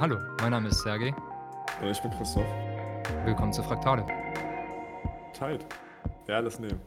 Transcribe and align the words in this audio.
Hallo, 0.00 0.18
mein 0.40 0.50
Name 0.50 0.70
ist 0.70 0.82
Sergej. 0.82 1.14
Und 1.80 1.88
ich 1.88 2.02
bin 2.02 2.10
Christoph. 2.10 2.44
Willkommen 3.24 3.52
zu 3.52 3.62
Fraktale. 3.62 4.04
Tight. 5.32 5.64
Ja, 6.26 6.38
alles 6.38 6.58
nehmen. 6.58 6.80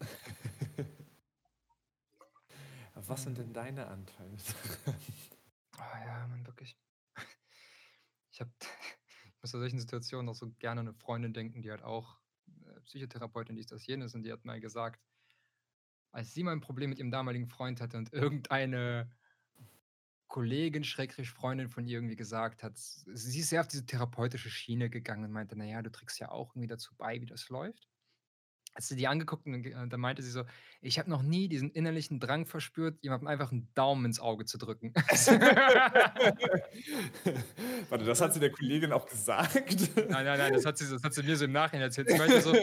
Was 2.94 3.24
sind 3.24 3.36
denn 3.36 3.52
deine 3.52 3.88
Anteile? 3.88 4.36
Oh 5.76 5.96
ja, 6.06 6.24
man, 6.28 6.46
wirklich. 6.46 6.78
Ich 8.30 8.40
habe 8.40 8.52
ich 8.60 9.42
muss 9.42 9.52
in 9.54 9.60
solchen 9.60 9.80
Situationen 9.80 10.28
auch 10.28 10.36
so 10.36 10.52
gerne 10.60 10.82
an 10.82 10.86
'ne 10.86 10.94
Freundin 10.94 11.34
denken, 11.34 11.62
die 11.62 11.70
halt 11.72 11.82
auch, 11.82 12.20
äh, 12.64 12.80
Psychotherapeutin, 12.82 13.56
dies, 13.56 13.66
das, 13.66 13.84
jenes 13.86 14.14
und 14.14 14.22
die 14.22 14.32
hat 14.32 14.44
mal 14.44 14.60
gesagt, 14.60 15.00
als 16.16 16.34
sie 16.34 16.42
mal 16.44 16.52
'n 16.54 16.60
Problem 16.62 16.90
mit 16.90 16.98
ihrem 16.98 17.12
damaligen 17.12 17.48
Freund 17.48 17.80
hatte 17.80 17.96
und 17.98 18.12
irgendeine 18.12 19.10
Kollegin, 20.30 20.82
Schrägstrich 20.82 21.30
Freundin 21.30 21.68
von 21.68 21.86
ihr 21.86 21.98
irgendwie 21.98 22.16
gesagt 22.16 22.62
hat 22.64 22.76
sie 22.78 23.38
ist 23.40 23.48
sehr 23.48 23.60
auf 23.60 23.68
diese 23.68 23.86
therapeutische 23.86 24.50
Schiene 24.50 24.90
gegangen 24.90 25.24
und 25.24 25.30
meinte: 25.32 25.56
„Na 25.56 25.64
ja, 25.64 25.82
du 25.82 25.90
trägst 25.90 26.18
ja 26.18 26.30
auch 26.30 26.50
irgendwie 26.54 26.66
dazu 26.66 26.94
bei, 26.96 27.20
wie 27.20 27.26
das 27.26 27.48
läuft.“ 27.48 27.88
Hat 28.74 28.82
sie 28.84 28.96
die 28.96 29.06
angeguckt 29.08 29.46
und 29.46 29.62
dann 29.90 30.00
meinte 30.00 30.22
sie 30.22 30.30
so: 30.32 30.44
„Ich 30.82 30.98
habe 30.98 31.08
noch 31.10 31.22
nie 31.22 31.48
diesen 31.48 31.70
innerlichen 31.72 32.18
Drang 32.20 32.46
verspürt, 32.46 32.98
jemandem 33.02 33.28
einfach 33.28 33.52
'n 33.52 33.70
Daumen 33.74 34.04
ins 34.06 34.18
Auge 34.20 34.44
zu 34.46 34.58
drücken.“ 34.58 34.92
Warte, 37.90 38.04
das 38.04 38.20
hat 38.20 38.34
sie 38.34 38.40
der 38.40 38.50
Kollegin 38.52 38.92
auch 38.92 39.06
gesagt? 39.06 39.90
Nein, 40.08 40.24
nein, 40.24 40.38
nein, 40.38 40.52
das 40.52 40.64
hat 40.64 40.78
sie 40.78 40.88
das 40.88 41.02
hat 41.02 41.14
sie 41.14 41.22
mir 41.22 41.36
so 41.36 41.44
im 41.46 41.52
Nachhinein 41.52 41.82
erzählt. 41.84 42.14
Meinte 42.14 42.40
so 42.40 42.56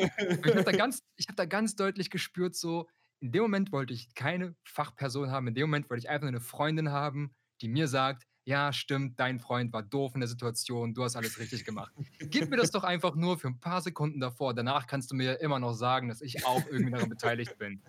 ich 0.43 0.55
habe 0.55 0.63
da 0.65 0.73
ganz 0.73 0.99
ich 1.17 1.27
habe 1.27 1.35
da 1.35 1.45
ganz 1.45 1.75
deutlich 1.75 2.09
gespürt 2.09 2.55
so, 2.55 2.87
in 3.23 3.31
dem 3.33 3.43
Moment 3.43 3.71
wollte 3.73 3.93
ich 3.95 4.13
keine 4.15 4.55
Fachperson 4.65 5.31
haben. 5.31 5.47
In 5.49 5.55
dem 5.55 5.63
Moment 5.69 5.89
wollte 5.89 5.99
ich 6.01 6.09
einfach 6.09 6.25
nur 6.25 6.33
'ne 6.33 6.41
Freundin 6.41 6.91
haben, 6.91 7.33
die 7.61 7.69
mir 7.69 7.87
sagt: 7.89 8.25
„Ja, 8.45 8.73
stimmt, 8.73 9.19
dein 9.19 9.39
Freund 9.39 9.73
war 9.73 9.83
doof 9.83 10.13
in 10.15 10.21
der 10.21 10.29
Situation, 10.29 10.93
du 10.95 11.03
hast 11.05 11.15
alles 11.17 11.39
richtig 11.39 11.65
gemacht. 11.65 11.93
Gib 12.31 12.51
mir 12.51 12.57
das 12.57 12.71
doch 12.71 12.83
einfach 12.85 13.15
nur 13.15 13.39
für 13.39 13.47
'n 13.49 13.59
paar 13.61 13.81
Sekunden 13.81 14.19
davor. 14.21 14.53
Danach 14.55 14.87
kannst 14.87 15.11
du 15.11 15.15
mir 15.15 15.41
immer 15.41 15.59
noch 15.59 15.73
sagen, 15.73 16.09
dass 16.09 16.21
ich 16.21 16.43
auch 16.45 16.67
irgendwie 16.67 16.91
daran 16.93 17.09
beteiligt 17.09 17.57
bin.“ 17.57 17.83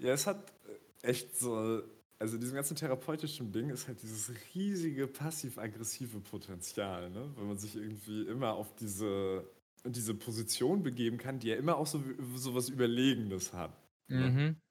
Ja, 0.00 0.12
es 0.12 0.26
hat, 0.26 0.52
äh, 1.02 1.06
echt 1.08 1.36
so 1.36 1.82
also, 2.18 2.38
diesem 2.38 2.54
ganzen 2.54 2.76
therapeutischen 2.76 3.50
Ding 3.50 3.68
ist 3.70 3.88
halt 3.88 4.00
dieses 4.02 4.30
riesige 4.54 5.08
passiv-aggressive 5.08 6.20
Potenzial, 6.20 7.10
ne? 7.10 7.32
Wenn 7.36 7.48
man 7.48 7.58
sich 7.58 7.74
irgendwie 7.74 8.22
immer 8.28 8.54
auf 8.54 8.74
diese 8.76 9.50
diese 9.84 10.14
Position 10.14 10.84
begeben 10.84 11.18
kann, 11.18 11.40
die 11.40 11.48
ja 11.48 11.56
immer 11.56 11.76
auch 11.76 11.88
so 11.88 12.00
so 12.36 12.54
was 12.54 12.68
Überlegenes 12.68 13.52
hat? 13.52 13.81
Mhm. 14.12 14.62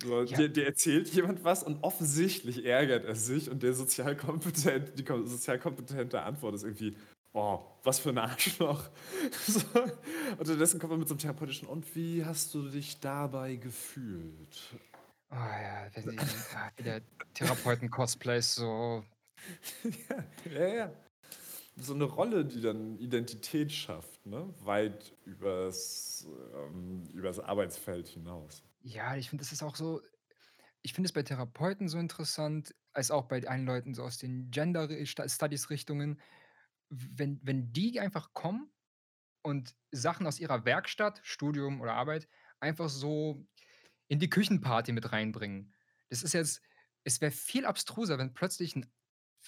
So, 0.00 0.24
Ja. 0.26 0.38
dir 0.38 0.48
dir 0.48 0.64
erzählt 0.66 1.08
jemand 1.08 1.42
was 1.42 1.64
und 1.64 1.82
offensichtlich 1.82 2.64
ärgert 2.64 3.04
er 3.04 3.16
sich 3.16 3.50
und 3.50 3.64
der 3.64 3.74
sozial 3.74 4.16
kompetent 4.16 4.96
die 4.96 5.04
ko 5.04 5.24
sozial 5.24 5.58
kompetente 5.58 6.22
Antwort 6.22 6.54
ist 6.54 6.62
irgendwie: 6.62 6.96
„Oh, 7.32 7.58
was 7.82 7.98
für 7.98 8.10
'n 8.10 8.18
Arschloch.“ 8.18 8.90
So. 9.46 9.60
Unterdessen 10.38 10.78
kommt 10.78 10.90
man 10.92 11.00
mit 11.00 11.08
so 11.08 11.14
'nem 11.14 11.18
therapeutischen: 11.20 11.66
„Und 11.66 11.96
wie 11.96 12.24
hast 12.24 12.54
du 12.54 12.68
dich 12.70 13.00
dabei 13.00 13.56
gefühlt?“ 13.56 14.78
Oh 15.30 15.34
ja, 15.34 15.88
wenn 15.94 16.08
sie 16.08 16.46
ah, 16.54 16.70
wieder 16.76 17.00
Therapeuten-Cosplays 17.34 18.54
so 18.54 19.04
Ja, 20.10 20.24
ja, 20.44 20.66
ja. 20.74 21.07
So 21.80 21.94
'ne 21.94 22.04
Rolle, 22.04 22.44
die 22.44 22.60
dann 22.60 22.98
Identität 22.98 23.70
schafft, 23.72 24.26
ne? 24.26 24.52
Weit 24.64 25.16
übers 25.24 26.26
ähm, 26.54 27.04
Arbeitsfeld 27.44 28.08
hinaus. 28.08 28.62
Ja, 28.82 29.16
ich 29.16 29.28
finde, 29.30 29.42
das 29.42 29.52
ist 29.52 29.62
auch 29.62 29.76
so 29.76 30.00
ich 30.82 30.94
finde 30.94 31.08
es 31.08 31.12
bei 31.14 31.22
Therapeuten 31.24 31.88
so 31.88 31.98
interessant, 31.98 32.74
als 32.92 33.10
auch 33.10 33.26
bei 33.28 33.46
allen 33.48 33.66
Leuten 33.66 33.94
so 33.94 34.04
aus 34.04 34.18
den 34.18 34.50
Gender 34.50 34.88
Ri 34.88 35.06
Sta 35.06 35.28
Studies-Richtungen, 35.28 36.20
w 36.90 37.08
wenn 37.14 37.40
wenn 37.44 37.72
die 37.72 38.00
einfach 38.00 38.34
kommen 38.34 38.72
und 39.42 39.76
Sachen 39.92 40.26
aus 40.26 40.40
ihrer 40.40 40.64
Werkstatt, 40.66 41.20
Studium 41.24 41.80
oder 41.82 41.94
Arbeit 41.94 42.28
einfach 42.60 42.88
so 42.90 43.46
in 44.08 44.20
die 44.20 44.30
Küchenparty 44.30 44.92
mit 44.92 45.12
reinbringen. 45.12 45.74
Das 46.10 46.22
ist 46.24 46.34
jetzt 46.34 46.62
es 47.04 47.20
wäre 47.22 47.32
viel 47.32 47.66
abstruser, 47.66 48.18
wenn 48.18 48.34
plötzlich 48.34 48.76
'n 48.76 48.84
f 48.84 48.90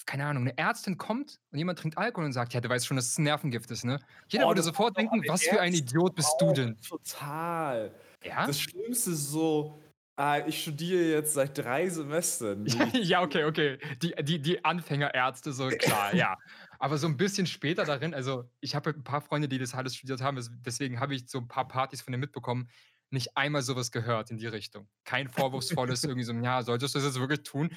keine 0.07 0.27
Ahnung, 0.27 0.45
'ne 0.45 0.57
Ärztin 0.59 0.97
kommt 0.99 1.41
und 1.53 1.59
jemand 1.59 1.79
trinkt 1.79 1.99
Alkohol 1.99 2.27
und 2.27 2.33
sagt: 2.33 2.55
„Ja, 2.55 2.61
du 2.61 2.69
weißt 2.69 2.87
schon, 2.87 2.97
dass 2.97 3.07
es 3.09 3.19
'n 3.19 3.25
Nervengift 3.25 3.71
ist, 3.71 3.85
ne?“ 3.85 4.01
Jeder 4.29 4.47
Oh, 4.47 4.49
würde 4.49 4.63
sofort 4.63 4.97
denken: 4.99 5.27
„Was 5.27 5.47
für 5.47 5.61
ein 5.61 5.75
Ärzte 5.75 5.75
Idiot 5.75 6.15
bist 6.17 6.41
du 6.41 6.53
auch, 6.53 6.55
denn?“ 6.55 6.81
total. 6.89 7.95
Ja? 8.25 8.47
Das 8.47 8.61
Schlimmste 8.61 9.11
ist 9.13 9.29
so: 9.31 9.83
„Ah, 10.17 10.39
ich 10.47 10.63
studiere 10.63 11.03
jetzt 11.13 11.35
seit 11.35 11.57
3 11.59 11.89
Semestern 11.89 12.65
Ja, 12.67 12.89
Medi“ 12.93 13.01
ja, 13.01 13.23
okay, 13.23 13.45
okay. 13.45 13.79
Die 14.03 14.15
die 14.23 14.41
die 14.43 14.65
Anfängerärzte, 14.65 15.53
so 15.53 15.73
klar, 15.73 16.13
ja. 16.15 16.37
Aber 16.79 16.99
so 16.99 17.07
'n 17.07 17.17
bisschen 17.17 17.47
später 17.47 17.87
darin 17.87 18.13
also, 18.13 18.51
ich 18.61 18.75
habe 18.75 18.87
halt 18.91 18.97
'n 18.99 19.05
paar 19.05 19.23
Freunde, 19.23 19.49
die 19.49 19.59
das 19.59 19.75
alles 19.75 19.97
studiert 19.97 20.21
haben, 20.21 20.37
des 20.37 20.51
deswegen 20.61 21.01
habe 21.01 21.15
ich 21.15 21.29
so 21.31 21.39
'n 21.39 21.49
paar 21.49 21.67
Partys 21.69 22.03
von 22.03 22.13
denen 22.13 22.21
mitbekommen. 22.21 22.69
Nicht 23.13 23.37
einmal 23.37 23.63
so 23.63 23.77
was 23.77 23.91
gehört 23.91 24.31
in 24.31 24.37
die 24.37 24.47
Richtung. 24.47 24.89
Kein 25.05 25.29
vorwurfsvolles 25.29 26.05
irgendwie 26.07 26.25
so: 26.25 26.35
„Ja, 26.35 26.63
solltest 26.63 26.95
du 26.95 26.99
das 26.99 27.07
jetzt 27.09 27.19
wirklich 27.21 27.43
tun?“ 27.45 27.71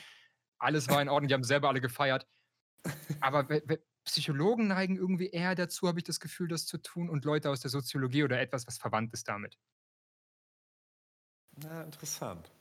Alles 0.63 0.89
war 0.89 1.01
in 1.01 1.09
Ordnung, 1.09 1.27
die 1.27 1.33
haben 1.35 1.43
selber 1.43 1.69
alle 1.69 1.81
gefeiert. 1.81 2.27
Aber 3.19 3.47
Psychologen 4.05 4.67
neigen 4.67 4.97
irgendwie 4.97 5.29
eher 5.29 5.55
dazu, 5.55 5.87
habe 5.87 5.99
ich 5.99 6.05
das 6.05 6.19
Gefühl, 6.19 6.47
das 6.49 6.65
zu 6.67 6.79
tun 6.79 7.09
und 7.09 7.25
Leute 7.25 7.49
aus 7.49 7.61
der 7.61 7.71
Soziologie 7.71 8.23
oder 8.23 8.39
etwas, 8.41 8.67
was 8.67 8.77
verwandt 8.77 9.13
ist 9.13 9.27
damit. 9.29 9.57
Na, 11.57 11.81
interessant. 11.83 12.51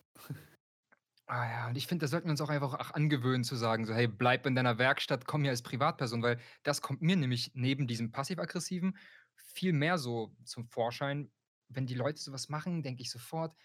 Ah 1.27 1.45
ja, 1.49 1.69
und 1.69 1.77
ich 1.77 1.87
finde, 1.87 2.05
da 2.05 2.09
sollten 2.09 2.27
wir 2.27 2.33
uns 2.33 2.41
auch 2.41 2.49
einfach 2.49 2.75
ach 2.79 2.91
angewöhnen 2.93 3.45
zu 3.45 3.57
sagen, 3.57 3.87
so: 3.87 3.95
„Hey, 3.95 4.09
bleib 4.09 4.45
in 4.47 4.55
deiner 4.55 4.79
Werkstatt, 4.79 5.25
komm 5.25 5.43
hier 5.43 5.51
als 5.51 5.63
Privatperson“, 5.63 6.23
weil 6.23 6.39
das 6.63 6.83
kommt 6.83 7.01
mir 7.01 7.17
nämlich 7.17 7.53
neben 7.55 7.87
diesem 7.87 8.11
passiv-aggressiven 8.13 8.97
viel 9.37 9.73
mehr 9.73 9.99
so 9.99 10.37
zum 10.45 10.67
Vorschein. 10.67 11.31
Wenn 11.69 11.87
die 11.87 11.95
Leute 11.95 12.21
so 12.21 12.33
was 12.33 12.49
machen, 12.49 12.83
denke 12.83 13.03
ich 13.03 13.11
sofort: 13.11 13.57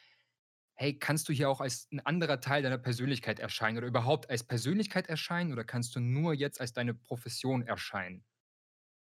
„Hey, 0.79 0.99
kannst 0.99 1.27
du 1.27 1.33
hier 1.33 1.49
auch 1.49 1.59
als 1.59 1.87
'n 1.91 1.99
anderer 2.01 2.39
Teil 2.39 2.61
deiner 2.61 2.77
Persönlichkeit 2.77 3.39
erscheinen 3.39 3.79
oder 3.79 3.87
überhaupt 3.87 4.29
als 4.29 4.43
Persönlichkeit 4.43 5.07
erscheinen 5.07 5.51
oder 5.51 5.63
kannst 5.63 5.95
du 5.95 5.99
nur 5.99 6.35
jetzt 6.35 6.61
als 6.61 6.71
deine 6.73 6.93
Profession 6.93 7.63
erscheinen?“ 7.63 8.25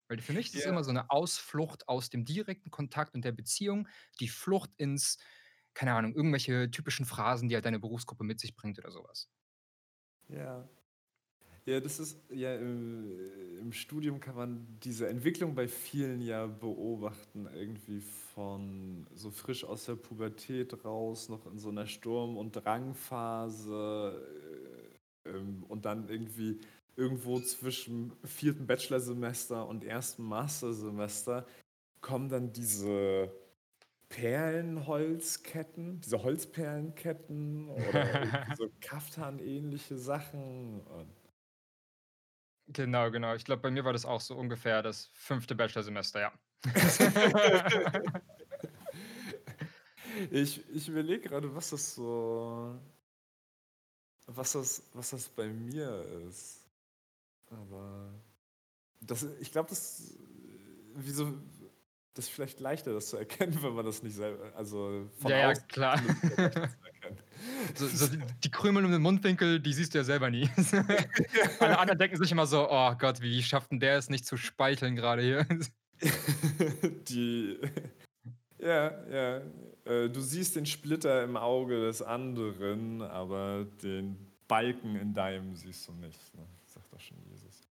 Weil 0.08 0.20
für 0.22 0.34
mich 0.34 0.48
ist 0.48 0.56
es 0.60 0.64
Ja. 0.64 0.66
immer 0.66 0.84
so 0.84 0.92
'ne 0.92 1.10
Ausflucht 1.10 1.88
aus 1.88 2.10
dem 2.10 2.24
direkten 2.24 2.70
Kontakt 2.70 3.14
und 3.14 3.24
der 3.24 3.32
Beziehung, 3.32 3.88
die 4.20 4.28
Flucht 4.28 4.70
ins 4.78 5.18
keine 5.74 5.94
Ahnung, 5.94 6.14
irgendwelche 6.14 6.70
typischen 6.70 7.06
Phrasen, 7.06 7.48
die 7.48 7.54
halt 7.56 7.64
deine 7.66 7.80
Berufsgruppe 7.80 8.24
mit 8.24 8.40
sich 8.40 8.56
bringt 8.56 8.78
oder 8.78 8.90
so 8.92 9.04
was. 9.08 9.26
Ja. 10.28 10.68
Ja, 11.68 11.80
das 11.80 11.98
ist 11.98 12.16
ja, 12.30 12.54
im 12.54 13.18
im 13.60 13.72
Studium 13.72 14.20
kann 14.20 14.36
man 14.36 14.66
diese 14.84 15.08
Entwicklung 15.08 15.56
bei 15.56 15.66
vielen 15.66 16.20
ja 16.22 16.46
beobachten, 16.46 17.48
irgendwie 17.52 18.00
von 18.34 19.04
so 19.12 19.32
frisch 19.32 19.64
aus 19.64 19.86
der 19.86 19.96
Pubertät 19.96 20.84
raus, 20.84 21.28
noch 21.28 21.44
in 21.46 21.58
so 21.58 21.72
'ner 21.72 21.86
Sturm 21.88 22.36
und 22.36 22.52
Drangphase, 22.54 24.14
äh, 25.24 25.30
ähm, 25.30 25.64
und 25.68 25.84
dann 25.86 26.08
irgendwie 26.08 26.60
irgendwo 26.94 27.40
zwischen 27.40 28.12
4. 28.24 28.64
Bachelorsemester 28.66 29.66
und 29.66 29.84
1. 29.84 30.22
Mastersemester 30.22 31.44
kommen 32.00 32.28
dann 32.28 32.52
diese 32.52 33.32
Perlenholzketten, 34.10 36.00
diese 36.00 36.22
Holzperlenketten 36.22 37.68
oder 37.70 38.46
so 38.56 38.68
Kaftanähnliche 38.80 39.98
Sachen 39.98 40.80
und 40.82 41.08
Genau, 42.68 43.10
genau. 43.10 43.34
Ich 43.34 43.44
glaube, 43.44 43.62
bei 43.62 43.70
mir 43.70 43.84
war 43.84 43.92
das 43.92 44.04
auch 44.04 44.20
so 44.20 44.34
ungefähr 44.36 44.82
das 44.82 45.10
5. 45.14 45.46
Bachelorsemester, 45.56 46.20
ja. 46.20 46.32
Ich 50.30 50.64
ich 50.74 50.88
überlege 50.88 51.28
grade, 51.28 51.54
was 51.54 51.70
das 51.70 51.94
so 51.94 52.74
was 54.26 54.52
das 54.52 54.82
was 54.94 55.10
das 55.10 55.28
bei 55.28 55.46
mir 55.48 56.04
ist. 56.26 56.66
Aber 57.50 58.14
das 59.00 59.26
ich 59.40 59.52
glaube, 59.52 59.68
das 59.68 60.16
wieso 60.94 61.34
das 62.14 62.26
ist 62.26 62.30
vielleicht 62.30 62.60
leichter, 62.60 62.94
das 62.94 63.10
zu 63.10 63.18
erkennen, 63.18 63.58
wenn 63.62 63.74
man 63.74 63.84
das 63.84 64.02
nicht 64.02 64.16
selber 64.16 64.52
also, 64.56 65.06
von 65.20 65.30
Ja, 65.30 65.52
ja, 65.52 65.54
klar. 65.54 66.00
So 67.74 67.86
so 67.88 68.06
die 68.08 68.18
die 68.44 68.50
Krümel 68.50 68.84
um 68.84 68.90
den 68.92 69.02
Mundwinkel, 69.02 69.60
die 69.60 69.72
siehst 69.72 69.94
du 69.94 69.98
ja 69.98 70.04
selber 70.04 70.30
nie. 70.30 70.48
Alle 71.60 71.78
anderen 71.78 71.98
denken 71.98 72.16
sich 72.16 72.32
immer 72.32 72.46
so: 72.46 72.68
„Oh 72.70 72.94
Gott, 72.98 73.20
wie 73.20 73.42
schafft 73.42 73.72
'n 73.72 73.80
der 73.80 73.96
es 73.98 74.08
nicht 74.08 74.26
zu 74.26 74.36
speicheln 74.36 74.96
grade 74.96 75.22
hier?“ 75.22 75.46
Die 77.08 77.58
ja, 78.58 79.06
ja. 79.08 79.42
Äh, 79.84 80.08
du 80.10 80.20
siehst 80.20 80.56
den 80.56 80.66
Splitter 80.66 81.22
im 81.24 81.36
Auge 81.36 81.80
des 81.86 82.02
anderen, 82.02 83.02
aber 83.02 83.66
den 83.82 84.32
Balken 84.48 84.96
in 84.96 85.14
deinem 85.14 85.56
siehst 85.56 85.88
du 85.88 85.92
nicht, 85.92 86.34
ne? 86.34 86.46
Sagt 86.66 86.92
doch 86.92 87.00
schon 87.00 87.22
Jesus. 87.30 87.68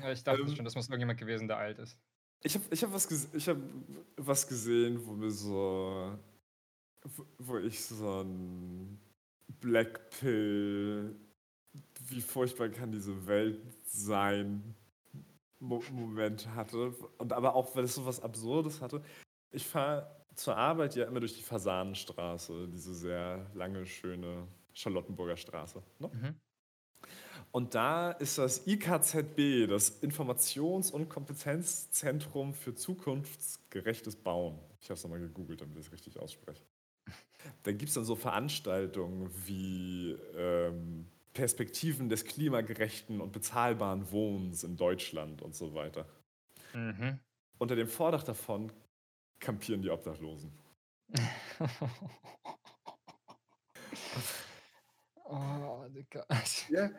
Ja, 0.00 0.12
ich 0.12 0.22
dachte 0.24 0.42
Ähm 0.42 0.54
schon, 0.54 0.64
das 0.64 0.74
muss 0.74 0.88
irgendjemand 0.88 1.18
gewesen, 1.18 1.48
der 1.48 1.58
alt 1.58 1.78
ist. 1.78 1.98
Ich 2.42 2.54
habe 2.54 2.64
ich 2.70 2.82
habe 2.82 2.92
was 2.92 3.10
ich 3.34 3.48
habe 3.48 3.60
was 4.16 4.46
gesehen, 4.46 5.04
wo 5.06 5.12
mir 5.12 5.30
so 5.30 6.16
wo 7.38 7.58
ich 7.58 7.84
so 7.84 8.20
'n 8.20 8.98
Blackpill, 9.60 11.14
wie 12.08 12.20
furchtbar 12.20 12.68
kann 12.68 12.92
diese 12.92 13.26
Welt 13.26 13.60
sein, 13.86 14.74
Moment 15.60 16.48
hatte. 16.54 16.94
Und 17.18 17.32
aber 17.32 17.54
auch, 17.54 17.74
weil 17.74 17.84
es 17.84 17.94
so 17.94 18.06
was 18.06 18.20
Absurdes 18.22 18.80
hatte. 18.80 19.02
Ich 19.50 19.66
fahre 19.66 20.08
zur 20.34 20.56
Arbeit 20.56 20.94
ja 20.94 21.06
immer 21.06 21.20
durch 21.20 21.36
die 21.36 21.42
Fasanenstraße, 21.42 22.68
diese 22.68 22.94
sehr 22.94 23.50
lange, 23.54 23.84
schöne 23.86 24.46
Charlottenburger 24.72 25.36
Straße. 25.36 25.82
Ne? 25.98 26.08
Mhm. 26.12 26.34
Und 27.50 27.74
da 27.74 28.12
ist 28.12 28.38
das 28.38 28.66
IKZB, 28.66 29.66
das 29.66 30.02
Informations- 30.02 30.92
und 30.92 31.08
Kompetenzzentrum 31.08 32.52
für 32.52 32.74
zukunftsgerechtes 32.74 34.16
Bauen. 34.16 34.58
Ich 34.80 34.90
habe 34.90 34.94
es 34.94 35.02
nochmal 35.02 35.20
gegoogelt, 35.20 35.60
damit 35.60 35.78
ich 35.78 35.86
es 35.86 35.92
richtig 35.92 36.18
ausspreche. 36.18 36.62
Da 37.62 37.72
gibt 37.72 37.88
es 37.88 37.94
dann 37.94 38.04
so 38.04 38.14
Veranstaltungen 38.16 39.30
wie 39.46 40.16
ähm, 40.36 41.06
Perspektiven 41.32 42.08
des 42.08 42.24
klimagerechten 42.24 43.20
und 43.20 43.32
bezahlbaren 43.32 44.10
Wohnens 44.10 44.64
in 44.64 44.76
Deutschland 44.76 45.42
und 45.42 45.54
so 45.54 45.74
weiter. 45.74 46.06
Mhm. 46.74 47.20
Unter 47.58 47.76
dem 47.76 47.88
Vordach 47.88 48.24
davon 48.24 48.72
kampieren 49.38 49.82
die 49.82 49.90
Obdachlosen. 49.90 50.52
oh, 55.24 55.84
Digga. 55.88 56.26
Ja, 56.70 56.90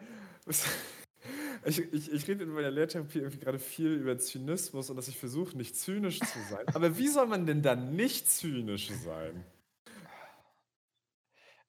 ich, 1.66 1.80
ich, 1.94 2.12
ich 2.12 2.28
rede 2.28 2.46
in 2.46 2.52
meiner 2.52 2.72
Lehrtherapie 2.72 3.20
irgendwie 3.20 3.40
gerade 3.40 3.60
viel 3.60 3.92
über 3.94 4.18
Zynismus 4.18 4.90
und 4.90 4.96
dass 4.96 5.08
ich 5.10 5.18
versuche, 5.18 5.58
nicht 5.58 5.76
zynisch 5.76 6.20
zu 6.20 6.40
sein. 6.50 6.66
Aber 6.74 6.98
wie 6.98 7.08
soll 7.08 7.28
man 7.28 7.46
denn 7.46 7.62
dann 7.62 7.96
nicht 7.96 8.30
zynisch 8.30 8.90
sein? 8.90 9.44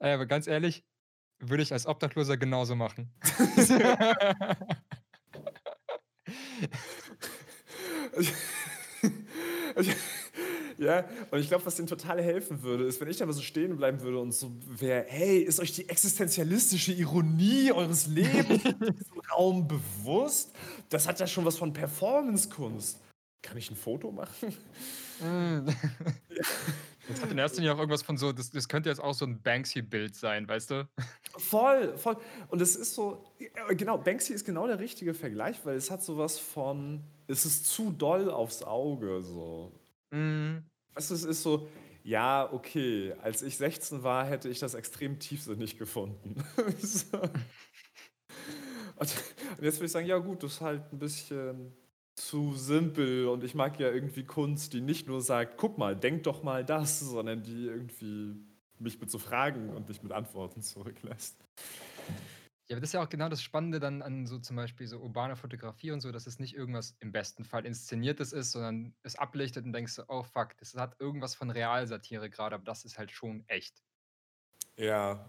Ey, 0.00 0.14
aber 0.14 0.26
ganz 0.26 0.46
ehrlich, 0.46 0.82
würde 1.40 1.62
ich 1.62 1.72
als 1.72 1.86
Obdachloser 1.86 2.36
genauso 2.36 2.74
machen. 2.74 3.12
ja, 10.78 11.04
und 11.30 11.40
ich 11.40 11.48
glaube, 11.48 11.66
was 11.66 11.76
denen 11.76 11.88
total 11.88 12.22
helfen 12.22 12.62
würde, 12.62 12.84
ist, 12.84 12.98
wenn 13.00 13.08
ich 13.08 13.18
da 13.18 13.26
mal 13.26 13.32
so 13.32 13.42
stehen 13.42 13.76
bleiben 13.76 14.00
würde 14.00 14.18
und 14.20 14.32
so 14.32 14.52
wäre, 14.66 15.04
hey, 15.06 15.38
ist 15.40 15.60
euch 15.60 15.72
die 15.72 15.88
existenzialistische 15.88 16.92
Ironie 16.92 17.70
eures 17.72 18.06
Lebens 18.06 18.64
in 18.64 18.78
diesem 18.78 19.20
Raum 19.32 19.68
bewusst? 19.68 20.54
Das 20.88 21.06
hat 21.06 21.20
ja 21.20 21.26
schon 21.26 21.44
was 21.44 21.58
von 21.58 21.74
Performance-Kunst. 21.74 23.00
Kann 23.42 23.56
ich 23.58 23.70
ein 23.70 23.76
Foto 23.76 24.10
machen? 24.12 24.54
Mm. 25.20 25.68
ja. 25.68 26.44
Das 27.10 27.22
hat 27.22 27.30
in 27.30 27.38
erster 27.38 27.58
Linie 27.58 27.74
auch 27.74 27.78
irgendwas 27.78 28.02
von 28.02 28.16
so, 28.16 28.32
das, 28.32 28.50
das 28.50 28.68
könnte 28.68 28.88
jetzt 28.88 29.00
auch 29.00 29.14
so 29.14 29.24
ein 29.24 29.42
Banksy-Bild 29.42 30.14
sein, 30.14 30.48
weißt 30.48 30.70
du? 30.70 30.88
Voll, 31.36 31.96
voll. 31.98 32.16
Und 32.48 32.62
es 32.62 32.76
ist 32.76 32.94
so, 32.94 33.24
genau, 33.70 33.98
Banksy 33.98 34.32
ist 34.32 34.44
genau 34.44 34.66
der 34.66 34.78
richtige 34.78 35.14
Vergleich, 35.14 35.58
weil 35.64 35.76
es 35.76 35.90
hat 35.90 36.02
sowas 36.02 36.38
von, 36.38 37.02
es 37.26 37.44
ist 37.44 37.66
zu 37.66 37.90
doll 37.90 38.30
aufs 38.30 38.62
Auge, 38.62 39.22
so. 39.22 39.72
Mhm. 40.10 40.64
Weißt 40.94 41.10
du, 41.10 41.14
es 41.14 41.24
ist 41.24 41.42
so, 41.42 41.68
ja, 42.02 42.50
okay, 42.52 43.14
als 43.22 43.42
ich 43.42 43.56
16 43.56 44.02
war, 44.02 44.24
hätte 44.24 44.48
ich 44.48 44.58
das 44.58 44.74
extrem 44.74 45.18
tiefsinnig 45.18 45.78
gefunden. 45.78 46.42
so. 46.78 47.18
Und 48.96 49.14
jetzt 49.60 49.76
würde 49.76 49.86
ich 49.86 49.92
sagen, 49.92 50.06
ja 50.06 50.18
gut, 50.18 50.42
das 50.42 50.52
ist 50.52 50.60
halt 50.60 50.92
ein 50.92 50.98
bisschen 50.98 51.72
zu 52.20 52.54
simpel 52.54 53.26
und 53.28 53.42
ich 53.44 53.54
mag 53.54 53.80
ja 53.80 53.90
irgendwie 53.90 54.24
Kunst, 54.24 54.72
die 54.72 54.80
nicht 54.80 55.08
nur 55.08 55.20
sagt, 55.20 55.56
guck 55.56 55.78
mal, 55.78 55.96
denk 55.96 56.24
doch 56.24 56.42
mal 56.42 56.64
das, 56.64 57.00
sondern 57.00 57.42
die 57.42 57.66
irgendwie 57.66 58.36
mich 58.78 59.00
mit 59.00 59.10
so 59.10 59.18
Fragen 59.18 59.70
und 59.70 59.88
mich 59.88 60.02
mit 60.02 60.12
Antworten 60.12 60.62
zurücklässt. 60.62 61.42
Ja, 62.68 62.76
aber 62.76 62.82
das 62.82 62.90
ist 62.90 62.94
ja 62.94 63.02
auch 63.02 63.08
genau 63.08 63.28
das 63.28 63.42
Spannende 63.42 63.80
dann 63.80 64.00
an 64.00 64.26
so 64.26 64.38
zum 64.38 64.54
Beispiel 64.54 64.86
so 64.86 64.98
urbaner 65.00 65.34
Fotografie 65.34 65.90
und 65.90 66.00
so, 66.00 66.12
dass 66.12 66.26
es 66.26 66.38
nicht 66.38 66.54
irgendwas 66.54 66.94
im 67.00 67.10
besten 67.10 67.44
Fall 67.44 67.66
Inszeniertes 67.66 68.32
ist, 68.32 68.52
sondern 68.52 68.94
es 69.02 69.16
ablichtet 69.16 69.64
und 69.64 69.72
denkst 69.72 69.96
du, 69.96 70.04
oh 70.08 70.22
fuck, 70.22 70.56
das 70.58 70.74
hat 70.76 71.00
irgendwas 71.00 71.34
von 71.34 71.50
Realsatire 71.50 72.30
gerade, 72.30 72.54
aber 72.54 72.64
das 72.64 72.84
ist 72.84 72.96
halt 72.96 73.10
schon 73.10 73.42
echt. 73.48 73.82
Ja, 74.76 75.28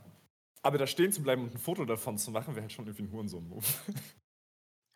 aber 0.62 0.78
da 0.78 0.86
stehen 0.86 1.12
zu 1.12 1.24
bleiben 1.24 1.44
und 1.44 1.56
ein 1.56 1.58
Foto 1.58 1.84
davon 1.86 2.18
zu 2.20 2.30
machen, 2.30 2.54
wäre 2.54 2.62
halt 2.62 2.72
schon 2.72 2.86
irgendwie 2.86 3.04
ein 3.04 3.12
Hurensohn-Move. 3.12 3.66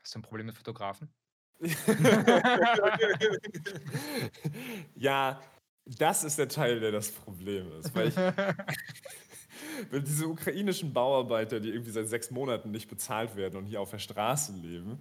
Hast 0.01 0.13
du 0.13 0.19
ein 0.19 0.21
Problem 0.21 0.45
mit 0.45 0.55
Fotografen? 0.55 1.11
ja, 4.95 5.41
das 5.85 6.23
ist 6.23 6.37
der 6.37 6.47
Teil, 6.47 6.79
der 6.79 6.91
das 6.91 7.11
Problem 7.11 7.71
ist. 7.73 7.93
Weil, 7.95 8.09
ich, 8.09 8.15
weil 9.91 10.01
diese 10.01 10.27
ukrainischen 10.27 10.93
Bauarbeiter, 10.93 11.59
die 11.59 11.69
irgendwie 11.69 11.91
seit 11.91 12.07
sechs 12.07 12.31
Monaten 12.31 12.71
nicht 12.71 12.89
bezahlt 12.89 13.35
werden 13.35 13.57
und 13.57 13.65
hier 13.65 13.81
auf 13.81 13.91
der 13.91 13.99
Straße 13.99 14.53
leben, 14.53 14.99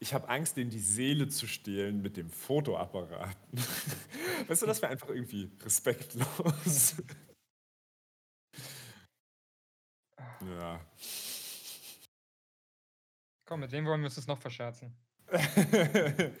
ich 0.00 0.12
habe 0.12 0.28
Angst, 0.28 0.56
denen 0.56 0.70
die 0.70 0.80
Seele 0.80 1.28
zu 1.28 1.46
stehlen 1.46 2.02
mit 2.02 2.16
dem 2.16 2.28
Fotoapparat. 2.28 3.36
weißt 4.48 4.62
du, 4.62 4.66
das 4.66 4.82
wäre 4.82 4.92
einfach 4.92 5.08
irgendwie 5.08 5.50
respektlos. 5.62 6.96
ja. 10.40 10.80
Komm, 13.46 13.60
mit 13.60 13.72
wem 13.72 13.86
wollen 13.86 14.00
wir 14.00 14.06
uns 14.06 14.16
das 14.16 14.26
noch 14.26 14.38
verscherzen? 14.38 14.94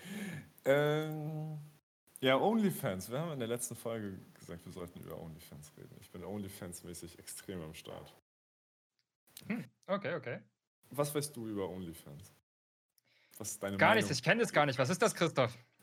ähm, 0.64 1.58
ja, 2.20 2.38
OnlyFans. 2.38 3.10
Wir 3.10 3.20
haben 3.20 3.32
in 3.32 3.38
der 3.38 3.48
letzten 3.48 3.76
Folge 3.76 4.18
gesagt, 4.32 4.64
wir 4.64 4.72
sollten 4.72 5.00
über 5.00 5.20
OnlyFans 5.20 5.72
reden. 5.76 5.96
Ich 6.00 6.10
bin 6.10 6.22
OnlyFans-mäßig 6.22 7.18
extrem 7.18 7.60
am 7.60 7.74
Start. 7.74 8.14
Hm, 9.46 9.64
okay, 9.86 10.14
okay. 10.14 10.40
Was 10.90 11.14
weißt 11.14 11.36
du 11.36 11.48
über 11.48 11.68
OnlyFans? 11.68 12.32
Was 13.36 13.50
ist 13.50 13.62
deine 13.62 13.76
gar 13.76 13.90
Meinung? 13.90 14.04
nichts, 14.04 14.16
ich 14.16 14.22
kenne 14.22 14.42
das 14.42 14.52
gar 14.52 14.64
nicht. 14.64 14.78
Was 14.78 14.90
ist 14.90 15.02
das, 15.02 15.14
Christoph? 15.14 15.58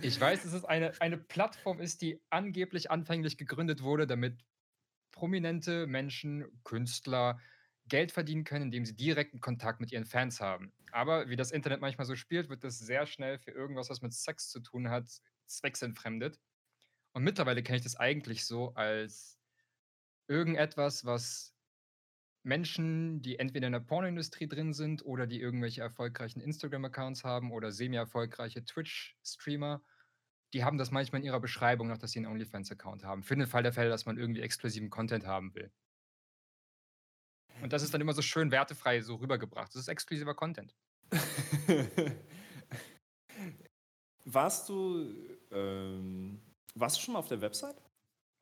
ich 0.00 0.20
weiß, 0.20 0.44
dass 0.44 0.52
es 0.52 0.64
eine, 0.64 0.92
eine 1.00 1.18
Plattform 1.18 1.80
ist, 1.80 2.00
die 2.00 2.20
angeblich 2.30 2.92
anfänglich 2.92 3.36
gegründet 3.36 3.82
wurde, 3.82 4.06
damit 4.06 4.38
prominente 5.10 5.88
Menschen, 5.88 6.46
Künstler, 6.62 7.40
Geld 7.90 8.12
verdienen 8.12 8.44
können, 8.44 8.66
indem 8.66 8.86
sie 8.86 8.96
direkten 8.96 9.40
Kontakt 9.40 9.80
mit 9.80 9.92
ihren 9.92 10.06
Fans 10.06 10.40
haben. 10.40 10.72
Aber 10.92 11.28
wie 11.28 11.36
das 11.36 11.50
Internet 11.50 11.82
manchmal 11.82 12.06
so 12.06 12.16
spielt, 12.16 12.48
wird 12.48 12.64
das 12.64 12.78
sehr 12.78 13.06
schnell 13.06 13.38
für 13.38 13.50
irgendwas, 13.50 13.90
was 13.90 14.00
mit 14.00 14.14
Sex 14.14 14.48
zu 14.48 14.60
tun 14.60 14.88
hat, 14.88 15.10
zwecksentfremdet. 15.46 16.40
Und 17.12 17.24
mittlerweile 17.24 17.62
kenne 17.62 17.76
ich 17.76 17.84
das 17.84 17.96
eigentlich 17.96 18.46
so 18.46 18.74
als 18.74 19.38
irgendetwas, 20.28 21.04
was 21.04 21.54
Menschen, 22.42 23.20
die 23.20 23.38
entweder 23.38 23.66
in 23.66 23.74
der 23.74 23.80
Pornoindustrie 23.80 24.48
drin 24.48 24.72
sind 24.72 25.04
oder 25.04 25.26
die 25.26 25.40
irgendwelche 25.40 25.82
erfolgreichen 25.82 26.40
Instagram-Accounts 26.40 27.24
haben 27.24 27.52
oder 27.52 27.70
semi-erfolgreiche 27.70 28.64
Twitch-Streamer, 28.64 29.82
die 30.54 30.64
haben 30.64 30.78
das 30.78 30.90
manchmal 30.90 31.20
in 31.20 31.26
ihrer 31.26 31.40
Beschreibung 31.40 31.88
noch, 31.88 31.98
dass 31.98 32.12
sie 32.12 32.20
einen 32.20 32.32
OnlyFans-Account 32.32 33.04
haben. 33.04 33.22
Für 33.22 33.36
den 33.36 33.46
Fall 33.46 33.62
der 33.62 33.72
Fälle, 33.72 33.90
dass 33.90 34.06
man 34.06 34.18
irgendwie 34.18 34.40
exklusiven 34.40 34.90
Content 34.90 35.26
haben 35.26 35.54
will. 35.54 35.70
Und 37.62 37.72
das 37.72 37.82
ist 37.82 37.92
dann 37.92 38.00
immer 38.00 38.12
so 38.12 38.22
schön 38.22 38.50
wertefrei 38.50 39.00
so 39.00 39.16
rübergebracht. 39.16 39.74
Das 39.74 39.82
ist 39.82 39.88
exklusiver 39.88 40.34
Content. 40.34 40.74
warst 44.24 44.68
du 44.68 45.12
ähm, 45.50 46.40
warst 46.74 46.96
du 46.96 47.00
schon 47.02 47.14
mal 47.14 47.20
auf 47.20 47.28
der 47.28 47.40
Website? 47.40 47.76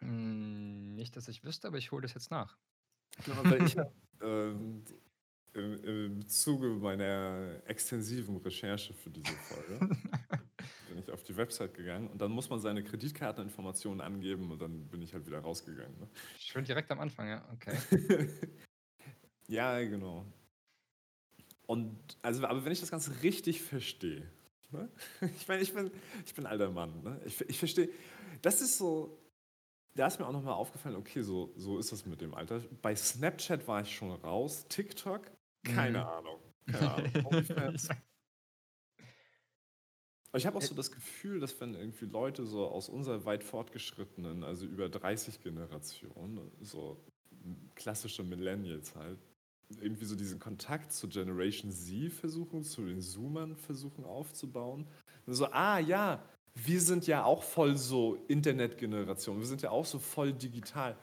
Hm, 0.00 0.94
nicht, 0.94 1.16
dass 1.16 1.28
ich 1.28 1.44
wüsste, 1.44 1.68
aber 1.68 1.78
ich 1.78 1.90
hole 1.92 2.02
das 2.02 2.14
jetzt 2.14 2.30
nach. 2.30 2.56
Genau, 3.24 3.44
weil 3.44 3.64
ich 3.64 3.76
ähm, 4.22 4.84
im, 5.54 5.84
im 5.84 6.28
Zuge 6.28 6.68
meiner 6.68 7.62
extensiven 7.66 8.36
Recherche 8.36 8.94
für 8.94 9.10
diese 9.10 9.32
Folge 9.32 9.78
bin 10.88 10.98
ich 10.98 11.10
auf 11.10 11.22
die 11.22 11.36
Website 11.36 11.74
gegangen 11.74 12.08
und 12.08 12.20
dann 12.20 12.30
muss 12.30 12.48
man 12.50 12.60
seine 12.60 12.82
Kreditkarteninformationen 12.82 14.00
angeben 14.00 14.50
und 14.50 14.60
dann 14.60 14.86
bin 14.88 15.02
ich 15.02 15.14
halt 15.14 15.26
wieder 15.26 15.40
rausgegangen. 15.40 15.98
Ne? 15.98 16.08
Schön 16.38 16.64
direkt 16.64 16.90
am 16.90 17.00
Anfang, 17.00 17.28
ja, 17.28 17.48
okay. 17.52 17.76
Ja, 19.48 19.80
genau. 19.80 20.24
Und 21.66 21.98
also, 22.22 22.46
aber 22.46 22.64
wenn 22.64 22.72
ich 22.72 22.80
das 22.80 22.90
Ganze 22.90 23.22
richtig 23.22 23.62
verstehe, 23.62 24.30
ne? 24.70 24.88
ich 25.36 25.48
meine, 25.48 25.62
ich 25.62 25.72
bin, 25.72 25.90
ich 26.24 26.34
bin 26.34 26.46
ein 26.46 26.52
alter 26.52 26.70
Mann, 26.70 27.02
ne? 27.02 27.20
ich, 27.24 27.40
ich 27.42 27.58
verstehe, 27.58 27.88
das 28.42 28.60
ist 28.60 28.78
so, 28.78 29.18
da 29.94 30.06
ist 30.06 30.18
mir 30.18 30.26
auch 30.26 30.32
nochmal 30.32 30.54
aufgefallen, 30.54 30.96
okay, 30.96 31.22
so, 31.22 31.52
so 31.56 31.78
ist 31.78 31.92
das 31.92 32.06
mit 32.06 32.20
dem 32.20 32.34
Alter. 32.34 32.62
Bei 32.82 32.94
Snapchat 32.94 33.66
war 33.66 33.82
ich 33.82 33.94
schon 33.94 34.12
raus, 34.12 34.66
TikTok, 34.68 35.30
keine 35.64 35.98
mhm. 35.98 36.04
Ahnung. 36.04 36.40
Keine 36.66 36.90
Ahnung. 36.90 37.44
ich 40.36 40.46
habe 40.46 40.56
auch 40.56 40.62
so 40.62 40.74
das 40.74 40.90
Gefühl, 40.90 41.40
dass 41.40 41.60
wenn 41.60 41.74
irgendwie 41.74 42.04
Leute 42.04 42.46
so 42.46 42.66
aus 42.66 42.88
unserer 42.88 43.24
weit 43.24 43.42
fortgeschrittenen, 43.42 44.44
also 44.44 44.66
über 44.66 44.88
30 44.88 45.40
Generationen, 45.40 46.50
so 46.60 47.02
klassische 47.74 48.22
Millennials 48.22 48.94
halt, 48.94 49.18
irgendwie 49.80 50.04
so 50.04 50.16
diesen 50.16 50.38
Kontakt 50.38 50.92
zu 50.92 51.08
Generation 51.08 51.70
Z 51.70 52.12
versuchen, 52.12 52.62
zu 52.62 52.86
den 52.86 53.00
Zoomern 53.00 53.56
versuchen 53.56 54.04
aufzubauen. 54.04 54.86
Und 55.26 55.34
so, 55.34 55.46
ah 55.46 55.78
ja, 55.78 56.22
wir 56.54 56.80
sind 56.80 57.06
ja 57.06 57.24
auch 57.24 57.42
voll 57.42 57.76
so 57.76 58.16
Internetgeneration, 58.28 59.38
wir 59.38 59.46
sind 59.46 59.62
ja 59.62 59.70
auch 59.70 59.84
so 59.84 59.98
voll 59.98 60.32
digital. 60.32 60.96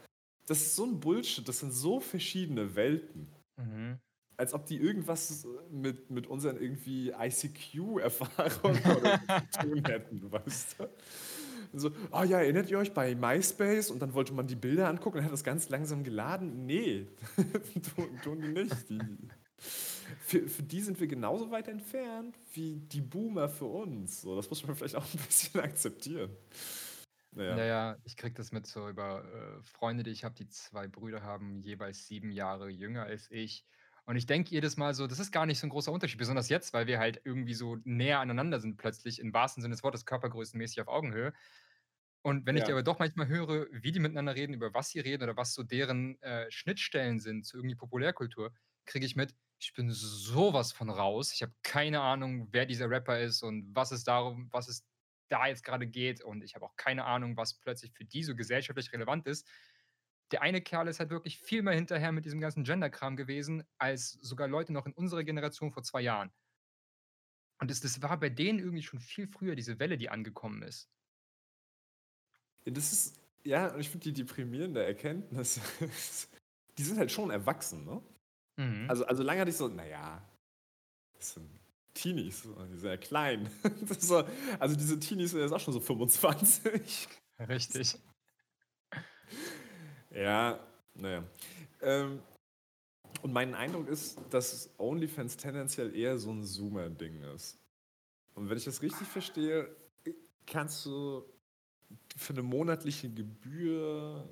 das 0.47 0.59
ist 0.59 0.75
so 0.75 0.85
ein 0.85 0.99
Bullshit. 0.99 1.47
Das 1.47 1.59
sind 1.59 1.71
so 1.71 1.99
verschiedene 1.99 2.75
Welten. 2.75 3.27
Mhm. 3.57 3.97
Als 4.37 4.53
ob 4.53 4.65
die 4.65 4.75
irgendwas 4.77 5.47
mit, 5.71 6.11
mit 6.11 6.27
unseren 6.27 6.59
irgendwie 6.59 7.11
ICQ-Erfahrungen 7.11 8.83
zu 9.49 9.59
tun 9.59 9.85
hätten, 9.85 10.31
weißt 10.31 10.79
du? 10.79 10.89
So, 11.73 11.91
oh 12.11 12.23
ja, 12.23 12.39
erinnert 12.39 12.69
ihr 12.69 12.77
euch 12.77 12.93
bei 12.93 13.15
MySpace? 13.15 13.91
Und 13.91 14.01
dann 14.01 14.13
wollte 14.13 14.33
man 14.33 14.47
die 14.47 14.55
Bilder 14.55 14.87
angucken 14.89 15.19
und 15.19 15.23
hat 15.25 15.31
das 15.31 15.43
ganz 15.43 15.69
langsam 15.69 16.03
geladen. 16.03 16.65
Nee, 16.65 17.07
tun, 18.23 18.41
die 18.41 18.47
nicht. 18.47 18.89
Die, 18.89 18.99
für, 20.19 20.47
für 20.47 20.63
die 20.63 20.81
sind 20.81 20.99
wir 20.99 21.07
genauso 21.07 21.51
weit 21.51 21.67
entfernt 21.67 22.37
wie 22.53 22.77
die 22.79 23.01
Boomer 23.01 23.49
für 23.49 23.65
uns. 23.65 24.21
So, 24.21 24.35
das 24.35 24.49
muss 24.49 24.65
man 24.65 24.75
vielleicht 24.75 24.95
auch 24.95 25.05
ein 25.05 25.19
bisschen 25.25 25.59
akzeptieren. 25.61 26.35
Naja. 27.31 27.55
Naja, 27.55 27.97
ich 28.05 28.15
krieg 28.15 28.33
das 28.35 28.51
mit 28.51 28.65
so 28.65 28.87
über 28.87 29.23
äh, 29.25 29.61
Freunde, 29.63 30.03
die 30.03 30.11
ich 30.11 30.23
habe, 30.23 30.35
die 30.35 30.47
zwei 30.47 30.87
Brüder 30.87 31.21
haben, 31.21 31.59
jeweils 31.59 32.07
sieben 32.07 32.31
Jahre 32.31 32.69
jünger 32.69 33.03
als 33.03 33.29
ich. 33.29 33.65
Und 34.05 34.17
ich 34.17 34.27
denke 34.27 34.51
jedes 34.51 34.77
Mal 34.77 34.93
so, 34.93 35.07
das 35.07 35.19
ist 35.19 35.31
gar 35.31 35.47
nicht 35.47 35.59
so 35.59 35.65
ein 35.65 35.71
großer 35.71 35.91
Unterschied, 35.91 36.19
besonders 36.19 36.49
jetzt, 36.49 36.73
weil 36.73 36.85
wir 36.85 36.99
halt 36.99 37.21
irgendwie 37.23 37.55
so 37.55 37.77
näher 37.83 38.19
aneinander 38.19 38.59
sind 38.59 38.77
plötzlich, 38.77 39.19
im 39.19 39.33
wahrsten 39.33 39.61
Sinne 39.61 39.73
des 39.73 39.83
Wortes, 39.83 40.05
körpergrößenmäßig 40.05 40.79
auf 40.81 40.87
Augenhöhe. 40.87 41.33
Und 42.21 42.45
wenn 42.45 42.57
ich 42.57 42.63
dir 42.63 42.73
aber 42.73 42.83
doch 42.83 42.99
manchmal 42.99 43.27
höre, 43.27 43.67
wie 43.71 43.91
die 43.91 43.99
miteinander 43.99 44.35
reden, 44.35 44.53
über 44.53 44.73
was 44.73 44.89
sie 44.89 44.99
reden 44.99 45.23
oder 45.23 45.37
was 45.37 45.53
so 45.53 45.63
deren 45.63 46.21
äh, 46.21 46.49
Schnittstellen 46.51 47.19
sind 47.19 47.45
zu 47.45 47.57
irgendwie 47.57 47.75
Populärkultur, 47.75 48.51
kriege 48.85 49.05
ich 49.05 49.15
mit, 49.15 49.35
ich 49.59 49.73
bin 49.73 49.91
sowas 49.91 50.71
von 50.71 50.89
raus. 50.89 51.31
Ich 51.33 51.41
habe 51.41 51.53
keine 51.63 52.01
Ahnung, 52.01 52.49
wer 52.51 52.65
dieser 52.65 52.89
Rapper 52.89 53.19
ist 53.19 53.43
und 53.43 53.75
was 53.75 53.91
es 53.91 54.03
darum, 54.03 54.49
was 54.51 54.67
es 54.67 54.87
da 55.29 55.47
jetzt 55.47 55.63
gerade 55.63 55.87
geht. 55.87 56.23
Und 56.23 56.43
ich 56.43 56.55
habe 56.55 56.65
auch 56.65 56.75
keine 56.75 57.05
Ahnung, 57.05 57.37
was 57.37 57.55
plötzlich 57.59 57.91
für 57.93 58.05
die 58.05 58.23
so 58.23 58.35
gesellschaftlich 58.35 58.91
relevant 58.91 59.27
ist 59.27 59.47
der 60.31 60.41
eine 60.41 60.61
Kerl 60.61 60.87
ist 60.87 60.99
halt 60.99 61.09
wirklich 61.09 61.39
viel 61.39 61.61
mehr 61.61 61.73
hinterher 61.73 62.11
mit 62.11 62.25
diesem 62.25 62.39
ganzen 62.39 62.63
Gender-Kram 62.63 63.15
gewesen, 63.15 63.63
als 63.77 64.11
sogar 64.21 64.47
Leute 64.47 64.73
noch 64.73 64.85
in 64.85 64.93
unserer 64.93 65.23
Generation 65.23 65.71
vor 65.71 65.83
zwei 65.83 66.01
Jahren. 66.01 66.31
Und 67.59 67.71
das, 67.71 67.79
das 67.79 68.01
war 68.01 68.19
bei 68.19 68.29
denen 68.29 68.59
irgendwie 68.59 68.83
schon 68.83 68.99
viel 68.99 69.27
früher, 69.27 69.55
diese 69.55 69.79
Welle, 69.79 69.97
die 69.97 70.09
angekommen 70.09 70.61
ist. 70.63 70.89
Das 72.65 72.91
ist, 72.91 73.19
ja, 73.43 73.73
und 73.73 73.79
ich 73.79 73.89
finde 73.89 74.11
die 74.11 74.13
deprimierende 74.13 74.83
Erkenntnis, 74.83 75.61
die 76.77 76.83
sind 76.83 76.97
halt 76.97 77.11
schon 77.11 77.29
erwachsen, 77.29 77.85
ne? 77.85 78.01
Mhm. 78.57 78.89
Also, 78.89 79.05
also 79.05 79.23
lange 79.23 79.41
hatte 79.41 79.51
ich 79.51 79.57
so, 79.57 79.67
naja, 79.67 80.27
das 81.13 81.33
sind 81.33 81.49
Teenies, 81.93 82.41
die 82.43 82.77
sind 82.77 82.89
ja 82.89 82.97
klein. 82.97 83.49
So, 83.99 84.23
also 84.59 84.75
diese 84.75 84.99
Teenies 84.99 85.31
sind 85.31 85.41
jetzt 85.41 85.51
auch 85.51 85.59
schon 85.59 85.73
so 85.73 85.79
25. 85.79 87.07
Richtig. 87.39 87.97
Ja, 90.15 90.59
naja. 90.93 91.23
Ähm, 91.81 92.21
und 93.21 93.33
mein 93.33 93.53
Eindruck 93.53 93.87
ist, 93.89 94.19
dass 94.29 94.69
OnlyFans 94.77 95.37
tendenziell 95.37 95.95
eher 95.95 96.17
so 96.17 96.31
ein 96.31 96.43
Zoomer-Ding 96.43 97.21
ist. 97.35 97.59
Und 98.33 98.49
wenn 98.49 98.57
ich 98.57 98.65
das 98.65 98.81
richtig 98.81 99.07
verstehe, 99.07 99.75
kannst 100.45 100.85
du 100.85 101.25
für 102.15 102.33
eine 102.33 102.43
monatliche 102.43 103.09
Gebühr 103.09 104.27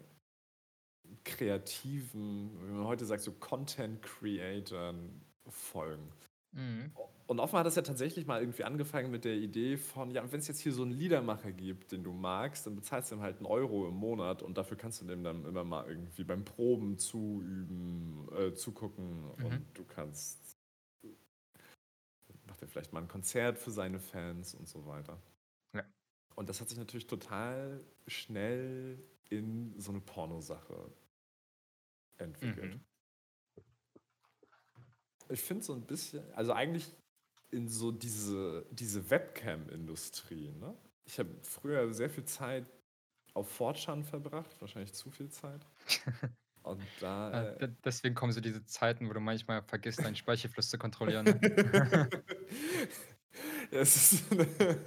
kreativen, 1.23 2.51
wie 2.61 2.71
man 2.71 2.85
heute 2.85 3.05
sagt, 3.05 3.21
so 3.21 3.31
Content 3.33 4.01
Creatern 4.01 5.21
folgen. 5.47 6.11
Mhm. 6.51 6.91
Und 7.33 7.39
offenbar 7.39 7.61
hat 7.61 7.65
das 7.65 7.75
ja 7.75 7.81
tatsächlich 7.81 8.27
mal 8.27 8.41
irgendwie 8.41 8.63
angefangen 8.63 9.09
mit 9.09 9.25
der 9.25 9.33
Idee 9.33 9.77
von, 9.77 10.11
ja, 10.11 10.31
wenn 10.31 10.39
es 10.39 10.47
jetzt 10.47 10.59
hier 10.59 10.71
so 10.71 10.83
einen 10.83 10.91
Liedermacher 10.91 11.51
gibt, 11.51 11.91
den 11.91 12.03
du 12.03 12.13
magst, 12.13 12.67
dann 12.67 12.75
bezahlst 12.75 13.09
du 13.09 13.15
ihm 13.15 13.21
halt 13.21 13.37
einen 13.37 13.47
Euro 13.47 13.87
im 13.87 13.95
Monat 13.95 14.43
und 14.43 14.55
dafür 14.55 14.77
kannst 14.77 15.01
du 15.01 15.05
dem 15.05 15.23
dann 15.23 15.43
immer 15.43 15.63
mal 15.63 15.89
irgendwie 15.89 16.23
beim 16.23 16.45
Proben 16.45 16.99
zuüben, 16.99 18.29
äh, 18.37 18.53
zugucken 18.53 19.23
mhm. 19.37 19.45
und 19.45 19.65
du 19.73 19.83
kannst, 19.83 20.59
macht 22.45 22.61
er 22.61 22.67
vielleicht 22.67 22.93
mal 22.93 23.01
ein 23.01 23.07
Konzert 23.07 23.57
für 23.57 23.71
seine 23.71 23.99
Fans 23.99 24.53
und 24.53 24.67
so 24.67 24.85
weiter. 24.85 25.17
Ja. 25.73 25.83
Und 26.35 26.49
das 26.49 26.61
hat 26.61 26.69
sich 26.69 26.77
natürlich 26.77 27.07
total 27.07 27.83
schnell 28.05 29.03
in 29.31 29.73
so 29.79 29.89
eine 29.89 30.01
Pornosache 30.01 30.93
entwickelt. 32.19 32.75
Mhm 32.75 32.81
ich 35.29 35.41
finde 35.41 35.63
so 35.63 35.73
ein 35.73 35.81
bisschen, 35.81 36.23
also 36.33 36.53
eigentlich 36.53 36.91
in 37.53 37.67
so 37.67 37.91
diese, 37.91 38.65
diese 38.71 39.09
Webcam-Industrie. 39.09 40.51
Ne? 40.59 40.75
Ich 41.05 41.19
habe 41.19 41.29
früher 41.41 41.93
sehr 41.93 42.09
viel 42.09 42.25
Zeit 42.25 42.69
auf 43.33 43.49
Fortran 43.49 44.03
verbracht, 44.03 44.59
wahrscheinlich 44.59 44.93
zu 44.93 45.09
viel 45.11 45.29
Zeit. 45.29 45.65
Und 46.63 46.81
da. 47.01 47.55
Äh, 47.55 47.69
deswegen 47.83 48.15
kommen 48.15 48.31
so 48.31 48.39
diese 48.39 48.63
Zeiten, 48.65 49.09
wo 49.09 49.13
du 49.13 49.19
manchmal 49.19 49.61
vergisst, 49.63 49.99
deinen 49.99 50.15
Speichelfluss 50.15 50.69
zu 50.69 50.77
kontrollieren. 50.77 51.25
Ne? 51.25 51.39
ja, 53.71 53.79
es 53.79 53.95
ist 54.13 54.29
so 54.29 54.35
eine, 54.35 54.47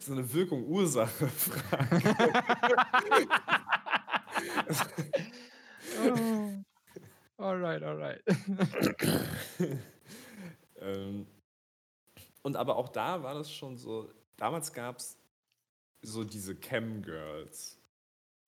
so 0.00 0.12
eine 0.12 0.32
Wirkung-Ursache-Frage. 0.32 2.02
oh. 6.06 6.64
Alright, 7.36 7.82
alright. 7.82 8.22
Ähm, 10.84 11.26
und 12.42 12.56
aber 12.56 12.76
auch 12.76 12.90
da 12.90 13.22
war 13.22 13.34
das 13.34 13.52
schon 13.52 13.76
so, 13.76 14.10
damals 14.36 14.72
gab 14.72 14.98
es 14.98 15.18
so 16.02 16.24
diese 16.24 16.54
Cam-Girls. 16.54 17.80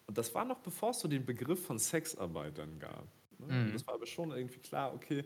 Und 0.07 0.19
das 0.19 0.35
war 0.35 0.45
noch 0.45 0.61
bevor 0.61 0.91
es 0.91 1.01
so 1.01 1.09
den 1.09 1.25
Begriff 1.25 1.65
von 1.65 1.79
Sexarbeitern 1.79 2.79
gab. 2.79 3.09
Ne? 3.39 3.53
Mhm. 3.53 3.73
Das 3.73 3.87
war 3.87 3.95
aber 3.95 4.07
schon 4.07 4.33
irgendwie 4.33 4.59
klar, 4.59 4.93
okay, 4.95 5.25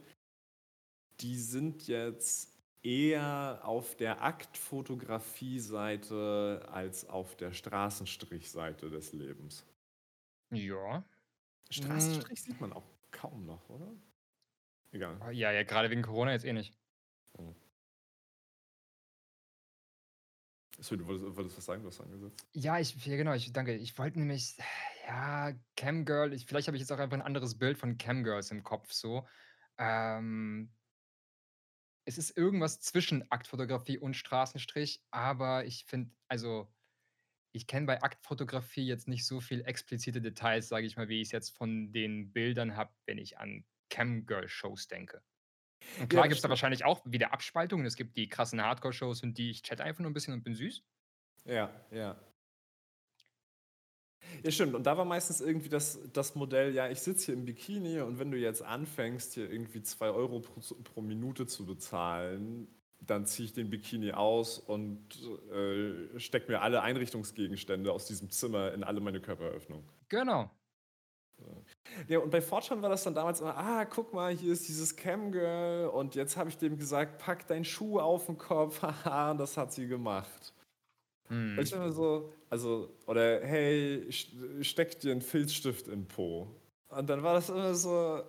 die 1.20 1.36
sind 1.36 1.88
jetzt 1.88 2.56
eher 2.82 3.60
auf 3.62 3.94
der 3.96 4.22
Aktfotografie-Seite 4.22 6.66
als 6.70 7.06
auf 7.08 7.36
der 7.36 7.52
Straßenstrich-Seite 7.52 8.88
des 8.88 9.12
Lebens. 9.12 9.66
Ja. 10.50 11.04
Straßenstrich 11.68 12.40
sieht 12.42 12.58
man 12.60 12.72
auch 12.72 12.86
kaum 13.10 13.44
noch, 13.44 13.68
oder? 13.68 13.92
Egal. 14.92 15.18
Ja, 15.32 15.52
ja, 15.52 15.62
gerade 15.62 15.90
wegen 15.90 16.02
Corona 16.02 16.32
jetzt 16.32 16.44
eh 16.44 16.52
nicht. 16.52 16.76
Oh. 17.38 17.54
du 20.78 21.06
wolltest, 21.06 21.36
wolltest 21.36 21.58
was 21.58 21.64
sagen, 21.64 21.82
du 21.82 21.88
hast 21.88 22.00
angesetzt. 22.00 22.46
Ja, 22.52 22.78
ich, 22.78 22.94
ja, 23.04 23.16
genau, 23.16 23.34
ich 23.34 23.52
danke. 23.52 23.76
Ich 23.76 23.96
wollte 23.98 24.18
nämlich, 24.18 24.56
ja, 25.06 25.52
Camgirl, 25.76 26.32
ich, 26.32 26.46
vielleicht 26.46 26.68
habe 26.68 26.76
ich 26.76 26.80
jetzt 26.80 26.92
auch 26.92 26.98
einfach 26.98 27.16
ein 27.16 27.22
anderes 27.22 27.58
Bild 27.58 27.78
von 27.78 27.98
Camgirls 27.98 28.50
im 28.50 28.62
Kopf 28.62 28.92
so. 28.92 29.26
Ähm, 29.78 30.72
es 32.04 32.18
ist 32.18 32.36
irgendwas 32.36 32.80
zwischen 32.80 33.30
Aktfotografie 33.30 33.98
und 33.98 34.14
Straßenstrich, 34.14 35.02
aber 35.10 35.64
ich 35.64 35.84
finde, 35.84 36.10
also 36.28 36.72
ich 37.52 37.66
kenne 37.66 37.86
bei 37.86 38.02
Aktfotografie 38.02 38.86
jetzt 38.86 39.08
nicht 39.08 39.26
so 39.26 39.40
viel 39.40 39.62
explizite 39.62 40.20
Details, 40.20 40.68
sage 40.68 40.86
ich 40.86 40.96
mal, 40.96 41.08
wie 41.08 41.20
ich 41.20 41.28
es 41.28 41.32
jetzt 41.32 41.56
von 41.56 41.92
den 41.92 42.32
Bildern 42.32 42.76
habe, 42.76 42.92
wenn 43.06 43.18
ich 43.18 43.38
an 43.38 43.64
Camgirl-Shows 43.90 44.88
denke. 44.88 45.22
Und 45.98 46.08
klar 46.08 46.24
ja, 46.24 46.28
gibt 46.28 46.36
es 46.36 46.42
da 46.42 46.48
wahrscheinlich 46.48 46.84
auch 46.84 47.00
wieder 47.04 47.32
Abspaltungen. 47.32 47.86
Es 47.86 47.96
gibt 47.96 48.16
die 48.16 48.28
krassen 48.28 48.62
Hardcore-Shows, 48.62 49.22
und 49.22 49.38
die 49.38 49.50
ich 49.50 49.62
chatte 49.62 49.82
einfach 49.82 50.00
nur 50.00 50.10
ein 50.10 50.14
bisschen 50.14 50.34
und 50.34 50.42
bin 50.42 50.54
süß. 50.54 50.82
Ja, 51.44 51.70
ja. 51.90 52.20
Ja, 54.44 54.50
stimmt. 54.50 54.74
Und 54.74 54.84
da 54.84 54.96
war 54.96 55.04
meistens 55.04 55.40
irgendwie 55.40 55.68
das, 55.68 55.98
das 56.12 56.34
Modell, 56.34 56.74
ja, 56.74 56.88
ich 56.88 57.00
sitze 57.00 57.26
hier 57.26 57.34
im 57.34 57.44
Bikini 57.44 58.00
und 58.00 58.18
wenn 58.18 58.30
du 58.30 58.38
jetzt 58.38 58.62
anfängst, 58.62 59.34
hier 59.34 59.50
irgendwie 59.50 59.82
zwei 59.82 60.10
Euro 60.10 60.40
pro, 60.40 60.60
pro 60.84 61.00
Minute 61.00 61.46
zu 61.46 61.66
bezahlen, 61.66 62.68
dann 63.00 63.26
ziehe 63.26 63.46
ich 63.46 63.52
den 63.52 63.70
Bikini 63.70 64.12
aus 64.12 64.58
und 64.58 65.18
äh, 65.50 66.18
stecke 66.18 66.52
mir 66.52 66.60
alle 66.60 66.82
Einrichtungsgegenstände 66.82 67.92
aus 67.92 68.06
diesem 68.06 68.30
Zimmer 68.30 68.72
in 68.72 68.84
alle 68.84 69.00
meine 69.00 69.20
Körperöffnungen. 69.20 69.88
Genau. 70.08 70.50
Ja, 72.08 72.20
und 72.20 72.30
bei 72.30 72.40
Fortran 72.40 72.82
war 72.82 72.88
das 72.88 73.04
dann 73.04 73.14
damals 73.14 73.40
immer, 73.40 73.56
ah, 73.56 73.84
guck 73.84 74.12
mal, 74.12 74.34
hier 74.34 74.52
ist 74.52 74.68
dieses 74.68 74.94
Camgirl 74.94 75.88
und 75.88 76.14
jetzt 76.14 76.36
habe 76.36 76.48
ich 76.50 76.56
dem 76.56 76.78
gesagt, 76.78 77.18
pack 77.18 77.46
deinen 77.46 77.64
Schuh 77.64 77.98
auf 77.98 78.26
den 78.26 78.38
Kopf, 78.38 78.82
haha, 78.82 79.34
das 79.34 79.56
hat 79.56 79.72
sie 79.72 79.86
gemacht. 79.86 80.54
Hm. 81.28 81.58
Ich 81.58 81.72
immer 81.72 81.92
so, 81.92 82.32
also, 82.48 82.96
oder 83.06 83.40
hey, 83.44 84.06
steck 84.60 84.98
dir 85.00 85.12
einen 85.12 85.22
Filzstift 85.22 85.86
in 85.86 86.02
den 86.02 86.08
Po. 86.08 86.48
Und 86.88 87.08
dann 87.08 87.22
war 87.22 87.34
das 87.34 87.48
immer 87.48 87.74
so, 87.74 88.22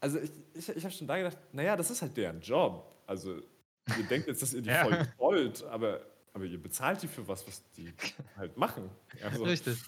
also 0.00 0.18
ich, 0.18 0.30
ich, 0.54 0.68
ich 0.68 0.84
habe 0.84 0.94
schon 0.94 1.06
da 1.06 1.16
gedacht, 1.16 1.38
naja, 1.52 1.76
das 1.76 1.90
ist 1.90 2.02
halt 2.02 2.16
deren 2.16 2.40
Job. 2.40 3.02
Also 3.06 3.36
ihr 3.36 4.04
denkt 4.08 4.26
jetzt, 4.26 4.42
dass 4.42 4.54
ihr 4.54 4.62
die 4.62 4.68
ja. 4.70 4.84
voll 4.84 5.08
wollt, 5.18 5.62
aber, 5.64 6.00
aber 6.32 6.44
ihr 6.44 6.62
bezahlt 6.62 7.02
die 7.02 7.08
für 7.08 7.26
was, 7.26 7.46
was 7.46 7.62
die 7.72 7.92
halt 8.36 8.56
machen. 8.56 8.90
Also, 9.22 9.44
Richtig. 9.44 9.78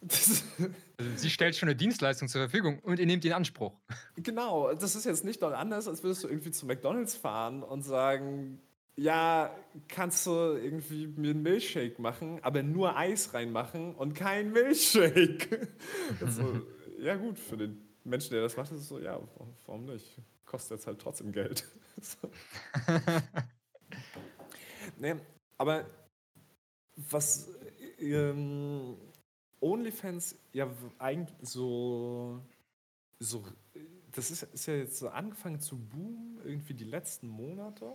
Also 0.00 0.42
sie 1.16 1.30
stellt 1.30 1.56
schon 1.56 1.68
eine 1.68 1.76
Dienstleistung 1.76 2.28
zur 2.28 2.42
Verfügung 2.42 2.78
und 2.80 2.98
ihr 2.98 3.06
nehmt 3.06 3.24
ihn 3.24 3.30
in 3.30 3.36
Anspruch. 3.36 3.72
Genau, 4.16 4.72
das 4.74 4.94
ist 4.94 5.04
jetzt 5.04 5.24
nicht 5.24 5.40
noch 5.40 5.52
anders, 5.52 5.88
als 5.88 6.02
würdest 6.02 6.24
du 6.24 6.28
irgendwie 6.28 6.50
zu 6.50 6.66
McDonalds 6.66 7.16
fahren 7.16 7.62
und 7.62 7.82
sagen, 7.82 8.60
ja, 8.96 9.54
kannst 9.88 10.26
du 10.26 10.30
irgendwie 10.30 11.06
mir 11.06 11.30
einen 11.30 11.42
Milchshake 11.42 12.00
machen, 12.00 12.38
aber 12.42 12.62
nur 12.62 12.96
Eis 12.96 13.34
reinmachen 13.34 13.94
und 13.94 14.14
kein 14.14 14.52
Milchshake. 14.52 15.68
so, 16.26 16.62
ja 16.98 17.16
gut, 17.16 17.38
für 17.38 17.56
den 17.56 17.82
Menschen, 18.04 18.30
der 18.32 18.42
das 18.42 18.56
macht, 18.56 18.70
ist 18.70 18.80
es 18.80 18.88
so, 18.88 19.00
ja, 19.00 19.18
warum 19.66 19.86
nicht? 19.86 20.20
Kostet 20.44 20.78
jetzt 20.78 20.86
halt 20.86 21.00
trotzdem 21.00 21.32
Geld. 21.32 21.66
so. 22.00 22.30
nee, 24.98 25.16
aber 25.58 25.86
was 26.96 27.48
ähm, 27.98 28.96
OnlyFans 29.64 30.36
ja 30.52 30.70
eigentlich 30.98 31.36
so, 31.42 32.40
so 33.18 33.44
das 34.12 34.30
ist, 34.30 34.42
ist 34.42 34.66
ja 34.66 34.74
jetzt 34.74 34.98
so 34.98 35.08
angefangen 35.08 35.60
zu 35.60 35.78
boomen, 35.78 36.40
irgendwie 36.44 36.74
die 36.74 36.84
letzten 36.84 37.28
Monate. 37.28 37.92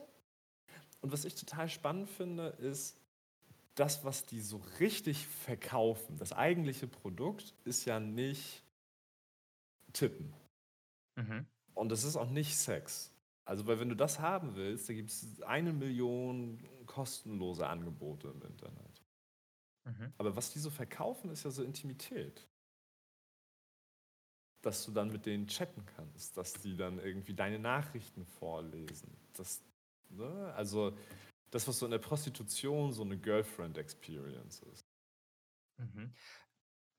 Und 1.02 1.12
was 1.12 1.26
ich 1.26 1.36
total 1.36 1.70
spannend 1.70 2.10
finde, 2.10 2.48
ist, 2.60 2.98
das, 3.76 4.04
was 4.04 4.26
die 4.26 4.42
so 4.42 4.62
richtig 4.82 5.26
verkaufen, 5.26 6.18
das 6.18 6.34
eigentliche 6.34 6.88
Produkt, 6.88 7.54
ist 7.64 7.86
ja 7.86 8.00
nicht 8.00 8.62
Tippen. 9.94 10.34
Mhm. 11.16 11.46
Und 11.76 11.92
es 11.94 12.04
ist 12.04 12.18
auch 12.18 12.30
nicht 12.30 12.58
Sex. 12.58 13.14
Also, 13.46 13.68
weil 13.68 13.80
wenn 13.80 13.90
du 13.90 13.96
das 13.96 14.20
haben 14.20 14.56
willst, 14.56 14.90
da 14.90 14.94
gibt 14.94 15.10
es 15.10 15.42
eine 15.44 15.72
Million 15.72 16.60
kostenlose 16.86 17.66
Angebote 17.66 18.28
im 18.28 18.42
Internet. 18.42 18.99
Mhm. 19.90 20.14
Aber 20.18 20.36
was 20.36 20.52
die 20.52 20.60
so 20.60 20.70
verkaufen, 20.70 21.30
ist 21.32 21.44
ja 21.44 21.52
so 21.52 21.64
Intimität. 21.64 22.48
Dass 24.62 24.86
du 24.86 24.92
dann 24.92 25.12
mit 25.12 25.26
denen 25.26 25.48
chatten 25.48 25.86
kannst, 25.86 26.36
dass 26.38 26.54
die 26.54 26.76
dann 26.76 27.00
irgendwie 27.00 27.34
deine 27.34 27.60
Nachrichten 27.60 28.26
vorlesen. 28.26 29.16
Das, 29.34 29.62
ne? 30.10 30.54
Also 30.56 30.98
das, 31.50 31.68
was 31.68 31.80
so 31.80 31.86
in 31.86 31.92
der 31.92 32.00
Prostitution 32.00 32.92
so 32.92 33.04
eine 33.04 33.18
Girlfriend-Experience 33.18 34.62
ist. 34.64 34.86
Mhm. 35.78 36.14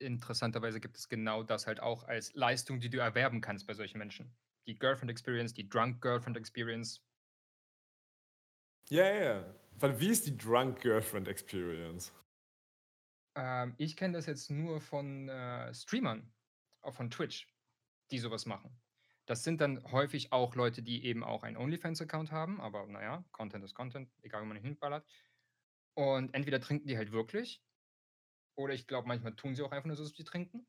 Interessanterweise 0.01 0.81
gibt 0.81 0.97
es 0.97 1.09
genau 1.09 1.43
das 1.43 1.67
halt 1.67 1.81
auch 1.81 2.05
als 2.05 2.33
Leistung, 2.33 2.81
die 2.81 2.89
du 2.89 2.99
erwerben 2.99 3.43
kannst 3.43 3.67
bei 3.67 3.75
solchen 3.75 3.99
Menschen. 3.99 4.35
Die 4.67 4.79
Girlfriend 4.79 5.11
Experience, 5.11 5.53
die 5.53 5.69
Drunk 5.69 6.01
Girlfriend 6.01 6.39
Experience. 6.39 7.03
Ja, 8.89 9.05
ja. 9.05 9.55
Yeah. 9.83 10.01
Wie 10.01 10.09
ist 10.09 10.27
die 10.27 10.37
Drunk 10.37 10.81
Girlfriend 10.81 11.29
Experience? 11.29 12.13
Ähm, 13.35 13.75
ich 13.79 13.97
kenne 13.97 14.15
das 14.15 14.27
jetzt 14.27 14.51
nur 14.51 14.81
von 14.81 15.29
äh, 15.29 15.73
Streamern, 15.75 16.33
auch 16.83 16.95
von 16.95 17.11
Twitch, 17.11 17.49
die 18.11 18.19
sowas 18.19 18.47
machen. 18.47 18.81
Das 19.27 19.45
sind 19.45 19.61
dann 19.61 19.85
häufig 19.93 20.33
auch 20.33 20.55
Leute, 20.57 20.83
die 20.83 21.05
eben 21.05 21.23
auch 21.23 21.45
einen 21.45 21.57
OnlyFans-Account 21.57 22.33
haben, 22.33 22.61
aber 22.61 22.87
naja, 22.87 23.25
Content 23.31 23.65
ist 23.65 23.75
Content, 23.75 24.11
egal 24.23 24.43
wo 24.43 24.47
man 24.47 24.57
ihn 24.57 24.65
hinballert. 24.65 25.07
Und 25.95 26.35
entweder 26.35 26.61
trinken 26.61 26.89
die 26.89 26.97
halt 26.97 27.13
wirklich, 27.13 27.63
oder 28.57 28.75
ich 28.75 28.87
glaube, 28.87 29.07
manchmal 29.07 29.37
tun 29.37 29.55
sie 29.55 29.63
auch 29.63 29.73
einfach 29.73 29.87
nur 29.87 29.97
so, 29.97 30.03
dass 30.03 30.15
sie 30.15 30.25
trinken. 30.25 30.67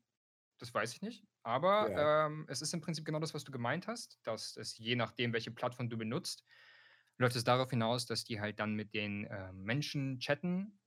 Das 0.58 0.72
weiß 0.72 0.94
ich 0.94 1.02
nicht. 1.02 1.26
Aber 1.42 1.90
ja. 1.90 2.26
ähm, 2.26 2.46
es 2.48 2.62
ist 2.62 2.72
im 2.72 2.80
Prinzip 2.80 3.04
genau 3.04 3.18
das, 3.18 3.34
was 3.34 3.42
du 3.42 3.50
gemeint 3.50 3.88
hast, 3.88 4.20
dass 4.22 4.56
es 4.56 4.78
je 4.78 4.94
nachdem, 4.94 5.32
welche 5.32 5.50
Plattform 5.50 5.90
du 5.90 5.98
benutzt, 5.98 6.44
läuft 7.18 7.34
es 7.36 7.44
darauf 7.44 7.70
hinaus, 7.70 8.06
dass 8.06 8.24
die 8.24 8.40
halt 8.40 8.60
dann 8.60 8.74
mit 8.74 8.94
den 8.94 9.24
äh, 9.24 9.52
Menschen 9.52 10.20
chatten 10.20 10.78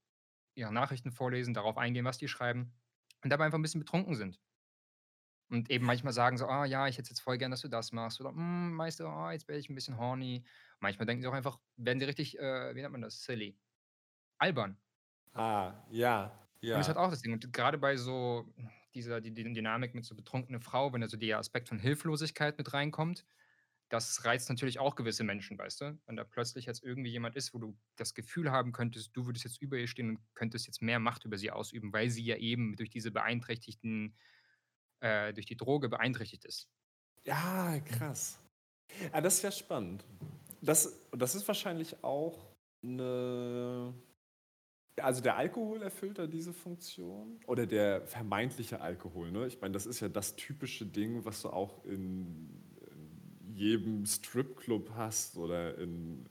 ihre 0.56 0.72
Nachrichten 0.72 1.12
vorlesen, 1.12 1.54
darauf 1.54 1.78
eingehen, 1.78 2.04
was 2.04 2.18
die 2.18 2.28
schreiben 2.28 2.74
und 3.22 3.30
dabei 3.30 3.44
einfach 3.46 3.58
ein 3.58 3.62
bisschen 3.62 3.80
betrunken 3.80 4.14
sind. 4.14 4.40
Und 5.48 5.70
eben 5.70 5.86
manchmal 5.86 6.12
sagen 6.12 6.38
so, 6.38 6.46
ah 6.46 6.64
ja, 6.64 6.88
ich 6.88 6.98
hätte 6.98 7.10
jetzt 7.10 7.20
voll 7.20 7.38
gern, 7.38 7.52
dass 7.52 7.60
du 7.60 7.68
das 7.68 7.92
machst. 7.92 8.20
Oder, 8.20 8.30
hm, 8.30 8.72
Meister, 8.74 9.06
oh, 9.06 9.30
jetzt 9.30 9.46
werde 9.46 9.60
ich 9.60 9.68
ein 9.68 9.76
bisschen 9.76 9.96
horny. 9.96 10.44
Manchmal 10.80 11.06
denken 11.06 11.22
sie 11.22 11.28
auch 11.28 11.32
einfach, 11.32 11.60
werden 11.76 12.00
sie 12.00 12.06
richtig, 12.06 12.38
äh, 12.38 12.74
wie 12.74 12.80
nennt 12.80 12.92
man 12.92 13.02
das, 13.02 13.22
silly. 13.22 13.56
Albern. 14.38 14.78
Ah, 15.34 15.84
ja, 15.90 16.48
ja. 16.60 16.76
Und 16.76 16.80
das 16.80 16.88
hat 16.88 16.96
auch 16.96 17.10
das 17.10 17.22
Ding. 17.22 17.32
Und 17.32 17.52
gerade 17.52 17.78
bei 17.78 17.96
so 17.96 18.52
dieser 18.94 19.20
die, 19.20 19.32
die 19.32 19.52
Dynamik 19.52 19.94
mit 19.94 20.04
so 20.04 20.14
betrunkene 20.14 20.60
Frau, 20.60 20.92
wenn 20.92 21.00
da 21.02 21.08
so 21.08 21.16
der 21.16 21.38
Aspekt 21.38 21.68
von 21.68 21.78
Hilflosigkeit 21.78 22.58
mit 22.58 22.72
reinkommt, 22.72 23.24
das 23.88 24.24
reizt 24.24 24.48
natürlich 24.48 24.78
auch 24.78 24.96
gewisse 24.96 25.22
Menschen, 25.22 25.58
weißt 25.58 25.80
du? 25.80 25.98
Wenn 26.06 26.16
da 26.16 26.24
plötzlich 26.24 26.66
jetzt 26.66 26.82
irgendwie 26.82 27.10
jemand 27.10 27.36
ist, 27.36 27.54
wo 27.54 27.58
du 27.58 27.78
das 27.96 28.14
Gefühl 28.14 28.50
haben 28.50 28.72
könntest, 28.72 29.16
du 29.16 29.26
würdest 29.26 29.44
jetzt 29.44 29.62
über 29.62 29.76
ihr 29.76 29.86
stehen 29.86 30.10
und 30.10 30.18
könntest 30.34 30.66
jetzt 30.66 30.82
mehr 30.82 30.98
Macht 30.98 31.24
über 31.24 31.38
sie 31.38 31.50
ausüben, 31.50 31.92
weil 31.92 32.10
sie 32.10 32.24
ja 32.24 32.36
eben 32.36 32.76
durch 32.76 32.90
diese 32.90 33.12
beeinträchtigten, 33.12 34.16
äh, 35.00 35.32
durch 35.32 35.46
die 35.46 35.56
Droge 35.56 35.88
beeinträchtigt 35.88 36.44
ist. 36.44 36.68
Ja, 37.24 37.78
krass. 37.80 38.40
Ja, 39.12 39.20
das 39.20 39.36
ist 39.36 39.42
ja 39.42 39.52
spannend. 39.52 40.04
Das, 40.62 41.00
das 41.12 41.34
ist 41.34 41.46
wahrscheinlich 41.46 42.02
auch 42.02 42.46
eine. 42.82 43.94
Also 44.98 45.20
der 45.20 45.36
Alkohol 45.36 45.82
erfüllt 45.82 46.18
da 46.18 46.26
diese 46.26 46.54
Funktion 46.54 47.38
oder 47.46 47.66
der 47.66 48.06
vermeintliche 48.06 48.80
Alkohol. 48.80 49.30
Ne? 49.30 49.46
Ich 49.46 49.60
meine, 49.60 49.72
das 49.72 49.84
ist 49.84 50.00
ja 50.00 50.08
das 50.08 50.36
typische 50.36 50.86
Ding, 50.86 51.26
was 51.26 51.42
du 51.42 51.50
auch 51.50 51.84
in 51.84 52.65
jedem 53.56 54.06
Stripclub 54.06 54.90
hast 54.94 55.36
oder 55.36 55.76
in 55.78 56.28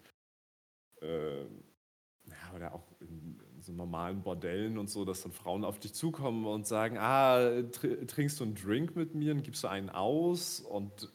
äh, 1.02 1.44
ja, 1.44 2.54
oder 2.56 2.74
auch 2.74 2.86
in, 3.00 3.40
so 3.60 3.72
normalen 3.72 4.22
Bordellen 4.22 4.78
und 4.78 4.90
so, 4.90 5.06
dass 5.06 5.24
dann 5.24 5.32
Frauen 5.32 5.64
auf 5.64 5.80
dich 5.80 5.94
zukommen 5.94 6.46
und 6.46 6.68
sagen, 6.68 6.98
ah, 6.98 7.64
tr 7.64 8.06
trinkst 8.08 8.40
du 8.40 8.44
einen 8.44 8.56
Drink 8.56 8.96
mit 8.96 9.16
mir 9.16 9.34
und 9.34 9.44
gibst 9.44 9.64
du 9.64 9.68
einen 9.68 9.90
aus 9.90 10.60
und 10.60 11.12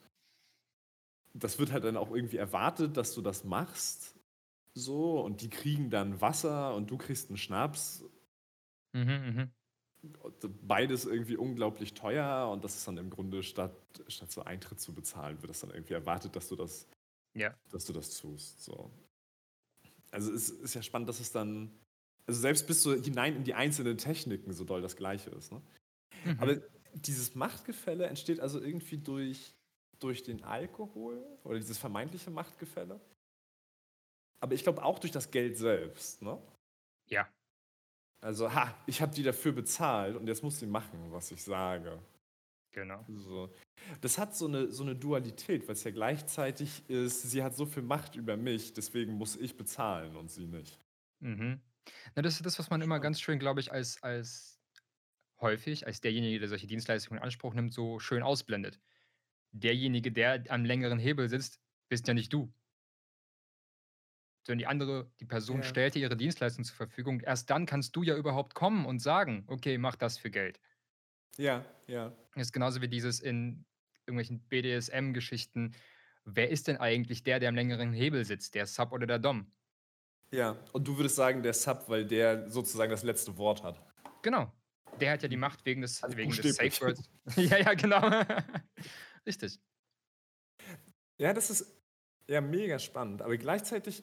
das 1.33 1.59
wird 1.59 1.73
halt 1.73 1.85
dann 1.85 1.97
auch 1.97 2.11
irgendwie 2.11 2.39
erwartet, 2.39 2.97
dass 2.97 3.15
du 3.15 3.23
das 3.23 3.45
machst. 3.45 4.17
So, 4.75 5.21
und 5.21 5.43
die 5.43 5.51
kriegen 5.51 5.91
dann 5.91 6.21
Wasser 6.21 6.75
und 6.75 6.91
du 6.91 6.97
kriegst 6.97 7.29
einen 7.29 7.37
Schnaps. 7.37 8.05
Mhm, 8.93 9.37
mh 9.37 9.60
beides 10.63 11.05
irgendwie 11.05 11.37
unglaublich 11.37 11.95
teuer 11.95 12.49
und 12.51 12.65
das 12.65 12.77
ist 12.77 12.89
dann 12.89 12.97
im 12.97 13.11
Grunde 13.11 13.43
statt, 13.43 13.75
statt 14.09 14.31
so 14.31 14.43
Eintritt 14.43 14.81
zu 14.81 14.95
bezahlen, 14.95 15.41
wird 15.43 15.51
das 15.51 15.61
dann 15.61 15.71
irgendwie 15.71 15.95
erwartet, 15.95 16.37
dass 16.37 16.49
du 16.49 16.57
das, 16.57 16.87
ja. 17.35 17.55
dass 17.71 17.85
du 17.85 17.93
das 17.93 18.17
tust. 18.19 18.65
So. 18.65 18.91
Also 20.11 20.33
es 20.33 20.51
ist 20.51 20.75
ja 20.75 20.83
spannend, 20.83 21.09
dass 21.09 21.21
es 21.21 21.33
dann, 21.33 21.71
also 22.27 22.41
selbst 22.41 22.67
bis 22.67 22.83
so 22.83 22.95
hinein 22.95 23.37
in 23.37 23.45
die 23.45 23.55
einzelnen 23.55 23.99
Techniken 23.99 24.53
so 24.53 24.65
doll 24.65 24.81
das 24.81 24.97
Gleiche 24.97 25.31
ist. 25.31 25.53
Ne? 25.53 25.61
Mhm. 26.25 26.41
Aber 26.41 26.57
dieses 26.95 27.35
Machtgefälle 27.35 28.07
entsteht 28.07 28.41
also 28.41 28.61
irgendwie 28.61 28.99
durch, 28.99 29.55
durch 29.99 30.23
den 30.23 30.43
Alkohol 30.45 31.23
oder 31.45 31.59
dieses 31.59 31.79
vermeintliche 31.79 32.31
Machtgefälle. 32.31 33.01
Aber 34.41 34.55
ich 34.55 34.63
glaube 34.63 34.83
auch 34.83 34.99
durch 34.99 35.13
das 35.13 35.31
Geld 35.31 35.59
selbst. 35.59 36.23
Ne? 36.23 36.41
Ja. 37.09 37.29
Also, 38.21 38.53
ha, 38.53 38.77
ich 38.87 39.01
habe 39.01 39.15
die 39.15 39.23
dafür 39.23 39.53
bezahlt 39.53 40.17
und 40.17 40.27
jetzt 40.27 40.43
muss 40.43 40.59
sie 40.59 40.67
machen, 40.67 41.11
was 41.11 41.31
ich 41.31 41.43
sage. 41.43 42.03
Genau. 42.73 43.05
So. 43.09 43.53
Das 44.01 44.19
hat 44.19 44.37
so 44.37 44.47
eine, 44.47 44.71
so 44.71 44.83
eine 44.83 44.95
Dualität, 44.95 45.67
weil 45.67 45.75
es 45.75 45.85
ja 45.85 45.91
gleichzeitig 45.91 46.89
ist, 46.89 47.23
sie 47.23 47.43
hat 47.43 47.57
so 47.57 47.67
viel 47.67 47.83
Macht 47.83 48.15
über 48.17 48.37
mich, 48.37 48.73
deswegen 48.73 49.15
muss 49.15 49.37
ich 49.37 49.57
bezahlen 49.57 50.17
und 50.17 50.31
sie 50.31 50.47
nicht. 50.47 50.79
Mhm. 51.21 51.61
Na, 52.15 52.23
das 52.23 52.35
ist 52.37 52.47
das, 52.47 52.59
was 52.59 52.71
man 52.71 52.83
immer 52.83 53.01
ganz 53.01 53.21
schön, 53.21 53.39
glaube 53.39 53.61
ich, 53.61 53.73
als, 53.73 54.03
als 54.03 54.61
häufig, 55.41 55.87
als 55.87 56.01
derjenige, 56.01 56.39
der 56.39 56.49
solche 56.49 56.67
Dienstleistungen 56.67 57.19
in 57.19 57.25
Anspruch 57.25 57.55
nimmt, 57.55 57.73
so 57.73 57.99
schön 57.99 58.23
ausblendet. 58.23 58.79
Derjenige, 59.53 60.13
der 60.13 60.45
am 60.49 60.65
längeren 60.65 60.99
Hebel 60.99 61.29
sitzt, 61.29 61.59
bist 61.89 62.07
ja 62.07 62.15
nicht 62.15 62.33
du 62.33 62.53
sondern 64.51 64.59
die 64.59 64.67
andere, 64.67 65.09
die 65.21 65.25
Person 65.27 65.59
ja. 65.59 65.63
stellt 65.63 65.95
dir 65.95 66.01
ihre 66.01 66.17
Dienstleistung 66.17 66.65
zur 66.65 66.75
Verfügung. 66.75 67.21
Erst 67.21 67.51
dann 67.51 67.67
kannst 67.67 67.95
du 67.95 68.03
ja 68.03 68.17
überhaupt 68.17 68.55
kommen 68.55 68.85
und 68.85 68.99
sagen, 68.99 69.45
okay, 69.47 69.79
mach 69.79 69.95
das 69.95 70.19
für 70.19 70.29
Geld. 70.29 70.59
Ja, 71.37 71.65
ja. 71.87 72.13
Das 72.35 72.49
ist 72.49 72.53
genauso 72.53 72.83
wie 72.83 72.89
dieses 72.89 73.21
in 73.21 73.65
irgendwelchen 74.07 74.41
BDSM-Geschichten. 74.49 75.77
Wer 76.25 76.51
ist 76.51 76.67
denn 76.67 76.79
eigentlich 76.79 77.23
der, 77.23 77.39
der 77.39 77.49
am 77.49 77.55
längeren 77.55 77.93
Hebel 77.93 78.25
sitzt? 78.25 78.57
Der 78.57 78.67
Sub 78.67 78.91
oder 78.91 79.07
der 79.07 79.21
Dom? 79.21 79.53
Ja, 80.33 80.59
und 80.73 80.89
du 80.89 80.97
würdest 80.97 81.15
sagen, 81.15 81.45
der 81.45 81.55
Sub, 81.55 81.89
weil 81.89 82.05
der 82.05 82.51
sozusagen 82.51 82.91
das 82.91 83.05
letzte 83.05 83.37
Wort 83.37 83.63
hat. 83.63 83.81
Genau. 84.23 84.53
Der 85.01 85.13
hat 85.13 85.23
ja 85.23 85.29
die 85.29 85.37
Macht 85.37 85.65
wegen 85.65 85.83
des, 85.83 86.03
also 86.03 86.17
wegen 86.17 86.33
des 86.33 86.57
Safe 86.57 86.81
Words. 86.81 87.09
ja, 87.37 87.59
ja, 87.59 87.75
genau. 87.75 88.11
Richtig. 89.27 89.61
Ja, 91.19 91.33
das 91.33 91.51
ist 91.51 91.67
ja 92.27 92.41
mega 92.41 92.81
spannend. 92.81 93.23
Aber 93.23 93.37
gleichzeitig 93.37 94.03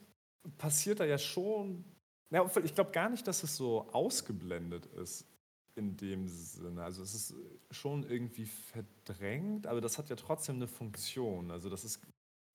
passiert 0.58 1.00
da 1.00 1.06
ja 1.06 1.18
schon. 1.18 1.84
Ja, 2.30 2.50
ich 2.64 2.76
glaube 2.76 2.92
gar 2.92 3.10
nicht, 3.10 3.28
dass 3.28 3.44
es 3.44 3.56
so 3.56 3.88
ausgeblendet 3.92 4.86
ist 4.88 5.26
in 5.76 5.96
dem 5.96 6.28
Sinne. 6.28 6.84
Also 6.84 7.04
es 7.04 7.14
ist 7.14 7.36
schon 7.72 8.04
irgendwie 8.04 8.46
verdrängt, 8.46 9.68
aber 9.68 9.80
das 9.80 9.98
hat 9.98 10.10
ja 10.10 10.16
trotzdem 10.16 10.56
eine 10.56 10.68
Funktion. 10.68 11.52
Also 11.52 11.70
das 11.70 11.86
ist, 11.86 12.02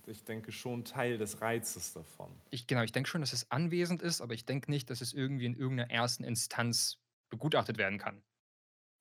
ich 0.06 0.24
denke, 0.24 0.52
schon 0.52 0.84
Teil 0.84 1.18
des 1.18 1.40
Reizes 1.40 1.92
davon. 1.92 2.30
Ich, 2.50 2.66
genau, 2.66 2.82
ich 2.82 2.92
denke 2.92 3.08
schon, 3.08 3.20
dass 3.20 3.32
es 3.32 3.50
anwesend 3.50 4.02
ist, 4.02 4.20
aber 4.20 4.34
ich 4.34 4.44
denke 4.44 4.70
nicht, 4.70 4.90
dass 4.90 5.00
es 5.00 5.12
irgendwie 5.12 5.46
in 5.46 5.54
irgendeiner 5.54 5.90
ersten 5.90 6.24
Instanz 6.24 6.98
begutachtet 7.30 7.78
werden 7.78 7.98
kann. 7.98 8.22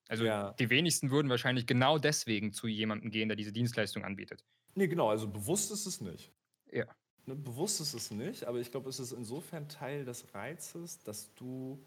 Also 0.07 0.25
ja. 0.25 0.51
die 0.53 0.69
wenigsten 0.69 1.09
würden 1.09 1.29
wahrscheinlich 1.29 1.65
genau 1.65 1.97
deswegen 1.97 2.53
zu 2.53 2.67
jemandem 2.67 3.11
gehen, 3.11 3.29
der 3.29 3.35
diese 3.35 3.51
Dienstleistung 3.51 4.03
anbietet. 4.03 4.43
Nee, 4.75 4.87
genau, 4.87 5.09
also 5.09 5.27
bewusst 5.27 5.71
ist 5.71 5.85
es 5.85 5.99
nicht. 6.01 6.31
Ja. 6.71 6.85
Ne, 7.25 7.35
bewusst 7.35 7.81
ist 7.81 7.93
es 7.93 8.11
nicht, 8.11 8.45
aber 8.45 8.59
ich 8.59 8.71
glaube, 8.71 8.89
es 8.89 8.99
ist 8.99 9.11
insofern 9.11 9.69
Teil 9.69 10.05
des 10.05 10.33
Reizes, 10.33 11.03
dass 11.03 11.33
du 11.35 11.83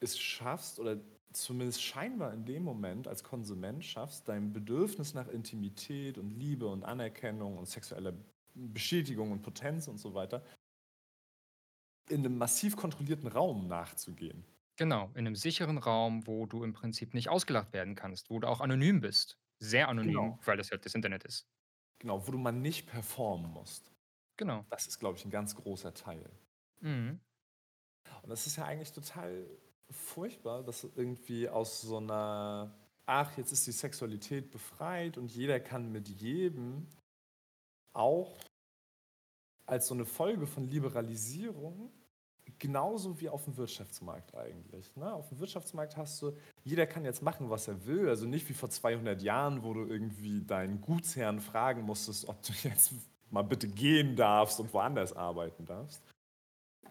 es 0.00 0.18
schaffst 0.18 0.78
oder 0.80 1.00
zumindest 1.32 1.82
scheinbar 1.82 2.32
in 2.34 2.44
dem 2.44 2.62
Moment 2.64 3.08
als 3.08 3.24
Konsument 3.24 3.84
schaffst, 3.84 4.28
dein 4.28 4.52
Bedürfnis 4.52 5.14
nach 5.14 5.28
Intimität 5.28 6.18
und 6.18 6.30
Liebe 6.30 6.66
und 6.66 6.84
Anerkennung 6.84 7.58
und 7.58 7.66
sexueller 7.66 8.14
Bestätigung 8.54 9.32
und 9.32 9.42
Potenz 9.42 9.88
und 9.88 9.98
so 9.98 10.14
weiter 10.14 10.44
in 12.08 12.18
einem 12.24 12.36
massiv 12.38 12.74
kontrollierten 12.76 13.28
Raum 13.28 13.68
nachzugehen. 13.68 14.44
Genau, 14.78 15.10
in 15.14 15.26
einem 15.26 15.36
sicheren 15.36 15.78
Raum, 15.78 16.26
wo 16.26 16.46
du 16.46 16.62
im 16.64 16.72
Prinzip 16.72 17.12
nicht 17.14 17.28
ausgelacht 17.28 17.72
werden 17.74 17.94
kannst, 17.94 18.30
wo 18.30 18.38
du 18.40 18.48
auch 18.48 18.60
anonym 18.60 19.00
bist. 19.00 19.38
Sehr 19.58 19.88
anonym, 19.88 20.12
Genau. 20.12 20.38
weil 20.44 20.56
das 20.58 20.70
halt 20.70 20.84
das 20.84 20.94
Internet 20.94 21.24
ist. 21.24 21.46
Genau, 21.98 22.26
wo 22.26 22.32
du 22.32 22.38
mal 22.38 22.52
nicht 22.52 22.86
performen 22.86 23.50
musst. 23.52 23.90
Genau. 24.36 24.64
Das 24.70 24.86
ist, 24.86 24.98
glaube 24.98 25.18
ich, 25.18 25.24
ein 25.24 25.30
ganz 25.30 25.54
großer 25.54 25.94
Teil. 25.94 26.30
Mhm. 26.80 27.20
Und 28.22 28.28
das 28.28 28.46
ist 28.46 28.56
ja 28.56 28.64
eigentlich 28.64 28.92
total 28.92 29.46
furchtbar, 29.90 30.62
dass 30.62 30.84
irgendwie 30.84 31.48
aus 31.48 31.80
so 31.80 31.98
einer, 31.98 32.74
ach, 33.06 33.36
jetzt 33.38 33.52
ist 33.52 33.66
die 33.66 33.72
Sexualität 33.72 34.50
befreit 34.50 35.16
und 35.16 35.32
jeder 35.32 35.60
kann 35.60 35.92
mit 35.92 36.08
jedem 36.08 36.86
auch 37.92 38.38
als 39.64 39.88
so 39.88 39.94
eine 39.94 40.04
Folge 40.04 40.46
von 40.46 40.64
Liberalisierung, 40.64 41.90
genauso 42.58 43.20
wie 43.20 43.28
auf 43.28 43.44
dem 43.44 43.56
Wirtschaftsmarkt 43.56 44.34
eigentlich. 44.34 44.94
Ne? 44.96 45.12
Auf 45.12 45.28
dem 45.28 45.40
Wirtschaftsmarkt 45.40 45.96
hast 45.96 46.22
du, 46.22 46.36
jeder 46.62 46.86
kann 46.86 47.04
jetzt 47.04 47.22
machen, 47.22 47.50
was 47.50 47.66
er 47.68 47.84
will. 47.86 48.08
Also 48.08 48.26
nicht 48.26 48.48
wie 48.48 48.54
vor 48.54 48.70
200 48.70 49.20
Jahren, 49.22 49.64
wo 49.64 49.74
du 49.74 49.84
irgendwie 49.84 50.44
deinen 50.44 50.80
Gutsherrn 50.80 51.40
fragen 51.40 51.82
musstest, 51.82 52.28
ob 52.28 52.42
du 52.42 52.52
jetzt 52.62 52.92
mal 53.30 53.42
bitte 53.42 53.68
gehen 53.68 54.16
darfst 54.16 54.60
und 54.60 54.72
woanders 54.72 55.12
arbeiten 55.14 55.66
darfst. 55.66 56.02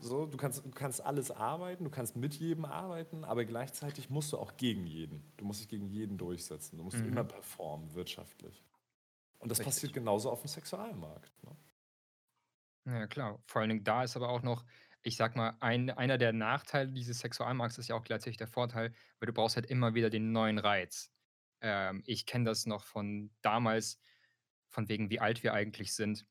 So, 0.02 0.26
du, 0.26 0.38
kannst, 0.38 0.65
du 0.65 0.71
kannst 0.71 1.02
alles 1.02 1.32
arbeiten, 1.32 1.84
du 1.86 1.89
kannst 1.89 2.15
mit 2.15 2.36
jedem 2.36 2.65
arbeiten, 2.65 3.24
aber 3.24 3.45
gleichzeitig 3.45 4.10
musst 4.10 4.34
du 4.34 4.38
auch 4.38 4.58
gegen 4.58 4.86
jeden. 4.86 5.24
Du 5.38 5.45
musst 5.45 5.62
dich 5.62 5.69
gegen 5.69 5.88
jeden 5.88 6.17
durchsetzen. 6.17 6.78
Du 6.78 6.84
musst 6.84 6.98
mhm. 6.98 7.08
immer 7.08 7.24
performen, 7.24 7.93
wirtschaftlich. 7.93 8.63
Und 9.39 9.50
das 9.50 9.60
Richtig. 9.60 9.74
passiert 9.74 9.93
genauso 9.93 10.30
auf 10.30 10.41
dem 10.41 10.48
Sexualmarkt. 10.48 11.32
Ne? 11.43 11.56
Ja, 12.86 13.08
klar. 13.08 13.39
Vor 13.45 13.62
allen 13.62 13.69
Dingen 13.69 13.84
da 13.84 14.04
ist 14.04 14.15
aber 14.15 14.30
auch 14.30 14.41
noch, 14.41 14.65
ich 15.02 15.15
sag 15.17 15.36
mal, 15.36 15.56
ein, 15.60 15.89
einer 15.89 16.17
der 16.17 16.34
Nachteile 16.34 16.91
dieses 16.91 17.19
Sexualmarkts 17.19 17.78
ist 17.78 17.88
ja 17.88 17.95
auch 17.95 18.04
gleichzeitig 18.04 18.38
der 18.38 18.48
Vorteil, 18.48 18.93
weil 19.19 19.28
du 19.28 19.34
brauchst 19.34 19.56
halt 19.56 19.65
immer 19.67 19.93
wieder 19.93 20.10
den 20.10 20.32
neuen 20.32 20.60
Reiz. 20.60 21.12
Ähm, 21.62 22.04
ich 22.06 22.26
kenne 22.26 22.45
das 22.45 22.65
noch 22.65 22.84
von 22.84 23.32
damals, 23.41 24.00
von 24.75 24.89
wegen, 24.89 25.09
wie 25.09 25.19
alt 25.19 25.41
wir 25.41 25.53
eigentlich 25.53 25.93
sind, 25.93 26.25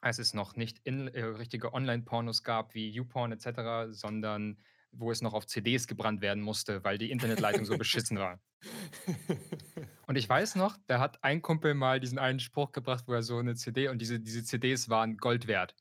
als 0.00 0.18
es 0.18 0.34
noch 0.34 0.56
nicht 0.56 0.80
in, 0.84 1.08
äh, 1.08 1.24
richtige 1.24 1.72
Online-Pornos 1.72 2.42
gab 2.42 2.74
wie 2.74 2.90
YouPorn 2.90 3.32
etc., 3.32 3.90
sondern 3.90 4.58
wo 4.92 5.10
es 5.10 5.22
noch 5.22 5.34
auf 5.34 5.46
CDs 5.46 5.86
gebrannt 5.86 6.20
werden 6.20 6.42
musste, 6.42 6.84
weil 6.84 6.98
die 6.98 7.10
Internetleitung 7.10 7.64
so 7.64 7.76
beschissen 7.78 8.18
war. 8.18 8.40
Und 10.06 10.16
ich 10.16 10.28
weiß 10.28 10.56
noch, 10.56 10.76
da 10.86 11.00
hat 11.00 11.22
ein 11.22 11.42
Kumpel 11.42 11.74
mal 11.74 12.00
diesen 12.00 12.18
einen 12.18 12.40
Spruch 12.40 12.72
gebracht, 12.72 13.04
wo 13.06 13.12
er 13.12 13.22
so 13.22 13.38
eine 13.38 13.54
CD 13.54 13.88
und 13.88 13.98
diese, 13.98 14.20
diese 14.20 14.44
CDs 14.44 14.88
waren 14.88 15.16
Gold 15.16 15.46
wert. 15.46 15.74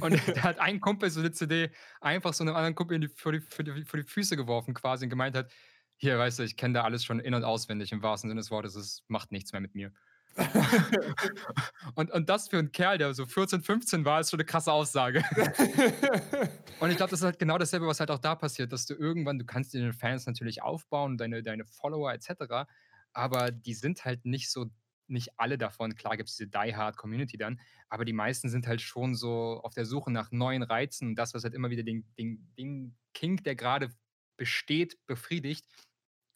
Und 0.00 0.12
da 0.36 0.42
hat 0.42 0.58
ein 0.58 0.80
Kumpel 0.80 1.10
so 1.10 1.20
eine 1.20 1.32
CD 1.32 1.70
einfach 2.00 2.32
so 2.32 2.44
einem 2.44 2.54
anderen 2.54 2.74
Kumpel 2.74 2.94
in 2.96 3.02
die, 3.02 3.08
vor, 3.08 3.32
die, 3.32 3.40
vor, 3.40 3.64
die, 3.64 3.84
vor 3.84 4.00
die 4.00 4.06
Füße 4.06 4.36
geworfen 4.36 4.72
quasi 4.72 5.04
und 5.04 5.10
gemeint 5.10 5.36
hat, 5.36 5.50
hier, 5.96 6.18
weißt 6.18 6.38
du, 6.38 6.44
ich 6.44 6.56
kenne 6.56 6.74
da 6.74 6.84
alles 6.84 7.04
schon 7.04 7.20
in- 7.20 7.34
und 7.34 7.44
auswendig, 7.44 7.92
im 7.92 8.02
wahrsten 8.02 8.30
Sinne 8.30 8.40
des 8.40 8.50
Wortes, 8.50 8.74
es 8.74 9.04
macht 9.08 9.32
nichts 9.32 9.52
mehr 9.52 9.60
mit 9.60 9.74
mir. 9.74 9.92
und, 11.94 12.10
und 12.10 12.28
das 12.28 12.48
für 12.48 12.58
einen 12.58 12.72
Kerl, 12.72 12.98
der 12.98 13.14
so 13.14 13.26
14, 13.26 13.62
15 13.62 14.04
war, 14.04 14.20
ist 14.20 14.30
schon 14.30 14.38
eine 14.38 14.46
krasse 14.46 14.72
Aussage. 14.72 15.22
und 16.80 16.90
ich 16.90 16.96
glaube, 16.96 17.10
das 17.10 17.20
ist 17.20 17.24
halt 17.24 17.38
genau 17.38 17.58
dasselbe, 17.58 17.86
was 17.86 18.00
halt 18.00 18.10
auch 18.10 18.18
da 18.18 18.34
passiert, 18.34 18.72
dass 18.72 18.86
du 18.86 18.94
irgendwann, 18.94 19.38
du 19.38 19.44
kannst 19.44 19.74
den 19.74 19.92
Fans 19.92 20.26
natürlich 20.26 20.62
aufbauen, 20.62 21.18
deine, 21.18 21.42
deine 21.42 21.64
Follower 21.64 22.12
etc., 22.12 22.68
aber 23.12 23.50
die 23.50 23.74
sind 23.74 24.04
halt 24.04 24.24
nicht 24.24 24.50
so 24.50 24.70
nicht 25.10 25.38
alle 25.38 25.58
davon. 25.58 25.94
Klar 25.96 26.16
gibt 26.16 26.28
es 26.28 26.36
diese 26.36 26.48
Die 26.48 26.74
Hard 26.74 26.96
Community 26.96 27.36
dann, 27.36 27.60
aber 27.88 28.04
die 28.04 28.12
meisten 28.12 28.48
sind 28.48 28.66
halt 28.66 28.80
schon 28.80 29.16
so 29.16 29.60
auf 29.62 29.74
der 29.74 29.84
Suche 29.84 30.10
nach 30.10 30.30
neuen 30.30 30.62
Reizen 30.62 31.08
und 31.08 31.16
das, 31.16 31.34
was 31.34 31.44
halt 31.44 31.54
immer 31.54 31.70
wieder 31.70 31.82
den, 31.82 32.06
den, 32.16 32.48
den 32.56 32.96
Kink, 33.12 33.44
der 33.44 33.56
gerade 33.56 33.90
besteht, 34.36 34.96
befriedigt. 35.06 35.66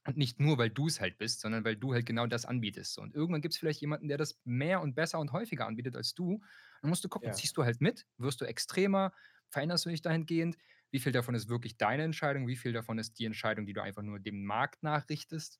Und 0.07 0.19
nicht 0.19 0.39
nur, 0.39 0.59
weil 0.59 0.71
du 0.71 0.87
es 0.87 1.01
halt 1.01 1.17
bist, 1.17 1.41
sondern 1.41 1.65
weil 1.65 1.77
du 1.77 1.95
halt 1.95 2.05
genau 2.05 2.27
das 2.27 2.45
anbietest. 2.45 2.99
Und 2.99 3.15
irgendwann 3.15 3.41
gibt 3.41 3.55
es 3.55 3.59
vielleicht 3.59 3.81
jemanden, 3.81 4.09
der 4.09 4.19
das 4.19 4.39
mehr 4.45 4.83
und 4.83 4.95
besser 4.95 5.19
und 5.19 5.33
häufiger 5.33 5.67
anbietet 5.67 5.97
als 5.97 6.15
du. 6.15 6.41
Dann 6.83 6.91
musst 6.91 7.03
du 7.05 7.09
gucken, 7.09 7.29
ja. 7.29 7.35
ziehst 7.35 7.57
du 7.57 7.65
halt 7.65 7.81
mit, 7.81 8.07
wirst 8.19 8.41
du 8.41 8.45
extremer, 8.45 9.13
veränderst 9.49 9.87
du 9.87 9.91
dich 9.91 10.03
dahingehend, 10.03 10.59
wie 10.91 10.99
viel 11.01 11.13
davon 11.13 11.35
ist 11.35 11.49
wirklich 11.49 11.79
deine 11.79 12.03
Entscheidung, 12.03 12.47
wie 12.47 12.57
viel 12.57 12.73
davon 12.73 12.99
ist 12.99 13.19
die 13.19 13.25
Entscheidung, 13.25 13.67
die 13.67 13.73
du 13.73 13.83
einfach 13.83 14.03
nur 14.03 14.21
dem 14.21 14.45
Markt 14.45 14.83
nachrichtest. 14.83 15.59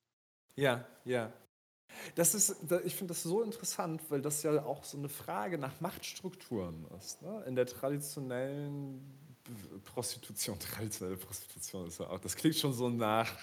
Ja, 0.57 0.87
ja. 1.05 1.33
Das 2.15 2.35
ist, 2.35 2.57
ich 2.85 2.95
finde 2.95 3.13
das 3.13 3.23
so 3.23 3.43
interessant, 3.43 4.03
weil 4.11 4.21
das 4.21 4.43
ja 4.43 4.63
auch 4.65 4.85
so 4.85 4.99
eine 4.99 5.09
Frage 5.09 5.59
nach 5.59 5.81
Machtstrukturen 5.81 6.87
ist. 6.99 7.23
Ne? 7.23 7.45
In 7.47 7.57
der 7.57 7.67
traditionellen 7.67 9.01
Prostitution, 9.85 10.59
traditionelle 10.59 11.17
Prostitution 11.17 11.87
ist 11.87 12.01
ja 12.01 12.09
auch, 12.09 12.19
das 12.19 12.37
klingt 12.37 12.57
schon 12.57 12.73
so 12.73 12.89
nach, 12.89 13.37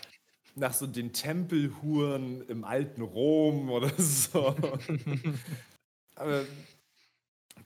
nach 0.55 0.73
so 0.73 0.87
den 0.87 1.13
Tempelhuren 1.13 2.47
im 2.47 2.63
alten 2.63 3.01
Rom 3.01 3.69
oder 3.69 3.91
so. 3.97 4.55
Aber 6.15 6.45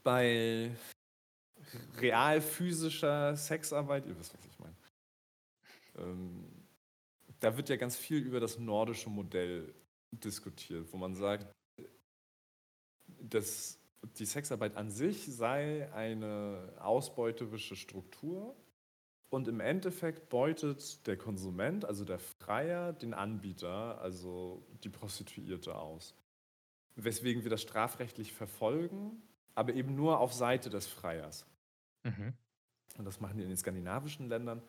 bei 0.03 0.71
real 1.97 2.41
physischer 2.41 3.35
Sexarbeit, 3.35 4.05
ihr 4.05 4.17
wisst, 4.17 4.33
was 4.33 4.45
ich 4.45 4.59
meine, 4.59 4.75
ähm, 5.97 6.45
da 7.39 7.55
wird 7.57 7.69
ja 7.69 7.75
ganz 7.75 7.95
viel 7.95 8.19
über 8.19 8.39
das 8.39 8.57
nordische 8.59 9.09
Modell 9.09 9.73
diskutiert, 10.11 10.87
wo 10.91 10.97
man 10.97 11.15
sagt, 11.15 11.53
dass 13.19 13.79
die 14.17 14.25
Sexarbeit 14.25 14.75
an 14.75 14.91
sich 14.91 15.25
sei 15.25 15.91
eine 15.93 16.73
ausbeuterische 16.79 17.75
Struktur 17.75 18.55
und 19.29 19.47
im 19.47 19.59
Endeffekt 19.59 20.29
beutet 20.29 21.05
der 21.07 21.17
Konsument, 21.17 21.85
also 21.85 22.05
der 22.05 22.19
Freier, 22.19 22.93
den 22.93 23.13
Anbieter, 23.13 23.99
also 24.01 24.65
die 24.83 24.89
Prostituierte 24.89 25.75
aus. 25.75 26.15
Weswegen 26.95 27.43
wir 27.43 27.49
das 27.49 27.61
strafrechtlich 27.61 28.31
verfolgen, 28.33 29.21
aber 29.53 29.73
eben 29.73 29.95
nur 29.95 30.19
auf 30.19 30.33
Seite 30.33 30.69
des 30.69 30.87
Freiers. 30.87 31.45
Mhm. 32.03 32.33
Und 32.97 33.05
das 33.05 33.19
machen 33.19 33.37
die 33.37 33.43
in 33.43 33.49
den 33.49 33.57
skandinavischen 33.57 34.29
Ländern 34.29 34.61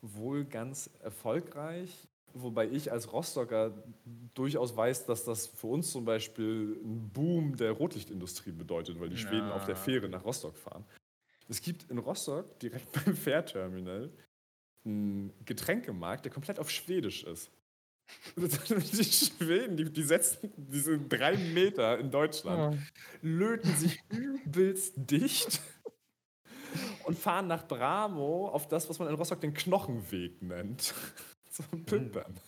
wohl 0.00 0.44
ganz 0.44 0.90
erfolgreich. 1.00 2.08
Wobei 2.34 2.68
ich 2.68 2.90
als 2.90 3.12
Rostocker 3.12 3.72
durchaus 4.34 4.76
weiß, 4.76 5.06
dass 5.06 5.24
das 5.24 5.46
für 5.46 5.68
uns 5.68 5.90
zum 5.92 6.04
Beispiel 6.04 6.80
ein 6.82 7.10
Boom 7.10 7.56
der 7.56 7.72
Rotlichtindustrie 7.72 8.52
bedeutet, 8.52 9.00
weil 9.00 9.08
die 9.08 9.16
ja. 9.16 9.28
Schweden 9.28 9.50
auf 9.50 9.66
der 9.66 9.76
Fähre 9.76 10.08
nach 10.08 10.24
Rostock 10.24 10.56
fahren. 10.56 10.84
Es 11.48 11.60
gibt 11.60 11.90
in 11.90 11.98
Rostock 11.98 12.58
direkt 12.60 12.90
beim 13.04 13.16
Fährterminal 13.16 14.10
einen 14.84 15.32
Getränkemarkt, 15.44 16.24
der 16.24 16.32
komplett 16.32 16.58
auf 16.58 16.70
Schwedisch 16.70 17.24
ist. 17.24 17.50
Die 18.36 19.04
Schweden, 19.04 19.78
die, 19.78 19.90
die 19.90 20.02
setzen 20.02 20.52
diese 20.58 20.98
drei 20.98 21.38
Meter 21.38 21.98
in 21.98 22.10
Deutschland, 22.10 22.78
löten 23.22 23.74
sich 23.76 23.98
übelst 24.10 24.92
dicht 24.96 25.62
und 27.04 27.18
fahren 27.18 27.46
nach 27.46 27.66
Bramo 27.66 28.48
auf 28.48 28.68
das, 28.68 28.90
was 28.90 28.98
man 28.98 29.08
in 29.08 29.14
Rostock 29.14 29.40
den 29.40 29.54
Knochenweg 29.54 30.42
nennt 30.42 30.92
zum 31.50 31.84
Pimpern. 31.86 32.38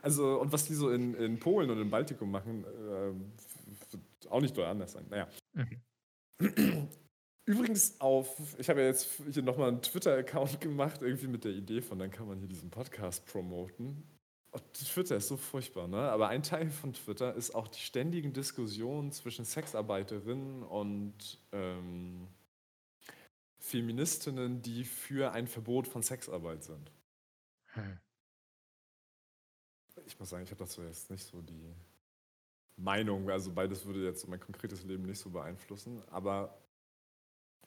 also, 0.00 0.40
und 0.40 0.52
was 0.52 0.66
die 0.66 0.74
so 0.74 0.90
in, 0.90 1.14
in 1.14 1.40
Polen 1.40 1.70
und 1.70 1.80
im 1.80 1.90
Baltikum 1.90 2.30
machen, 2.30 2.64
äh, 2.64 3.92
wird 3.92 4.30
auch 4.30 4.40
nicht 4.40 4.56
doll 4.56 4.66
anders 4.66 4.92
sein. 4.92 5.06
Naja. 5.10 5.26
Mhm. 5.54 5.82
Übrigens 7.44 8.00
auf, 8.00 8.36
ich 8.58 8.68
habe 8.68 8.82
ja 8.82 8.88
jetzt 8.88 9.22
hier 9.30 9.42
nochmal 9.42 9.68
einen 9.68 9.82
Twitter-Account 9.82 10.60
gemacht, 10.60 11.02
irgendwie 11.02 11.28
mit 11.28 11.44
der 11.44 11.52
Idee 11.52 11.80
von, 11.80 11.98
dann 11.98 12.10
kann 12.10 12.28
man 12.28 12.38
hier 12.38 12.48
diesen 12.48 12.70
Podcast 12.70 13.24
promoten. 13.26 14.02
Und 14.50 14.62
Twitter 14.74 15.16
ist 15.16 15.28
so 15.28 15.36
furchtbar, 15.36 15.88
ne? 15.88 16.10
Aber 16.10 16.28
ein 16.28 16.42
Teil 16.42 16.70
von 16.70 16.92
Twitter 16.92 17.34
ist 17.34 17.54
auch 17.54 17.68
die 17.68 17.80
ständigen 17.80 18.32
Diskussionen 18.32 19.12
zwischen 19.12 19.44
Sexarbeiterinnen 19.44 20.62
und 20.62 21.38
ähm, 21.52 22.28
Feministinnen, 23.58 24.62
die 24.62 24.84
für 24.84 25.32
ein 25.32 25.46
Verbot 25.46 25.86
von 25.86 26.02
Sexarbeit 26.02 26.64
sind. 26.64 26.90
Hm. 27.72 27.98
Ich 30.06 30.18
muss 30.18 30.30
sagen, 30.30 30.44
ich 30.44 30.50
habe 30.50 30.64
dazu 30.64 30.82
jetzt 30.82 31.10
nicht 31.10 31.24
so 31.24 31.42
die 31.42 31.74
Meinung, 32.78 33.28
also 33.28 33.52
beides 33.52 33.84
würde 33.84 34.04
jetzt 34.04 34.26
mein 34.28 34.40
konkretes 34.40 34.84
Leben 34.84 35.04
nicht 35.04 35.18
so 35.18 35.30
beeinflussen, 35.30 36.02
aber 36.10 36.62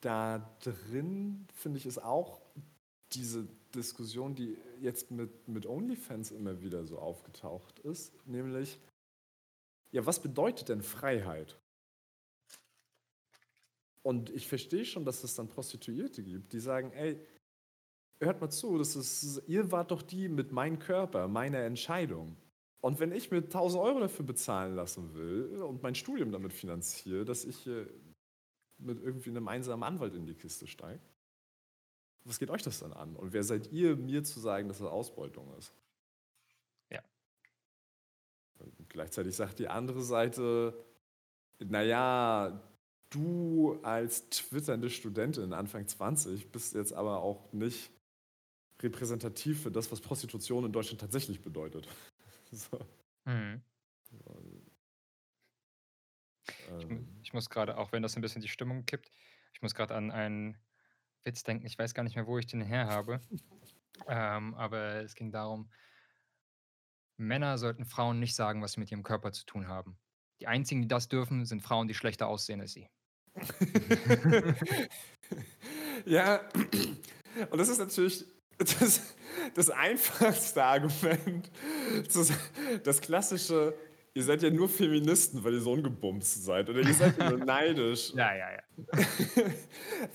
da 0.00 0.38
drin 0.60 1.46
finde 1.54 1.78
ich 1.78 1.86
es 1.86 1.98
auch 1.98 2.40
diese 3.12 3.46
Diskussion, 3.74 4.34
die 4.34 4.58
jetzt 4.80 5.10
mit, 5.10 5.48
mit 5.48 5.66
OnlyFans 5.66 6.30
immer 6.30 6.60
wieder 6.60 6.84
so 6.84 6.98
aufgetaucht 6.98 7.78
ist, 7.80 8.12
nämlich, 8.26 8.78
ja, 9.92 10.04
was 10.04 10.20
bedeutet 10.20 10.68
denn 10.68 10.82
Freiheit? 10.82 11.58
Und 14.02 14.30
ich 14.30 14.48
verstehe 14.48 14.84
schon, 14.84 15.04
dass 15.04 15.22
es 15.22 15.34
dann 15.34 15.48
Prostituierte 15.48 16.22
gibt, 16.22 16.52
die 16.52 16.60
sagen, 16.60 16.90
ey, 16.92 17.24
hört 18.20 18.40
mal 18.40 18.50
zu, 18.50 18.78
das 18.78 18.96
ist, 18.96 19.42
ihr 19.46 19.70
wart 19.70 19.90
doch 19.90 20.02
die 20.02 20.28
mit 20.28 20.52
meinem 20.52 20.78
Körper, 20.78 21.28
meiner 21.28 21.60
Entscheidung. 21.60 22.36
Und 22.82 22.98
wenn 22.98 23.12
ich 23.12 23.30
mir 23.30 23.38
1000 23.38 23.80
Euro 23.80 24.00
dafür 24.00 24.26
bezahlen 24.26 24.74
lassen 24.74 25.14
will 25.14 25.62
und 25.62 25.82
mein 25.84 25.94
Studium 25.94 26.32
damit 26.32 26.52
finanziere, 26.52 27.24
dass 27.24 27.44
ich 27.44 27.64
äh, 27.68 27.86
mit 28.78 29.00
irgendwie 29.00 29.30
einem 29.30 29.46
einsamen 29.46 29.84
Anwalt 29.84 30.14
in 30.14 30.26
die 30.26 30.34
Kiste 30.34 30.66
steige, 30.66 31.00
was 32.24 32.40
geht 32.40 32.50
euch 32.50 32.62
das 32.62 32.80
dann 32.80 32.92
an? 32.92 33.14
Und 33.14 33.32
wer 33.32 33.44
seid 33.44 33.70
ihr, 33.70 33.96
mir 33.96 34.24
zu 34.24 34.40
sagen, 34.40 34.66
dass 34.66 34.78
das 34.78 34.88
Ausbeutung 34.88 35.56
ist? 35.56 35.72
Ja. 36.90 37.00
Und 38.58 38.90
gleichzeitig 38.90 39.36
sagt 39.36 39.60
die 39.60 39.68
andere 39.68 40.02
Seite, 40.02 40.74
naja, 41.60 42.60
du 43.10 43.78
als 43.82 44.28
twitternde 44.28 44.90
Studentin 44.90 45.52
Anfang 45.52 45.86
20 45.86 46.50
bist 46.50 46.74
jetzt 46.74 46.92
aber 46.92 47.22
auch 47.22 47.52
nicht 47.52 47.92
repräsentativ 48.80 49.62
für 49.62 49.70
das, 49.70 49.92
was 49.92 50.00
Prostitution 50.00 50.64
in 50.64 50.72
Deutschland 50.72 51.00
tatsächlich 51.00 51.40
bedeutet. 51.40 51.86
So. 52.58 52.78
Mhm. 53.24 53.62
Ich, 54.10 54.20
Ähm, 56.68 57.08
ich 57.22 57.32
muss 57.32 57.48
gerade, 57.48 57.78
auch 57.78 57.92
wenn 57.92 58.02
das 58.02 58.16
ein 58.16 58.22
bisschen 58.22 58.42
die 58.42 58.48
Stimmung 58.48 58.84
kippt, 58.84 59.10
ich 59.54 59.62
muss 59.62 59.74
gerade 59.74 59.94
an 59.94 60.10
einen 60.10 60.58
Witz 61.24 61.42
denken. 61.44 61.66
Ich 61.66 61.78
weiß 61.78 61.94
gar 61.94 62.02
nicht 62.02 62.16
mehr, 62.16 62.26
wo 62.26 62.38
ich 62.38 62.46
den 62.46 62.62
her 62.62 62.86
habe. 62.86 63.20
Ähm, 64.08 64.54
aber 64.54 65.02
es 65.02 65.14
ging 65.14 65.30
darum, 65.30 65.70
Männer 67.18 67.58
sollten 67.58 67.84
Frauen 67.84 68.18
nicht 68.18 68.34
sagen, 68.34 68.62
was 68.62 68.72
sie 68.72 68.80
mit 68.80 68.90
ihrem 68.90 69.02
Körper 69.02 69.30
zu 69.32 69.44
tun 69.44 69.68
haben. 69.68 69.98
Die 70.40 70.46
einzigen, 70.46 70.82
die 70.82 70.88
das 70.88 71.08
dürfen, 71.08 71.44
sind 71.44 71.62
Frauen, 71.62 71.86
die 71.86 71.94
schlechter 71.94 72.26
aussehen 72.26 72.60
als 72.62 72.72
sie. 72.72 72.88
ja, 76.06 76.40
und 77.50 77.58
das 77.58 77.68
ist 77.68 77.78
natürlich 77.78 78.24
das, 78.58 79.14
das 79.54 79.70
einfachste 79.70 80.62
Argument. 80.62 81.50
Das, 82.12 82.32
das 82.82 83.00
klassische, 83.00 83.74
ihr 84.14 84.24
seid 84.24 84.42
ja 84.42 84.50
nur 84.50 84.68
Feministen, 84.68 85.42
weil 85.44 85.54
ihr 85.54 85.60
so 85.60 85.72
ungebumst 85.72 86.44
seid. 86.44 86.68
Oder 86.68 86.80
ihr 86.80 86.94
seid 86.94 87.18
ja 87.18 87.30
nur 87.30 87.38
neidisch. 87.44 88.12
Ja, 88.14 88.34
ja, 88.34 88.50
ja. 88.52 88.62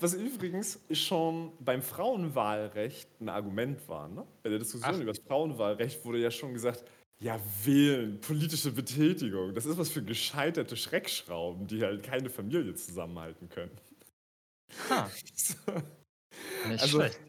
Was 0.00 0.14
übrigens 0.14 0.80
schon 0.92 1.52
beim 1.60 1.82
Frauenwahlrecht 1.82 3.08
ein 3.20 3.28
Argument 3.28 3.88
war. 3.88 4.08
Ne? 4.08 4.26
Bei 4.42 4.50
der 4.50 4.58
Diskussion 4.58 4.94
Ach. 4.94 5.00
über 5.00 5.12
das 5.12 5.22
Frauenwahlrecht 5.26 6.04
wurde 6.04 6.18
ja 6.18 6.30
schon 6.30 6.52
gesagt, 6.54 6.84
ja, 7.20 7.40
wählen, 7.64 8.20
politische 8.20 8.70
Betätigung, 8.70 9.52
das 9.52 9.66
ist 9.66 9.76
was 9.76 9.90
für 9.90 10.02
gescheiterte 10.02 10.76
Schreckschrauben, 10.76 11.66
die 11.66 11.82
halt 11.82 12.04
keine 12.04 12.30
Familie 12.30 12.74
zusammenhalten 12.74 13.48
können. 13.48 13.76
Ha, 14.88 15.10
nicht 16.68 16.80
Also, 16.80 16.98
schlecht. 16.98 17.20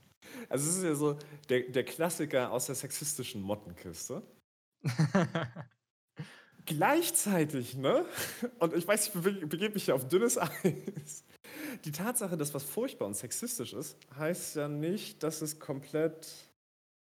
Also 0.49 0.69
es 0.69 0.77
ist 0.77 0.83
ja 0.83 0.95
so 0.95 1.17
der, 1.47 1.61
der 1.69 1.83
Klassiker 1.85 2.51
aus 2.51 2.65
der 2.65 2.75
sexistischen 2.75 3.41
Mottenkiste. 3.41 4.21
Gleichzeitig, 6.65 7.75
ne? 7.75 8.05
Und 8.59 8.73
ich 8.75 8.87
weiß, 8.87 9.07
ich 9.07 9.13
be- 9.13 9.31
begebe 9.47 9.73
mich 9.73 9.87
ja 9.87 9.95
auf 9.95 10.07
dünnes 10.07 10.37
Eis. 10.37 11.23
Die 11.85 11.91
Tatsache, 11.91 12.37
dass 12.37 12.53
was 12.53 12.63
furchtbar 12.63 13.05
und 13.07 13.15
sexistisch 13.15 13.73
ist, 13.73 13.97
heißt 14.15 14.55
ja 14.57 14.67
nicht, 14.67 15.23
dass 15.23 15.41
es 15.41 15.59
komplett 15.59 16.27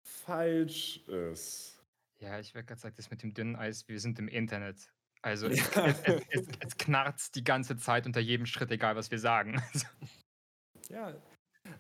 falsch 0.07 0.99
ist. 1.09 1.83
Ja, 2.21 2.39
ich 2.39 2.55
werde 2.55 2.67
gerade 2.67 2.81
sagen, 2.81 2.95
das 2.97 3.11
mit 3.11 3.23
dem 3.23 3.35
dünnen 3.35 3.57
Eis, 3.57 3.89
wir 3.89 3.99
sind 4.01 4.19
im 4.19 4.29
Internet. 4.29 4.93
Also 5.23 5.49
es, 5.49 5.59
Ja. 5.75 5.87
es, 5.87 6.01
es, 6.31 6.47
es 6.61 6.77
knarzt 6.77 7.35
die 7.35 7.43
ganze 7.43 7.77
Zeit 7.77 8.07
unter 8.07 8.21
jedem 8.21 8.47
Schritt, 8.47 8.71
egal 8.71 8.95
was 8.97 9.11
wir 9.11 9.19
sagen. 9.19 9.61
Ja, 10.89 11.21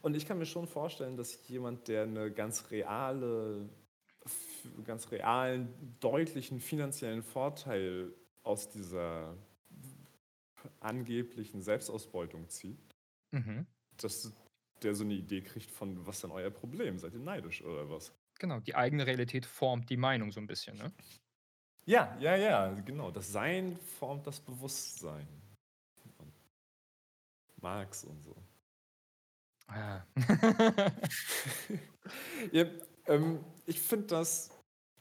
und 0.02 0.16
ich 0.16 0.26
kann 0.26 0.38
mir 0.38 0.46
schon 0.46 0.66
vorstellen, 0.66 1.16
dass 1.16 1.46
jemand, 1.48 1.88
der 1.88 2.04
eine 2.04 2.30
ganz 2.32 2.70
reale, 2.70 3.68
ganz 4.84 5.10
realen, 5.10 5.96
deutlichen 6.00 6.60
finanziellen 6.60 7.22
Vorteil 7.22 8.12
aus 8.42 8.70
dieser 8.70 9.36
angeblichen 10.80 11.62
Selbstausbeutung 11.62 12.48
zieht, 12.48 12.78
Mhm. 13.32 13.66
dass 14.00 14.32
der 14.82 14.94
so 14.94 15.04
eine 15.04 15.14
Idee 15.14 15.42
kriegt 15.42 15.70
von, 15.70 16.06
was 16.06 16.16
ist 16.16 16.24
denn 16.24 16.30
euer 16.30 16.50
Problem? 16.50 16.98
Seid 16.98 17.14
ihr 17.14 17.20
neidisch 17.20 17.62
oder 17.62 17.90
was? 17.90 18.12
Genau, 18.40 18.58
die 18.60 18.74
eigene 18.74 19.06
Realität 19.06 19.46
formt 19.46 19.90
die 19.90 19.96
Meinung 19.96 20.32
so 20.32 20.40
ein 20.40 20.46
bisschen, 20.46 20.76
ne? 20.76 20.92
Ja, 21.86 22.16
ja, 22.20 22.36
ja, 22.36 22.72
genau. 22.74 23.10
Das 23.10 23.32
Sein 23.32 23.76
formt 23.78 24.26
das 24.26 24.40
Bewusstsein. 24.40 25.26
Marx 27.60 28.04
und 28.04 28.22
so. 28.22 28.34
Ah. 29.68 30.02
Ja, 32.52 32.64
ähm, 33.06 33.44
ich 33.66 33.80
finde 33.80 34.06
das 34.06 34.50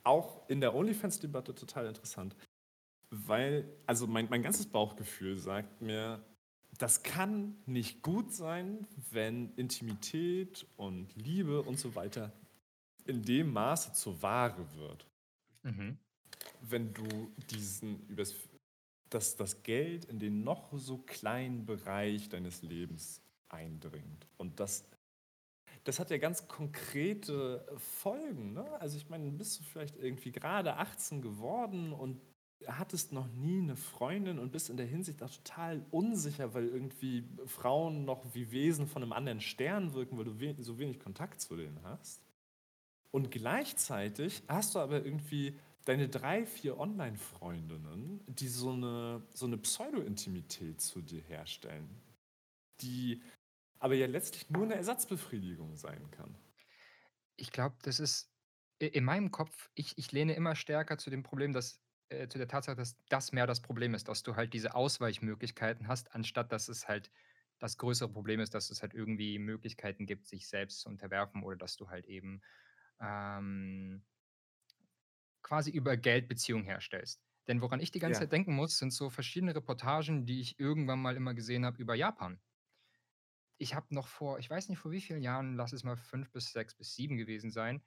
auch 0.04 0.48
in 0.48 0.60
der 0.60 0.74
OnlyFans-Debatte 0.74 1.54
total 1.54 1.86
interessant, 1.86 2.36
weil, 3.10 3.68
also 3.86 4.06
mein, 4.06 4.28
mein 4.28 4.42
ganzes 4.42 4.66
Bauchgefühl 4.66 5.38
sagt 5.38 5.80
mir, 5.80 6.22
das 6.78 7.02
kann 7.02 7.56
nicht 7.66 8.02
gut 8.02 8.32
sein, 8.32 8.86
wenn 9.10 9.54
Intimität 9.54 10.66
und 10.76 11.14
Liebe 11.16 11.62
und 11.62 11.78
so 11.78 11.94
weiter 11.94 12.32
in 13.06 13.22
dem 13.22 13.52
Maße 13.52 13.92
zur 13.94 14.20
Ware 14.22 14.66
wird. 14.74 15.06
mhm. 15.62 15.98
Wenn 16.60 16.92
du 16.92 17.32
diesen, 17.50 18.06
übers, 18.08 18.34
dass 19.10 19.36
das 19.36 19.62
Geld 19.62 20.04
in 20.06 20.18
den 20.18 20.44
noch 20.44 20.76
so 20.76 20.98
kleinen 20.98 21.64
Bereich 21.64 22.28
deines 22.28 22.62
Lebens 22.62 23.22
eindringt. 23.48 24.26
Und 24.36 24.60
das 24.60 24.84
das 25.84 25.98
hat 25.98 26.10
ja 26.10 26.18
ganz 26.18 26.46
konkrete 26.48 27.64
Folgen. 27.78 28.52
Ne? 28.52 28.66
Also 28.80 28.98
ich 28.98 29.08
meine, 29.08 29.30
bist 29.30 29.58
du 29.58 29.64
vielleicht 29.64 29.96
irgendwie 29.96 30.32
gerade 30.32 30.76
18 30.76 31.22
geworden 31.22 31.94
und 31.94 32.20
hattest 32.66 33.12
noch 33.12 33.26
nie 33.28 33.62
eine 33.62 33.76
Freundin 33.76 34.38
und 34.38 34.52
bist 34.52 34.68
in 34.68 34.76
der 34.76 34.86
Hinsicht 34.86 35.22
auch 35.22 35.30
total 35.30 35.84
unsicher, 35.90 36.52
weil 36.54 36.66
irgendwie 36.66 37.24
Frauen 37.46 38.04
noch 38.04 38.22
wie 38.34 38.50
Wesen 38.50 38.86
von 38.86 39.02
einem 39.02 39.12
anderen 39.12 39.40
Stern 39.40 39.94
wirken, 39.94 40.18
weil 40.18 40.24
du 40.24 40.40
we 40.40 40.54
so 40.58 40.78
wenig 40.78 40.98
Kontakt 40.98 41.40
zu 41.40 41.56
denen 41.56 41.80
hast. 41.84 42.20
Und 43.10 43.30
gleichzeitig 43.30 44.42
hast 44.48 44.74
du 44.74 44.80
aber 44.80 45.04
irgendwie 45.04 45.56
deine 45.84 46.08
drei, 46.08 46.44
vier 46.44 46.78
Online-Freundinnen, 46.78 48.20
die 48.26 48.48
so 48.48 48.72
eine, 48.72 49.22
so 49.32 49.46
eine 49.46 49.56
Pseudo-Intimität 49.56 50.82
zu 50.82 51.00
dir 51.00 51.22
herstellen, 51.22 51.88
die 52.82 53.22
aber 53.78 53.94
ja 53.94 54.06
letztlich 54.06 54.50
nur 54.50 54.64
eine 54.64 54.74
Ersatzbefriedigung 54.76 55.76
sein 55.76 56.10
kann. 56.10 56.36
Ich 57.36 57.52
glaube, 57.52 57.76
das 57.82 58.00
ist 58.00 58.32
in 58.78 59.04
meinem 59.04 59.30
Kopf, 59.30 59.70
ich, 59.74 59.96
ich 59.98 60.12
lehne 60.12 60.34
immer 60.34 60.54
stärker 60.54 60.98
zu 60.98 61.10
dem 61.10 61.22
Problem, 61.22 61.52
dass 61.52 61.82
äh, 62.08 62.28
zu 62.28 62.38
der 62.38 62.48
Tatsache, 62.48 62.76
dass 62.76 62.96
das 63.08 63.32
mehr 63.32 63.46
das 63.46 63.60
Problem 63.62 63.94
ist, 63.94 64.08
dass 64.08 64.22
du 64.22 64.36
halt 64.36 64.54
diese 64.54 64.74
Ausweichmöglichkeiten 64.74 65.88
hast, 65.88 66.14
anstatt 66.14 66.52
dass 66.52 66.68
es 66.68 66.88
halt 66.88 67.10
das 67.58 67.76
größere 67.76 68.08
Problem 68.12 68.40
ist, 68.40 68.54
dass 68.54 68.70
es 68.70 68.82
halt 68.82 68.94
irgendwie 68.94 69.38
Möglichkeiten 69.38 70.06
gibt, 70.06 70.26
sich 70.28 70.48
selbst 70.48 70.80
zu 70.80 70.88
unterwerfen 70.88 71.42
oder 71.42 71.56
dass 71.56 71.76
du 71.76 71.88
halt 71.90 72.06
eben 72.06 72.40
ähm, 73.00 74.04
quasi 75.42 75.70
über 75.70 75.96
Geld 75.96 76.28
Beziehungen 76.28 76.64
herstellst. 76.64 77.22
Denn 77.48 77.60
woran 77.62 77.80
ich 77.80 77.90
die 77.90 77.98
ganze 77.98 78.20
Ja. 78.20 78.20
Zeit 78.20 78.32
denken 78.32 78.54
muss, 78.54 78.78
sind 78.78 78.92
so 78.92 79.10
verschiedene 79.10 79.54
Reportagen, 79.54 80.26
die 80.26 80.40
ich 80.40 80.58
irgendwann 80.60 81.00
mal 81.00 81.16
immer 81.16 81.34
gesehen 81.34 81.64
habe 81.64 81.80
über 81.80 81.94
Japan. 81.94 82.40
Ich 83.60 83.74
habe 83.74 83.92
noch 83.94 84.06
vor, 84.06 84.38
ich 84.38 84.48
weiß 84.48 84.68
nicht 84.68 84.78
vor 84.78 84.92
wie 84.92 85.00
vielen 85.00 85.22
Jahren, 85.22 85.56
lass 85.56 85.72
es 85.72 85.82
mal 85.84 85.96
fünf 85.96 86.30
bis 86.30 86.52
sechs 86.52 86.74
bis 86.76 86.94
sieben 86.94 87.16
gewesen 87.16 87.50
sein, 87.50 87.82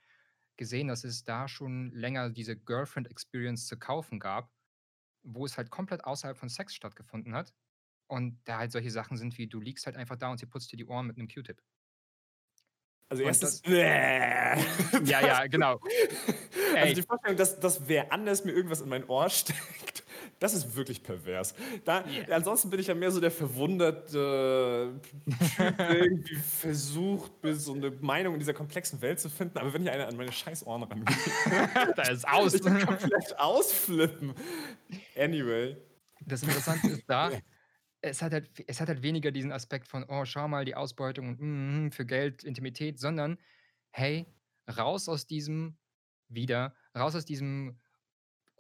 gesehen, 0.58 0.88
dass 0.90 1.04
es 1.06 1.24
da 1.24 1.48
schon 1.48 1.92
länger 1.92 2.30
diese 2.30 2.58
Girlfriend 2.58 3.10
Experience 3.10 3.68
zu 3.68 3.80
kaufen 3.80 4.20
gab, 4.20 4.52
wo 5.24 5.46
es 5.46 5.58
halt 5.58 5.72
komplett 5.72 6.06
außerhalb 6.06 6.38
von 6.38 6.50
Sex 6.50 6.76
stattgefunden 6.76 7.36
hat. 7.36 7.54
Und 8.08 8.42
da 8.46 8.60
halt 8.60 8.72
solche 8.74 8.92
Sachen 8.92 9.18
sind 9.18 9.38
wie, 9.38 9.48
du 9.48 9.62
liegst 9.62 9.86
halt 9.88 9.98
einfach 9.98 10.18
da 10.18 10.32
und 10.32 10.40
sie 10.40 10.48
putzt 10.48 10.72
dir 10.72 10.78
die 10.78 10.86
Ohren 10.88 11.08
mit 11.08 11.18
einem 11.18 11.30
Q-Tip. 11.30 11.62
Also 13.10 13.24
Und 13.24 13.24
erstens, 13.24 13.62
Ja, 15.06 15.22
ja, 15.22 15.48
genau. 15.48 15.80
Also 16.80 16.94
Ey. 16.94 16.96
die 16.96 17.04
Vorstellung, 17.04 17.38
dass, 17.38 17.60
dass 17.60 17.88
wer 17.88 18.12
anders 18.12 18.44
mir 18.44 18.54
irgendwas 18.54 18.82
in 18.82 18.90
mein 18.90 19.08
Ohr 19.08 19.30
steckt, 19.30 19.91
das 20.42 20.56
ist 20.56 20.76
wirklich 20.76 21.04
pervers. 21.04 21.54
Da, 21.86 22.04
Ja. 22.08 22.36
Ansonsten 22.36 22.72
bin 22.72 22.80
ich 22.80 22.88
ja 22.88 22.96
mehr 22.96 23.12
so 23.12 23.20
der 23.20 23.30
verwunderte 23.30 25.00
Typ, 25.56 25.78
der 25.78 26.02
irgendwie 26.02 26.36
versucht, 26.36 27.32
so 27.44 27.74
eine 27.74 27.92
Meinung 27.92 28.34
in 28.34 28.40
dieser 28.40 28.56
komplexen 28.56 29.00
Welt 29.04 29.20
zu 29.20 29.30
finden. 29.30 29.60
Aber 29.60 29.72
wenn 29.72 29.84
hier 29.84 29.94
einer 29.94 30.08
an 30.08 30.18
meine 30.18 30.32
scheiß 30.32 30.66
Ohren 30.66 30.82
rangeht, 30.82 31.16
da 31.96 32.02
ist 32.10 32.28
aus. 32.28 32.54
ich 32.56 32.64
kann 32.64 32.84
komplett 32.84 33.38
ausflippen. 33.38 34.34
Anyway. 35.16 35.78
Das 36.26 36.42
Interessante 36.42 36.88
ist 36.88 37.04
da, 37.08 37.30
es 38.02 38.24
hat, 38.24 38.34
halt, 38.34 38.50
es 38.66 38.82
hat 38.82 38.88
halt 38.88 39.04
weniger 39.04 39.30
diesen 39.30 39.52
Aspekt 39.52 39.88
von, 39.88 40.04
oh, 40.08 40.26
schau 40.26 40.48
mal, 40.48 40.66
die 40.66 40.74
Ausbeutung 40.74 41.30
und 41.30 41.40
mm, 41.40 41.92
für 41.92 42.06
Geld, 42.06 42.44
Intimität, 42.44 43.00
sondern 43.00 43.38
hey, 43.92 44.26
raus 44.76 45.08
aus 45.08 45.28
diesem, 45.28 45.78
wieder, 46.30 46.74
raus 46.98 47.16
aus 47.16 47.26
diesem 47.26 47.80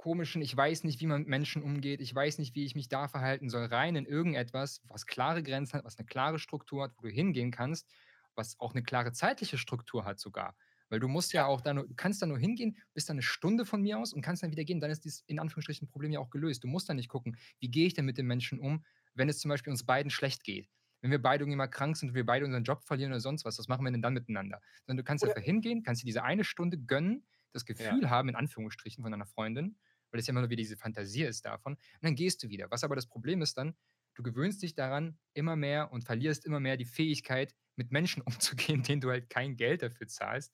komischen, 0.01 0.41
ich 0.41 0.57
weiß 0.57 0.83
nicht, 0.83 0.99
wie 0.99 1.05
man 1.05 1.19
mit 1.21 1.29
Menschen 1.29 1.61
umgeht, 1.61 2.01
ich 2.01 2.13
weiß 2.13 2.39
nicht, 2.39 2.55
wie 2.55 2.65
ich 2.65 2.73
mich 2.73 2.89
da 2.89 3.07
verhalten 3.07 3.49
soll, 3.49 3.65
rein 3.65 3.95
in 3.95 4.07
irgendetwas, 4.07 4.81
was 4.87 5.05
klare 5.05 5.43
Grenzen 5.43 5.73
hat, 5.73 5.85
was 5.85 5.99
eine 5.99 6.07
klare 6.07 6.39
Struktur 6.39 6.83
hat, 6.83 6.93
wo 6.97 7.03
du 7.03 7.09
hingehen 7.09 7.51
kannst, 7.51 7.87
was 8.33 8.59
auch 8.59 8.73
eine 8.73 8.81
klare 8.81 9.11
zeitliche 9.11 9.59
Struktur 9.59 10.03
hat 10.03 10.19
sogar. 10.19 10.55
Weil 10.89 10.99
du 10.99 11.07
musst 11.07 11.33
ja 11.33 11.45
auch 11.45 11.61
da 11.61 11.75
nur, 11.75 11.87
du 11.87 11.93
kannst 11.93 12.19
da 12.19 12.25
nur 12.25 12.39
hingehen, 12.39 12.77
bist 12.95 13.09
da 13.09 13.13
eine 13.13 13.21
Stunde 13.21 13.63
von 13.63 13.83
mir 13.83 13.99
aus 13.99 14.11
und 14.11 14.23
kannst 14.23 14.41
dann 14.41 14.51
wieder 14.51 14.63
gehen. 14.63 14.79
Dann 14.79 14.89
ist 14.89 15.05
dieses 15.05 15.21
in 15.27 15.37
Anführungsstrichen 15.39 15.87
Problem 15.87 16.11
ja 16.11 16.19
auch 16.19 16.31
gelöst. 16.31 16.63
Du 16.63 16.67
musst 16.67 16.89
dann 16.89 16.97
nicht 16.97 17.07
gucken, 17.07 17.37
wie 17.59 17.69
gehe 17.69 17.85
ich 17.85 17.93
denn 17.93 18.05
mit 18.05 18.17
den 18.17 18.25
Menschen 18.25 18.59
um, 18.59 18.83
wenn 19.13 19.29
es 19.29 19.39
zum 19.39 19.49
Beispiel 19.49 19.71
uns 19.71 19.85
beiden 19.85 20.09
schlecht 20.09 20.43
geht. 20.43 20.67
Wenn 21.01 21.11
wir 21.11 21.21
beide 21.21 21.43
irgendwie 21.43 21.57
mal 21.57 21.67
krank 21.67 21.95
sind 21.95 22.09
und 22.09 22.15
wir 22.15 22.25
beide 22.25 22.43
unseren 22.45 22.63
Job 22.63 22.83
verlieren 22.83 23.11
oder 23.11 23.19
sonst 23.21 23.45
was, 23.45 23.59
was 23.59 23.67
machen 23.67 23.85
wir 23.85 23.91
denn 23.91 24.01
dann 24.01 24.13
miteinander? 24.13 24.61
Sondern 24.85 24.97
du 24.97 25.03
kannst 25.03 25.23
Oder 25.23 25.33
einfach 25.33 25.41
hingehen, 25.41 25.83
kannst 25.83 26.01
dir 26.01 26.07
diese 26.07 26.23
eine 26.23 26.43
Stunde 26.43 26.77
gönnen, 26.79 27.25
das 27.53 27.65
ja. 27.77 27.91
Gefühl 27.91 28.09
haben, 28.09 28.29
in 28.29 28.35
Anführungsstrichen, 28.35 29.03
von 29.03 29.11
deiner 29.11 29.25
Freundin, 29.25 29.77
weil 30.11 30.19
es 30.19 30.27
ja 30.27 30.31
immer 30.31 30.41
nur 30.41 30.49
wieder 30.49 30.61
diese 30.61 30.77
Fantasie 30.77 31.23
ist 31.23 31.45
davon, 31.45 31.73
und 31.73 31.79
dann 32.01 32.15
gehst 32.15 32.43
du 32.43 32.49
wieder. 32.49 32.69
Was 32.71 32.83
aber 32.83 32.95
das 32.95 33.07
Problem 33.07 33.41
ist 33.41 33.57
dann, 33.57 33.75
du 34.15 34.23
gewöhnst 34.23 34.61
dich 34.61 34.75
daran 34.75 35.17
immer 35.33 35.55
mehr 35.55 35.91
und 35.91 36.03
verlierst 36.03 36.45
immer 36.45 36.59
mehr 36.59 36.77
die 36.77 36.85
Fähigkeit, 36.85 37.53
mit 37.75 37.91
Menschen 37.91 38.21
umzugehen, 38.25 38.83
denen 38.83 39.01
du 39.01 39.09
halt 39.09 39.29
kein 39.29 39.55
Geld 39.55 39.81
dafür 39.81 40.07
zahlst. 40.07 40.51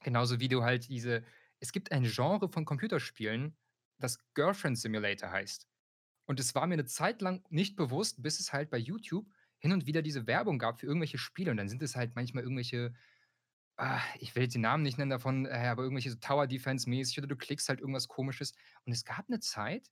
Genauso 0.00 0.38
wie 0.38 0.48
du 0.48 0.62
halt 0.62 0.88
diese 0.88 1.24
es 1.60 1.72
gibt 1.72 1.92
ein 1.92 2.04
Genre 2.04 2.48
von 2.48 2.64
Computerspielen, 2.64 3.56
das 3.98 4.18
Girlfriend 4.34 4.78
Simulator 4.78 5.30
heißt. 5.30 5.66
Und 6.26 6.40
es 6.40 6.54
war 6.54 6.66
mir 6.66 6.74
eine 6.74 6.84
Zeit 6.84 7.20
lang 7.20 7.44
nicht 7.50 7.74
bewusst, 7.74 8.22
bis 8.22 8.38
es 8.38 8.52
halt 8.52 8.70
bei 8.70 8.78
YouTube 8.78 9.26
hin 9.58 9.72
und 9.72 9.86
wieder 9.86 10.02
diese 10.02 10.26
Werbung 10.26 10.58
gab 10.58 10.78
für 10.78 10.86
irgendwelche 10.86 11.18
Spiele. 11.18 11.50
Und 11.50 11.56
dann 11.56 11.68
sind 11.68 11.82
es 11.82 11.96
halt 11.96 12.14
manchmal 12.14 12.44
irgendwelche, 12.44 12.94
ah, 13.78 14.02
ich 14.18 14.34
will 14.34 14.42
jetzt 14.42 14.54
die 14.54 14.58
Namen 14.58 14.82
nicht 14.82 14.98
nennen 14.98 15.10
davon, 15.10 15.46
äh, 15.46 15.50
aber 15.50 15.82
irgendwelche 15.82 16.10
so 16.10 16.16
Tower 16.16 16.46
Defense 16.46 16.88
mäßig 16.88 17.18
oder 17.18 17.28
du 17.28 17.36
klickst 17.36 17.68
halt 17.68 17.80
irgendwas 17.80 18.08
Komisches. 18.08 18.52
Und 18.84 18.92
es 18.92 19.04
gab 19.04 19.26
eine 19.28 19.40
Zeit, 19.40 19.90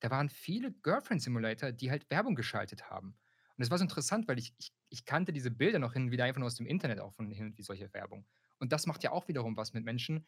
da 0.00 0.10
waren 0.10 0.28
viele 0.28 0.72
Girlfriend 0.72 1.20
Simulator, 1.20 1.72
die 1.72 1.90
halt 1.90 2.08
Werbung 2.10 2.36
geschaltet 2.36 2.90
haben. 2.90 3.16
Und 3.56 3.64
es 3.64 3.70
war 3.70 3.78
so 3.78 3.84
interessant, 3.84 4.28
weil 4.28 4.38
ich, 4.38 4.54
ich, 4.58 4.72
ich 4.88 5.04
kannte 5.04 5.32
diese 5.32 5.50
Bilder 5.50 5.80
noch 5.80 5.92
hin 5.92 6.04
und 6.04 6.10
wieder 6.12 6.24
einfach 6.24 6.38
nur 6.38 6.46
aus 6.46 6.54
dem 6.54 6.66
Internet 6.66 7.00
auch 7.00 7.12
von 7.12 7.30
hin 7.30 7.46
und 7.46 7.58
wie 7.58 7.62
solche 7.62 7.92
Werbung. 7.92 8.24
Und 8.60 8.72
das 8.72 8.86
macht 8.86 9.02
ja 9.02 9.10
auch 9.10 9.26
wiederum 9.26 9.56
was 9.56 9.72
mit 9.72 9.84
Menschen, 9.84 10.26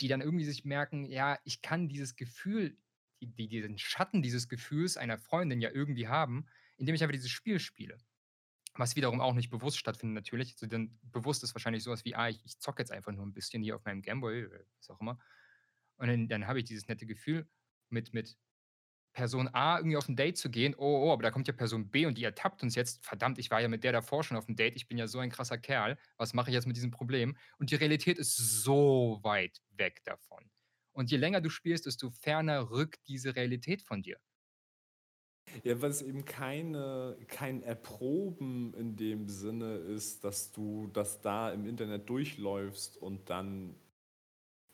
die 0.00 0.08
dann 0.08 0.22
irgendwie 0.22 0.46
sich 0.46 0.64
merken, 0.64 1.04
ja, 1.04 1.38
ich 1.44 1.60
kann 1.60 1.88
dieses 1.88 2.16
Gefühl, 2.16 2.78
die, 3.20 3.26
die, 3.26 3.48
diesen 3.48 3.78
Schatten 3.78 4.22
dieses 4.22 4.48
Gefühls 4.48 4.96
einer 4.96 5.18
Freundin 5.18 5.60
ja 5.60 5.70
irgendwie 5.70 6.08
haben, 6.08 6.46
indem 6.78 6.94
ich 6.94 7.02
einfach 7.02 7.12
dieses 7.12 7.30
Spiel 7.30 7.60
spiele. 7.60 7.98
Was 8.74 8.96
wiederum 8.96 9.20
auch 9.20 9.34
nicht 9.34 9.50
bewusst 9.50 9.78
stattfindet, 9.78 10.14
natürlich. 10.14 10.54
Also 10.54 10.66
dann 10.66 10.98
bewusst 11.02 11.42
ist 11.44 11.54
wahrscheinlich 11.54 11.82
sowas 11.82 12.04
wie, 12.04 12.14
ah, 12.14 12.28
ich, 12.28 12.42
ich 12.44 12.58
zocke 12.58 12.80
jetzt 12.82 12.90
einfach 12.90 13.12
nur 13.12 13.26
ein 13.26 13.34
bisschen 13.34 13.62
hier 13.62 13.76
auf 13.76 13.84
meinem 13.84 14.02
Gameboy, 14.02 14.42
äh, 14.42 14.64
was 14.78 14.90
auch 14.90 15.00
immer. 15.00 15.18
Und 15.96 16.08
dann, 16.08 16.28
dann 16.28 16.46
habe 16.46 16.58
ich 16.60 16.64
dieses 16.64 16.88
nette 16.88 17.06
Gefühl 17.06 17.48
mit, 17.90 18.14
mit 18.14 18.36
Person 19.12 19.48
A 19.48 19.76
irgendwie 19.78 19.96
auf 19.96 20.08
ein 20.08 20.16
Date 20.16 20.38
zu 20.38 20.50
gehen, 20.50 20.74
oh, 20.76 21.08
oh, 21.08 21.12
aber 21.12 21.22
da 21.22 21.30
kommt 21.30 21.46
ja 21.46 21.52
Person 21.52 21.90
B 21.90 22.06
und 22.06 22.16
die 22.16 22.24
ertappt 22.24 22.62
uns 22.62 22.74
jetzt. 22.74 23.04
Verdammt, 23.04 23.38
ich 23.38 23.50
war 23.50 23.60
ja 23.60 23.68
mit 23.68 23.84
der 23.84 23.92
davor 23.92 24.24
schon 24.24 24.36
auf 24.36 24.46
dem 24.46 24.56
Date, 24.56 24.74
ich 24.76 24.88
bin 24.88 24.96
ja 24.98 25.06
so 25.06 25.18
ein 25.18 25.30
krasser 25.30 25.58
Kerl. 25.58 25.98
Was 26.16 26.32
mache 26.34 26.50
ich 26.50 26.54
jetzt 26.54 26.66
mit 26.66 26.76
diesem 26.76 26.90
Problem? 26.90 27.36
Und 27.58 27.70
die 27.70 27.74
Realität 27.76 28.18
ist 28.18 28.36
so 28.36 29.20
weit 29.22 29.60
weg 29.70 30.02
davon. 30.04 30.50
Und 30.92 31.10
je 31.10 31.18
länger 31.18 31.40
du 31.40 31.50
spielst, 31.50 31.86
desto 31.86 32.10
ferner 32.10 32.70
rückt 32.70 33.06
diese 33.08 33.36
Realität 33.36 33.82
von 33.82 34.02
dir. 34.02 34.18
Ja, 35.64 35.80
weil 35.82 35.90
es 35.90 36.02
eben 36.02 36.24
keine, 36.24 37.16
kein 37.28 37.62
Erproben 37.62 38.74
in 38.74 38.96
dem 38.96 39.28
Sinne 39.28 39.76
ist, 39.76 40.24
dass 40.24 40.50
du 40.52 40.88
das 40.92 41.20
da 41.20 41.52
im 41.52 41.66
Internet 41.66 42.08
durchläufst 42.08 42.96
und 42.96 43.28
dann 43.28 43.74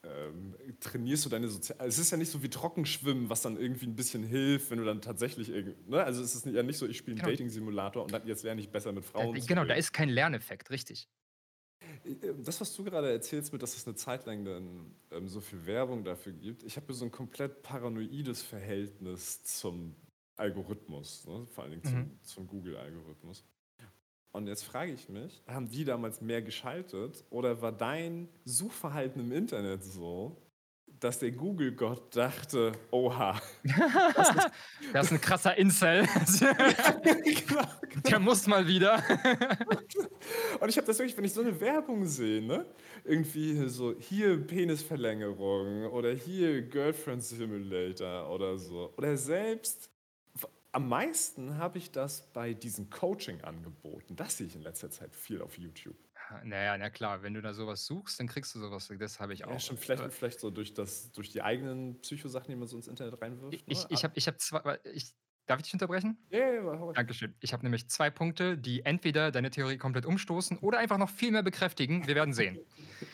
ähm, 0.05 0.55
trainierst 0.81 1.25
du 1.25 1.29
deine 1.29 1.49
Sozial... 1.49 1.87
Es 1.89 1.99
ist 1.99 2.11
ja 2.13 2.17
nicht 2.17 2.31
so 2.31 2.43
wie 2.43 2.49
Trockenschwimmen, 2.49 3.29
was 3.29 3.43
dann 3.43 3.59
irgendwie 3.59 3.87
ein 3.87 3.97
bisschen 3.97 4.23
hilft, 4.23 4.71
wenn 4.71 4.79
du 4.79 4.85
dann 4.85 5.01
tatsächlich... 5.01 5.49
irgend- 5.49 5.89
Ne? 5.89 6.03
Also 6.03 6.23
es 6.23 6.35
ist 6.37 6.47
ja 6.47 6.63
nicht 6.63 6.79
so, 6.79 6.87
ich 6.87 6.97
spiele 6.97 7.15
einen 7.15 7.19
Genau. 7.21 7.31
Dating-Simulator 7.31 8.05
und 8.05 8.13
dann, 8.13 8.27
jetzt 8.27 8.45
lerne 8.45 8.61
ich 8.61 8.71
besser 8.71 8.93
mit 8.93 9.05
Da, 9.05 9.09
Frauen 9.09 9.41
zu 9.41 9.47
genau, 9.47 9.65
da 9.65 9.75
ist 9.75 9.93
kein 9.93 10.09
Lerneffekt, 10.09 10.71
richtig. 10.71 11.09
Äh, 12.05 12.15
Das, 12.45 12.61
was 12.61 12.75
du 12.77 12.85
gerade 12.85 13.11
erzählst, 13.11 13.53
mit, 13.53 13.61
dass 13.61 13.77
es 13.77 13.87
eine 13.89 13.97
Zeit 13.97 14.25
lang 14.27 14.45
dann 14.45 14.95
ähm, 15.11 15.29
so 15.29 15.41
viel 15.41 15.67
Werbung 15.67 16.05
dafür 16.05 16.33
gibt, 16.33 16.63
ich 16.63 16.77
habe 16.77 16.93
so 16.93 17.05
ein 17.05 17.11
komplett 17.11 17.63
paranoides 17.63 18.41
Verhältnis 18.43 19.43
zum 19.43 19.97
Algorithmus, 20.39 21.27
ne? 21.27 21.47
vor 21.51 21.65
allen 21.65 21.73
Dingen 21.73 21.85
zum, 21.85 21.99
Mhm. 21.99 22.19
zum 22.23 22.47
Google-Algorithmus. 22.47 23.45
Und 24.33 24.47
jetzt 24.47 24.65
frage 24.65 24.93
ich 24.93 25.09
mich, 25.09 25.43
haben 25.47 25.69
die 25.69 25.85
damals 25.85 26.21
mehr 26.21 26.43
geschaltet 26.43 27.25
oder 27.31 27.61
war 27.63 27.73
dein 27.73 28.29
Suchverhalten 28.45 29.21
im 29.23 29.33
Internet 29.33 29.83
so, 29.83 30.37
dass 31.01 31.19
der 31.19 31.31
Google-Gott 31.33 32.15
dachte, 32.15 32.73
oha, 32.91 33.41
Das 34.93 35.07
ist 35.07 35.13
ein 35.13 35.21
krasser 35.21 35.57
Incel. 35.57 36.07
Der 38.11 38.19
muss 38.19 38.47
mal 38.47 38.67
wieder. 38.67 39.03
Und 40.61 40.69
ich 40.69 40.77
habe 40.77 40.87
das 40.87 40.99
wirklich, 40.99 41.17
wenn 41.17 41.25
ich 41.25 41.33
so 41.33 41.41
eine 41.41 41.59
Werbung 41.61 42.07
sehe, 42.07 42.43
ne? 42.43 42.67
irgendwie 43.05 43.69
so 43.69 43.95
hier 43.99 44.37
Penisverlängerung 44.47 45.87
oder 45.87 46.13
hier 46.13 46.63
Girlfriend 46.63 47.23
Simulator 47.23 48.31
oder 48.31 48.59
so. 48.59 48.93
Oder 48.97 49.17
selbst, 49.17 49.91
am 50.73 50.89
meisten 50.89 51.57
habe 51.57 51.79
ich 51.79 51.91
das 51.91 52.33
bei 52.33 52.55
diesen 52.55 52.91
Coaching-Angeboten. 52.91 54.17
Das 54.17 54.37
sehe 54.37 54.47
ich 54.47 54.55
in 54.55 54.63
letzter 54.63 54.91
Zeit 54.91 55.15
viel 55.15 55.41
auf 55.43 55.59
YouTube. 55.59 55.97
Naja, 56.45 56.77
na 56.77 56.91
klar, 56.91 57.23
wenn 57.23 57.35
du 57.35 57.41
da 57.41 57.55
sowas 57.55 57.87
suchst, 57.87 58.21
dann 58.21 58.27
kriegst 58.27 58.55
du 58.55 58.61
sowas. 58.61 58.93
Das 58.99 59.19
habe 59.19 59.33
ich 59.33 59.45
auch. 59.45 59.53
Ja, 59.53 59.59
schon 59.59 59.79
vielleicht, 59.79 60.03
Äh, 60.03 60.11
vielleicht 60.11 60.41
so 60.41 60.51
durch, 60.51 60.75
das, 60.75 61.11
durch 61.13 61.31
die 61.31 61.43
eigenen 61.43 62.01
Psychosachen, 62.01 62.51
die 62.51 62.57
man 62.57 62.69
so 62.69 62.77
ins 62.77 62.89
Internet 62.89 63.21
reinwirft. 63.21 63.55
Ich, 63.55 63.65
ich, 63.67 63.79
ne? 63.85 63.87
ich 63.91 64.05
habe 64.05 64.13
ich 64.17 64.27
hab 64.29 64.39
zwei. 64.41 64.79
Ich, 64.93 65.15
darf 65.47 65.59
ich 65.59 65.65
dich 65.65 65.73
unterbrechen? 65.73 66.19
Ja, 66.31 66.41
ja, 66.41 66.63
ja. 66.63 66.93
Dankeschön. 66.93 67.35
Ich 67.41 67.53
habe 67.55 67.63
nämlich 67.63 67.89
zwei 67.89 68.11
Punkte, 68.11 68.59
die 68.59 68.85
entweder 68.85 69.31
deine 69.31 69.51
Theorie 69.51 69.79
komplett 69.79 70.05
umstoßen 70.05 70.59
oder 70.59 70.79
einfach 70.79 70.99
noch 70.99 71.09
viel 71.11 71.31
mehr 71.31 71.43
bekräftigen. 71.43 72.07
Wir 72.07 72.15
werden 72.15 72.35
sehen. 72.35 72.59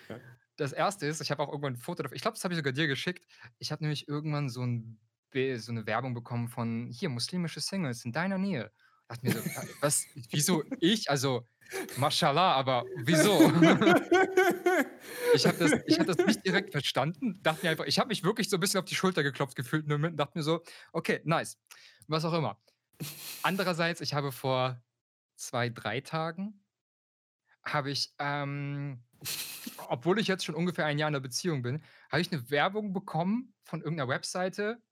Ja. 0.09 0.21
Das 0.57 0.73
erste 0.73 1.07
ist, 1.07 1.21
ich 1.21 1.33
habe 1.33 1.43
auch 1.43 1.49
irgendwann 1.49 1.73
ein 1.73 1.77
Foto 1.79 2.05
davon. 2.05 2.15
Ich 2.15 2.23
glaube, 2.23 2.37
das 2.37 2.45
habe 2.45 2.55
ich 2.55 2.59
sogar 2.59 2.73
dir 2.73 2.87
geschickt. 2.87 3.27
Ich 3.59 3.73
habe 3.73 3.83
nämlich 3.83 4.07
irgendwann 4.07 4.49
so, 4.49 4.63
ein, 4.63 5.01
so 5.59 5.73
eine 5.73 5.87
Werbung 5.87 6.15
bekommen 6.15 6.49
von 6.49 6.87
hier, 6.91 7.09
muslimische 7.09 7.61
Singles 7.61 8.05
in 8.05 8.13
deiner 8.13 8.39
Nähe. 8.39 8.71
Dachte 9.09 9.27
mir 9.27 9.33
so, 9.33 9.45
wa- 9.45 9.65
was, 9.81 10.07
wieso 10.31 10.63
ich? 10.81 11.11
Also, 11.11 11.47
mashallah, 11.97 12.55
aber 12.55 12.85
wieso? 13.05 13.41
Ich 15.35 15.47
habe 15.47 15.59
das, 15.59 15.73
hab 15.73 16.07
das 16.07 16.17
nicht 16.27 16.47
direkt 16.47 16.71
verstanden. 16.73 17.41
Dachte 17.43 17.65
mir 17.67 17.71
einfach, 17.71 17.87
ich 17.87 17.99
habe 17.99 18.09
mich 18.09 18.23
wirklich 18.23 18.49
so 18.49 18.57
ein 18.57 18.61
bisschen 18.61 18.79
auf 18.81 18.87
die 18.87 18.95
Schulter 18.95 19.23
geklopft 19.23 19.57
gefühlt 19.57 19.91
und 19.91 20.17
dachte 20.17 20.39
mir 20.39 20.45
so, 20.45 20.63
okay, 20.93 21.21
nice. 21.25 21.59
Was 22.07 22.25
auch 22.25 22.33
immer. 22.33 22.61
Andererseits, 23.43 24.01
ich 24.01 24.15
habe 24.15 24.31
vor 24.31 24.83
zwei, 25.37 25.69
drei 25.69 26.01
Tagen, 26.01 26.65
habe 27.65 27.91
ich, 27.91 28.15
ähm, 28.19 29.03
obwohl 29.89 30.19
ich 30.21 30.29
jetzt 30.29 30.45
schon 30.45 30.55
ungefähr 30.55 30.87
ein 30.87 30.99
Jahr 30.99 31.09
in 31.09 31.15
der 31.15 31.21
Beziehung 31.21 31.63
bin, 31.63 31.83
habe 32.11 32.21
ich 32.21 32.31
eine 32.31 32.51
Werbung 32.51 32.93
bekommen 32.93 33.55
von 33.65 33.81
irgendeiner 33.81 34.09
Webseite, 34.09 34.83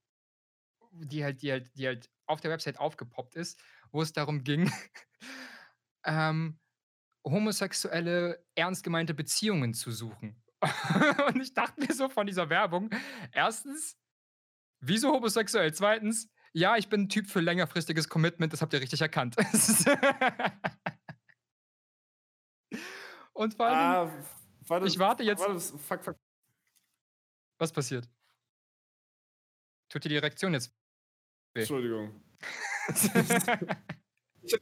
die 0.93 1.25
halt, 1.25 1.43
die 1.43 1.51
halt, 1.53 1.71
die 1.77 1.87
halt 1.87 2.11
auf 2.27 2.41
der 2.41 2.51
Website 2.51 2.79
aufgepoppt 2.79 3.37
ist, 3.37 3.61
wo 3.91 4.03
es 4.03 4.13
darum 4.13 4.45
ging, 4.45 4.71
ähm, 6.05 6.59
homosexuelle, 7.25 8.45
ernst 8.55 8.85
gemeinte 8.85 9.15
Beziehungen 9.15 9.75
zu 9.75 9.91
suchen. 9.91 10.43
Und 11.29 11.41
ich 11.41 11.55
dachte 11.55 11.81
mir 11.81 11.93
so 11.93 12.09
von 12.09 12.27
dieser 12.27 12.49
Werbung, 12.51 12.91
erstens, 13.33 13.97
wieso 14.81 15.13
homosexuell? 15.13 15.73
Zweitens, 15.75 16.29
ja, 16.53 16.77
ich 16.77 16.89
bin 16.89 17.03
ein 17.03 17.09
Typ 17.09 17.29
für 17.29 17.41
längerfristiges 17.41 18.09
Commitment, 18.09 18.53
das 18.53 18.63
habt 18.63 18.73
ihr 18.73 18.81
richtig 18.81 19.01
erkannt. 19.01 19.37
Und 23.33 23.55
vor 23.55 23.69
Dingen, 23.69 23.81
ah, 23.81 24.13
warte, 24.67 24.87
ich 24.87 24.99
warte 24.99 25.23
jetzt, 25.23 25.41
warte, 25.41 25.59
fuck, 25.59 26.05
fuck. 26.05 26.17
was 27.59 27.73
passiert? 27.73 28.07
Tut 29.89 30.05
dir 30.05 30.11
die 30.11 30.19
Reaktion 30.19 30.53
jetzt 30.53 30.71
Entschuldigung. 31.55 32.21
Ich 34.45 34.55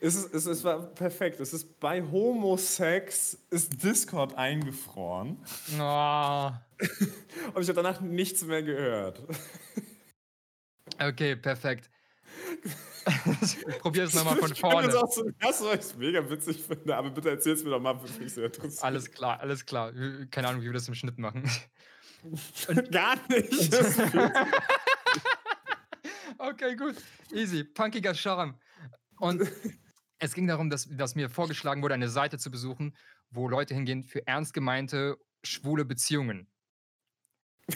es, 0.00 0.14
ist, 0.14 0.34
es, 0.34 0.46
es 0.46 0.64
war 0.64 0.86
perfekt. 0.94 1.38
Es 1.38 1.52
ist 1.52 1.78
bei 1.78 2.02
Homosex 2.02 3.34
ist 3.50 3.82
Discord 3.82 4.34
eingefroren 4.38 5.36
Oh, 5.78 6.50
und 7.54 7.62
ich 7.62 7.68
habe 7.68 7.74
danach 7.74 8.00
nichts 8.00 8.42
mehr 8.42 8.62
gehört. 8.62 9.22
okay, 10.98 11.36
perfekt. 11.36 11.90
ich 13.42 13.78
probiere 13.80 14.06
es 14.06 14.14
nochmal 14.14 14.36
von 14.38 14.50
Ich 14.52 14.62
kann 14.62 14.70
das 14.86 14.94
vorne. 14.94 14.98
auch 15.04 15.10
zum 15.10 15.34
ersten 15.38 15.64
Mal, 15.64 15.78
ich 15.78 15.96
mega 15.96 16.30
witzig 16.30 16.62
finde, 16.62 16.96
aber 16.96 17.10
bitte 17.10 17.28
erzähl 17.28 17.52
es 17.52 17.62
mir 17.62 17.68
doch 17.70 17.80
mal, 17.80 18.00
würde 18.00 18.18
mich 18.18 18.32
sehr 18.32 18.46
interessieren. 18.46 18.82
Alles 18.84 19.10
klar, 19.10 19.40
alles 19.40 19.66
klar. 19.66 19.92
Keine 20.30 20.48
Ahnung, 20.48 20.62
wie 20.62 20.66
wir 20.66 20.72
das 20.72 20.88
im 20.88 20.94
Schnitt 20.94 21.18
machen. 21.18 21.42
Gar 22.90 23.16
nicht. 23.28 23.70
Das 23.74 23.88
ist 23.88 24.00
viel 24.00 24.10
zu- 24.10 24.30
Okay, 26.42 26.74
gut. 26.74 26.96
Easy. 27.32 27.62
Punkiger 27.62 28.14
Charme. 28.14 28.58
Und 29.18 29.42
es 30.18 30.34
ging 30.34 30.48
darum, 30.48 30.70
dass, 30.70 30.88
dass 30.90 31.14
mir 31.14 31.30
vorgeschlagen 31.30 31.82
wurde, 31.82 31.94
eine 31.94 32.08
Seite 32.08 32.38
zu 32.38 32.50
besuchen, 32.50 32.96
wo 33.30 33.48
Leute 33.48 33.74
hingehen 33.74 34.02
für 34.02 34.26
ernst 34.26 34.52
gemeinte 34.52 35.18
schwule 35.44 35.84
Beziehungen. 35.84 36.48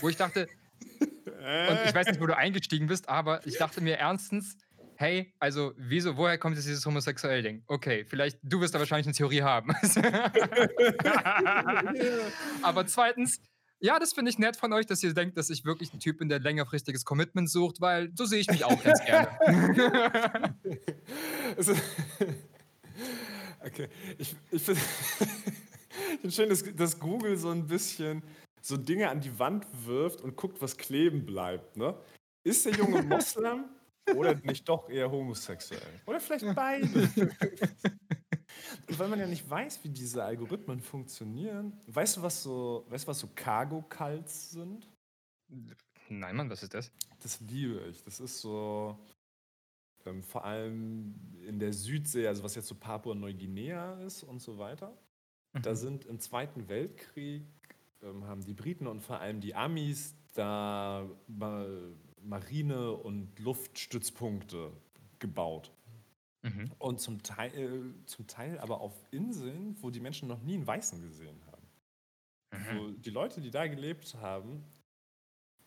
Wo 0.00 0.08
ich 0.08 0.16
dachte, 0.16 0.48
Und 1.46 1.78
ich 1.86 1.94
weiß 1.94 2.08
nicht, 2.08 2.20
wo 2.20 2.26
du 2.26 2.36
eingestiegen 2.36 2.88
bist, 2.88 3.08
aber 3.08 3.46
ich 3.46 3.56
dachte 3.56 3.80
mir 3.80 3.98
ernstens, 3.98 4.56
hey, 4.96 5.32
also 5.38 5.72
wieso, 5.76 6.16
woher 6.16 6.38
kommt 6.38 6.56
jetzt 6.56 6.66
dieses 6.66 6.84
homosexuelle 6.84 7.42
Ding? 7.42 7.62
Okay, 7.68 8.04
vielleicht, 8.04 8.40
du 8.42 8.60
wirst 8.60 8.74
da 8.74 8.80
wahrscheinlich 8.80 9.06
eine 9.06 9.14
Theorie 9.14 9.42
haben. 9.42 9.70
aber 12.62 12.86
zweitens, 12.88 13.40
ja, 13.80 13.98
das 13.98 14.12
finde 14.12 14.30
ich 14.30 14.38
nett 14.38 14.56
von 14.56 14.72
euch, 14.72 14.86
dass 14.86 15.02
ihr 15.02 15.12
denkt, 15.12 15.36
dass 15.36 15.50
ich 15.50 15.64
wirklich 15.64 15.92
ein 15.92 16.00
Typ 16.00 16.18
bin, 16.18 16.28
der 16.28 16.40
längerfristiges 16.40 17.04
Commitment 17.04 17.50
sucht, 17.50 17.80
weil 17.80 18.10
so 18.14 18.24
sehe 18.24 18.40
ich 18.40 18.48
mich 18.48 18.64
auch 18.64 18.82
ganz 18.82 19.04
gerne. 19.04 19.28
okay, 23.64 23.88
ich, 24.18 24.34
ich 24.50 24.62
finde 24.62 24.80
find 26.20 26.34
schön, 26.34 26.48
dass, 26.48 26.64
dass 26.74 26.98
Google 26.98 27.36
so 27.36 27.50
ein 27.50 27.66
bisschen 27.66 28.22
so 28.62 28.76
Dinge 28.76 29.10
an 29.10 29.20
die 29.20 29.38
Wand 29.38 29.66
wirft 29.84 30.22
und 30.22 30.36
guckt, 30.36 30.60
was 30.60 30.76
kleben 30.76 31.26
bleibt. 31.26 31.76
Ne? 31.76 31.94
Ist 32.44 32.66
der 32.66 32.74
Junge 32.74 33.02
Moslem 33.02 33.64
oder 34.14 34.34
nicht 34.34 34.68
doch 34.68 34.88
eher 34.88 35.10
homosexuell? 35.10 36.00
Oder 36.06 36.20
vielleicht 36.20 36.54
beide? 36.54 36.86
Und 38.86 38.98
weil 38.98 39.08
man 39.08 39.18
ja 39.18 39.26
nicht 39.26 39.48
weiß, 39.48 39.82
wie 39.84 39.88
diese 39.88 40.22
Algorithmen 40.22 40.80
funktionieren, 40.80 41.80
weißt 41.86 42.18
du, 42.18 42.22
was 42.22 42.42
so, 42.42 42.86
weißt 42.88 43.04
du, 43.04 43.08
was 43.08 43.18
so 43.18 43.28
Cargo-Cults 43.34 44.50
sind? 44.52 44.88
Nein, 46.08 46.36
Mann, 46.36 46.50
was 46.50 46.62
ist 46.62 46.74
das? 46.74 46.92
Das 47.20 47.40
liebe 47.40 47.80
ich. 47.88 48.02
Das 48.04 48.20
ist 48.20 48.40
so 48.40 48.98
ähm, 50.04 50.22
vor 50.22 50.44
allem 50.44 51.14
in 51.46 51.58
der 51.58 51.72
Südsee, 51.72 52.26
also 52.28 52.42
was 52.42 52.54
jetzt 52.54 52.68
so 52.68 52.74
Papua-Neuguinea 52.74 54.00
ist 54.02 54.22
und 54.22 54.40
so 54.40 54.58
weiter. 54.58 54.96
Mhm. 55.52 55.62
Da 55.62 55.74
sind 55.74 56.04
im 56.04 56.20
Zweiten 56.20 56.68
Weltkrieg 56.68 57.44
ähm, 58.02 58.24
haben 58.26 58.44
die 58.44 58.54
Briten 58.54 58.86
und 58.86 59.00
vor 59.00 59.20
allem 59.20 59.40
die 59.40 59.54
Amis 59.54 60.14
da 60.34 61.08
Marine- 62.26 62.92
und 62.92 63.38
Luftstützpunkte 63.38 64.72
gebaut. 65.18 65.72
Mhm. 66.42 66.70
Und 66.78 67.00
zum 67.00 67.22
Teil, 67.22 67.54
äh, 67.54 68.06
zum 68.06 68.26
Teil 68.26 68.58
aber 68.58 68.80
auf 68.80 68.92
Inseln, 69.10 69.76
wo 69.80 69.90
die 69.90 70.00
Menschen 70.00 70.28
noch 70.28 70.42
nie 70.42 70.54
einen 70.54 70.66
Weißen 70.66 71.00
gesehen 71.00 71.40
haben. 71.46 71.66
Mhm. 72.52 72.78
Wo 72.78 72.90
die 72.90 73.10
Leute, 73.10 73.40
die 73.40 73.50
da 73.50 73.66
gelebt 73.66 74.14
haben, 74.16 74.64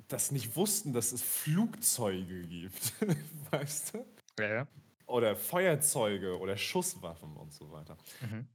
das 0.07 0.31
nicht 0.31 0.55
wussten, 0.55 0.93
dass 0.93 1.11
es 1.11 1.21
Flugzeuge 1.21 2.41
gibt. 2.43 2.93
weißt 3.51 3.93
du? 3.93 4.05
Ja, 4.39 4.67
Oder 5.05 5.35
Feuerzeuge 5.35 6.39
oder 6.39 6.57
Schusswaffen 6.57 7.35
und 7.35 7.53
so 7.53 7.71
weiter. 7.71 7.97
Mhm. 8.21 8.47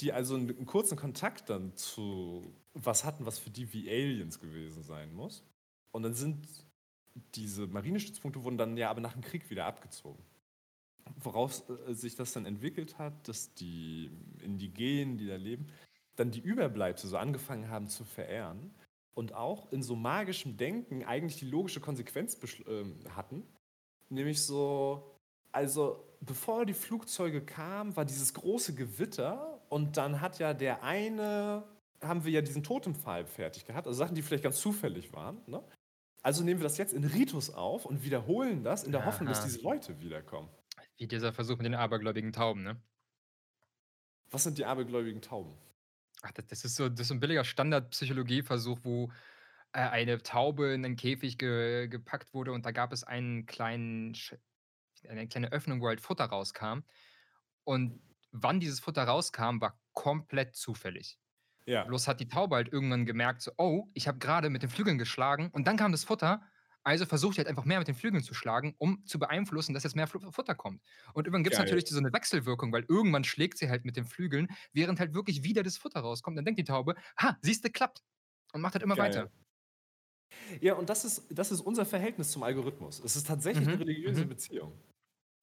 Die 0.00 0.12
also 0.12 0.34
einen, 0.34 0.48
einen 0.48 0.66
kurzen 0.66 0.96
Kontakt 0.96 1.50
dann 1.50 1.76
zu 1.76 2.54
was 2.74 3.04
hatten, 3.04 3.26
was 3.26 3.38
für 3.38 3.50
die 3.50 3.72
wie 3.72 3.88
Aliens 3.88 4.38
gewesen 4.40 4.82
sein 4.82 5.12
muss. 5.12 5.44
Und 5.92 6.02
dann 6.02 6.14
sind 6.14 6.46
diese 7.34 7.66
Marinestützpunkte 7.66 8.42
wurden 8.44 8.58
dann 8.58 8.76
ja 8.76 8.90
aber 8.90 9.00
nach 9.00 9.12
dem 9.12 9.22
Krieg 9.22 9.50
wieder 9.50 9.66
abgezogen 9.66 10.22
woraus 11.18 11.64
äh, 11.68 11.94
sich 11.94 12.14
das 12.16 12.32
dann 12.32 12.46
entwickelt 12.46 12.98
hat, 12.98 13.28
dass 13.28 13.54
die 13.54 14.10
Indigenen, 14.42 15.18
die 15.18 15.26
da 15.26 15.36
leben, 15.36 15.68
dann 16.16 16.30
die 16.30 16.40
Überbleibsel 16.40 17.08
so 17.08 17.16
angefangen 17.16 17.68
haben 17.68 17.88
zu 17.88 18.04
verehren 18.04 18.74
und 19.14 19.34
auch 19.34 19.70
in 19.72 19.82
so 19.82 19.96
magischem 19.96 20.56
Denken 20.56 21.04
eigentlich 21.04 21.36
die 21.36 21.46
logische 21.46 21.80
Konsequenz 21.80 22.38
äh, 22.66 22.84
hatten. 23.10 23.42
Nämlich 24.08 24.42
so, 24.42 25.16
also 25.52 26.04
bevor 26.20 26.66
die 26.66 26.74
Flugzeuge 26.74 27.40
kamen, 27.40 27.96
war 27.96 28.04
dieses 28.04 28.34
große 28.34 28.74
Gewitter 28.74 29.60
und 29.68 29.96
dann 29.96 30.20
hat 30.20 30.38
ja 30.38 30.52
der 30.52 30.82
eine, 30.82 31.64
haben 32.02 32.24
wir 32.24 32.32
ja 32.32 32.42
diesen 32.42 32.62
Totempfahl 32.62 33.24
fertig 33.24 33.64
gehabt, 33.64 33.86
also 33.86 33.98
Sachen, 33.98 34.14
die 34.14 34.22
vielleicht 34.22 34.44
ganz 34.44 34.60
zufällig 34.60 35.12
waren. 35.12 35.40
Ne? 35.46 35.62
Also 36.22 36.44
nehmen 36.44 36.60
wir 36.60 36.64
das 36.64 36.76
jetzt 36.76 36.92
in 36.92 37.04
Ritus 37.04 37.50
auf 37.50 37.86
und 37.86 38.02
wiederholen 38.02 38.62
das 38.62 38.84
in 38.84 38.92
der 38.92 39.06
Hoffnung, 39.06 39.28
dass 39.28 39.42
diese 39.42 39.60
Leute 39.62 40.00
wiederkommen. 40.00 40.48
Wie 40.96 41.06
dieser 41.06 41.32
Versuch 41.32 41.56
mit 41.56 41.64
den 41.64 41.74
abergläubigen 41.74 42.32
Tauben, 42.32 42.62
ne? 42.62 42.82
Was 44.30 44.44
sind 44.44 44.58
die 44.58 44.64
abergläubigen 44.64 45.22
Tauben? 45.22 45.56
Ach, 46.22 46.30
das, 46.32 46.46
das 46.46 46.64
ist 46.64 46.76
so, 46.76 46.88
das 46.88 47.00
ist 47.00 47.08
so 47.08 47.14
ein 47.14 47.20
billiger 47.20 47.44
Standardpsychologieversuch, 47.44 48.80
wo 48.82 49.10
äh, 49.72 49.80
eine 49.80 50.22
Taube 50.22 50.74
in 50.74 50.84
einen 50.84 50.96
Käfig 50.96 51.38
ge 51.38 51.88
gepackt 51.88 52.34
wurde 52.34 52.52
und 52.52 52.66
da 52.66 52.70
gab 52.70 52.92
es 52.92 53.02
einen 53.02 53.46
kleinen, 53.46 54.14
eine 55.08 55.26
kleine 55.26 55.52
Öffnung, 55.52 55.80
wo 55.80 55.88
halt 55.88 56.00
Futter 56.00 56.26
rauskam. 56.26 56.80
Und 57.64 58.00
wann 58.30 58.60
dieses 58.60 58.80
Futter 58.80 59.04
rauskam, 59.04 59.60
war 59.60 59.80
komplett 59.92 60.54
zufällig. 60.54 61.18
Ja. 61.70 61.84
Bloß 61.84 62.08
hat 62.08 62.20
die 62.20 62.28
Taube 62.28 62.56
halt 62.56 62.72
irgendwann 62.72 63.06
gemerkt, 63.06 63.42
so, 63.42 63.52
oh, 63.56 63.88
ich 63.94 64.08
habe 64.08 64.18
gerade 64.18 64.50
mit 64.50 64.62
den 64.62 64.70
Flügeln 64.70 64.98
geschlagen 64.98 65.50
und 65.52 65.66
dann 65.66 65.76
kam 65.76 65.92
das 65.92 66.04
Futter 66.04 66.42
also 66.82 67.04
versucht 67.04 67.38
halt 67.38 67.46
einfach 67.46 67.64
mehr 67.64 67.78
mit 67.78 67.88
den 67.88 67.94
Flügeln 67.94 68.22
zu 68.22 68.34
schlagen, 68.34 68.74
um 68.78 69.04
zu 69.04 69.18
beeinflussen, 69.18 69.74
dass 69.74 69.82
jetzt 69.82 69.96
mehr 69.96 70.06
Futter 70.06 70.54
kommt. 70.54 70.82
Und 71.12 71.26
irgendwann 71.26 71.44
gibt 71.44 71.54
es 71.54 71.58
natürlich 71.58 71.86
so 71.86 71.98
eine 71.98 72.12
Wechselwirkung, 72.12 72.72
weil 72.72 72.84
irgendwann 72.88 73.24
schlägt 73.24 73.58
sie 73.58 73.68
halt 73.68 73.84
mit 73.84 73.96
den 73.96 74.06
Flügeln, 74.06 74.48
während 74.72 74.98
halt 74.98 75.14
wirklich 75.14 75.42
wieder 75.42 75.62
das 75.62 75.76
Futter 75.76 76.00
rauskommt. 76.00 76.38
Dann 76.38 76.44
denkt 76.44 76.58
die 76.58 76.64
Taube, 76.64 76.94
ha, 77.18 77.36
siehst 77.42 77.64
du, 77.64 77.70
klappt. 77.70 78.02
Und 78.52 78.62
macht 78.62 78.74
halt 78.74 78.82
immer 78.82 78.96
Geil. 78.96 79.10
weiter. 79.10 79.30
Ja, 80.60 80.74
und 80.74 80.88
das 80.88 81.04
ist, 81.04 81.26
das 81.30 81.52
ist 81.52 81.60
unser 81.60 81.84
Verhältnis 81.84 82.30
zum 82.30 82.42
Algorithmus. 82.42 83.00
Es 83.00 83.14
ist 83.14 83.26
tatsächlich 83.26 83.66
mhm. 83.66 83.74
eine 83.74 83.80
religiöse 83.80 84.24
mhm. 84.24 84.28
Beziehung. 84.28 84.72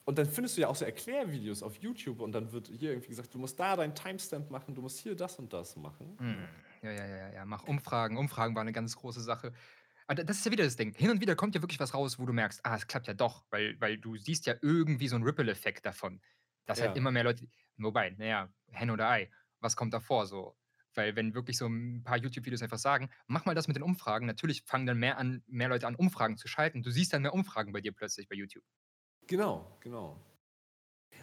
Und 0.07 0.17
dann 0.17 0.25
findest 0.25 0.55
du 0.55 0.61
ja 0.61 0.69
auch 0.69 0.75
so 0.77 0.85
Erklärvideos 0.85 1.61
auf 1.61 1.75
YouTube 1.75 2.21
und 2.21 2.31
dann 2.31 2.53
wird 2.53 2.69
hier 2.69 2.91
irgendwie 2.91 3.09
gesagt, 3.09 3.33
du 3.33 3.39
musst 3.39 3.59
da 3.59 3.75
deinen 3.75 3.93
Timestamp 3.93 4.49
machen, 4.49 4.73
du 4.73 4.81
musst 4.81 4.99
hier 4.99 5.15
das 5.15 5.37
und 5.37 5.51
das 5.51 5.75
machen. 5.75 6.15
Mhm. 6.17 6.47
Ja, 6.81 6.91
ja, 6.91 7.05
ja, 7.05 7.33
ja, 7.33 7.45
mach 7.45 7.63
Umfragen. 7.63 8.15
Umfragen 8.15 8.55
war 8.55 8.61
eine 8.61 8.71
ganz 8.71 8.95
große 8.95 9.19
Sache. 9.19 9.51
Aber 10.07 10.23
das 10.23 10.37
ist 10.37 10.45
ja 10.45 10.51
wieder 10.53 10.63
das 10.63 10.77
Ding. 10.77 10.93
Hin 10.93 11.09
und 11.09 11.19
wieder 11.19 11.35
kommt 11.35 11.55
ja 11.55 11.61
wirklich 11.61 11.81
was 11.81 11.93
raus, 11.93 12.17
wo 12.19 12.25
du 12.25 12.31
merkst, 12.31 12.61
ah, 12.63 12.77
es 12.77 12.87
klappt 12.87 13.07
ja 13.07 13.13
doch, 13.13 13.43
weil, 13.49 13.75
weil 13.81 13.97
du 13.97 14.15
siehst 14.15 14.45
ja 14.45 14.55
irgendwie 14.61 15.09
so 15.09 15.17
einen 15.17 15.25
Ripple-Effekt 15.25 15.85
davon. 15.85 16.21
Dass 16.65 16.81
halt 16.81 16.95
immer 16.95 17.11
mehr 17.11 17.25
Leute, 17.25 17.45
wobei, 17.75 18.11
naja, 18.11 18.49
Hen 18.67 18.91
oder 18.91 19.09
Ei, 19.09 19.29
was 19.59 19.75
kommt 19.75 19.93
davor 19.93 20.25
so? 20.25 20.57
Weil 20.93 21.17
wenn 21.17 21.33
wirklich 21.33 21.57
so 21.57 21.67
ein 21.67 22.03
paar 22.05 22.17
YouTube-Videos 22.17 22.61
einfach 22.61 22.79
sagen, 22.79 23.09
mach 23.27 23.43
mal 23.43 23.55
das 23.55 23.67
mit 23.67 23.75
den 23.75 23.83
Umfragen, 23.83 24.25
natürlich 24.25 24.63
fangen 24.63 24.85
dann 24.85 24.99
mehr 24.99 25.17
an, 25.17 25.43
mehr 25.47 25.67
Leute 25.67 25.85
an, 25.85 25.95
Umfragen 25.95 26.37
zu 26.37 26.47
schalten. 26.47 26.81
Du 26.81 26.91
siehst 26.91 27.11
dann 27.11 27.23
mehr 27.23 27.33
Umfragen 27.33 27.73
bei 27.73 27.81
dir 27.81 27.91
plötzlich 27.91 28.29
bei 28.29 28.35
YouTube. 28.37 28.63
Genau, 29.27 29.65
genau. 29.79 30.17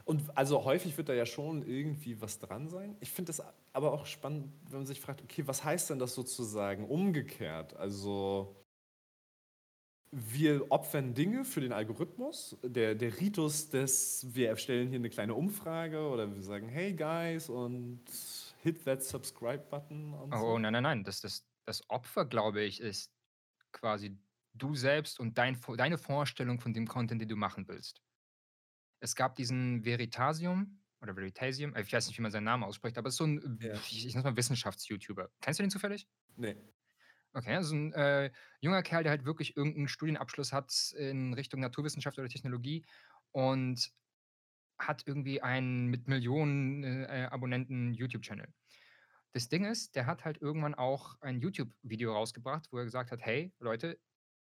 Und 0.05 0.37
also 0.37 0.65
häufig 0.65 0.97
wird 0.99 1.09
da 1.09 1.15
ja 1.15 1.25
schon 1.25 1.67
irgendwie 1.67 2.21
was 2.21 2.39
dran 2.39 2.69
sein. 2.69 2.97
Ich 3.01 3.11
finde 3.11 3.29
das 3.33 3.43
aber 3.73 3.93
auch 3.93 4.05
spannend, 4.05 4.53
wenn 4.69 4.81
man 4.81 4.87
sich 4.87 5.01
fragt, 5.01 5.23
okay, 5.23 5.47
was 5.47 5.65
heißt 5.65 5.91
denn 5.91 5.99
das 5.99 6.15
sozusagen 6.15 6.87
umgekehrt? 6.87 7.75
Also 7.77 8.55
wir 10.11 10.71
opfern 10.71 11.15
Dinge 11.15 11.45
für 11.45 11.61
den 11.61 11.73
Algorithmus. 11.73 12.57
Der, 12.63 12.95
der 12.95 13.19
Ritus 13.19 13.71
des, 13.71 14.27
wir 14.35 14.49
erstellen 14.49 14.89
hier 14.89 14.99
eine 14.99 15.11
kleine 15.11 15.35
Umfrage 15.35 16.07
oder 16.07 16.33
wir 16.33 16.43
sagen, 16.43 16.69
hey 16.69 16.93
guys 16.93 17.49
und 17.49 18.01
hit 18.63 18.85
that 18.85 19.03
subscribe 19.03 19.65
button. 19.71 20.15
oh, 20.15 20.39
so. 20.39 20.59
nein, 20.59 20.73
nein, 20.73 20.83
nein. 20.83 21.05
Das, 21.05 21.21
das, 21.21 21.45
das 21.65 21.89
Opfer, 21.89 22.27
glaube 22.27 22.63
ich, 22.63 22.81
ist 22.81 23.11
quasi 23.73 24.17
du 24.55 24.75
selbst 24.75 25.21
und 25.21 25.37
dein, 25.39 25.59
deine 25.77 25.99
Vorstellung 25.99 26.61
von 26.61 26.73
dem 26.73 26.87
Content, 26.87 27.21
den 27.21 27.29
du 27.29 27.37
machen 27.37 27.69
willst. 27.69 28.01
Es 29.01 29.15
gab 29.15 29.35
diesen 29.35 29.85
Veritasium 29.85 30.81
oder 31.01 31.17
Veritasium, 31.17 31.77
ich 31.77 31.93
weiß 31.93 32.07
nicht, 32.07 32.17
wie 32.17 32.23
man 32.23 32.31
seinen 32.31 32.45
Namen 32.45 32.65
ausspricht, 32.65 32.97
aber 32.97 33.09
es 33.09 33.15
ist 33.15 33.19
so 33.19 33.27
ein, 33.27 33.59
ja. 33.61 33.75
ich, 33.75 34.07
ich 34.07 34.15
nenne 34.15 34.31
mal 34.31 34.37
Wissenschafts-YouTuber. 34.37 35.31
Kennst 35.41 35.61
du 35.61 35.65
den 35.65 35.71
zufällig? 35.71 36.09
Nee. 36.37 36.57
Okay, 37.35 37.57
also 37.57 37.75
ein 37.75 37.93
äh, 37.93 38.31
junger 38.61 38.83
Kerl, 38.83 39.03
der 39.03 39.11
halt 39.11 39.25
wirklich 39.25 39.57
irgendeinen 39.57 39.89
Studienabschluss 39.89 40.53
hat 40.53 40.73
in 40.97 41.35
Richtung 41.35 41.61
Naturwissenschaft 41.61 42.19
oder 42.19 42.29
Technologie 42.29 42.87
und 43.33 43.93
hat 44.79 45.03
irgendwie 45.07 45.43
einen 45.43 45.89
mit 45.89 46.07
Millionen 46.07 46.85
äh, 46.85 47.29
Abonnenten 47.31 47.93
YouTube-Channel. 47.93 48.49
Das 49.33 49.49
Ding 49.49 49.65
ist, 49.65 49.97
der 49.97 50.07
hat 50.07 50.25
halt 50.25 50.41
irgendwann 50.41 50.77
auch 50.77 51.21
ein 51.21 51.41
YouTube-Video 51.41 52.13
rausgebracht, 52.13 52.69
wo 52.71 52.79
er 52.79 52.85
gesagt 52.85 53.11
hat, 53.11 53.21
hey 53.21 53.53
Leute, 53.59 53.99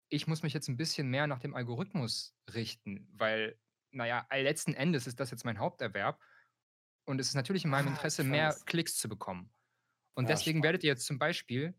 ich 0.09 0.27
muss 0.27 0.43
mich 0.43 0.53
jetzt 0.53 0.67
ein 0.67 0.77
bisschen 0.77 1.09
mehr 1.09 1.27
nach 1.27 1.39
dem 1.39 1.55
Algorithmus 1.55 2.35
richten, 2.53 3.07
weil, 3.13 3.59
naja, 3.91 4.27
letzten 4.31 4.73
Endes 4.73 5.07
ist 5.07 5.19
das 5.19 5.31
jetzt 5.31 5.45
mein 5.45 5.59
Haupterwerb 5.59 6.21
und 7.05 7.19
es 7.19 7.27
ist 7.27 7.35
natürlich 7.35 7.63
in 7.63 7.71
meinem 7.71 7.87
ah, 7.87 7.91
Interesse, 7.91 8.23
mehr 8.23 8.55
Klicks 8.65 8.97
zu 8.97 9.09
bekommen. 9.09 9.53
Und 10.15 10.25
ja, 10.25 10.29
deswegen 10.29 10.57
spannend. 10.57 10.63
werdet 10.63 10.83
ihr 10.83 10.89
jetzt 10.89 11.05
zum 11.05 11.19
Beispiel 11.19 11.73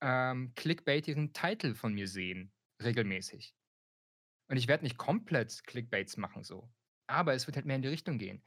ähm, 0.00 0.52
clickbaitigen 0.54 1.32
Titel 1.32 1.74
von 1.74 1.92
mir 1.92 2.08
sehen, 2.08 2.52
regelmäßig. 2.82 3.54
Und 4.48 4.56
ich 4.56 4.68
werde 4.68 4.84
nicht 4.84 4.98
komplett 4.98 5.64
Clickbaits 5.64 6.16
machen 6.16 6.42
so, 6.42 6.70
aber 7.06 7.34
es 7.34 7.46
wird 7.46 7.56
halt 7.56 7.66
mehr 7.66 7.76
in 7.76 7.82
die 7.82 7.88
Richtung 7.88 8.18
gehen. 8.18 8.44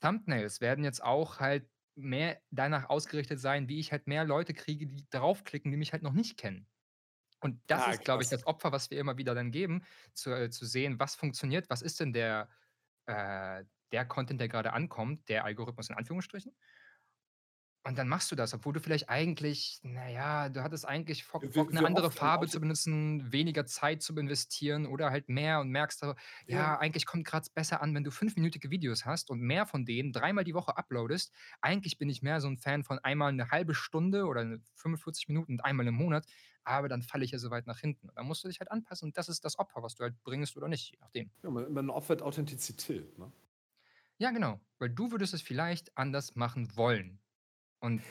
Thumbnails 0.00 0.60
werden 0.60 0.84
jetzt 0.84 1.02
auch 1.02 1.40
halt 1.40 1.68
mehr 1.96 2.40
danach 2.50 2.88
ausgerichtet 2.88 3.40
sein, 3.40 3.68
wie 3.68 3.80
ich 3.80 3.90
halt 3.90 4.06
mehr 4.06 4.24
Leute 4.24 4.54
kriege, 4.54 4.86
die 4.86 5.08
draufklicken, 5.10 5.70
die 5.70 5.76
mich 5.76 5.92
halt 5.92 6.02
noch 6.02 6.12
nicht 6.12 6.38
kennen. 6.38 6.68
Und 7.40 7.60
das 7.68 7.82
ah, 7.82 7.90
ist, 7.92 8.04
glaube 8.04 8.22
ich, 8.22 8.28
das 8.28 8.46
Opfer, 8.46 8.72
was 8.72 8.90
wir 8.90 8.98
immer 8.98 9.16
wieder 9.16 9.34
dann 9.34 9.50
geben, 9.50 9.84
zu, 10.12 10.30
äh, 10.30 10.50
zu 10.50 10.66
sehen, 10.66 10.98
was 10.98 11.14
funktioniert, 11.14 11.70
was 11.70 11.82
ist 11.82 12.00
denn 12.00 12.12
der, 12.12 12.48
äh, 13.06 13.64
der 13.92 14.04
Content, 14.06 14.40
der 14.40 14.48
gerade 14.48 14.72
ankommt, 14.72 15.28
der 15.28 15.44
Algorithmus 15.44 15.88
in 15.88 15.96
Anführungsstrichen. 15.96 16.54
Und 17.88 17.96
dann 17.96 18.06
machst 18.08 18.30
du 18.30 18.36
das, 18.36 18.52
obwohl 18.52 18.74
du 18.74 18.80
vielleicht 18.80 19.08
eigentlich 19.08 19.78
na 19.82 20.10
ja, 20.10 20.50
du 20.50 20.62
hattest 20.62 20.86
eigentlich 20.86 21.26
Bock 21.32 21.46
Wie 21.46 21.48
Bock 21.48 21.72
'ne 21.72 21.82
wie 21.82 21.86
andere 21.86 22.10
Farbe 22.10 22.46
zu 22.46 22.60
benutzen, 22.60 23.32
weniger 23.32 23.64
Zeit 23.64 24.02
zu 24.02 24.14
investieren 24.14 24.84
oder 24.86 25.10
halt 25.10 25.30
mehr 25.30 25.60
und 25.60 25.70
merkst 25.70 26.02
Ja. 26.02 26.14
„Ja, 26.48 26.78
eigentlich 26.78 27.06
kommt 27.06 27.24
grad's 27.26 27.48
besser 27.48 27.80
an, 27.80 27.94
wenn 27.94 28.04
du 28.04 28.10
fünfminütige 28.10 28.70
Videos 28.70 29.06
hast 29.06 29.30
und 29.30 29.40
mehr 29.40 29.64
von 29.64 29.86
denen 29.86 30.12
dreimal 30.12 30.44
die 30.44 30.52
Woche 30.52 30.76
uploadest. 30.76 31.32
Eigentlich 31.62 31.96
bin 31.96 32.10
ich 32.10 32.20
mehr 32.20 32.42
so 32.42 32.48
'n 32.48 32.58
Fan 32.58 32.84
von 32.84 32.98
einmal 32.98 33.32
'ne 33.32 33.50
1/2 33.50 33.72
Stunde 33.74 34.26
oder 34.26 34.44
'ne 34.44 34.60
45 34.74 35.26
Minuten 35.28 35.52
und 35.54 35.64
einmal 35.64 35.86
im 35.86 35.94
Monat, 35.94 36.26
aber 36.64 36.88
dann 36.90 37.00
falle 37.02 37.24
ich 37.24 37.30
ja 37.30 37.38
so 37.38 37.50
weit 37.50 37.66
nach 37.66 37.78
hinten.“ 37.78 38.10
Und 38.10 38.16
dann 38.18 38.26
musst 38.26 38.44
du 38.44 38.48
dich 38.48 38.60
halt 38.60 38.70
anpassen 38.70 39.06
und 39.06 39.16
das 39.16 39.30
ist 39.30 39.46
das 39.46 39.58
Opfer, 39.58 39.82
was 39.82 39.94
du 39.94 40.02
halt 40.04 40.22
bringst 40.24 40.58
oder 40.58 40.68
nicht, 40.68 40.90
je 40.92 40.98
nachdem. 41.00 41.30
Ja, 41.44 41.50
man 41.50 41.72
man 41.72 41.90
opfert 41.90 42.22
Authentizität, 42.22 43.16
ne? 43.18 43.30
Ja, 44.20 44.32
genau, 44.32 44.60
weil 44.80 44.90
du 44.90 45.12
würdest 45.12 45.32
es 45.32 45.42
vielleicht 45.42 45.96
anders 45.96 46.34
machen 46.34 46.74
wollen. 46.76 47.20
Und 47.82 48.02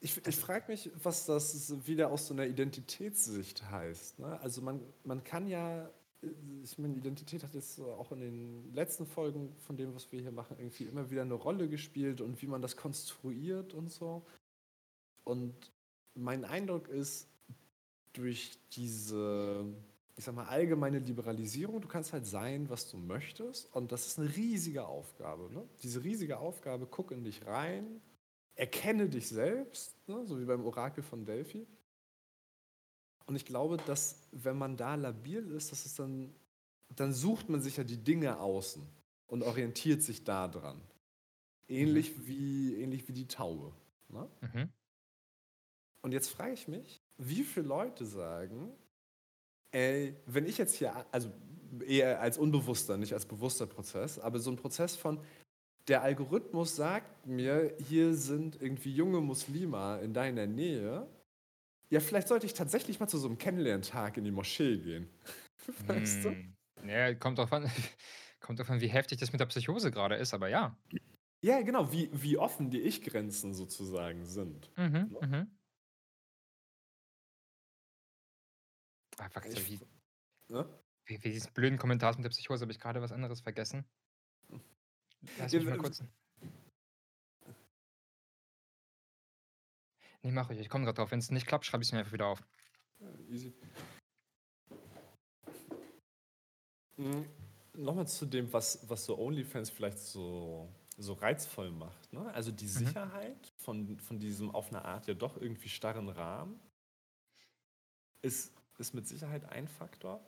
Ich 0.00 0.26
ich 0.26 0.36
frage 0.36 0.66
mich, 0.72 0.90
was 1.02 1.26
das 1.26 1.86
wieder 1.86 2.10
aus 2.12 2.26
so 2.28 2.34
'ner 2.34 2.46
Identitätssicht 2.46 3.70
heißt, 3.70 4.18
ne? 4.20 4.40
Also, 4.40 4.62
man 4.62 4.80
man 5.04 5.24
kann 5.24 5.48
ja 5.48 5.90
ich 6.64 6.78
meine, 6.78 6.96
Identität 6.96 7.42
hat 7.44 7.54
jetzt 7.54 7.80
auch 7.80 8.12
in 8.12 8.20
den 8.20 8.74
letzten 8.74 9.06
Folgen 9.06 9.56
von 9.60 9.76
dem, 9.76 9.94
was 9.94 10.12
wir 10.12 10.20
hier 10.22 10.32
machen, 10.32 10.56
irgendwie 10.58 10.84
immer 10.84 11.10
wieder 11.10 11.24
'ne 11.24 11.34
Rolle 11.34 11.68
gespielt 11.68 12.20
und 12.20 12.42
wie 12.42 12.46
man 12.48 12.62
das 12.62 12.76
konstruiert 12.76 13.74
und 13.74 13.90
so. 13.92 14.26
Und 15.26 15.72
mein 16.14 16.44
Eindruck 16.44 16.88
ist, 16.88 17.28
durch 18.14 18.58
diese, 18.72 19.64
ich 20.16 20.24
sage 20.24 20.36
mal, 20.36 20.46
allgemeine 20.46 20.98
Liberalisierung 21.00 21.80
du 21.80 21.88
kannst 21.88 22.12
halt 22.14 22.26
sein, 22.26 22.70
was 22.70 22.90
du 22.90 22.98
möchtest 22.98 23.74
und 23.74 23.92
das 23.92 24.06
ist 24.08 24.18
'ne 24.18 24.34
riesige 24.36 24.86
Aufgabe, 24.86 25.52
ne? 25.52 25.68
Diese 25.82 26.04
riesige 26.04 26.38
Aufgabe: 26.38 26.86
Guck 26.88 27.12
in 27.12 27.24
dich 27.24 27.46
rein, 27.46 28.02
erkenne 28.62 29.08
dich 29.08 29.28
selbst, 29.28 29.96
ne, 30.08 30.24
so 30.24 30.38
wie 30.40 30.44
beim 30.44 30.64
Orakel 30.64 31.02
von 31.02 31.24
Delphi. 31.24 31.66
Und 33.26 33.36
ich 33.36 33.44
glaube, 33.44 33.76
dass, 33.76 34.28
wenn 34.32 34.56
man 34.56 34.76
da 34.76 34.94
labil 34.94 35.50
ist, 35.52 35.72
dass 35.72 35.84
es 35.86 35.94
dann 35.94 36.34
dann 36.94 37.14
sucht 37.14 37.48
man 37.48 37.62
sich 37.62 37.78
ja 37.78 37.84
die 37.84 37.96
Dinge 37.96 38.38
außen 38.38 38.82
und 39.28 39.42
orientiert 39.42 40.02
sich 40.02 40.24
da 40.24 40.46
dran. 40.46 40.78
Mhm. 41.78 41.78
Ähnlich 41.78 42.26
wie 42.28 42.76
ähnlich 42.76 43.08
wie 43.08 43.12
die 43.14 43.28
Taube, 43.28 43.72
ne? 44.10 44.28
Mhm. 44.42 44.72
Und 46.04 46.12
jetzt 46.12 46.28
frage 46.30 46.52
ich 46.52 46.68
mich, 46.68 47.00
wie 47.16 47.44
viele 47.44 47.66
Leute 47.66 48.04
sagen: 48.04 48.72
„Ey, 49.72 50.16
wenn 50.26 50.46
ich 50.46 50.58
jetzt 50.58 50.74
hier 50.76 50.96
a“ 50.96 51.06
also, 51.12 51.30
eher 51.86 52.20
als 52.20 52.38
unbewusster, 52.38 52.96
nicht 52.98 53.14
als 53.14 53.26
bewusster 53.26 53.66
Prozess, 53.66 54.18
aber 54.18 54.38
so 54.40 54.50
'n 54.50 54.56
Prozess 54.56 54.96
von: 54.96 55.20
Der 55.88 56.02
Algorithmus 56.02 56.76
sagt 56.76 57.26
mir, 57.26 57.76
hier 57.78 58.14
sind 58.14 58.60
irgendwie 58.60 58.94
junge 58.94 59.20
Muslime 59.20 60.00
in 60.02 60.14
deiner 60.14 60.46
Nähe. 60.46 61.08
Ja, 61.90 62.00
vielleicht 62.00 62.28
sollte 62.28 62.46
ich 62.46 62.54
tatsächlich 62.54 63.00
mal 63.00 63.08
zu 63.08 63.18
so 63.18 63.28
'nem 63.28 63.38
Kennenlerntag 63.38 64.16
in 64.18 64.24
die 64.24 64.32
Moschee 64.32 64.78
gehen. 64.78 65.10
Weißt 65.88 66.24
du? 66.24 66.32
Hm, 66.32 66.54
ja, 66.84 67.14
kommt 67.14 67.38
drauf 67.38 67.52
an 67.52 67.70
kommt 68.40 68.58
drauf 68.58 68.70
an, 68.70 68.80
wie 68.80 68.88
heftig 68.88 69.18
das 69.18 69.32
mit 69.32 69.40
der 69.40 69.46
Psychose 69.46 69.90
grade 69.90 70.16
ist, 70.16 70.34
aber 70.34 70.48
ja. 70.48 70.76
Ja, 71.44 71.60
genau, 71.62 71.92
wie 71.92 72.08
wie 72.12 72.38
offen 72.38 72.70
die 72.70 72.80
Ich-Grenzen 72.82 73.52
sozusagen 73.54 74.24
sind, 74.26 74.70
Mhm, 74.76 75.08
ne? 75.08 75.18
mhm. 75.20 75.58
Ich 79.44 79.60
f 79.60 79.72
ne? 80.48 80.82
wie 81.06 81.22
wie 81.22 81.30
diesen 81.30 81.52
blöden 81.52 81.78
Kommentar 81.78 82.12
mit 82.16 82.24
der 82.24 82.30
Psychose 82.30 82.62
habe 82.62 82.72
ich 82.72 82.80
grade 82.80 83.00
was 83.02 83.12
anderes 83.12 83.40
vergessen. 83.40 83.88
Lass 85.38 85.52
mich 85.52 85.64
mal 85.66 85.76
kurz 85.78 86.02
Ne, 90.24 90.30
mach 90.32 90.48
ruhig, 90.48 90.60
ich 90.60 90.68
komme 90.68 90.84
grad 90.84 90.98
drauf. 90.98 91.10
Wenn's 91.10 91.30
nicht 91.30 91.46
klappt, 91.46 91.66
schreibe 91.66 91.82
ich's 91.82 91.92
mir 91.92 91.98
einfach 91.98 92.12
wieder 92.12 92.26
auf. 92.26 92.42
Ja, 93.00 93.08
easy. 93.28 93.52
Hm, 96.96 97.26
noch 97.74 97.94
mal 97.94 98.06
zu 98.06 98.26
dem, 98.26 98.52
was 98.52 98.88
was 98.88 99.04
so 99.06 99.18
OnlyFans 99.18 99.70
vielleicht 99.70 99.98
so 99.98 100.68
so 100.98 101.14
reizvoll 101.14 101.70
macht, 101.70 102.12
ne? 102.12 102.32
Also, 102.34 102.52
die 102.52 102.68
Mhm. 102.74 102.84
Sicherheit 102.86 103.52
von 103.56 103.98
von 103.98 104.18
diesem 104.20 104.50
auf 104.50 104.70
'ne 104.70 104.84
Art 104.84 105.06
ja 105.08 105.14
doch 105.14 105.36
irgendwie 105.40 105.68
starren 105.70 106.08
Rahmen 106.08 106.60
ist 108.22 108.52
ist 108.78 108.94
mit 108.94 109.06
Sicherheit 109.06 109.44
ein 109.44 109.68
Faktor. 109.68 110.20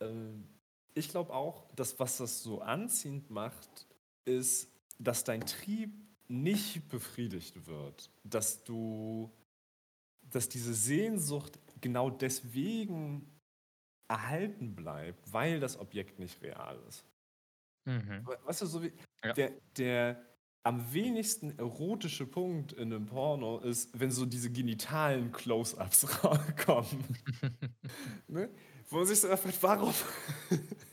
Ähm, 0.00 0.57
ich 0.98 1.08
glaube 1.10 1.32
auch, 1.34 1.70
dass 1.74 1.98
was 2.00 2.18
das 2.18 2.42
so 2.42 2.60
anziehend 2.60 3.30
macht, 3.30 3.86
ist, 4.24 4.70
dass 4.98 5.24
dein 5.24 5.46
Trieb 5.46 5.92
nicht 6.28 6.88
befriedigt 6.88 7.66
wird. 7.66 8.10
Dass 8.24 8.64
du 8.64 9.32
dass 10.22 10.48
diese 10.48 10.74
Sehnsucht 10.74 11.58
genau 11.80 12.10
deswegen 12.10 13.40
erhalten 14.08 14.74
bleibt, 14.76 15.32
weil 15.32 15.60
das 15.60 15.78
Objekt 15.78 16.18
nicht 16.20 16.42
real 16.42 16.80
ist. 16.88 17.04
Mhm. 17.86 18.26
We 18.26 18.36
weißt 18.44 18.62
du, 18.62 18.66
so 18.66 18.82
wie 18.82 18.92
Ja. 19.24 19.34
der 19.36 19.52
der 19.76 20.24
am 20.64 20.92
wenigsten 20.92 21.58
erotische 21.58 22.26
Punkt 22.26 22.72
in 22.72 22.88
'nem 22.88 23.06
Porno 23.06 23.58
ist, 23.60 23.98
wenn 23.98 24.10
so 24.10 24.26
diese 24.26 24.50
genitalen 24.50 25.32
Close-ups 25.32 26.24
rauskommen. 26.24 27.04
Ne? 28.28 28.50
Wo 28.90 28.96
man 28.98 29.06
sich 29.06 29.20
so 29.20 29.28
fragt: 29.28 29.62
„Warum?“ 29.62 29.94
Wa 30.50 30.87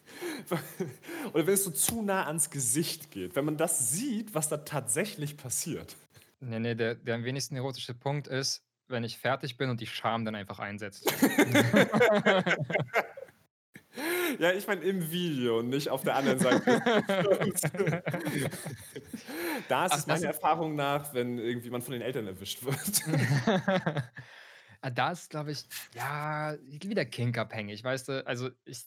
oder 1.34 1.48
wenn 1.48 1.54
es 1.54 1.64
so 1.64 1.72
zu 1.72 2.02
nah 2.02 2.28
ans 2.28 2.50
Gesicht 2.50 3.12
geht, 3.12 3.36
wenn 3.36 3.46
man 3.46 3.58
das 3.58 3.90
sieht, 3.92 4.34
was 4.34 4.50
da 4.50 4.58
tatsächlich 4.58 5.38
passiert. 5.38 5.96
Ne, 6.40 6.60
ne, 6.60 6.76
der 6.76 6.96
der 6.96 7.16
am 7.16 7.24
wenigsten 7.24 7.56
erotische 7.56 7.94
Punkt 7.94 8.28
ist, 8.28 8.64
wenn 8.88 9.04
ich 9.04 9.18
fertig 9.18 9.58
bin 9.58 9.70
und 9.70 9.82
die 9.82 9.88
Scham 9.88 10.26
dann 10.26 10.36
einfach 10.36 10.60
einsetzt. 10.60 11.12
Ja, 14.40 14.52
ich 14.52 14.68
meine 14.68 14.82
im 14.82 15.10
Video, 15.10 15.62
nicht 15.62 15.90
auf 15.90 16.04
der 16.04 16.16
anderen 16.16 16.40
Seite. 16.40 16.82
Da 19.70 19.86
ist 19.86 19.94
Ach, 19.94 19.98
es 20.00 20.08
meiner 20.08 20.28
Erfahrung 20.28 20.76
nach, 20.76 21.14
wenn 21.14 21.40
irgendwie 21.40 21.70
man 21.70 21.82
von 21.82 21.94
den 21.94 22.02
Eltern 22.02 22.28
erwischt 22.28 22.64
wird. 22.64 23.02
Ah, 24.82 24.92
da 24.92 25.12
ist, 25.12 25.32
glaube 25.32 25.52
ich, 25.52 25.66
ja, 25.96 26.56
wieder 26.68 27.06
kink-abhängig, 27.06 27.84
weißt 27.84 28.10
du? 28.10 28.28
Also, 28.28 28.52
ich 28.66 28.86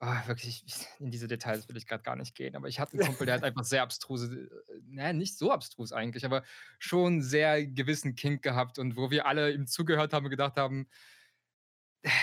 ah, 0.00 0.26
wirklich, 0.26 0.64
ich 0.66 0.74
in 1.00 1.10
diese 1.10 1.28
Details 1.28 1.68
will 1.68 1.76
ich 1.76 1.86
grad 1.86 2.04
gar 2.04 2.16
nicht 2.16 2.34
gehen, 2.34 2.56
aber 2.56 2.68
ich 2.68 2.80
hatte 2.80 2.96
'n 2.96 3.00
Kumpel, 3.00 3.26
der 3.26 3.34
hat 3.36 3.42
einfach 3.44 3.64
sehr 3.64 3.82
abstruse 3.82 4.50
äh, 4.68 4.80
na 4.86 5.04
ja, 5.08 5.12
nicht 5.12 5.38
so 5.38 5.50
abstrus 5.52 5.92
eigentlich, 5.92 6.24
aber 6.24 6.44
schon 6.78 7.22
sehr 7.22 7.66
gewissen 7.66 8.14
Kink 8.14 8.42
gehabt 8.42 8.78
und 8.78 8.96
wo 8.96 9.10
wir 9.10 9.26
alle 9.26 9.52
ihm 9.52 9.66
zugehört 9.66 10.12
haben 10.12 10.24
und 10.26 10.30
gedacht 10.30 10.56
haben: 10.56 10.88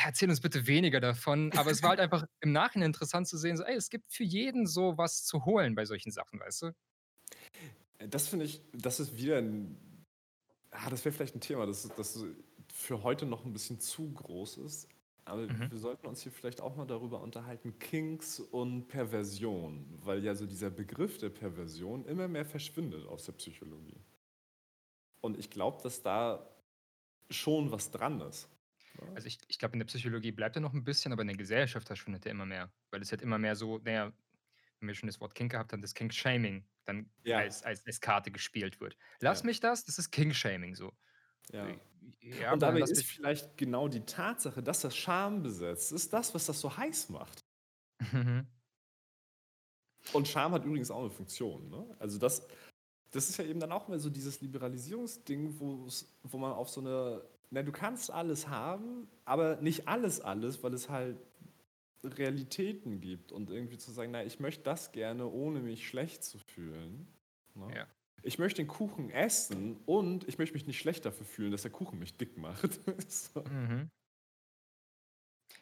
„Erzähl 0.06 0.30
uns 0.30 0.42
bitte 0.42 0.68
weniger 0.68 1.00
davon.“ 1.00 1.54
Aber 1.54 1.72
es 1.72 1.82
war 1.82 1.90
halt 1.92 2.00
einfach 2.00 2.26
im 2.40 2.52
Nachhinein 2.52 2.88
interessant 2.88 3.28
zu 3.28 3.38
sehen, 3.38 3.58
so: 3.58 3.64
Ey, 3.64 3.76
es 3.76 3.90
gibt 3.90 4.14
für 4.14 4.24
jeden 4.24 4.68
so 4.68 4.98
was 4.98 5.24
zu 5.26 5.44
holen 5.46 5.74
bei 5.76 5.86
solchen 5.86 6.12
Sachen, 6.12 6.40
weißt 6.40 6.62
du? 6.64 6.72
Äh, 8.00 8.08
das 8.08 8.28
finde 8.28 8.46
ich 8.46 8.62
das 8.74 9.00
ist 9.00 9.18
wieder 9.18 9.38
'n 9.40 9.78
ah, 10.72 10.90
das 10.90 11.06
wäre 11.06 11.14
vielleicht 11.16 11.36
'n 11.36 11.42
Thema, 11.42 11.66
das 11.66 11.94
das 11.96 12.20
für 12.74 13.04
heute 13.04 13.26
noch 13.26 13.46
'n 13.46 13.54
bisschen 13.54 13.80
zu 13.80 14.12
groß 14.14 14.58
ist. 14.60 14.90
Aber 15.28 15.50
Mhm. 15.50 15.72
wir 15.72 15.78
sollten 15.78 16.08
uns 16.08 16.24
hier 16.24 16.32
vielleicht 16.32 16.62
auch 16.62 16.76
mal 16.76 16.86
darüber 16.88 17.22
unterhalten, 17.22 17.78
Kinks 17.80 18.40
und 18.40 18.88
Perversion, 18.88 20.00
weil 20.04 20.24
ja 20.24 20.34
so 20.34 20.48
dieser 20.48 20.72
Begriff 20.72 21.20
der 21.20 21.30
Perversion 21.30 22.06
immer 22.06 22.28
mehr 22.28 22.46
verschwindet 22.46 23.06
aus 23.06 23.26
der 23.26 23.34
Psychologie. 23.34 24.02
Und 25.24 25.38
ich 25.38 25.50
glaube, 25.52 25.82
dass 25.84 26.02
da 26.02 26.50
schon 27.32 27.72
was 27.72 27.92
dran 27.92 28.22
ist, 28.22 28.50
ne? 28.96 29.06
Also, 29.16 29.28
ich 29.28 29.40
ich 29.48 29.60
glaube, 29.60 29.74
in 29.74 29.80
der 29.80 29.86
Psychologie 29.88 30.32
bleibt 30.32 30.56
er 30.56 30.62
noch 30.62 30.74
'n 30.74 30.84
bisschen, 30.84 31.12
aber 31.12 31.22
in 31.22 31.28
der 31.28 31.38
Gesellschaft 31.38 31.88
verschwindet 31.88 32.26
er 32.26 32.32
immer 32.32 32.46
mehr, 32.46 32.72
weil 32.92 33.02
es 33.02 33.12
halt 33.12 33.22
immer 33.22 33.38
mehr 33.38 33.56
so 33.56 33.80
na 33.84 33.92
ja, 33.92 34.14
wenn 34.80 34.88
wir 34.88 34.96
schon 34.96 35.08
das 35.08 35.20
Wort 35.22 35.36
Kink 35.36 35.52
gehabt 35.52 35.74
haben, 35.74 35.82
das 35.82 35.94
Kink-Shaming 35.96 36.68
dann 36.86 37.12
Ja. 37.26 37.46
als 37.46 37.64
als 37.64 37.86
als 37.86 38.02
Karte 38.02 38.32
gespielt 38.32 38.80
wird. 38.82 38.98
„Lass 39.22 39.44
Ja. 39.44 39.46
mich 39.46 39.60
das, 39.60 39.86
das 39.86 40.00
ist 40.00 40.12
Kink-Shaming“, 40.12 40.76
so. 40.76 40.94
Ja. 41.50 41.82
Ja, 42.24 42.54
Und 42.54 42.62
dabei 42.62 42.88
ist 42.88 43.04
vielleicht 43.06 43.58
genau 43.58 43.88
die 43.88 44.02
Tatsache, 44.06 44.64
dass 44.64 44.82
das 44.82 44.96
schambesetzt 44.96 45.92
ist, 45.92 46.14
das, 46.14 46.34
was 46.34 46.46
das 46.46 46.60
so 46.60 46.76
heiß 46.78 47.10
macht. 47.10 47.42
Mhm. 48.14 48.52
Und 50.14 50.28
Scham 50.28 50.52
hat 50.54 50.66
übrigens 50.66 50.92
auch 50.92 51.04
'ne 51.04 51.10
Funktion, 51.10 51.70
ne? 51.70 51.96
Also, 52.00 52.18
das 52.20 52.48
das 53.12 53.30
ist 53.30 53.38
ja 53.38 53.46
eben 53.46 53.60
dann 53.60 53.72
auch 53.74 53.88
immer 53.90 54.00
so 54.00 54.10
dieses 54.10 54.42
Liberalisierungsding, 54.42 55.60
wo 55.60 56.38
man 56.38 56.54
auf 56.54 56.70
so 56.70 56.82
'ne 56.82 57.24
na, 57.52 57.64
du 57.64 57.72
kannst 57.74 58.12
alles 58.12 58.48
haben, 58.50 59.10
aber 59.26 59.58
nicht 59.62 59.88
alles, 59.90 60.22
alles, 60.22 60.64
weil 60.64 60.74
es 60.74 60.90
halt 60.90 61.20
Realitäten 62.04 63.02
gibt 63.02 63.32
und 63.34 63.50
irgendwie 63.52 63.78
zu 63.78 63.92
sagen: 63.92 64.12
„Na, 64.12 64.24
ich 64.26 64.40
möchte 64.42 64.64
das 64.64 64.92
gerne, 64.94 65.28
ohne 65.30 65.62
mich 65.62 65.88
schlecht 65.88 66.24
zu 66.26 66.40
fühlen“, 66.40 67.08
ne? 67.56 67.74
Ja. 67.74 67.88
Ich 68.24 68.38
möchte 68.40 68.62
den 68.62 68.68
Kuchen 68.68 69.10
essen 69.10 69.78
und 69.86 70.28
ich 70.28 70.38
möchte 70.38 70.54
mich 70.54 70.68
nicht 70.68 70.80
schlecht 70.80 71.06
dafür 71.06 71.26
fühlen, 71.26 71.52
dass 71.52 71.64
der 71.64 71.72
Kuchen 71.72 72.00
mich 72.00 72.18
dick 72.18 72.38
macht. 72.38 72.80
So. 73.10 73.42
Mhm. 73.44 73.90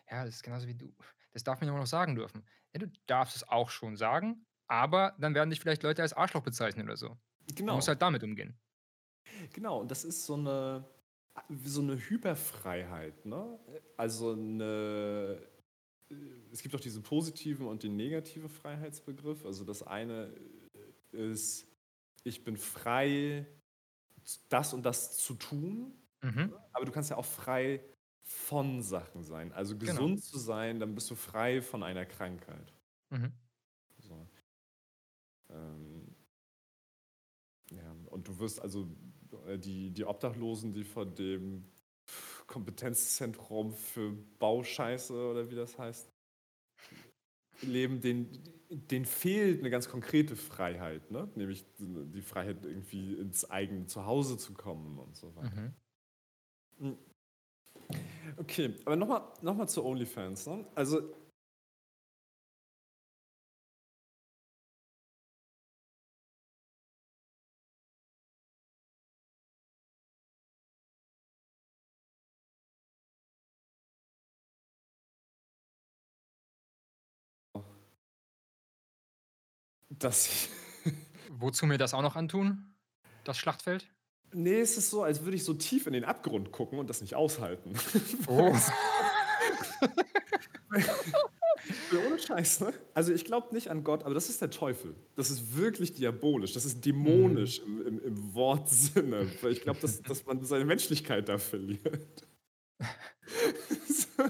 Ja, 0.09 0.25
das 0.25 0.35
ist 0.35 0.43
genauso 0.43 0.67
wie 0.67 0.75
du 0.75 0.93
das 1.31 1.43
darf 1.43 1.61
man 1.61 1.69
auch 1.69 1.77
noch 1.77 1.85
sagen 1.87 2.15
dürfen. 2.15 2.43
Ja, 2.73 2.79
du 2.79 2.87
darfst 3.05 3.35
es 3.35 3.47
auch 3.47 3.69
schon 3.69 3.95
sagen, 3.95 4.45
aber 4.67 5.15
dann 5.19 5.35
werden 5.35 5.51
dich 5.51 5.59
vielleicht 5.59 5.83
Leute 5.83 6.01
als 6.01 6.13
Arschloch 6.13 6.41
bezeichnen 6.41 6.85
oder 6.87 6.97
so. 6.97 7.07
Du 7.09 7.13
musst 7.45 7.57
Genau. 7.57 7.87
halt 7.87 8.01
damit 8.01 8.23
umgehen. 8.23 8.59
Genau, 9.53 9.79
und 9.79 9.91
das 9.91 10.03
ist 10.05 10.25
so 10.25 10.33
eine, 10.33 10.89
so 11.63 11.81
eine 11.81 11.97
Hyperfreiheit. 11.97 13.25
Ne? 13.25 13.59
Also 13.95 14.31
eine, 14.33 15.39
es 16.51 16.63
gibt 16.63 16.73
auch 16.75 16.79
diesen 16.79 17.03
positiven 17.03 17.67
und 17.67 17.83
den 17.83 17.95
negativen 17.95 18.49
Freiheitsbegriff. 18.49 19.45
Also 19.45 19.63
das 19.63 19.83
eine 19.83 20.33
ist, 21.11 21.67
ich 22.25 22.43
bin 22.43 22.57
frei, 22.57 23.47
das 24.49 24.73
und 24.73 24.83
das 24.83 25.17
zu 25.17 25.33
tun, 25.35 25.93
Mhm. 26.21 26.53
aber 26.73 26.85
du 26.85 26.91
kannst 26.91 27.09
ja 27.09 27.17
auch 27.17 27.25
frei 27.25 27.83
von 28.23 28.81
Sachen 28.83 29.23
sein. 29.23 29.51
Also 29.53 29.77
Genau. 29.77 29.93
gesund 29.93 30.23
zu 30.23 30.37
sein, 30.39 30.79
dann 30.79 30.95
bist 30.95 31.09
du 31.11 31.15
frei 31.15 31.61
von 31.61 31.83
einer 31.83 32.05
Krankheit. 32.05 32.73
Mhm. 33.11 33.31
So. 33.99 34.27
Ähm, 35.49 36.15
ja, 37.71 37.95
und 38.07 38.27
du 38.27 38.39
wirst 38.39 38.61
also 38.61 38.87
äh, 39.45 39.57
die, 39.57 39.91
die 39.91 40.05
Obdachlosen, 40.05 40.73
die 40.73 40.83
von 40.83 41.13
dem 41.15 41.65
Kompetenzzentrum 42.47 43.73
für 43.73 44.11
Bauscheiße 44.39 45.13
oder 45.13 45.51
wie 45.51 45.55
das 45.55 45.77
heißt, 45.77 46.09
leben, 47.61 48.01
denen, 48.01 48.43
denen 48.69 49.05
fehlt 49.05 49.59
eine 49.59 49.69
ganz 49.69 49.89
konkrete 49.89 50.35
Freiheit, 50.35 51.09
ne? 51.11 51.29
nämlich 51.35 51.65
die 51.77 52.21
Freiheit, 52.21 52.65
irgendwie 52.65 53.13
ins 53.13 53.49
eigene 53.49 53.85
Zuhause 53.85 54.37
zu 54.37 54.53
kommen 54.53 54.97
und 54.97 55.15
so 55.15 55.35
weiter. 55.35 55.73
Mhm. 56.77 56.97
Okay, 58.37 58.75
aber 58.85 58.95
nochmal 58.95 59.21
noch 59.41 59.55
mal 59.55 59.67
zu 59.67 59.83
OnlyFans. 59.83 60.47
Ne? 60.47 60.65
Also 60.75 61.01
dass 79.99 80.49
Wozu 81.39 81.65
mir 81.65 81.77
das 81.77 81.93
auch 81.93 82.01
noch 82.01 82.15
antun? 82.17 82.73
Das 83.23 83.37
Schlachtfeld? 83.37 83.87
Nee, 84.33 84.59
es 84.59 84.77
ist 84.77 84.89
so, 84.89 85.03
als 85.03 85.23
würde 85.23 85.37
ich 85.37 85.43
so 85.43 85.53
tief 85.53 85.87
in 85.87 85.93
den 85.93 86.03
Abgrund 86.03 86.51
gucken 86.51 86.79
und 86.79 86.89
das 86.89 87.01
nicht 87.01 87.15
aushalten. 87.15 87.73
Oh. 88.27 88.53
Ohne 92.05 92.19
Scheiß, 92.19 92.59
ne? 92.61 92.73
Also 92.93 93.13
ich 93.13 93.25
glaube 93.25 93.53
nicht 93.53 93.69
an 93.69 93.83
Gott, 93.83 94.03
aber 94.03 94.13
das 94.13 94.29
ist 94.29 94.41
der 94.41 94.49
Teufel. 94.49 94.95
Das 95.15 95.31
ist 95.31 95.57
wirklich 95.57 95.93
diabolisch, 95.93 96.53
das 96.53 96.65
ist 96.65 96.85
dämonisch 96.85 97.59
im, 97.59 97.87
im, 97.87 98.03
im 98.03 98.33
Wortsinne. 98.33 99.31
Weil 99.41 99.53
ich 99.53 99.61
glaube, 99.61 99.79
dass, 99.79 100.01
dass 100.01 100.25
man 100.25 100.43
seine 100.43 100.65
Menschlichkeit 100.65 101.29
da 101.29 101.37
verliert. 101.37 102.27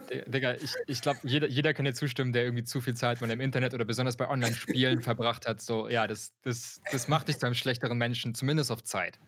Di- 0.09 0.29
Digga, 0.29 0.55
ich, 0.55 0.73
ich 0.87 1.01
glaube, 1.01 1.19
jeder, 1.23 1.47
jeder 1.47 1.73
kann 1.73 1.85
dir 1.85 1.93
zustimmen, 1.93 2.33
der 2.33 2.43
irgendwie 2.43 2.63
zu 2.63 2.81
viel 2.81 2.95
Zeit 2.95 3.21
mal 3.21 3.29
im 3.29 3.41
Internet 3.41 3.73
oder 3.73 3.85
besonders 3.85 4.17
bei 4.17 4.29
Online-Spielen 4.29 5.01
verbracht 5.01 5.47
hat. 5.47 5.61
So, 5.61 5.89
ja, 5.89 6.07
das, 6.07 6.33
das, 6.41 6.81
das 6.91 7.07
macht 7.07 7.27
dich 7.27 7.37
zu 7.37 7.45
einem 7.45 7.55
schlechteren 7.55 7.97
Menschen, 7.97 8.35
zumindest 8.35 8.71
auf 8.71 8.83
Zeit. 8.83 9.19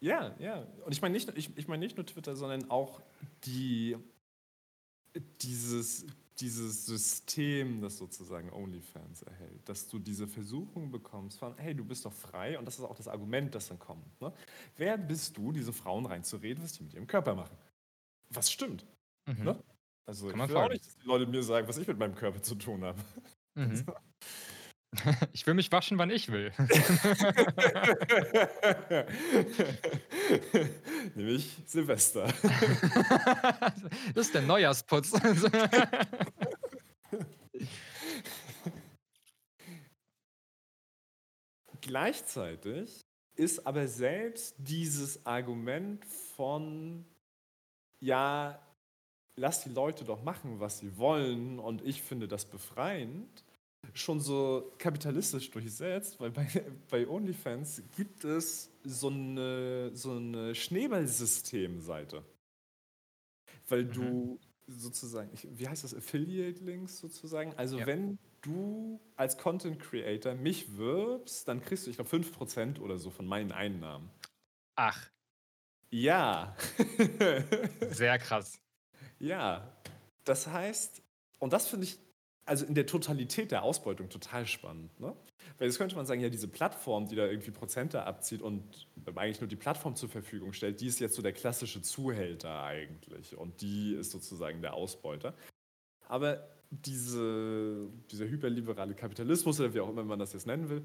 Ja, 0.00 0.34
ja. 0.38 0.66
Und 0.84 0.92
ich 0.92 1.02
meine 1.02 1.12
nicht, 1.12 1.30
ich, 1.36 1.56
ich 1.56 1.68
mein 1.68 1.80
nicht 1.80 1.96
nur 1.96 2.06
Twitter, 2.06 2.34
sondern 2.34 2.70
auch 2.70 3.02
die, 3.44 3.96
dieses, 5.42 6.06
dieses 6.38 6.86
System, 6.86 7.82
das 7.82 7.98
sozusagen 7.98 8.50
OnlyFans 8.50 9.22
erhält, 9.22 9.68
dass 9.68 9.88
du 9.88 9.98
diese 9.98 10.26
Versuchung 10.26 10.90
bekommst 10.90 11.38
von, 11.38 11.54
hey, 11.58 11.74
du 11.74 11.84
bist 11.84 12.06
doch 12.06 12.12
frei 12.14 12.58
und 12.58 12.64
das 12.64 12.78
ist 12.78 12.84
auch 12.84 12.96
das 12.96 13.08
Argument, 13.08 13.54
das 13.54 13.68
dann 13.68 13.78
kommt. 13.78 14.20
Ne? 14.22 14.32
Wer 14.78 14.96
bist 14.96 15.36
du, 15.36 15.52
diese 15.52 15.72
Frauen 15.72 16.06
reinzureden, 16.06 16.64
was 16.64 16.72
die 16.72 16.84
mit 16.84 16.94
ihrem 16.94 17.06
Körper 17.06 17.34
machen? 17.34 17.56
Was 18.30 18.50
stimmt? 18.50 18.86
Mhm. 19.26 19.44
Ne? 19.44 19.64
Also 20.06 20.26
Kann 20.26 20.34
ich 20.34 20.38
man 20.38 20.48
will 20.48 20.56
auch 20.56 20.68
nicht, 20.68 20.86
dass 20.86 20.96
die 20.96 21.06
Leute 21.06 21.26
mir 21.26 21.42
sagen, 21.42 21.68
was 21.68 21.78
ich 21.78 21.86
mit 21.86 21.98
meinem 21.98 22.14
Körper 22.14 22.42
zu 22.42 22.54
tun 22.54 22.84
habe. 22.84 22.98
Mhm. 23.54 23.84
Ich 25.32 25.46
will 25.46 25.54
mich 25.54 25.72
waschen, 25.72 25.96
wann 25.98 26.10
ich 26.10 26.30
will. 26.30 26.52
Nämlich 31.14 31.56
Silvester. 31.66 32.32
Das 34.14 34.26
ist 34.26 34.34
der 34.34 34.42
Neujahrsputz. 34.42 35.12
Gleichzeitig 41.80 43.00
ist 43.36 43.66
aber 43.66 43.88
selbst 43.88 44.54
dieses 44.58 45.24
Argument 45.24 46.04
von, 46.04 47.06
ja, 48.00 48.60
lass 49.40 49.64
die 49.64 49.70
Leute 49.70 50.04
doch 50.04 50.22
machen, 50.22 50.60
was 50.60 50.78
sie 50.78 50.96
wollen 50.98 51.58
und 51.58 51.82
ich 51.82 52.02
finde 52.02 52.28
das 52.28 52.44
befreiend, 52.44 53.42
schon 53.94 54.20
so 54.20 54.72
kapitalistisch 54.78 55.50
durchsetzt, 55.50 56.20
weil 56.20 56.30
bei, 56.30 56.46
bei 56.90 57.08
OnlyFans 57.08 57.82
gibt 57.96 58.24
es 58.24 58.70
so 58.84 59.08
eine, 59.08 59.90
so 59.96 60.12
eine 60.12 60.54
Schneeballsystemseite. 60.54 62.22
Weil 63.68 63.84
du 63.86 64.38
sozusagen, 64.66 65.30
ich, 65.32 65.46
wie 65.50 65.66
heißt 65.66 65.84
das, 65.84 65.94
Affiliate-Links 65.94 66.98
sozusagen? 66.98 67.54
Also 67.56 67.78
Ja. 67.78 67.86
wenn 67.86 68.18
du 68.42 69.00
als 69.16 69.38
Content 69.38 69.80
Creator 69.80 70.34
mich 70.34 70.76
wirbst, 70.76 71.48
dann 71.48 71.60
kriegst 71.62 71.86
du, 71.86 71.90
ich 71.90 71.96
glaube, 71.96 72.10
5% 72.10 72.78
oder 72.80 72.98
so 72.98 73.10
von 73.10 73.26
meinen 73.26 73.52
Einnahmen. 73.52 74.10
Ach, 74.76 75.10
Ja. 75.90 76.56
sehr 77.90 78.18
krass. 78.18 78.60
Ja. 79.20 79.72
Das 80.24 80.46
heißt, 80.48 81.02
und 81.38 81.52
das 81.52 81.68
finde 81.68 81.86
ich 81.86 81.98
also 82.50 82.64
in 82.64 82.74
der 82.74 82.86
Totalität 82.86 83.52
der 83.52 83.62
Ausbeutung 83.62 84.08
total 84.08 84.44
spannend. 84.44 84.98
Ne? 84.98 85.14
Weil 85.58 85.68
jetzt 85.68 85.78
könnte 85.78 85.94
man 85.94 86.04
sagen, 86.04 86.20
ja, 86.20 86.28
diese 86.28 86.48
Plattform, 86.48 87.06
die 87.06 87.14
da 87.14 87.26
irgendwie 87.26 87.52
Prozente 87.52 88.02
abzieht 88.02 88.42
und 88.42 88.88
eigentlich 89.14 89.40
nur 89.40 89.48
die 89.48 89.56
Plattform 89.56 89.94
zur 89.94 90.08
Verfügung 90.08 90.52
stellt, 90.52 90.80
die 90.80 90.88
ist 90.88 90.98
jetzt 90.98 91.14
so 91.14 91.22
der 91.22 91.32
klassische 91.32 91.80
Zuhälter 91.80 92.62
eigentlich. 92.64 93.36
Und 93.36 93.60
die 93.60 93.94
ist 93.94 94.10
sozusagen 94.10 94.62
der 94.62 94.74
Ausbeuter. 94.74 95.34
Aber 96.08 96.48
diese, 96.70 97.88
dieser 98.10 98.26
hyperliberale 98.26 98.94
Kapitalismus 98.94 99.60
oder 99.60 99.72
wie 99.72 99.80
auch 99.80 99.88
immer 99.88 100.02
man 100.02 100.18
das 100.18 100.32
jetzt 100.32 100.46
nennen 100.46 100.68
will, 100.68 100.84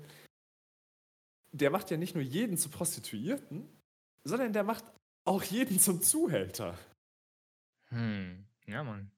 der 1.51 1.71
macht 1.71 1.89
ja 1.89 1.97
nicht 1.97 2.13
nur 2.13 2.23
jeden 2.23 2.57
zu 2.57 2.69
Prostituierten, 2.69 3.67
sondern 4.23 4.53
der 4.53 4.63
macht 4.63 4.83
auch 5.25 5.41
jeden 5.41 5.79
zum 5.79 6.01
Zuhälter. 6.01 6.77
Hm. 7.95 8.45
Ja, 8.67 8.83
Mann. 8.83 9.09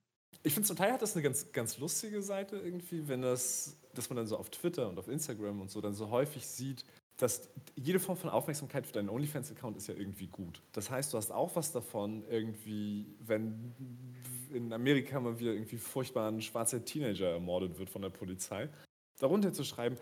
Ich 0.44 0.54
finde, 0.54 0.66
zum 0.66 0.76
Teil 0.76 0.92
hat 0.92 1.02
das 1.02 1.14
eine 1.14 1.22
ganz, 1.22 1.52
ganz 1.52 1.78
lustige 1.78 2.22
Seite 2.22 2.56
irgendwie, 2.56 3.08
wenn 3.08 3.22
das, 3.22 3.76
dass 3.94 4.08
man 4.08 4.16
dann 4.16 4.26
so 4.26 4.36
auf 4.36 4.50
Twitter 4.50 4.88
und 4.88 4.98
auf 4.98 5.08
Instagram 5.08 5.60
und 5.60 5.70
so 5.70 5.80
dann 5.80 5.94
so 5.94 6.10
häufig 6.10 6.46
sieht, 6.46 6.84
dass 7.16 7.50
jede 7.74 7.98
Form 7.98 8.16
von 8.16 8.30
Aufmerksamkeit 8.30 8.86
für 8.86 8.92
deinen 8.92 9.08
OnlyFans-Account 9.08 9.76
ist 9.76 9.88
ja 9.88 9.94
irgendwie 9.94 10.28
gut. 10.28 10.62
Das 10.72 10.88
heißt, 10.88 11.12
du 11.12 11.18
hast 11.18 11.32
auch 11.32 11.56
was 11.56 11.72
davon, 11.72 12.24
irgendwie, 12.28 13.16
wenn 13.18 13.74
in 14.52 14.72
Amerika 14.72 15.18
mal 15.18 15.40
wieder 15.40 15.52
irgendwie 15.52 15.78
furchtbar 15.78 16.30
ein 16.30 16.40
schwarzer 16.40 16.84
Teenager 16.84 17.30
ermordet 17.30 17.78
wird 17.78 17.90
von 17.90 18.02
der 18.02 18.10
Polizei, 18.10 18.68
darunter 19.18 19.52
zu 19.52 19.64
schreiben, 19.64 19.96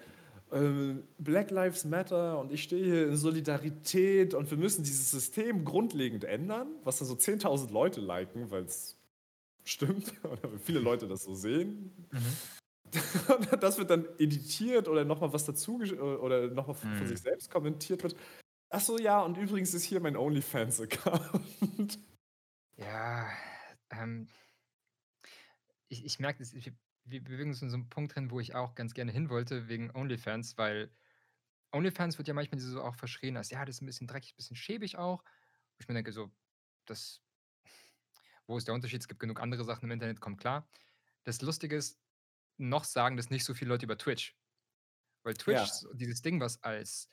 Black 1.19 1.51
Lives 1.51 1.85
Matter 1.85 2.39
und 2.39 2.53
ich 2.53 2.63
stehe 2.63 2.85
hier 2.85 3.09
in 3.09 3.17
Solidarität 3.17 4.33
und 4.33 4.49
wir 4.51 4.57
müssen 4.59 4.85
dieses 4.85 5.11
System 5.11 5.65
grundlegend 5.65 6.25
ändern, 6.25 6.69
was 6.85 6.99
dann 6.99 7.09
so 7.09 7.15
10.000 7.15 7.73
Leute 7.73 8.01
liken, 8.01 8.51
weil 8.51 8.65
es 8.65 8.97
stimmt 9.65 10.13
oder 10.25 10.49
viele 10.63 10.79
Leute 10.79 11.09
das 11.09 11.25
so 11.25 11.35
sehen. 11.35 11.93
Und 13.29 13.63
das 13.63 13.79
wird 13.79 13.91
dann 13.91 14.07
editiert 14.19 14.87
oder 14.87 15.05
nochmal 15.05 15.33
was 15.33 15.45
dazu 15.45 15.79
gesch- 15.79 15.99
oder 15.99 16.47
nochmal 16.49 16.77
von 16.77 16.89
Mhm. 16.99 17.07
sich 17.07 17.19
selbst 17.21 17.51
kommentiert 17.51 18.05
wird. 18.05 18.15
Ach 18.71 18.81
so, 18.81 18.97
ja, 18.97 19.23
und 19.23 19.37
übrigens 19.37 19.75
ist 19.75 19.83
hier 19.83 19.99
mein 20.01 20.17
OnlyFans-Account. 20.17 21.99
Ja, 22.77 23.29
ähm, 23.91 24.29
ich, 25.89 26.05
ich 26.05 26.21
merke, 26.21 26.39
dass 26.39 26.53
wir, 27.07 27.23
bewegen 27.23 27.51
uns 27.51 27.63
in 27.63 27.71
so 27.71 27.77
einem 27.77 27.89
Punkt 27.89 28.15
drin, 28.17 28.31
wo 28.31 28.41
ich 28.41 28.55
auch 28.55 28.75
ganz 28.75 28.95
gerne 28.95 29.13
hin 29.13 29.31
wollte, 29.31 29.69
wegen 29.69 29.91
OnlyFans, 29.95 30.59
weil 30.59 30.95
OnlyFans 31.73 32.19
wird 32.19 32.29
ja 32.29 32.35
manchmal 32.35 32.61
so 32.61 32.83
auch 32.83 32.95
verschrien 32.97 33.37
als, 33.37 33.51
ja, 33.51 33.65
das 33.65 33.77
ist 33.77 33.83
ein 33.83 33.87
bisschen 33.87 34.07
dreckig, 34.07 34.33
ein 34.33 34.37
bisschen 34.37 34.57
schäbig 34.57 34.99
auch. 34.99 35.25
Wo 35.25 35.81
ich 35.81 35.89
mir 35.89 35.95
denke, 35.95 36.13
so, 36.13 36.31
das, 36.87 37.23
wo 38.47 38.57
ist 38.57 38.67
der 38.69 38.75
Unterschied? 38.75 39.01
Es 39.01 39.09
gibt 39.09 39.21
genug 39.21 39.41
andere 39.41 39.65
Sachen 39.65 39.85
im 39.87 39.91
Internet, 39.91 40.21
kommt 40.21 40.41
klar. 40.41 40.69
Das 41.25 41.41
Lustige 41.43 41.77
ist, 41.77 42.01
noch 42.59 42.85
sagen 42.85 43.17
das 43.17 43.31
nicht 43.31 43.45
so 43.45 43.55
viele 43.55 43.71
Leute 43.71 43.87
über 43.87 43.99
Twitch. 43.99 44.37
Weil 45.23 45.35
Twitch, 45.35 45.59
Ja. 45.59 45.67
so 45.67 45.93
dieses 45.95 46.23
Ding, 46.23 46.41
was 46.41 46.63
als 46.63 47.11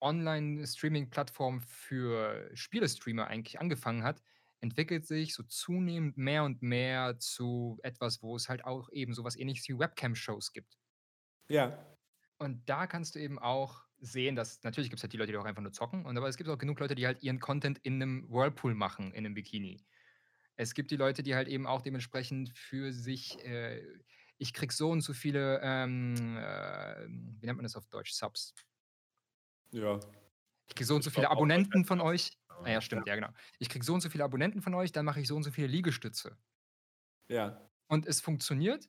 Online-Streaming-Plattform 0.00 1.60
für 1.60 2.50
Spielestreamer 2.54 3.28
eigentlich 3.28 3.60
angefangen 3.60 4.04
hat, 4.04 4.22
entwickelt 4.66 5.06
sich 5.06 5.34
so 5.34 5.42
zunehmend 5.44 6.16
mehr 6.18 6.44
und 6.44 6.62
mehr 6.62 7.18
zu 7.18 7.78
etwas, 7.82 8.22
wo 8.22 8.36
es 8.36 8.48
halt 8.48 8.64
auch 8.64 8.90
eben 8.92 9.14
sowas 9.14 9.36
ähnliches 9.36 9.68
wie 9.68 9.78
Webcam-Shows 9.78 10.52
gibt. 10.52 10.78
Ja, 11.48 11.84
Und 12.38 12.68
da 12.68 12.86
kannst 12.86 13.14
du 13.14 13.18
eben 13.18 13.38
auch 13.38 13.84
sehen, 13.98 14.36
dass 14.36 14.62
natürlich 14.62 14.90
gibt 14.90 14.98
es 14.98 15.02
halt 15.02 15.12
die 15.12 15.16
Leute, 15.16 15.32
die 15.32 15.38
auch 15.38 15.44
einfach 15.44 15.62
nur 15.62 15.72
zocken, 15.72 16.04
und 16.04 16.16
aber 16.18 16.28
es 16.28 16.36
gibt 16.36 16.50
auch 16.50 16.58
genug 16.58 16.78
Leute, 16.80 16.94
die 16.94 17.06
halt 17.06 17.22
ihren 17.22 17.40
Content 17.40 17.78
in 17.78 17.94
einem 17.94 18.28
Whirlpool 18.30 18.74
machen, 18.74 19.12
in 19.12 19.24
einem 19.24 19.34
Bikini. 19.34 19.80
Es 20.56 20.74
gibt 20.74 20.90
die 20.90 20.96
Leute, 20.96 21.22
die 21.22 21.34
halt 21.34 21.48
eben 21.48 21.66
auch 21.66 21.82
dementsprechend 21.82 22.50
für 22.56 22.92
sich, 22.92 23.38
äh 23.44 23.82
ich 24.38 24.52
krieg 24.54 24.72
so 24.72 24.90
und 24.90 25.02
so 25.02 25.14
viele, 25.14 25.60
ähm, 25.62 26.36
äh, 26.38 27.06
wie 27.08 27.46
nennt 27.46 27.56
man 27.58 27.64
das 27.64 27.76
auf 27.76 27.86
Deutsch? 27.88 28.12
Subs. 28.12 28.54
Ja. 29.72 30.00
Ich 30.68 30.74
kriege 30.74 30.86
so 30.86 30.94
und 30.96 31.02
so 31.02 31.10
viele 31.10 31.30
Abonnenten 31.30 31.84
von 31.84 32.00
euch. 32.00 32.36
Ah 32.62 32.70
ja, 32.70 32.80
stimmt, 32.80 33.06
ja, 33.06 33.14
genau. 33.14 33.30
Ich 33.58 33.68
kriege 33.68 33.84
so 33.84 33.94
und 33.94 34.00
so 34.00 34.10
viele 34.10 34.24
Abonnenten 34.24 34.62
von 34.62 34.74
euch, 34.74 34.92
dann 34.92 35.04
mache 35.04 35.20
ich 35.20 35.28
so 35.28 35.36
und 35.36 35.42
so 35.42 35.50
viele 35.50 35.66
Liegestütze. 35.66 36.36
Ja. 37.28 37.70
Und 37.88 38.06
es 38.06 38.20
funktioniert. 38.20 38.88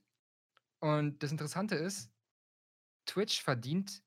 Und 0.80 1.22
das 1.24 1.32
Interessante 1.32 1.76
ist, 1.76 2.12
Twitch 3.06 3.42
verdient 3.42 4.04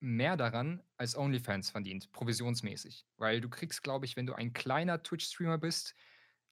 mehr 0.00 0.36
daran, 0.36 0.82
als 0.96 1.16
OnlyFans 1.16 1.70
verdient, 1.70 2.10
provisionsmäßig. 2.12 3.06
Weil 3.16 3.40
du 3.40 3.50
kriegst, 3.50 3.82
glaube 3.82 4.06
ich, 4.06 4.16
wenn 4.16 4.26
du 4.26 4.34
ein 4.34 4.52
kleiner 4.52 5.02
Twitch-Streamer 5.02 5.58
bist, 5.58 5.94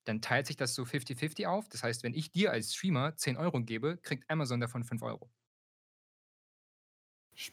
dann 0.05 0.20
teilt 0.20 0.47
sich 0.47 0.57
das 0.57 0.74
so 0.74 0.85
50-50 0.85 1.47
auf. 1.47 1.68
Das 1.68 1.83
heißt, 1.83 2.03
wenn 2.03 2.14
ich 2.14 2.31
dir 2.31 2.53
als 2.53 2.74
Streamer 2.74 3.16
10 3.16 3.37
Euro 3.37 3.62
gebe, 3.62 3.99
kriegt 3.99 4.29
Amazon 4.31 4.61
davon 4.61 4.85
5 4.85 5.03
Euro. 5.03 5.31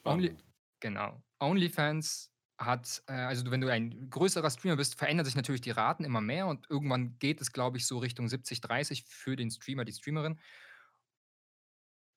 Only 0.05 0.27
Spannend. 0.27 0.43
genau. 0.79 1.23
OnlyFans 1.39 2.31
hat, 2.57 3.03
äh 3.07 3.13
also, 3.13 3.49
wenn 3.51 3.61
du 3.61 3.69
ein 3.71 4.09
größerer 4.09 4.49
Streamer 4.49 4.77
bist, 4.77 4.95
verändern 4.95 5.25
sich 5.25 5.35
natürlich 5.35 5.61
die 5.61 5.71
Raten 5.71 6.03
immer 6.05 6.21
mehr 6.21 6.47
und 6.47 6.69
irgendwann 6.69 7.17
geht 7.19 7.41
es, 7.41 7.51
glaube 7.51 7.77
ich, 7.77 7.87
so 7.87 7.97
Richtung 7.99 8.29
70-30 8.29 9.05
für 9.07 9.35
den 9.35 9.51
Streamer, 9.51 9.85
die 9.85 9.93
Streamerin. 9.93 10.39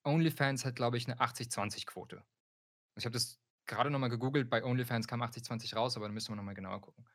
OnlyFans 0.07 0.65
hat, 0.65 0.77
glaube 0.77 0.97
ich, 0.97 1.07
'ne 1.09 1.19
80-20-Quote. 1.21 2.23
Ich 2.97 3.07
habe 3.07 3.15
das 3.15 3.41
grade 3.67 3.91
noch 3.91 4.01
mal 4.01 4.09
gegoogelt, 4.09 4.51
bei 4.51 4.65
OnlyFans 4.65 5.09
kam 5.09 5.23
80-20 5.23 5.77
raus, 5.77 5.97
aber 5.97 6.09
da 6.09 6.15
müssen 6.15 6.33
wir 6.33 6.37
noch 6.37 6.45
mal 6.45 6.55
genauer 6.55 6.81
gucken. 6.83 7.07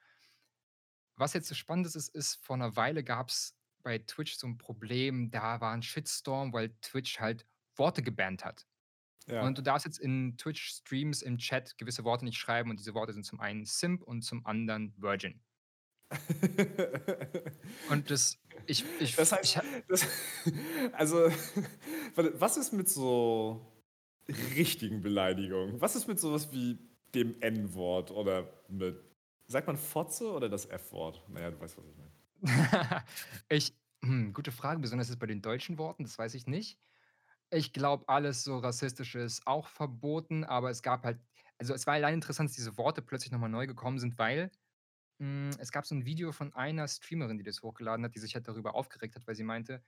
Was 1.17 1.33
jetzt 1.33 1.47
so 1.47 1.53
spannend 1.55 1.85
ist, 1.85 1.95
ist 2.09 2.35
vor 2.43 2.57
'ner 2.57 2.75
Weile 2.75 3.03
gab's 3.03 3.55
bei 3.83 3.99
Twitch 3.99 4.35
so 4.35 4.47
'n 4.47 4.57
Problem, 4.57 5.29
da 5.29 5.61
war 5.61 5.73
'n 5.73 5.83
Shitstorm, 5.83 6.53
weil 6.53 6.75
Twitch 6.81 7.19
halt 7.19 7.45
Worte 7.75 8.01
gebannt 8.01 8.43
hat. 8.45 8.65
Ja. 9.27 9.45
Und 9.45 9.57
du 9.57 9.61
darfst 9.61 9.85
jetzt 9.85 9.99
in 9.99 10.37
Twitch-Streams 10.37 11.21
im 11.21 11.37
Chat 11.37 11.77
gewisse 11.77 12.03
Worte 12.03 12.25
nicht 12.25 12.37
schreiben 12.37 12.69
und 12.69 12.79
diese 12.79 12.93
Worte 12.93 13.13
sind 13.13 13.25
zum 13.25 13.39
einen 13.39 13.65
Simp 13.65 14.01
und 14.03 14.21
zum 14.21 14.45
anderen 14.45 14.93
Virgin. 14.97 15.41
Und 17.89 18.11
das 18.11 18.37
ich 18.67 18.85
ich 18.99 19.15
Das 19.15 19.31
heißt, 19.31 19.57
ich 19.57 19.61
das 19.87 20.05
also, 20.93 21.31
was 22.15 22.57
ist 22.57 22.71
mit 22.71 22.87
so 22.87 23.65
richtigen 24.55 25.01
Beleidigungen? 25.01 25.81
Was 25.81 25.95
ist 25.95 26.07
mit 26.07 26.19
so 26.19 26.33
was 26.33 26.51
wie 26.51 26.77
dem 27.15 27.41
N-Wort 27.41 28.11
oder 28.11 28.47
mit 28.67 28.95
sagt 29.47 29.65
man 29.65 29.77
Fotze 29.77 30.31
oder 30.31 30.49
das 30.49 30.67
F-Wort? 30.67 31.23
Na 31.29 31.41
ja, 31.41 31.51
du 31.51 31.59
weißt, 31.59 31.77
was 31.77 31.85
ich 31.85 31.95
meine. 31.95 33.03
Ich 33.49 33.73
hm, 34.03 34.33
gute 34.33 34.51
Frage, 34.51 34.81
besonders 34.81 35.07
jetzt 35.07 35.19
bei 35.19 35.27
den 35.27 35.41
deutschen 35.41 35.77
Worten, 35.77 36.03
das 36.03 36.17
weiß 36.17 36.33
ich 36.33 36.45
nicht. 36.45 36.77
Ich 37.53 37.71
glaube, 37.73 38.07
alles 38.09 38.43
so 38.43 38.57
Rassistische 38.57 39.19
ist 39.19 39.45
auch 39.47 39.67
verboten, 39.67 40.43
aber 40.43 40.69
es 40.71 40.81
gab 40.81 41.03
halt 41.03 41.19
also, 41.59 41.73
es 41.75 41.85
war 41.87 41.93
allein 41.93 42.15
interessant, 42.15 42.49
dass 42.49 42.55
diese 42.55 42.77
Worte 42.77 43.01
plötzlich 43.01 43.31
noch 43.31 43.39
mal 43.39 43.47
neu 43.47 43.67
gekommen 43.67 43.99
sind, 43.99 44.17
weil, 44.17 44.51
hm, 45.19 45.51
es 45.59 45.71
gab 45.71 45.85
so 45.85 45.95
'n 45.95 46.05
Video 46.05 46.31
von 46.33 46.53
einer 46.53 46.87
Streamerin, 46.87 47.37
die 47.39 47.43
das 47.45 47.61
hochgeladen 47.63 48.05
hat, 48.05 48.15
die 48.15 48.19
sich 48.19 48.35
halt 48.35 48.47
darüber 48.47 48.75
aufgeregt 48.75 49.15
hat, 49.15 49.27
weil 49.27 49.35
sie 49.35 49.43
meinte: 49.43 49.83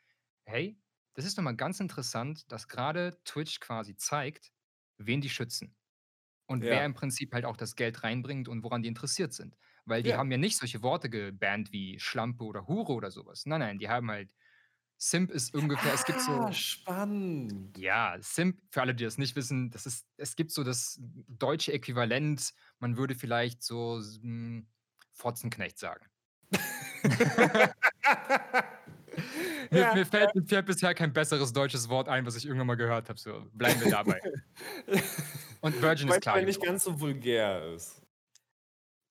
„Hey, 0.45 0.82
das 1.16 1.26
ist 1.26 1.38
doch 1.38 1.43
mal 1.43 1.55
ganz 1.57 1.80
interessant, 1.82 2.51
dass 2.51 2.68
grade 2.70 3.20
Twitch 3.26 3.59
quasi 3.61 3.95
zeigt, 3.97 4.53
wen 4.97 5.22
die 5.22 5.30
schützen 5.30 5.76
und 6.47 6.70
wer 6.70 6.86
Ja. 6.86 6.86
im 6.86 6.93
Prinzip 6.93 7.34
halt 7.34 7.45
auch 7.45 7.57
das 7.57 7.76
Geld 7.76 8.03
reinbringt 8.03 8.47
und 8.47 8.63
woran 8.63 8.82
die 8.84 8.89
interessiert 8.89 9.34
sind.“ 9.34 9.57
Weil 9.86 10.03
die 10.03 10.13
Ja. 10.13 10.18
haben 10.18 10.32
ja 10.32 10.38
nicht 10.38 10.57
solche 10.57 10.84
Worte 10.84 11.09
gebannt 11.09 11.72
wie 11.72 11.99
Schlampe 11.99 12.43
oder 12.45 12.68
Hure 12.68 12.93
oder 12.93 13.11
so 13.11 13.26
was. 13.26 13.45
Nein, 13.45 13.59
nein, 13.61 13.80
die 13.80 13.89
haben 13.89 14.09
halt 14.11 14.34
Simp 14.97 15.31
ist 15.31 15.53
ungefähr 15.53 15.93
es 15.93 16.05
gibt 16.05 16.19
Ah, 16.19 16.47
so 16.47 16.51
spannend. 16.53 17.77
ja, 17.77 18.15
Simp, 18.21 18.59
für 18.71 18.81
alle, 18.81 18.95
die 18.95 19.03
das 19.03 19.17
nicht 19.17 19.35
wissen, 19.35 19.69
das 19.71 19.85
ist 19.85 20.05
es 20.17 20.35
gibt 20.35 20.51
so 20.51 20.63
das 20.63 20.99
deutsche 21.27 21.73
Äquivalent. 21.73 22.53
Man 22.79 22.97
würde 22.97 23.15
vielleicht 23.15 23.61
so 23.63 23.99
s 23.99 24.19
hm, 24.21 24.67
Fotzenknecht 25.13 25.77
sagen. 25.79 26.05
Mir 29.71 29.79
Ja, 29.81 29.93
mir 29.93 30.05
fällt 30.05 30.35
mir 30.35 30.45
fällt 30.45 30.65
bisher 30.65 30.93
kein 30.93 31.13
besseres 31.13 31.53
deutsches 31.53 31.89
Wort 31.89 32.07
ein, 32.09 32.25
was 32.25 32.35
ich 32.35 32.45
irgendwann 32.45 32.67
mal 32.67 32.75
gehört 32.75 33.09
habe, 33.09 33.19
so 33.19 33.45
bleiben 33.53 33.79
wir 33.81 33.87
dabei. 33.89 34.21
Und 35.61 35.81
Virgin 35.81 36.09
ist 36.09 36.21
klar 36.21 36.35
aber 36.35 36.45
nicht 36.45 36.57
geworden. 36.61 36.73
ganz 36.73 36.83
so 36.83 36.99
vulgär 36.99 37.73
ist. 37.73 38.01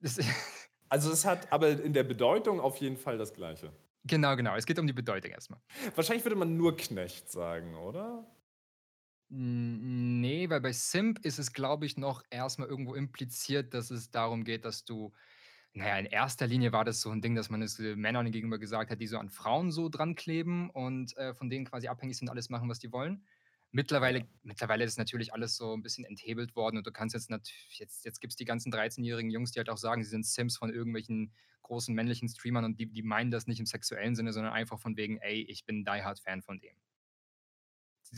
Das 0.01 0.19
Also, 0.89 1.11
es 1.11 1.25
hat 1.25 1.51
aber 1.53 1.71
in 1.71 1.93
der 1.93 2.05
Bedeutung 2.05 2.61
auf 2.61 2.77
jeden 2.77 2.97
Fall 2.97 3.19
das 3.19 3.33
Gleiche. 3.35 3.73
Genau, 4.07 4.37
genau. 4.37 4.55
Es 4.55 4.67
geht 4.67 4.79
um 4.79 4.87
die 4.87 4.93
Bedeutung 4.93 5.31
erst 5.33 5.51
mal. 5.51 5.61
Wahrscheinlich 5.95 6.25
würde 6.25 6.37
man 6.37 6.57
nur 6.57 6.77
Knecht 6.77 7.31
sagen, 7.31 7.75
oder? 7.75 8.27
N 9.31 10.21
ne, 10.21 10.51
weil 10.51 10.61
bei 10.61 10.73
Simp 10.73 11.21
ist 11.25 11.39
es, 11.39 11.53
glaube 11.53 11.87
ich, 11.87 11.97
noch 11.97 12.23
erst 12.31 12.59
mal 12.59 12.69
irgendwo 12.69 12.95
impliziert, 12.95 13.73
dass 13.75 13.91
es 13.91 14.11
darum 14.11 14.45
geht, 14.45 14.65
dass 14.65 14.85
du 14.85 15.13
na 15.75 15.89
ja, 15.89 15.99
in 15.99 16.07
erster 16.07 16.47
Linie 16.47 16.73
war 16.73 16.85
das 16.85 17.01
so 17.01 17.11
'n 17.11 17.23
Ding, 17.23 17.35
dass 17.35 17.51
man 17.51 17.63
es, 17.63 17.79
äh, 17.81 17.97
Männern 17.97 18.31
gegenüber 18.33 18.59
gesagt 18.59 18.91
hat, 18.91 19.01
die 19.01 19.07
so 19.09 19.19
an 19.19 19.31
Frauen 19.31 19.73
so 19.73 19.89
dran 19.89 20.15
kleben 20.17 20.71
und, 20.71 21.17
äh, 21.17 21.35
von 21.35 21.51
denen 21.51 21.67
quasi 21.67 21.89
abhängig 21.89 22.17
sind, 22.19 22.29
alles 22.31 22.51
machen, 22.51 22.69
was 22.71 22.79
die 22.81 22.93
wollen. 22.93 23.27
Ja. 24.03 24.11
Mittlerweile 24.11 24.29
mittlerweile 24.45 24.85
ist 24.85 24.99
natürlich 24.99 25.33
alles 25.35 25.57
so 25.57 25.75
'n 25.75 25.83
bisschen 25.83 26.05
enthebelt 26.05 26.55
worden 26.55 26.77
und 26.79 26.87
du 26.87 26.93
kannst 26.93 27.13
jetzt 27.15 27.29
natü 27.29 27.53
jetzt 27.71 28.05
jetzt 28.05 28.21
gibt's 28.21 28.37
die 28.37 28.45
ganzen 28.45 28.71
dreizehnjährigen 28.71 29.31
Jungs, 29.33 29.51
die 29.51 29.59
halt 29.59 29.69
auch 29.69 29.79
sagen, 29.79 30.05
sie 30.05 30.11
sind 30.11 30.25
Simps 30.25 30.57
von 30.57 30.71
irgendwelchen 30.73 31.35
großen 31.63 31.93
männlichen 31.93 32.29
Streamern 32.29 32.65
und 32.65 32.79
die 32.79 32.87
die 32.87 33.03
meinen 33.03 33.33
das 33.33 33.49
nicht 33.49 33.59
im 33.59 33.67
sexuellen 33.67 34.15
Sinne, 34.15 34.33
sondern 34.33 34.53
einfach 34.53 34.79
von 34.79 34.97
wegen: 34.97 35.19
„Ey, 35.19 35.43
ich 35.43 35.65
bin 35.67 35.85
Die 35.85 35.91
Hard 36.05 36.21
Fan 36.21 36.41
von 36.43 36.61
dem.“ 36.61 36.77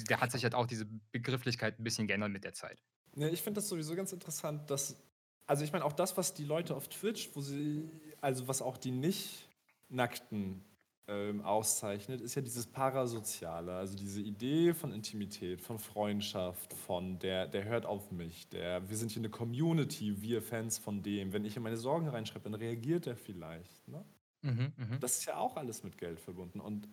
Da 0.09 0.21
hat 0.21 0.33
sich 0.33 0.43
halt 0.45 0.55
auch 0.55 0.67
diese 0.67 0.87
Begrifflichkeit 1.13 1.79
'n 1.79 1.85
bisschen 1.85 2.07
geändert 2.07 2.31
mit 2.31 2.45
der 2.45 2.55
Zeit. 2.55 2.83
Ne, 3.15 3.31
ich 3.31 3.43
finde 3.43 3.59
das 3.61 3.69
sowieso 3.69 3.95
ganz 3.95 4.13
interessant, 4.13 4.71
dass 4.71 5.03
also, 5.49 5.63
ich 5.65 5.71
meine 5.73 5.85
auch 5.85 5.93
das, 5.93 6.17
was 6.17 6.35
die 6.35 6.45
Leute 6.45 6.75
auf 6.75 6.89
Twitch, 6.89 7.31
wo 7.35 7.41
sie 7.41 7.89
also, 8.21 8.49
was 8.49 8.61
auch 8.63 8.77
die 8.77 8.91
Nicht-Nackten, 8.91 10.65
ähm, 11.09 11.43
auszeichnet, 11.43 12.21
ist 12.21 12.35
ja 12.35 12.43
dieses 12.43 12.67
Parasoziale. 12.67 13.75
Also, 13.77 13.97
diese 13.97 14.21
Idee 14.23 14.75
von 14.75 14.93
Intimität, 14.93 15.61
von 15.61 15.79
Freundschaft, 15.79 16.73
von 16.75 17.19
der 17.21 17.47
der 17.49 17.65
hört 17.65 17.87
auf 17.87 18.11
mich, 18.11 18.49
der 18.49 18.89
wir 18.89 18.97
sind 18.97 19.13
hier 19.13 19.23
'ne 19.23 19.31
Community, 19.31 20.21
wir 20.23 20.43
Fans 20.43 20.79
von 20.79 21.03
dem. 21.03 21.33
Wenn 21.33 21.45
ich 21.45 21.57
ihm 21.57 21.63
meine 21.63 21.77
Sorgen 21.77 22.09
reinschreibe, 22.09 22.45
dann 22.51 22.55
reagiert 22.55 23.07
er 23.07 23.17
vielleicht, 23.17 23.87
ne? 23.89 24.05
Mhm, 24.43 24.73
mhm. 24.77 25.01
Das 25.01 25.19
ist 25.19 25.27
ja 25.27 25.37
auch 25.39 25.57
alles 25.57 25.83
mit 25.85 25.99
Geld 25.99 26.21
verbunden 26.21 26.61
und 26.61 26.89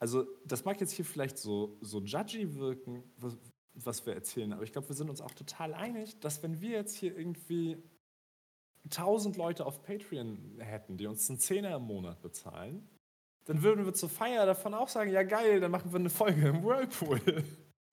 also, 0.00 0.26
das 0.46 0.64
mag 0.64 0.80
jetzt 0.80 0.92
hier 0.92 1.04
vielleicht 1.06 1.38
so 1.38 1.78
so 1.82 2.00
judgy 2.02 2.56
wirken, 2.56 3.12
was 3.16 3.38
was 3.74 4.06
wir 4.06 4.14
erzählen, 4.14 4.52
aber 4.54 4.64
ich 4.64 4.72
glaube, 4.72 4.88
wir 4.90 4.96
sind 4.96 5.10
uns 5.10 5.20
auch 5.22 5.32
total 5.32 5.74
einig, 5.74 6.20
dass 6.20 6.42
wenn 6.42 6.60
wir 6.62 6.70
jetzt 6.72 6.96
hier 6.96 7.16
irgendwie 7.18 7.78
1.000 8.90 9.36
Leute 9.36 9.66
auf 9.66 9.82
Patreon 9.82 10.58
hätten, 10.60 10.96
die 10.98 11.06
uns 11.06 11.28
'n 11.30 11.38
Zehner 11.38 11.76
im 11.76 11.84
Monat 11.84 12.22
bezahlen, 12.22 12.88
dann 13.46 13.62
würden 13.62 13.86
wir 13.86 13.94
zur 13.94 14.10
Feier 14.10 14.46
davon 14.46 14.74
auch 14.74 14.88
sagen: 14.88 15.10
„Ja 15.10 15.22
geil, 15.24 15.60
dann 15.60 15.70
machen 15.72 15.92
wir 15.92 15.98
'ne 16.00 16.10
Folge 16.10 16.48
im 16.48 16.62
Whirlpool.“ 16.64 17.20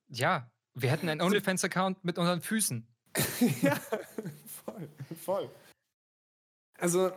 Ja, 0.07 0.49
wir 0.75 0.89
hätten 0.91 1.09
einen 1.09 1.21
OnlyFans-Account 1.21 2.03
mit 2.05 2.17
unseren 2.17 2.41
Füßen. 2.41 2.87
Ja, 3.61 3.75
voll, 4.45 4.89
voll. 5.15 5.49
Also, 6.79 7.11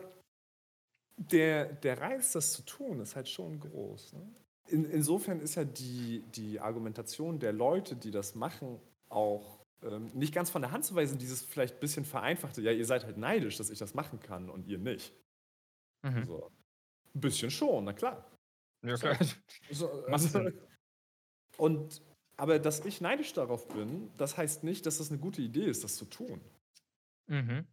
der 1.16 1.66
der 1.72 2.01
Reiz, 2.01 2.32
das 2.32 2.53
zu 2.53 2.62
tun, 2.62 3.01
ist 3.01 3.16
halt 3.16 3.28
schon 3.28 3.59
groß, 3.61 4.14
ne? 4.14 4.26
In 4.68 4.84
insofern 4.84 5.41
ist 5.41 5.55
ja 5.55 5.64
die 5.64 6.22
die 6.34 6.61
Argumentation 6.61 7.39
der 7.39 7.53
Leute, 7.53 7.97
die 7.97 8.11
das 8.11 8.34
machen, 8.34 8.80
auch, 9.09 9.61
ähm, 9.82 10.11
nicht 10.14 10.34
ganz 10.34 10.51
von 10.51 10.61
der 10.62 10.72
Hand 10.72 10.84
zu 10.84 10.95
weisen, 10.95 11.18
dieses 11.18 11.43
vielleicht 11.43 11.80
bisschen 11.80 12.05
vereinfachte: 12.05 12.61
„Ja, 12.62 12.72
ihr 12.72 12.84
seid 12.84 13.05
halt 13.05 13.16
neidisch, 13.16 13.57
dass 13.57 13.70
ich 13.70 13.78
das 13.78 13.95
machen 13.95 14.20
kann 14.20 14.51
und 14.51 14.66
ihr 14.66 14.78
nicht.“ 14.78 15.14
Mhm. 16.05 16.26
So. 16.26 16.51
'N 17.17 17.21
bisschen 17.21 17.51
schon, 17.51 17.85
na 17.85 17.93
klar. 17.95 18.31
Ja, 18.83 18.97
klar. 18.99 19.19
so, 19.71 20.05
also 20.11 20.29
und 21.57 22.03
aber 22.39 22.59
dass 22.59 22.85
ich 22.85 23.01
neidisch 23.01 23.33
darauf 23.33 23.73
bin, 23.73 24.12
das 24.17 24.37
heißt 24.37 24.64
nicht, 24.64 24.87
dass 24.87 24.99
das 24.99 25.11
'ne 25.11 25.19
gute 25.19 25.43
Idee 25.43 25.64
ist, 25.67 25.85
das 25.85 25.97
zu 25.97 26.05
tun. 26.07 26.41
Mhm. 27.29 27.67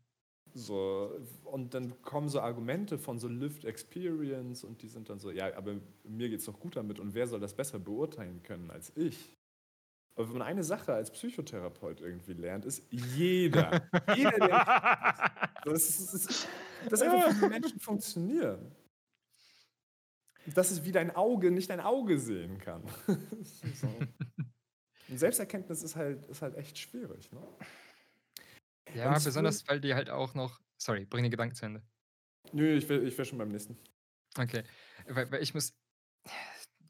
So, 0.55 1.19
und 1.45 1.73
dann 1.73 2.01
kommen 2.03 2.29
so 2.29 2.39
Argumente 2.41 2.99
von 2.99 3.17
so 3.17 3.27
Lived 3.27 3.65
Experience 3.65 4.63
und 4.63 4.83
die 4.83 4.87
sind 4.87 5.09
dann 5.09 5.19
so: 5.19 5.31
„Ja, 5.31 5.55
aber 5.57 5.79
mir 6.03 6.29
geht's 6.29 6.45
doch 6.45 6.59
gut 6.59 6.75
damit 6.75 6.99
und 6.99 7.15
wer 7.15 7.27
soll 7.27 7.39
das 7.39 7.55
besser 7.55 7.79
beurteilen 7.79 8.43
können 8.43 8.69
als 8.69 8.95
ich?“ 8.95 9.33
Aber 10.15 10.27
wenn 10.29 10.39
man 10.39 10.47
eine 10.47 10.63
Sache 10.63 10.93
als 10.93 11.11
Psychotherapeut 11.11 12.01
irgendwie 12.01 12.33
lernt, 12.33 12.65
ist 12.65 12.87
jeder, 12.91 13.79
jeder, 14.11 14.39
der 14.41 14.61
das 15.63 15.89
ist 15.89 16.13
das 16.89 17.01
ist 17.01 17.07
einfach, 17.07 17.35
wie 17.37 17.45
Menschen 17.45 17.79
funktionieren. 17.79 18.75
Dass 20.47 20.71
es 20.71 20.83
wie 20.83 20.91
dein 20.91 21.15
Auge 21.15 21.51
nicht 21.51 21.69
dein 21.69 21.79
Auge 21.79 22.19
sehen 22.19 22.57
kann. 22.59 22.83
So. 23.73 23.87
Und 25.09 25.17
Selbsterkenntnis 25.17 25.83
ist 25.83 25.95
halt 25.95 26.25
ist 26.25 26.41
halt 26.41 26.55
echt 26.55 26.77
schwierig, 26.77 27.31
ne? 27.31 27.41
Ja, 28.93 29.15
Und 29.15 29.23
besonders, 29.23 29.67
weil 29.67 29.79
die 29.81 29.93
halt 29.93 30.09
auch 30.09 30.33
noch 30.33 30.59
sorry, 30.77 31.05
bring 31.05 31.23
den 31.23 31.31
Gedanken 31.31 31.55
zu 31.55 31.65
Ende. 31.65 31.81
Nö, 32.51 32.75
ich 32.75 32.87
wäre 32.89 33.01
ich 33.03 33.17
wäre 33.17 33.25
schon 33.25 33.37
beim 33.37 33.49
nächsten. 33.49 33.77
Okay, 34.37 34.63
weil 35.07 35.31
weil 35.31 35.41
ich 35.43 35.53
muss 35.53 35.73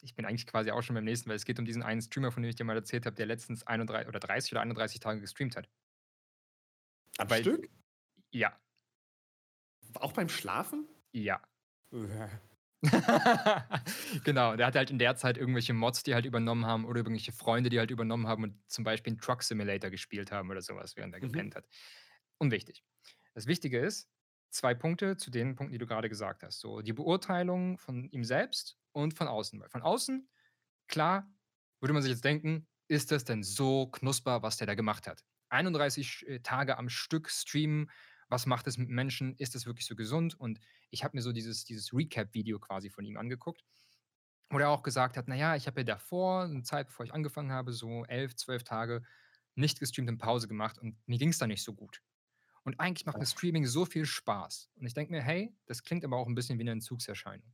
ich 0.01 0.15
bin 0.15 0.25
eigentlich 0.25 0.47
quasi 0.47 0.71
auch 0.71 0.81
schon 0.81 0.95
beim 0.95 1.05
nächsten, 1.05 1.29
weil 1.29 1.35
es 1.37 1.45
geht 1.45 1.59
um 1.59 1.65
diesen 1.65 1.81
einen 1.83 2.01
Streamer, 2.01 2.31
von 2.31 2.43
dem 2.43 2.49
ich 2.49 2.55
dir 2.55 2.65
mal 2.65 2.75
erzählt 2.75 3.05
habe, 3.05 3.15
der 3.15 3.25
letztens 3.25 3.65
31 3.65 4.07
oder 4.09 4.19
30 4.19 4.51
oder 4.51 4.61
31 4.61 4.99
Tage 4.99 5.21
gestreamt 5.21 5.55
hat. 5.55 5.69
Am 7.17 7.29
Weil 7.29 7.41
Stück? 7.41 7.69
ja, 8.31 8.59
Auch 9.95 10.11
beim 10.13 10.29
Schlafen? 10.29 10.87
ja. 11.13 11.41
Uah. 11.91 12.29
Genau, 14.25 14.55
der 14.55 14.67
hatte 14.67 14.79
halt 14.79 14.91
in 14.91 14.99
der 14.99 15.15
Zeit 15.15 15.37
irgendwelche 15.37 15.73
Mods, 15.73 16.03
die 16.03 16.13
halt 16.13 16.25
übernommen 16.25 16.65
haben 16.65 16.85
oder 16.85 16.99
irgendwelche 16.99 17.31
Freunde, 17.31 17.69
die 17.69 17.79
halt 17.79 17.91
übernommen 17.91 18.27
haben 18.27 18.43
und 18.43 18.59
zum 18.69 18.83
Beispiel 18.83 19.13
'n 19.13 19.19
Truck 19.19 19.41
Simulator 19.43 19.89
gespielt 19.89 20.31
haben 20.31 20.49
oder 20.49 20.61
so 20.61 20.75
was, 20.75 20.97
während 20.97 21.13
er 21.13 21.21
Mhm. 21.21 21.43
gepennt 21.43 21.55
hat. 21.55 21.65
Unwichtig. 22.39 22.83
Das 23.33 23.47
Wichtige 23.47 23.79
ist, 23.79 24.09
2 24.51 24.73
Punkte 24.75 25.17
zu 25.17 25.31
den 25.31 25.55
Punkten, 25.55 25.71
die 25.73 25.79
du 25.79 25.87
grade 25.87 26.09
gesagt 26.09 26.43
hast. 26.43 26.59
So 26.59 26.81
die 26.81 26.93
Beurteilung 26.93 27.77
von 27.77 28.09
ihm 28.09 28.23
selbst 28.25 28.77
und 28.91 29.13
von 29.13 29.27
außen. 29.27 29.59
Weil 29.61 29.69
von 29.69 29.81
außen, 29.81 30.29
klar, 30.87 31.31
würde 31.81 31.93
man 31.93 32.03
sich 32.03 32.11
jetzt 32.11 32.25
denken: 32.25 32.67
„Ist 32.87 33.11
das 33.11 33.25
denn 33.25 33.43
so 33.43 33.87
knusper, 33.87 34.43
was 34.43 34.57
der 34.57 34.67
da 34.67 34.75
gemacht 34.75 35.07
hat?“ 35.07 35.23
31 35.49 36.09
sch 36.09 36.23
äh, 36.23 36.39
Tage 36.41 36.77
am 36.77 36.89
Stück 36.89 37.29
streamen, 37.29 37.91
was 38.33 38.47
macht 38.47 38.67
das 38.67 38.77
mit 38.79 38.89
Menschen? 38.89 39.35
Ist 39.37 39.55
das 39.55 39.67
wirklich 39.67 39.87
so 39.87 39.95
gesund? 39.95 40.39
Und 40.39 40.59
ich 40.91 41.05
habe 41.05 41.17
mir 41.17 41.23
so 41.23 41.33
dieses 41.33 41.65
dieses 41.65 41.93
Recap-Video 41.93 42.59
quasi 42.59 42.91
von 42.91 43.05
ihm 43.05 43.17
angeguckt, 43.17 43.63
wo 44.51 44.59
er 44.59 44.69
auch 44.69 44.83
gesagt 44.83 45.17
hat: 45.17 45.27
„Na 45.29 45.35
ja, 45.35 45.55
ich 45.57 45.67
habe 45.67 45.81
ja 45.81 45.85
davor 45.85 46.47
'ne 46.47 46.63
Zeit, 46.63 46.87
bevor 46.87 47.05
ich 47.05 47.13
angefangen 47.13 47.51
habe, 47.53 47.73
so 47.73 48.05
11, 48.05 48.35
12 48.37 48.63
Tage 48.65 49.03
nicht 49.55 49.79
gestreamt 49.81 50.09
und 50.09 50.19
Pause 50.19 50.47
gemacht 50.49 50.79
und 50.79 50.97
mir 51.07 51.19
ging's 51.19 51.39
da 51.39 51.47
nicht 51.47 51.63
so 51.63 51.73
gut. 51.75 52.01
Und 52.65 52.79
eigentlich 52.81 53.05
macht 53.07 53.19
mir 53.21 53.25
Ach. 53.25 53.27
Streaming 53.27 53.65
so 53.67 53.85
viel 53.85 54.05
Spaß.“ 54.07 54.71
Und 54.77 54.87
ich 54.87 54.93
denke 54.95 55.13
mir: 55.13 55.21
„Hey, 55.23 55.55
das 55.67 55.83
klingt 55.83 56.05
aber 56.05 56.17
auch 56.17 56.27
'n 56.29 56.35
bisschen 56.35 56.59
wie 56.59 56.65
'ne 56.65 56.71
Entzugserscheinung.“ 56.73 57.53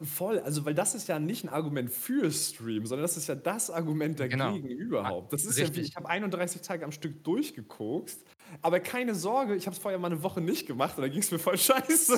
Voll, 0.00 0.38
also 0.40 0.64
weil 0.64 0.74
das 0.74 0.94
ist 0.94 1.08
ja 1.08 1.18
nicht 1.18 1.44
'n 1.44 1.48
Argument 1.48 1.90
für 1.90 2.30
Stream, 2.30 2.86
sondern 2.86 3.02
das 3.02 3.16
ist 3.16 3.26
ja 3.28 3.34
das 3.34 3.68
Argument 3.70 4.18
Genau. 4.30 4.60
dagegen 4.60 4.68
A 5.02 5.12
überhaupt. 5.12 5.32
Das 5.32 5.44
ist 5.44 5.60
ja 5.60 5.74
wie: 5.74 5.80
richtig. 5.80 5.88
„Ich 5.88 5.96
habe 5.96 6.08
31 6.08 6.62
Tage 6.62 6.84
am 6.84 6.92
Stück 6.92 7.24
durchgekokst, 7.24 8.24
aber 8.62 8.80
keine 8.80 9.14
Sorge, 9.14 9.54
ich 9.56 9.66
habe 9.66 9.74
es 9.76 9.82
vorher 9.82 9.98
mal 9.98 10.08
'ne 10.10 10.22
Woche 10.22 10.40
nicht 10.40 10.66
gemacht 10.66 10.96
und 10.96 11.02
dann 11.02 11.10
ging's 11.12 11.30
mir 11.30 11.38
voll 11.38 11.58
scheiße.“ 11.58 12.14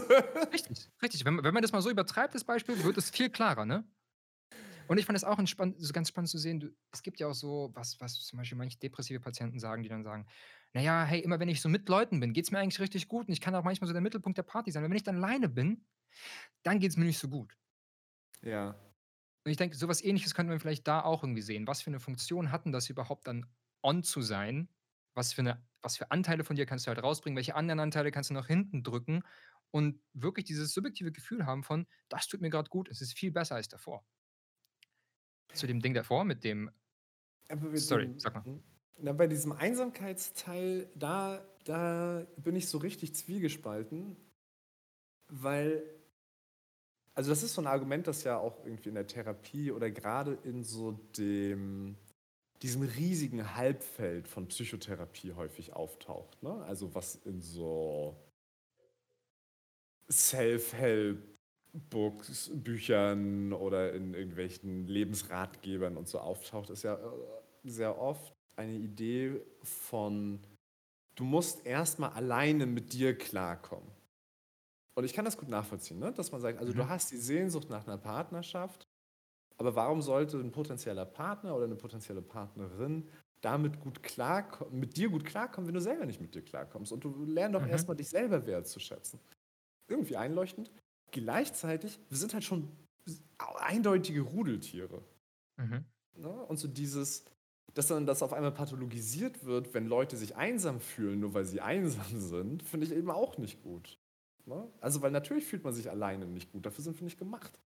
Richtig, 0.53 0.91
richtig. 1.03 1.25
Wenn 1.25 1.35
man 1.35 1.45
wenn 1.45 1.55
man 1.55 1.63
das 1.63 1.73
mal 1.73 1.83
so 1.83 1.91
übertreibt, 1.91 2.35
das 2.35 2.45
Beispiel, 2.45 2.83
wird 2.83 2.97
es 2.99 3.11
viel 3.11 3.31
klarer, 3.31 3.65
ne? 3.67 3.85
Und 4.89 4.99
ich 4.99 5.07
fand 5.07 5.17
es 5.17 5.25
auch 5.25 5.37
ganz 5.37 5.51
spannend 5.51 6.29
zu 6.29 6.39
sehen, 6.39 6.61
du 6.61 6.71
es 6.93 7.03
gibt 7.03 7.21
ja 7.21 7.29
auch 7.29 7.35
so 7.35 7.71
was 7.75 8.01
was 8.01 8.15
zum 8.27 8.39
Beispiel 8.39 8.59
manche 8.59 8.79
depressive 8.79 9.21
Patienten 9.21 9.61
sagen, 9.61 9.85
die 9.85 9.89
dann 9.89 10.03
sagen: 10.03 10.27
„Na 10.73 10.81
ja, 10.83 11.05
hey, 11.05 11.21
immer 11.21 11.39
wenn 11.41 11.49
ich 11.49 11.61
so 11.61 11.69
mit 11.69 11.89
Leuten 11.89 12.21
bin, 12.21 12.33
geht's 12.33 12.51
mir 12.51 12.59
eigentlich 12.59 12.81
richtig 12.81 13.09
gut 13.09 13.29
und 13.29 13.33
ich 13.33 13.41
kann 13.41 13.55
auch 13.55 13.65
manchmal 13.65 13.87
so 13.89 13.93
der 13.95 14.03
Mittelpunkt 14.03 14.37
der 14.39 14.43
Party 14.43 14.73
sein. 14.73 14.83
Aber 14.83 14.91
wenn 14.91 14.97
ich 14.97 15.05
dann 15.05 15.17
alleine 15.23 15.49
bin, 15.49 15.87
dann 16.65 16.81
geht's 16.81 16.97
mir 16.97 17.07
nicht 17.07 17.19
so 17.21 17.29
gut.“ 17.29 17.57
Ja. 18.43 18.77
Und 19.47 19.51
ich 19.51 19.57
denke, 19.57 19.77
so 19.77 19.89
was 19.89 20.03
Ähnliches 20.03 20.35
könnte 20.35 20.51
man 20.51 20.61
vielleicht 20.61 20.87
da 20.87 21.03
auch 21.03 21.23
irgendwie 21.25 21.41
sehen. 21.43 21.67
Was 21.67 21.83
für 21.83 21.91
'ne 21.91 22.01
Funktion 22.01 22.53
hat 22.53 22.65
denn 22.67 22.73
das 22.73 22.91
überhaupt 22.91 23.27
dann 23.27 23.47
on 23.83 24.03
zu 24.03 24.21
sein? 24.21 24.69
Was 25.15 25.33
für 25.33 25.43
'ne 25.43 25.67
was 25.83 25.97
für 25.99 26.11
Anteile 26.11 26.45
von 26.45 26.57
dir 26.57 26.67
kannst 26.67 26.87
du 26.87 26.89
halt 26.91 27.03
rausbringen? 27.03 27.37
Welche 27.37 27.55
anderen 27.57 27.81
Anteile 27.81 28.11
kannst 28.13 28.31
du 28.31 28.35
nach 28.35 28.47
hinten 28.47 28.83
drücken? 28.83 29.23
Und 29.73 30.03
wirklich 30.15 30.45
dieses 30.47 30.73
subjektive 30.75 31.13
Gefühl 31.13 31.47
haben 31.47 31.63
von: 31.65 31.87
„Das 32.09 32.27
tut 32.29 32.41
mir 32.41 32.51
grad 32.51 32.71
gut, 32.71 32.89
es 32.91 33.01
ist 33.01 33.15
viel 33.19 33.33
besser 33.33 33.55
als 33.57 33.69
davor.“ 33.69 34.05
Zu 35.53 35.67
dem 35.69 35.81
Ding 35.81 35.95
davor 35.95 36.25
mit 36.25 36.43
dem 36.45 36.71
sorry, 37.75 38.13
dem 38.13 38.19
sag 38.19 38.35
mal. 38.35 38.47
na, 38.99 39.13
bei 39.13 39.27
diesem 39.27 39.53
Einsamkeitsteil, 39.53 40.91
da 40.97 41.47
da 41.65 42.27
bin 42.39 42.57
ich 42.57 42.69
so 42.69 42.79
richtig 42.79 43.15
zwiegespalten, 43.15 44.17
weil 45.31 46.01
also 47.15 47.31
das 47.31 47.43
ist 47.43 47.55
so 47.55 47.61
'n 47.63 47.67
Argument, 47.67 48.07
das 48.07 48.25
ja 48.25 48.39
auch 48.39 48.65
irgendwie 48.65 48.89
in 48.89 48.95
der 48.95 49.07
Therapie 49.07 49.73
oder 49.73 49.91
grade 49.91 50.39
in 50.45 50.65
so 50.65 50.93
dem 50.93 51.97
diesem 52.63 52.83
riesigen 52.83 53.55
Halbfeld 53.57 54.29
von 54.29 54.49
Psychotherapie 54.49 55.33
häufig 55.33 55.73
auftaucht, 55.75 56.43
ne? 56.43 56.63
Also, 56.65 56.95
was 56.95 57.15
in 57.17 57.41
so 57.41 58.17
Self-Help-Books 60.11 62.51
Büchern 62.55 63.53
oder 63.53 63.93
in 63.93 64.15
irgendwelchen 64.15 64.87
Lebensratgebern 64.87 65.97
und 65.97 66.09
so 66.09 66.19
auftaucht, 66.19 66.71
ist 66.71 66.83
ja, 66.83 66.95
äh, 66.97 67.01
sehr 67.65 67.99
oft 68.01 68.33
eine 68.57 68.75
Idee 68.75 69.43
von: 69.63 70.41
Du 71.17 71.25
musst 71.25 71.67
erst 71.67 72.01
mal 72.01 72.11
alleine 72.11 72.67
mit 72.67 72.95
dir 72.95 73.17
klarkommen. 73.17 73.93
Und 74.97 75.05
ich 75.05 75.13
kann 75.15 75.25
das 75.25 75.39
gut 75.39 75.49
nachvollziehen, 75.49 75.99
ne, 75.99 76.13
dass 76.13 76.33
man 76.33 76.41
sagt, 76.41 76.59
also, 76.59 76.73
du 76.73 76.79
Mhm. 76.79 76.89
hast 76.89 77.11
die 77.13 77.17
Sehnsucht 77.19 77.71
nach 77.71 77.87
'ner 77.87 77.99
Partnerschaft, 77.99 78.87
aber 79.61 79.77
warum 79.77 80.03
sollte 80.03 80.39
'n 80.41 80.53
potenzieller 80.53 81.07
Partner 81.07 81.57
oder 81.57 81.69
'ne 81.69 81.77
potenzielle 81.77 82.23
Partnerin 82.23 83.09
damit 83.43 83.81
gut 83.81 84.03
klarko 84.03 84.71
mit 84.71 84.97
dir 84.99 85.11
gut 85.11 85.25
klarkommen, 85.27 85.69
wenn 85.69 85.75
du 85.75 85.81
selber 85.83 86.07
nicht 86.07 86.21
mit 86.23 86.35
dir 86.35 86.43
klarkommst? 86.45 86.93
Und 86.93 87.05
du 87.05 87.25
lern 87.27 87.53
doch 87.55 87.65
Mhm. 87.65 87.85
mal 87.89 87.97
dich 87.97 88.11
selber 88.11 88.47
wertzuschätzen. 88.47 89.21
Irgendwie 89.89 90.17
einleuchtend. 90.17 90.73
Gleichzeitig, 91.13 92.01
wir 92.11 92.19
sind 92.19 92.35
halt 92.35 92.45
schon 92.45 92.71
eindeutige 93.39 94.23
Rudeltiere, 94.23 95.05
Mhm. 95.59 95.91
ne? 96.17 96.29
Und 96.47 96.59
so 96.59 96.69
dieses 96.69 97.25
dass 97.75 97.87
dann 97.87 98.05
das 98.05 98.21
auf 98.25 98.33
einmal 98.33 98.51
pathologisiert 98.53 99.45
wird, 99.45 99.75
wenn 99.75 99.87
Leute 99.87 100.17
sich 100.17 100.35
einsam 100.35 100.81
fühlen, 100.81 101.21
nur 101.21 101.35
weil 101.35 101.45
sie 101.45 101.61
einsam 101.61 102.19
sind, 102.19 102.65
finde 102.65 102.85
ich 102.87 102.93
eben 102.93 103.11
auch 103.13 103.39
nicht 103.39 103.63
gut, 103.63 103.97
ne? 104.45 104.73
Also, 104.81 105.03
weil 105.03 105.13
natürlich 105.13 105.47
fühlt 105.47 105.63
man 105.65 105.73
sich 105.73 105.89
alleine 105.91 106.27
nicht 106.27 106.51
gut, 106.53 106.67
dafür 106.67 106.83
sind 106.83 106.99
wir 106.99 107.05
nicht 107.05 107.19
gemacht. 107.19 107.61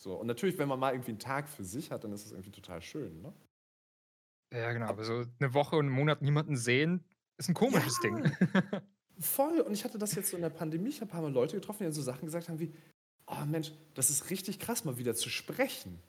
So, 0.00 0.14
und 0.14 0.28
natürlich, 0.28 0.58
wenn 0.58 0.68
man 0.68 0.78
mal 0.78 0.92
irgendwie 0.92 1.10
'n 1.10 1.18
Tag 1.18 1.48
für 1.48 1.64
sich 1.64 1.90
hat, 1.90 2.04
dann 2.04 2.12
ist 2.12 2.24
es 2.24 2.30
irgendwie 2.30 2.52
total 2.52 2.80
schön, 2.82 3.20
ne? 3.20 3.34
Ja, 4.52 4.72
genau, 4.72 4.86
Ab 4.86 4.90
aber 4.92 5.04
so 5.04 5.24
'ne 5.40 5.52
Woche 5.52 5.76
und 5.76 5.86
'n 5.86 5.92
Monat 5.92 6.22
niemanden 6.22 6.56
sehen, 6.56 7.04
ist 7.36 7.48
'n 7.50 7.54
Ja, 7.66 7.80
komisches 7.80 8.00
Ding. 8.00 8.22
voll. 9.20 9.60
Und 9.60 9.72
ich 9.74 9.84
hatte 9.84 9.98
das 9.98 10.14
jetzt 10.14 10.30
so 10.30 10.36
in 10.36 10.42
der 10.42 10.50
Pandemie. 10.50 10.88
Ich 10.90 11.00
habe 11.00 11.10
paar 11.10 11.22
Mal 11.22 11.32
Leute 11.32 11.56
getroffen, 11.56 11.78
die 11.80 11.84
dann 11.84 11.92
so 11.92 12.02
Sachen 12.02 12.26
gesagt 12.26 12.48
haben 12.48 12.60
wie: 12.60 12.74
„Oh 13.26 13.44
Mensch, 13.46 13.72
das 13.94 14.10
ist 14.10 14.30
richtig 14.30 14.58
krass, 14.60 14.84
mal 14.84 14.98
wieder 14.98 15.14
zu 15.14 15.28
sprechen.“ 15.30 16.02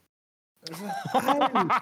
Also, 0.62 0.96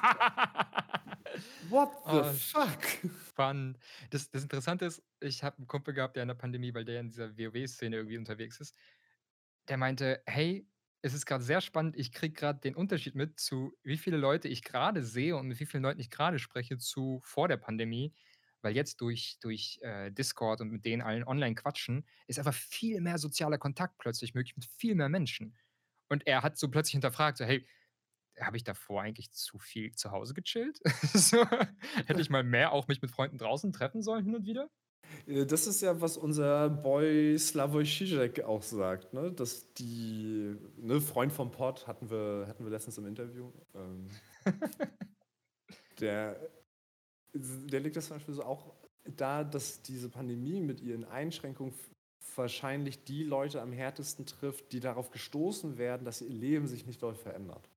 what 1.61 2.09
the 2.11 2.17
Oh, 2.23 2.23
fuck? 2.23 3.01
spannend. 3.35 3.77
Das 4.11 4.29
das 4.31 4.43
Interessante 4.43 4.85
ist, 4.85 5.03
ich 5.19 5.43
habe 5.43 5.61
'n 5.61 5.67
Kumpel 5.67 5.93
gehabt, 5.93 6.15
der 6.15 6.23
in 6.23 6.27
der 6.29 6.35
Pandemie 6.35 6.73
weil 6.73 6.85
der 6.85 6.99
in 7.01 7.09
dieser 7.09 7.37
WoW-Szene 7.37 7.95
irgendwie 7.97 8.17
unterwegs 8.17 8.59
ist. 8.59 8.75
Der 9.69 9.77
meinte: 9.77 10.23
„Hey, 10.27 10.67
es 11.01 11.13
ist 11.13 11.25
grad 11.25 11.43
sehr 11.43 11.61
spannend. 11.61 11.95
Ich 11.97 12.11
kriege 12.11 12.33
grad 12.33 12.63
den 12.63 12.75
Unterschied 12.75 13.15
mit 13.15 13.39
zu 13.39 13.77
wie 13.83 13.97
viele 13.97 14.17
Leute 14.17 14.47
ich 14.47 14.63
grade 14.63 15.03
sehe 15.03 15.35
und 15.37 15.47
mit 15.47 15.59
wie 15.59 15.65
vielen 15.65 15.83
Leuten 15.83 15.99
ich 15.99 16.09
grade 16.09 16.39
spreche 16.39 16.77
zu 16.77 17.21
vor 17.23 17.47
der 17.47 17.57
Pandemie. 17.57 18.13
Weil 18.61 18.75
jetzt 18.75 19.01
durch 19.01 19.37
durch, 19.41 19.79
äh, 19.83 20.11
Discord 20.11 20.61
und 20.61 20.69
mit 20.71 20.85
denen 20.85 21.01
allen 21.03 21.23
online 21.23 21.55
quatschen, 21.55 22.07
ist 22.27 22.39
einfach 22.39 22.53
viel 22.53 23.01
mehr 23.01 23.17
sozialer 23.19 23.57
Kontakt 23.59 23.97
plötzlich 23.99 24.33
möglich 24.33 24.55
mit 24.55 24.65
viel 24.65 24.95
mehr 24.95 25.09
Menschen.“ 25.09 25.55
Und 26.09 26.25
er 26.27 26.41
hat 26.43 26.57
so 26.57 26.69
plötzlich 26.69 26.93
hinterfragt, 26.93 27.37
so: 27.37 27.45
„Hey, 27.45 27.67
habe 28.39 28.57
ich 28.57 28.63
davor 28.65 29.01
eigentlich 29.03 29.31
zu 29.33 29.59
viel 29.59 29.93
zu 29.95 30.11
Hause 30.11 30.33
gechillt? 30.33 30.79
So, 31.13 31.45
hätte 32.07 32.21
ich 32.21 32.29
mal 32.29 32.43
mehr 32.43 32.71
auch 32.73 32.87
mich 32.87 33.01
mit 33.01 33.11
Freunden 33.11 33.37
draußen 33.39 33.73
treffen 33.73 34.01
sollen 34.03 34.25
hin 34.25 34.35
und 34.35 34.45
wieder?“ 34.45 34.69
Äh, 34.69 34.86
das 35.25 35.67
ist 35.67 35.81
ja, 35.81 35.99
was 35.99 36.17
unser 36.17 36.69
Boy 36.69 37.37
Slavoj 37.37 37.85
Žižek 37.85 38.43
auch 38.43 38.63
sagt, 38.63 39.13
ne? 39.13 39.31
Dass 39.31 39.73
die 39.73 40.55
ne, 40.77 41.01
Freund 41.01 41.31
vom 41.33 41.51
Pod 41.51 41.87
hatten 41.87 42.09
wir 42.09 42.45
hatten 42.47 42.63
wir 42.63 42.71
letztens 42.71 42.97
im 42.97 43.07
Interview. 43.07 43.51
Ähm 43.75 44.09
der 45.99 46.39
der 47.33 47.79
legt 47.79 47.95
das 47.95 48.07
zum 48.07 48.17
Beispiel 48.17 48.33
so 48.33 48.43
auch 48.43 48.73
dar, 49.03 49.45
dass 49.45 49.81
diese 49.81 50.09
Pandemie 50.09 50.61
mit 50.61 50.81
ihren 50.81 51.05
Einschränkungen 51.05 51.73
wahrscheinlich 52.35 53.03
die 53.03 53.23
Leute 53.23 53.61
am 53.61 53.71
härtesten 53.71 54.25
trifft, 54.25 54.71
die 54.71 54.79
darauf 54.79 55.11
gestoßen 55.11 55.77
werden, 55.77 56.05
dass 56.05 56.21
ihr 56.21 56.29
Leben 56.29 56.67
sich 56.67 56.85
nicht 56.85 57.01
doll 57.01 57.15
verändert. 57.15 57.69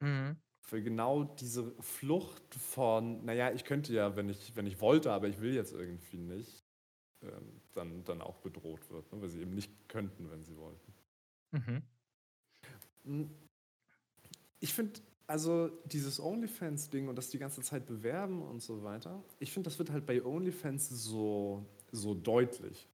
Mhm. 0.00 0.36
Für 0.70 0.80
genau 0.80 1.24
diese 1.24 1.72
Flucht 1.80 2.54
von: 2.54 3.24
„Na 3.24 3.32
ja, 3.32 3.50
ich 3.50 3.64
könnte 3.64 3.92
ja, 3.92 4.14
wenn 4.14 4.28
ich 4.28 4.54
wenn 4.54 4.68
ich 4.68 4.80
wollte, 4.80 5.10
aber 5.10 5.26
ich 5.26 5.40
will 5.40 5.52
jetzt 5.52 5.72
irgendwie 5.72 6.16
nicht“, 6.16 6.64
ähm, 7.22 7.60
dann 7.72 8.04
dann 8.04 8.22
auch 8.22 8.38
bedroht 8.38 8.88
wird, 8.90 9.12
ne, 9.12 9.20
weil 9.20 9.28
sie 9.28 9.40
eben 9.40 9.52
nicht 9.54 9.88
könnten, 9.88 10.30
wenn 10.30 10.44
sie 10.44 10.56
wollten. 10.56 10.94
Mhm. 11.52 11.82
Hm. 13.04 13.24
Ich 14.60 14.74
finde, 14.74 15.00
also, 15.26 15.68
dieses 15.86 16.20
OnlyFans-Ding 16.20 17.08
und 17.08 17.16
das 17.16 17.30
die 17.30 17.38
ganze 17.38 17.62
Zeit 17.62 17.86
bewerben 17.86 18.42
und 18.42 18.60
so 18.62 18.82
weiter, 18.82 19.24
ich 19.38 19.52
finde, 19.52 19.68
das 19.70 19.78
wird 19.78 19.90
halt 19.90 20.06
bei 20.06 20.24
OnlyFans 20.24 20.88
so 20.90 21.66
so 21.92 22.14
deutlich, 22.14 22.88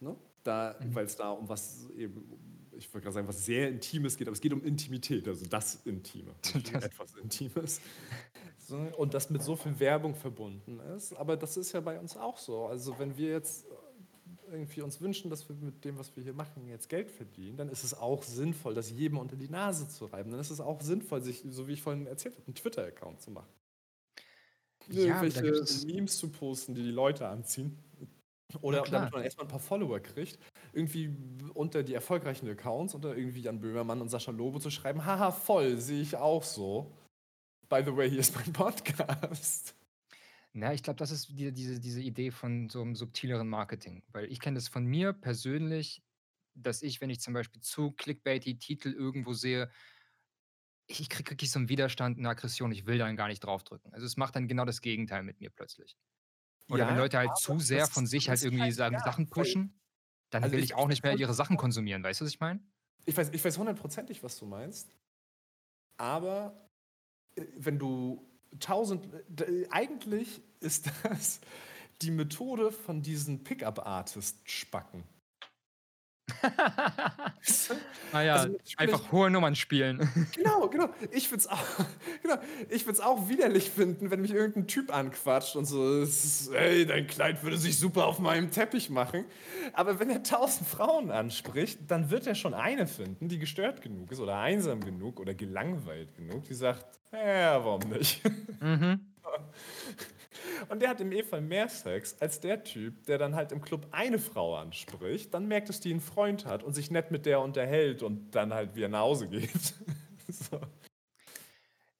ne? 0.00 0.16
Da 0.44 0.76
Mhm. 0.80 0.94
weil's 0.94 1.16
da 1.16 1.30
um 1.32 1.48
was 1.48 1.90
eben 1.90 2.57
ich 2.78 2.92
wollte 2.94 3.04
grad 3.04 3.14
sagen, 3.14 3.28
was 3.28 3.44
sehr 3.44 3.68
Intimes 3.68 4.16
geht, 4.16 4.28
aber 4.28 4.34
es 4.34 4.40
geht 4.40 4.52
um 4.52 4.62
Intimität, 4.64 5.26
also 5.26 5.44
das 5.46 5.76
Intime, 5.84 6.34
Das 6.72 6.84
etwas 6.84 7.14
Intimes. 7.16 7.80
und 8.96 9.14
das 9.14 9.30
mit 9.30 9.42
so 9.42 9.56
viel 9.56 9.78
Werbung 9.80 10.14
verbunden 10.14 10.80
ist. 10.96 11.12
Aber 11.14 11.36
das 11.36 11.56
ist 11.56 11.72
ja 11.72 11.80
bei 11.80 11.98
uns 11.98 12.16
auch 12.16 12.38
so. 12.38 12.66
Also 12.66 12.98
wenn 12.98 13.16
wir 13.16 13.30
jetzt 13.30 13.66
irgendwie 14.50 14.80
uns 14.80 15.00
wünschen, 15.00 15.30
dass 15.30 15.48
wir 15.48 15.56
mit 15.56 15.84
dem, 15.84 15.98
was 15.98 16.14
wir 16.16 16.22
hier 16.22 16.32
machen, 16.32 16.66
jetzt 16.66 16.88
Geld 16.88 17.10
verdienen, 17.10 17.56
dann 17.56 17.68
ist 17.68 17.84
es 17.84 17.94
auch 17.94 18.22
sinnvoll, 18.22 18.74
das 18.74 18.90
jedem 18.90 19.18
unter 19.18 19.36
die 19.36 19.48
Nase 19.48 19.88
zu 19.88 20.06
reiben. 20.06 20.30
Dann 20.30 20.40
ist 20.40 20.50
es 20.50 20.60
auch 20.60 20.80
sinnvoll, 20.80 21.20
sich, 21.20 21.44
so 21.48 21.68
wie 21.68 21.72
ich 21.72 21.82
vorhin 21.82 22.06
erzählt 22.06 22.36
habe, 22.36 22.46
einen 22.46 22.54
Twitter-Account 22.54 23.20
zu 23.20 23.30
machen. 23.30 23.52
Ja, 24.90 25.22
Irgendwelche 25.22 25.86
Memes 25.86 26.16
zu 26.16 26.30
posten, 26.30 26.74
die 26.74 26.82
die 26.82 26.90
Leute 26.90 27.28
anziehen. 27.28 27.78
Oder 28.62 28.82
damit 28.82 29.12
man 29.12 29.22
erstmal 29.22 29.46
ein 29.46 29.50
paar 29.50 29.60
Follower 29.60 30.00
kriegt, 30.00 30.38
irgendwie 30.72 31.14
unter 31.54 31.82
die 31.82 31.94
erfolgreichen 31.94 32.48
Accounts, 32.48 32.94
unter 32.94 33.16
irgendwie 33.16 33.42
Jan 33.42 33.60
Böhmermann 33.60 34.00
und 34.00 34.08
Sascha 34.08 34.30
Lobo 34.30 34.58
zu 34.58 34.70
schreiben, 34.70 35.04
haha, 35.04 35.30
voll, 35.30 35.78
sehe 35.78 36.02
ich 36.02 36.16
auch 36.16 36.42
so. 36.42 36.96
By 37.68 37.82
the 37.84 37.94
way, 37.94 38.08
hier 38.08 38.20
ist 38.20 38.34
mein 38.34 38.52
Podcast. 38.52 39.74
Na, 40.52 40.72
ich 40.72 40.82
glaube, 40.82 40.98
das 40.98 41.10
ist 41.10 41.36
wieder 41.36 41.50
diese 41.50 41.78
diese 41.78 42.00
Idee 42.00 42.30
von 42.30 42.68
so 42.68 42.80
einem 42.80 42.96
subtileren 42.96 43.48
Marketing, 43.48 44.02
weil 44.08 44.24
ich 44.32 44.40
kenne 44.40 44.56
das 44.56 44.68
von 44.68 44.84
mir 44.84 45.12
persönlich, 45.12 46.02
dass 46.54 46.82
ich, 46.82 47.00
wenn 47.00 47.10
ich 47.10 47.20
zum 47.20 47.34
Beispiel 47.34 47.60
zu 47.60 47.92
clickbaity 47.92 48.58
Titel 48.58 48.92
irgendwo 48.92 49.34
sehe 49.34 49.70
ich 50.88 51.08
kriege 51.08 51.30
wirklich 51.30 51.50
so 51.50 51.58
einen 51.58 51.68
Widerstand, 51.68 52.18
eine 52.18 52.30
Aggression, 52.30 52.72
ich 52.72 52.86
will 52.86 52.98
dann 52.98 53.16
gar 53.16 53.28
nicht 53.28 53.40
draufdrücken. 53.40 53.92
Also, 53.92 54.06
es 54.06 54.16
macht 54.16 54.34
dann 54.34 54.48
genau 54.48 54.64
das 54.64 54.80
Gegenteil 54.80 55.22
mit 55.22 55.38
mir 55.40 55.50
plötzlich. 55.50 55.96
Oder 56.70 56.88
wenn 56.88 56.96
Leute 56.96 57.18
halt 57.18 57.36
zu 57.38 57.58
sehr 57.60 57.86
von 57.86 58.06
sich 58.06 58.28
halt 58.28 58.42
irgendwie 58.42 58.72
sagen 58.72 58.98
Sachen 58.98 59.28
pushen, 59.30 59.78
dann 60.30 60.42
also 60.42 60.52
will 60.52 60.60
ich 60.62 60.70
ich 60.70 60.74
auch 60.74 60.88
nicht 60.88 61.02
mehr 61.02 61.16
ihre 61.16 61.34
Sachen 61.34 61.56
konsumieren. 61.56 62.02
Weißt 62.02 62.20
du, 62.20 62.24
was 62.24 62.32
ich 62.32 62.40
meine? 62.40 62.60
Ich 63.06 63.16
weiß 63.16 63.30
ich 63.32 63.44
weiß 63.44 63.58
hundertprozentig, 63.58 64.22
was 64.22 64.38
du 64.38 64.46
meinst. 64.46 64.94
Aber, 65.96 66.68
äh, 67.34 67.44
wenn 67.56 67.78
du 67.78 68.24
tausend 68.60 69.08
eigentlich 69.70 70.40
ist 70.60 70.90
das 71.02 71.40
die 72.02 72.10
Methode 72.10 72.70
von 72.70 73.02
diesen 73.02 73.42
Pickup-Artist-Spacken. 73.42 75.02
ah 78.12 78.22
ja, 78.22 78.34
also 78.34 78.58
einfach 78.76 79.12
hohe 79.12 79.30
Nummern 79.30 79.54
spielen. 79.54 80.08
Genau, 80.34 80.68
genau. 80.68 80.88
Ich 81.10 81.30
würde 81.30 81.40
es 81.40 81.46
auch, 81.46 81.64
genau, 82.22 82.36
auch 83.02 83.28
widerlich 83.28 83.70
finden, 83.70 84.10
wenn 84.10 84.20
mich 84.20 84.32
irgendein 84.32 84.66
Typ 84.66 84.94
anquatscht 84.94 85.56
und 85.56 85.64
so, 85.64 86.06
hey, 86.52 86.86
dein 86.86 87.06
Kleid 87.06 87.42
würde 87.42 87.56
sich 87.56 87.78
super 87.78 88.06
auf 88.06 88.18
meinem 88.18 88.50
Teppich 88.50 88.90
machen. 88.90 89.24
Aber 89.72 89.98
wenn 89.98 90.10
er 90.10 90.22
tausend 90.22 90.68
Frauen 90.68 91.10
anspricht, 91.10 91.80
dann 91.88 92.10
wird 92.10 92.26
er 92.26 92.34
schon 92.34 92.54
eine 92.54 92.86
finden, 92.86 93.28
die 93.28 93.38
gestört 93.38 93.82
genug 93.82 94.12
ist 94.12 94.20
oder 94.20 94.38
einsam 94.38 94.80
genug 94.80 95.20
oder 95.20 95.34
gelangweilt 95.34 96.14
genug, 96.16 96.44
die 96.44 96.54
sagt, 96.54 97.00
ja, 97.12 97.64
warum 97.64 97.88
nicht? 97.90 98.22
Mhm. 98.60 99.00
Und 100.68 100.80
der 100.80 100.90
hat 100.90 101.00
im 101.00 101.12
E-Fall 101.12 101.40
mehr 101.40 101.68
Sex 101.68 102.16
als 102.20 102.40
der 102.40 102.64
Typ, 102.64 103.04
der 103.06 103.18
dann 103.18 103.34
halt 103.34 103.52
im 103.52 103.60
Club 103.60 103.88
eine 103.90 104.18
Frau 104.18 104.56
anspricht, 104.56 105.32
dann 105.34 105.46
merkt, 105.46 105.68
dass 105.68 105.80
die 105.80 105.90
einen 105.90 106.00
Freund 106.00 106.46
hat 106.46 106.62
und 106.62 106.74
sich 106.74 106.90
nett 106.90 107.10
mit 107.10 107.26
der 107.26 107.40
unterhält 107.40 108.02
und 108.02 108.30
dann 108.34 108.52
halt 108.52 108.74
wieder 108.74 108.88
nach 108.88 109.00
Hause 109.00 109.28
geht. 109.28 109.74
so. 110.28 110.60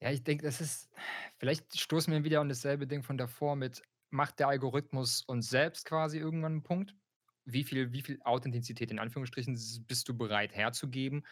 Ja, 0.01 0.11
ich 0.11 0.23
denke, 0.23 0.45
das 0.45 0.61
ist, 0.61 0.89
vielleicht 1.37 1.77
stoßen 1.77 2.13
wir 2.13 2.23
wieder 2.23 2.41
an 2.41 2.49
dasselbe 2.49 2.87
Ding 2.87 3.03
von 3.03 3.17
davor 3.17 3.55
mit, 3.55 3.81
macht 4.11 4.39
der 4.39 4.47
Algorithmus 4.47 5.23
uns 5.23 5.49
selbst 5.49 5.85
quasi 5.85 6.17
irgendwann 6.17 6.53
einen 6.53 6.63
Punkt? 6.63 6.95
Wie 7.45 7.63
viel, 7.63 7.91
wie 7.91 8.01
viel 8.01 8.19
Authentizität 8.23 8.91
in 8.91 8.99
Anführungsstrichen 8.99 9.57
bist 9.87 10.07
du 10.07 10.17
bereit 10.17 10.55
herzugeben? 10.55 11.25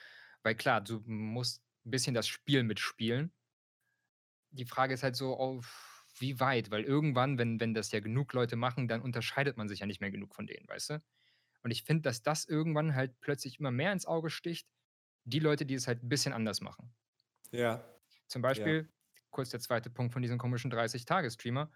Weil 0.43 0.55
klar, 0.55 0.81
du 0.81 1.01
musst 1.05 1.63
ein 1.85 1.91
bisschen 1.91 2.13
das 2.13 2.27
Spiel 2.27 2.63
mitspielen. 2.63 3.31
Die 4.51 4.65
Frage 4.65 4.93
ist 4.93 5.03
halt 5.03 5.15
so, 5.15 5.35
auf 5.35 5.96
wie 6.21 6.39
weit? 6.39 6.71
Weil 6.71 6.83
irgendwann, 6.83 7.37
wenn, 7.37 7.59
wenn 7.59 7.73
das 7.73 7.91
ja 7.91 7.99
genug 7.99 8.33
Leute 8.33 8.55
machen, 8.55 8.87
dann 8.87 9.01
unterscheidet 9.01 9.57
man 9.57 9.67
sich 9.67 9.79
ja 9.79 9.85
nicht 9.85 10.01
mehr 10.01 10.11
genug 10.11 10.35
von 10.35 10.47
denen, 10.47 10.67
weißt 10.67 10.91
du? 10.91 11.03
Und 11.63 11.71
ich 11.71 11.83
finde, 11.83 12.03
dass 12.03 12.21
das 12.21 12.45
irgendwann 12.45 12.95
halt 12.95 13.19
plötzlich 13.19 13.59
immer 13.59 13.71
mehr 13.71 13.91
ins 13.91 14.05
Auge 14.05 14.29
sticht, 14.29 14.67
die 15.23 15.39
Leute, 15.39 15.65
die 15.65 15.73
es 15.73 15.87
halt 15.87 16.03
ein 16.03 16.09
bisschen 16.09 16.33
anders 16.33 16.61
machen. 16.61 16.93
Ja. 17.51 17.83
Zum 18.27 18.41
Beispiel, 18.41 18.87
ja. 18.87 19.21
kurz 19.31 19.49
der 19.49 19.59
zweite 19.59 19.89
Punkt 19.89 20.13
von 20.13 20.21
diesem 20.21 20.37
komischen 20.37 20.71
30-Tage-Streamer. 20.71 21.71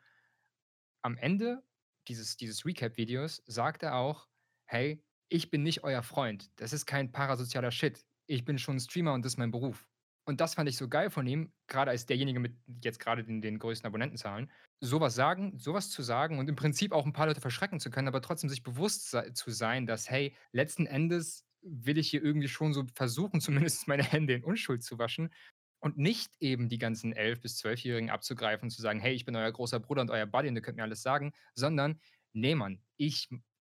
Am 1.02 1.18
Ende 1.18 1.64
dieses, 2.08 2.38
dieses 2.38 2.66
Recap-Videos 2.66 3.44
sagt 3.46 3.84
er 3.84 3.96
auch, 3.96 4.28
hey, 4.66 5.04
ich 5.30 5.50
bin 5.50 5.64
nicht 5.64 5.84
euer 5.84 6.04
Freund. 6.04 6.52
Das 6.58 6.74
ist 6.74 6.86
kein 6.86 7.12
parasozialer 7.12 7.72
Shit. 7.72 8.06
Ich 8.28 8.46
bin 8.46 8.58
schon 8.58 8.80
Streamer 8.80 9.14
und 9.14 9.26
das 9.26 9.34
ist 9.34 9.38
mein 9.38 9.52
Beruf. 9.52 9.90
Und 10.24 10.40
das 10.40 10.54
fand 10.54 10.70
ich 10.70 10.78
so 10.78 10.88
geil 10.88 11.10
von 11.10 11.26
ihm, 11.26 11.52
gerade 11.68 11.92
als 11.92 12.06
derjenige 12.06 12.40
mit 12.40 12.56
jetzt 12.84 13.00
gerade 13.00 13.24
den, 13.24 13.42
den 13.42 13.58
größten 13.58 13.88
Abonnentenzahlen, 13.88 14.52
sowas 14.80 15.16
sagen, 15.16 15.58
sowas 15.58 15.90
zu 15.90 16.04
sagen 16.04 16.38
und 16.38 16.48
im 16.48 16.56
Prinzip 16.56 16.92
auch 16.92 17.06
ein 17.06 17.14
paar 17.14 17.28
Leute 17.28 17.42
verschrecken 17.42 17.80
zu 17.80 17.90
können, 17.90 18.08
aber 18.08 18.22
trotzdem 18.22 18.50
sich 18.50 18.64
bewusst 18.64 19.10
sei, 19.10 19.32
zu 19.32 19.50
sein, 19.50 19.88
dass, 19.88 20.10
hey, 20.10 20.36
letzten 20.52 20.86
Endes 20.86 21.46
will 21.62 21.98
ich 21.98 22.10
hier 22.10 22.24
irgendwie 22.24 22.48
schon 22.48 22.74
so 22.74 22.86
versuchen, 22.94 23.42
zumindest 23.42 23.88
meine 23.88 24.04
Hände 24.04 24.34
in 24.34 24.44
Unschuld 24.44 24.84
zu 24.84 25.00
waschen 25.00 25.34
und 25.80 25.98
nicht 25.98 26.32
eben 26.40 26.70
die 26.70 26.78
ganzen 26.78 27.14
11- 27.14 27.42
bis 27.42 27.60
12-Jährigen 27.64 28.12
abzugreifen 28.12 28.68
und 28.68 28.72
zu 28.72 28.82
sagen, 28.82 29.00
hey, 29.00 29.14
ich 29.14 29.26
bin 29.26 29.36
euer 29.36 29.52
großer 29.52 29.80
Bruder 29.80 30.02
und 30.02 30.12
euer 30.12 30.28
Buddy 30.28 30.50
und 30.50 30.56
ihr 30.56 30.62
könnt 30.62 30.78
mir 30.78 30.84
alles 30.84 31.02
sagen, 31.02 31.34
sondern, 31.56 32.00
nee, 32.34 32.54
Mann, 32.54 32.82
ich 32.98 33.30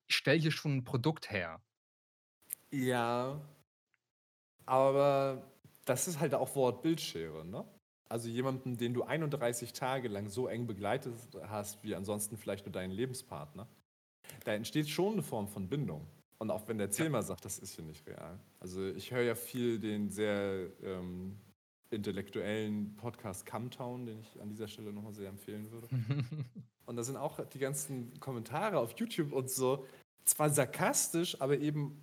stelle 0.09 0.41
hier 0.41 0.51
schon 0.51 0.79
ein 0.79 0.85
Produkt 0.85 1.31
her. 1.31 1.63
Ja, 2.73 3.41
aber 4.67 5.43
das 5.85 6.09
ist 6.09 6.21
halt 6.21 6.35
auch 6.35 6.55
Wort 6.57 6.83
Bildschere, 6.83 7.45
ne? 7.45 7.65
Also 8.09 8.29
jemanden, 8.29 8.77
den 8.77 8.93
du 8.93 9.05
31 9.05 9.73
Tage 9.73 10.09
lang 10.09 10.29
so 10.29 10.49
eng 10.49 10.67
begleitet 10.67 11.15
hast, 11.43 11.83
wie 11.85 11.95
ansonsten 11.95 12.37
vielleicht 12.37 12.67
nur 12.67 12.73
deinen 12.73 12.91
Lebenspartner, 12.91 13.69
da 14.45 14.53
entsteht 14.53 14.89
schon 14.89 15.13
eine 15.13 15.23
Form 15.23 15.47
von 15.47 15.69
Bindung. 15.69 16.07
Und 16.39 16.51
auch 16.51 16.67
wenn 16.67 16.79
der 16.79 16.89
Erzähler 16.89 17.23
sagt, 17.23 17.45
das 17.45 17.59
ist 17.59 17.75
hier 17.75 17.85
nicht 17.85 18.07
real. 18.09 18.41
Also 18.59 18.89
ich 18.89 19.13
höre 19.13 19.23
ja 19.23 19.35
viel 19.35 19.79
den 19.79 20.11
sehr 20.11 20.71
ähm, 20.83 21.39
intellektuellen 21.91 22.97
Podcast 22.97 23.47
Camtown, 23.47 24.07
den 24.07 24.21
ich 24.21 24.41
an 24.41 24.49
dieser 24.49 24.67
Stelle 24.67 24.93
nochmal 24.93 25.13
sehr 25.13 25.29
empfehlen 25.29 25.71
würde. 25.71 25.89
und 26.87 26.97
da 26.97 27.03
sind 27.03 27.17
auch 27.17 27.45
die 27.47 27.59
ganzen 27.59 28.19
Kommentare 28.21 28.79
auf 28.79 28.93
YouTube 28.99 29.33
und 29.33 29.51
so, 29.51 29.87
zwar 30.25 30.51
sarkastisch, 30.51 31.41
aber 31.41 31.59
eben 31.59 32.01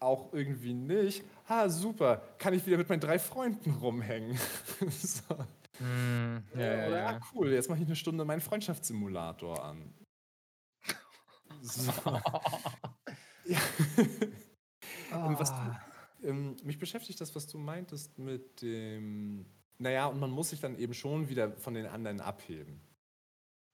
auch 0.00 0.32
irgendwie 0.32 0.74
nicht. 0.74 1.24
Ha, 1.48 1.68
super, 1.68 2.22
kann 2.38 2.54
ich 2.54 2.66
wieder 2.66 2.76
mit 2.76 2.88
meinen 2.88 3.00
drei 3.00 3.18
Freunden 3.18 3.70
rumhängen. 3.72 4.38
so. 4.90 5.34
mm, 5.78 6.42
ja, 6.54 6.60
ja, 6.60 6.88
ja, 6.88 6.88
ja, 6.88 7.20
cool, 7.34 7.52
jetzt 7.52 7.68
mache 7.68 7.80
ich 7.80 7.86
eine 7.86 7.96
Stunde 7.96 8.24
meinen 8.24 8.40
Freundschaftssimulator 8.40 9.64
an. 9.64 9.94
So. 11.62 11.92
ja. 13.44 13.58
oh. 15.12 15.34
was, 15.38 15.52
ähm, 16.22 16.56
mich 16.62 16.78
beschäftigt 16.78 17.20
das, 17.20 17.34
was 17.34 17.46
du 17.46 17.58
meintest 17.58 18.18
mit 18.18 18.62
dem, 18.62 19.46
naja, 19.78 20.06
und 20.06 20.20
man 20.20 20.30
muss 20.30 20.50
sich 20.50 20.60
dann 20.60 20.78
eben 20.78 20.94
schon 20.94 21.28
wieder 21.28 21.52
von 21.52 21.74
den 21.74 21.86
anderen 21.86 22.20
abheben. 22.20 22.80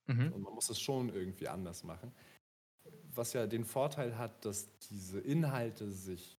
Mhm. 0.07 0.33
Und 0.33 0.41
man 0.41 0.53
muss 0.53 0.69
es 0.69 0.79
schon 0.79 1.09
irgendwie 1.09 1.47
anders 1.47 1.83
machen 1.83 2.13
was 3.15 3.33
ja 3.33 3.47
den 3.47 3.65
Vorteil 3.65 4.17
hat, 4.17 4.45
dass 4.45 4.67
diese 4.89 5.19
Inhalte 5.19 5.91
sich, 5.91 6.37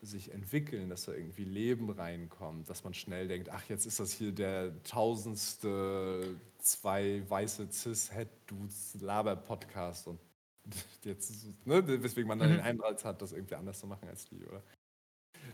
sich 0.00 0.32
entwickeln, 0.32 0.88
dass 0.88 1.04
da 1.04 1.12
irgendwie 1.12 1.44
Leben 1.44 1.90
reinkommt, 1.90 2.68
dass 2.68 2.84
man 2.84 2.94
schnell 2.94 3.28
denkt, 3.28 3.48
ach, 3.50 3.64
jetzt 3.68 3.86
ist 3.86 4.00
das 4.00 4.12
hier 4.12 4.32
der 4.32 4.82
tausendste 4.82 6.36
zwei 6.58 7.22
weiße 7.28 7.68
Cis-Het-Dudes 7.70 8.96
Laber-Podcast 9.00 10.08
und 10.08 10.20
jetzt, 11.04 11.46
ne, 11.64 12.02
weswegen 12.02 12.28
man 12.28 12.38
dann 12.38 12.50
mhm. 12.50 12.56
den 12.56 12.64
Eindruck 12.64 13.04
hat, 13.04 13.20
das 13.20 13.32
irgendwie 13.32 13.56
anders 13.56 13.80
zu 13.80 13.86
machen 13.86 14.08
als 14.08 14.26
die, 14.26 14.44
oder? 14.44 14.62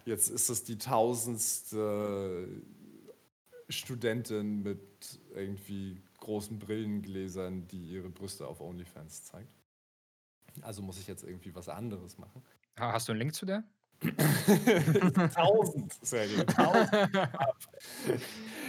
Jetzt 0.05 0.29
ist 0.29 0.49
es 0.49 0.65
die 0.65 0.79
tausendste 0.79 2.47
Studentin 3.69 4.63
mit 4.63 5.21
irgendwie 5.35 6.01
großen 6.19 6.59
Brillengläsern, 6.59 7.67
die 7.69 7.91
ihre 7.91 8.09
Brüste 8.09 8.47
auf 8.47 8.61
OnlyFans 8.61 9.25
zeigt. 9.25 9.58
Also 10.65 10.83
muss 10.83 10.99
ich 10.99 11.07
jetzt 11.07 11.25
irgendwie 11.25 11.55
was 11.55 11.69
anderes 11.69 12.19
machen. 12.19 12.43
Hast 12.77 13.09
du 13.09 13.13
einen 13.13 13.21
Link 13.21 13.35
zu 13.35 13.47
der? 13.47 13.65
Tausend, 15.35 15.93
sehr 16.03 16.29
gut. 16.29 16.47
Tausend. 16.55 16.93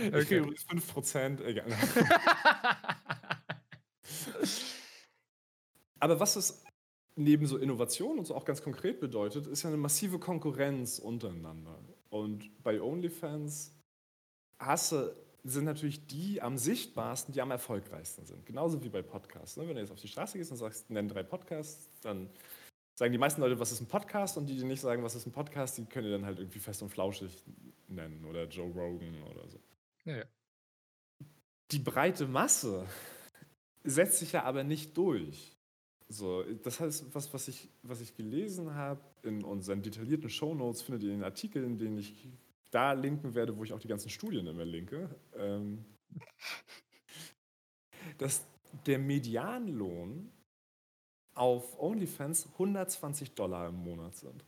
okay, 0.08 0.38
übrigens 0.40 0.64
5 0.64 0.94
Prozent, 0.94 1.42
egal. 1.42 1.68
Aber 6.00 6.20
was 6.20 6.36
es 6.36 6.64
neben 7.16 7.46
so 7.46 7.58
Innovation 7.58 8.18
und 8.18 8.26
so 8.26 8.34
auch 8.36 8.46
ganz 8.46 8.64
konkret 8.64 9.00
bedeutet, 9.00 9.46
ist 9.48 9.64
ja 9.64 9.70
eine 9.70 9.78
massive 9.78 10.18
Konkurrenz 10.20 10.98
untereinander. 11.00 11.78
Und 12.10 12.50
bei 12.64 12.82
OnlyFans 12.82 13.76
hast 14.58 14.94
du 14.94 15.16
sind 15.44 15.66
natürlich 15.66 16.06
die 16.08 16.42
am 16.42 16.58
sichtbarsten, 16.58 17.34
die 17.34 17.42
am 17.42 17.52
erfolgreichsten 17.52 18.26
sind. 18.26 18.46
Genauso 18.46 18.84
wie 18.84 18.90
bei 18.90 19.02
Podcasts. 19.02 19.58
Ne? 19.58 19.68
Wenn 19.68 19.76
du 19.76 19.82
jetzt 19.82 19.92
auf 19.92 20.00
die 20.00 20.08
Straße 20.08 20.38
gehst 20.38 20.52
und 20.52 20.58
sagst, 20.58 20.90
nenn 20.90 21.08
drei 21.08 21.24
Podcasts, 21.24 21.90
dann 22.02 22.30
sagen 22.96 23.12
die 23.12 23.18
meisten 23.18 23.42
Leute, 23.42 23.60
was 23.60 23.72
ist 23.72 23.82
ein 23.82 23.88
Podcast? 23.88 24.38
Und 24.38 24.48
die, 24.48 24.58
die 24.58 24.66
nicht 24.66 24.82
sagen, 24.82 25.04
was 25.04 25.16
ist 25.16 25.26
ein 25.26 25.32
Podcast, 25.32 25.78
die 25.78 25.86
können 25.86 26.12
dann 26.12 26.26
halt 26.26 26.40
irgendwie 26.40 26.60
fest 26.60 26.82
und 26.82 26.90
flauschig 26.90 27.32
nennen 27.88 28.26
oder 28.26 28.46
Joe 28.48 28.72
Rogan 28.72 29.24
oder 29.24 29.48
so. 29.48 29.60
Ja, 30.06 30.18
ja. 30.18 30.26
die 31.72 31.80
breite 31.80 32.28
Masse 32.28 32.86
setzt 33.84 34.20
sich 34.20 34.34
ja 34.34 34.44
aber 34.44 34.64
nicht 34.64 34.98
durch. 34.98 35.56
So, 36.10 36.44
das 36.64 36.80
heißt, 36.80 37.14
was, 37.14 37.34
was, 37.34 37.48
ich, 37.48 37.70
was 37.84 38.02
ich 38.02 38.16
gelesen 38.16 38.74
habe 38.74 39.02
in 39.22 39.44
unseren 39.44 39.84
detaillierten 39.84 40.30
Shownotes, 40.30 40.82
findet 40.82 41.04
ihr 41.04 41.12
in 41.12 41.20
den 41.20 41.24
Artikeln, 41.24 41.78
den 41.78 42.00
ich 42.00 42.28
da 42.72 42.94
linken 42.94 43.34
werde, 43.36 43.56
wo 43.58 43.64
ich 43.64 43.74
auch 43.74 43.80
die 43.80 43.88
ganzen 43.88 44.10
Studien 44.10 44.48
immer 44.48 44.66
linke, 44.66 45.16
ähm, 45.34 45.86
dass 48.18 48.46
der 48.86 49.00
Medianlohn 49.00 50.32
auf 51.34 51.80
OnlyFans 51.80 52.48
120 52.58 53.34
Dollar 53.34 53.70
im 53.70 53.76
Monat 53.76 54.16
sind. 54.16 54.46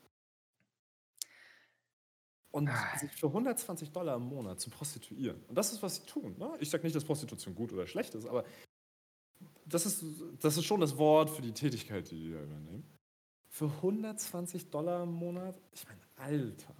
Und 2.52 2.68
Ah. 2.68 2.98
sich 2.98 3.12
für 3.12 3.32
120 3.32 3.92
Dollar 3.92 4.18
im 4.18 4.24
Monat 4.24 4.60
zu 4.60 4.70
prostituieren. 4.70 5.42
Und 5.48 5.56
das 5.56 5.72
ist, 5.72 5.82
was 5.82 5.96
sie 5.98 6.06
tun. 6.06 6.38
Ne? 6.38 6.52
Ich 6.60 6.70
sage 6.70 6.84
nicht, 6.84 6.96
dass 6.96 7.06
Prostitution 7.06 7.56
gut 7.56 7.72
oder 7.72 7.88
schlecht 7.88 8.14
ist, 8.14 8.26
aber 8.26 8.44
das 9.66 9.86
ist, 9.86 10.04
das 10.40 10.58
ist 10.58 10.66
schon 10.66 10.82
das 10.82 10.98
Wort 10.98 11.30
für 11.30 11.42
die 11.42 11.54
Tätigkeit, 11.54 12.12
die 12.12 12.20
die 12.24 12.32
da 12.34 12.44
übernehmen. 12.44 12.84
Für 13.48 13.70
120 13.82 14.70
Dollar 14.70 15.04
im 15.04 15.14
Monat? 15.14 15.62
Ich 15.72 15.86
meine, 15.88 16.02
Alter. 16.18 16.76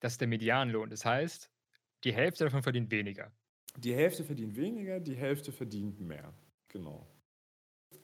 Das 0.00 0.12
ist 0.12 0.20
der 0.20 0.28
Medianlohn. 0.28 0.90
Das 0.90 1.04
heißt, 1.04 1.50
die 2.04 2.12
Hälfte 2.12 2.44
davon 2.44 2.62
verdient 2.62 2.90
weniger. 2.90 3.30
Die 3.76 3.94
Hälfte 3.94 4.24
verdient 4.24 4.56
weniger, 4.56 4.98
die 4.98 5.14
Hälfte 5.14 5.52
verdient 5.52 6.00
mehr. 6.00 6.34
Genau. 6.68 7.06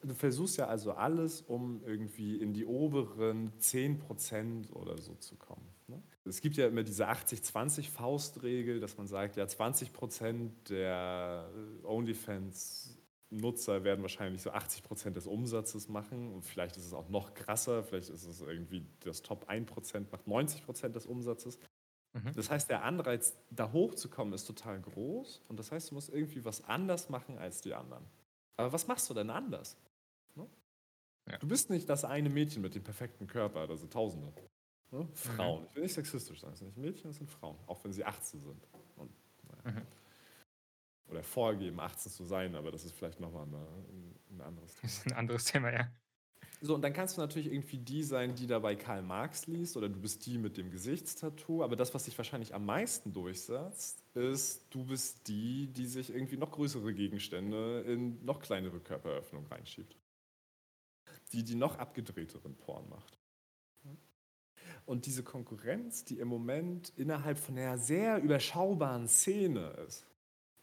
Du 0.03 0.13
versuchst 0.13 0.57
ja 0.57 0.67
also 0.67 0.93
alles, 0.93 1.41
um 1.41 1.83
irgendwie 1.83 2.37
in 2.37 2.53
die 2.53 2.65
oberen 2.65 3.51
10% 3.59 4.71
oder 4.73 4.97
so 4.97 5.15
zu 5.15 5.35
kommen. 5.35 5.67
Ne? 5.87 6.01
Es 6.25 6.41
gibt 6.41 6.55
ja 6.57 6.67
immer 6.67 6.83
diese 6.83 7.09
80-20-Faustregel, 7.09 8.79
dass 8.79 8.97
man 8.97 9.07
sagt, 9.07 9.37
ja, 9.37 9.45
20% 9.45 10.51
der 10.69 11.49
äh, 11.53 11.85
OnlyFans-Nutzer 11.85 13.83
werden 13.83 14.01
wahrscheinlich 14.01 14.41
so 14.41 14.51
80% 14.51 15.11
des 15.11 15.25
Umsatzes 15.25 15.87
machen. 15.87 16.31
Und 16.33 16.43
vielleicht 16.43 16.77
ist 16.77 16.85
es 16.85 16.93
auch 16.93 17.09
noch 17.09 17.33
krasser, 17.33 17.83
vielleicht 17.83 18.09
ist 18.09 18.25
es 18.25 18.41
irgendwie 18.41 18.85
das 18.99 19.23
Top 19.23 19.49
1% 19.49 20.05
macht 20.11 20.27
90% 20.27 20.89
des 20.89 21.05
Umsatzes. 21.05 21.57
Mhm. 22.23 22.33
Das 22.33 22.49
heißt, 22.49 22.69
der 22.69 22.83
Anreiz, 22.83 23.35
da 23.49 23.71
hochzukommen, 23.71 24.33
ist 24.33 24.45
total 24.45 24.79
groß. 24.81 25.41
Und 25.47 25.59
das 25.59 25.71
heißt, 25.71 25.91
du 25.91 25.95
musst 25.95 26.09
irgendwie 26.09 26.43
was 26.45 26.63
anders 26.63 27.09
machen 27.09 27.37
als 27.37 27.61
die 27.61 27.73
anderen. 27.73 28.05
Aber 28.55 28.71
was 28.73 28.87
machst 28.87 29.09
du 29.09 29.13
denn 29.13 29.29
anders? 29.29 29.77
Ne? 30.35 30.47
Ja. 31.29 31.37
Du 31.37 31.47
bist 31.47 31.69
nicht 31.69 31.87
das 31.89 32.05
eine 32.05 32.29
Mädchen 32.29 32.61
mit 32.61 32.75
dem 32.75 32.83
perfekten 32.83 33.27
Körper, 33.27 33.67
da 33.67 33.75
sind 33.75 33.93
Tausende. 33.93 34.33
Ne? 34.91 35.07
Frauen. 35.13 35.65
Ich 35.69 35.75
will 35.75 35.83
nicht 35.83 35.93
sexistisch 35.93 36.39
sein, 36.39 36.53
es 36.53 36.59
sind 36.59 36.67
nicht 36.67 36.77
Mädchen, 36.77 37.11
es 37.11 37.17
sind 37.17 37.29
Frauen, 37.29 37.57
auch 37.67 37.83
wenn 37.83 37.93
sie 37.93 38.05
18 38.05 38.41
sind. 38.41 38.67
Und, 38.95 39.11
naja. 39.63 39.79
Mhm. 39.79 39.87
Oder 41.09 41.23
vorgeben, 41.23 41.79
18 41.79 42.11
zu 42.11 42.23
sein, 42.23 42.55
aber 42.55 42.71
das 42.71 42.83
ist 42.83 42.93
vielleicht 42.93 43.19
nochmal 43.19 43.43
eine, 43.43 43.65
ein 44.29 44.41
anderes 44.41 44.73
Thema. 44.73 44.81
Das 44.81 44.97
ist 44.97 45.05
ein 45.07 45.13
anderes 45.13 45.45
Thema, 45.45 45.71
ja. 45.71 45.87
So, 46.61 46.73
und 46.73 46.81
dann 46.81 46.93
kannst 46.93 47.17
du 47.17 47.21
natürlich 47.21 47.51
irgendwie 47.51 47.77
die 47.77 48.03
sein, 48.03 48.33
die 48.33 48.47
dabei 48.47 48.75
Karl 48.75 49.03
Marx 49.03 49.45
liest, 49.45 49.77
oder 49.77 49.89
du 49.89 49.99
bist 49.99 50.25
die 50.25 50.39
mit 50.39 50.57
dem 50.57 50.71
Gesichtstattoo. 50.71 51.63
Aber 51.63 51.75
das, 51.75 51.93
was 51.93 52.05
sich 52.05 52.17
wahrscheinlich 52.17 52.55
am 52.55 52.65
meisten 52.65 53.13
durchsetzt, 53.13 54.03
ist, 54.15 54.65
du 54.71 54.83
bist 54.83 55.27
die, 55.27 55.67
die 55.67 55.85
sich 55.85 56.09
irgendwie 56.09 56.37
noch 56.37 56.51
größere 56.51 56.93
Gegenstände 56.93 57.81
in 57.81 58.23
noch 58.25 58.39
kleinere 58.39 58.79
Körperöffnungen 58.79 59.47
reinschiebt. 59.51 59.95
Die, 61.31 61.43
die 61.43 61.55
noch 61.55 61.77
abgedrehteren 61.77 62.55
Porn 62.55 62.89
macht. 62.89 63.17
Und 64.85 65.05
diese 65.05 65.21
Konkurrenz, 65.21 66.05
die 66.05 66.17
im 66.17 66.29
Moment 66.29 66.93
innerhalb 66.95 67.37
von 67.37 67.57
einer 67.57 67.77
sehr 67.77 68.23
überschaubaren 68.23 69.07
Szene 69.07 69.71
ist. 69.85 70.05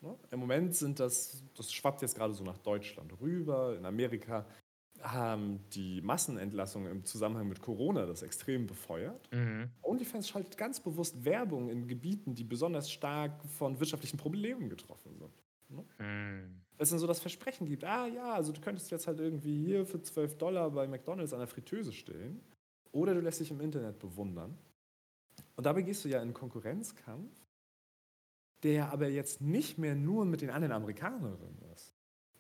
Ne? 0.00 0.16
Im 0.30 0.40
Moment 0.40 0.74
sind 0.74 0.98
das, 0.98 1.42
das 1.54 1.72
schwappt 1.72 2.00
jetzt 2.02 2.16
gerade 2.16 2.32
so 2.32 2.42
nach 2.42 2.56
Deutschland 2.58 3.12
rüber, 3.20 3.76
in 3.76 3.84
Amerika 3.84 4.46
haben 5.04 5.60
die 5.74 6.00
Massenentlassungen 6.00 6.90
im 6.90 7.04
Zusammenhang 7.04 7.48
mit 7.48 7.60
Corona 7.60 8.06
das 8.06 8.22
extrem 8.22 8.66
befeuert. 8.66 9.30
Mhm. 9.32 9.70
OnlyFans 9.82 10.28
schaltet 10.28 10.56
ganz 10.56 10.80
bewusst 10.80 11.24
Werbung 11.24 11.68
in 11.68 11.86
Gebieten, 11.86 12.34
die 12.34 12.44
besonders 12.44 12.90
stark 12.90 13.44
von 13.44 13.78
wirtschaftlichen 13.78 14.16
Problemen 14.16 14.68
getroffen 14.68 15.14
sind. 15.18 15.32
Mhm. 15.98 16.60
Es 16.78 16.90
dann 16.90 16.98
so 16.98 17.06
das 17.06 17.20
Versprechen 17.20 17.66
gibt, 17.66 17.84
ah 17.84 18.06
ja, 18.06 18.32
also 18.34 18.52
du 18.52 18.60
könntest 18.60 18.90
jetzt 18.90 19.06
halt 19.06 19.20
irgendwie 19.20 19.64
hier 19.64 19.86
für 19.86 20.02
12 20.02 20.38
Dollar 20.38 20.70
bei 20.70 20.86
McDonalds 20.86 21.32
an 21.32 21.38
der 21.38 21.48
Fritteuse 21.48 21.92
stehen 21.92 22.40
oder 22.90 23.14
du 23.14 23.20
lässt 23.20 23.40
dich 23.40 23.50
im 23.50 23.60
Internet 23.60 23.98
bewundern. 23.98 24.56
Und 25.56 25.66
dabei 25.66 25.82
gehst 25.82 26.04
du 26.04 26.08
ja 26.08 26.18
in 26.18 26.24
einen 26.24 26.34
Konkurrenzkampf, 26.34 27.32
der 28.62 28.92
aber 28.92 29.08
jetzt 29.08 29.40
nicht 29.40 29.78
mehr 29.78 29.94
nur 29.94 30.24
mit 30.24 30.40
den 30.40 30.50
anderen 30.50 30.72
Amerikanerinnen 30.72 31.62
ist. 31.74 31.93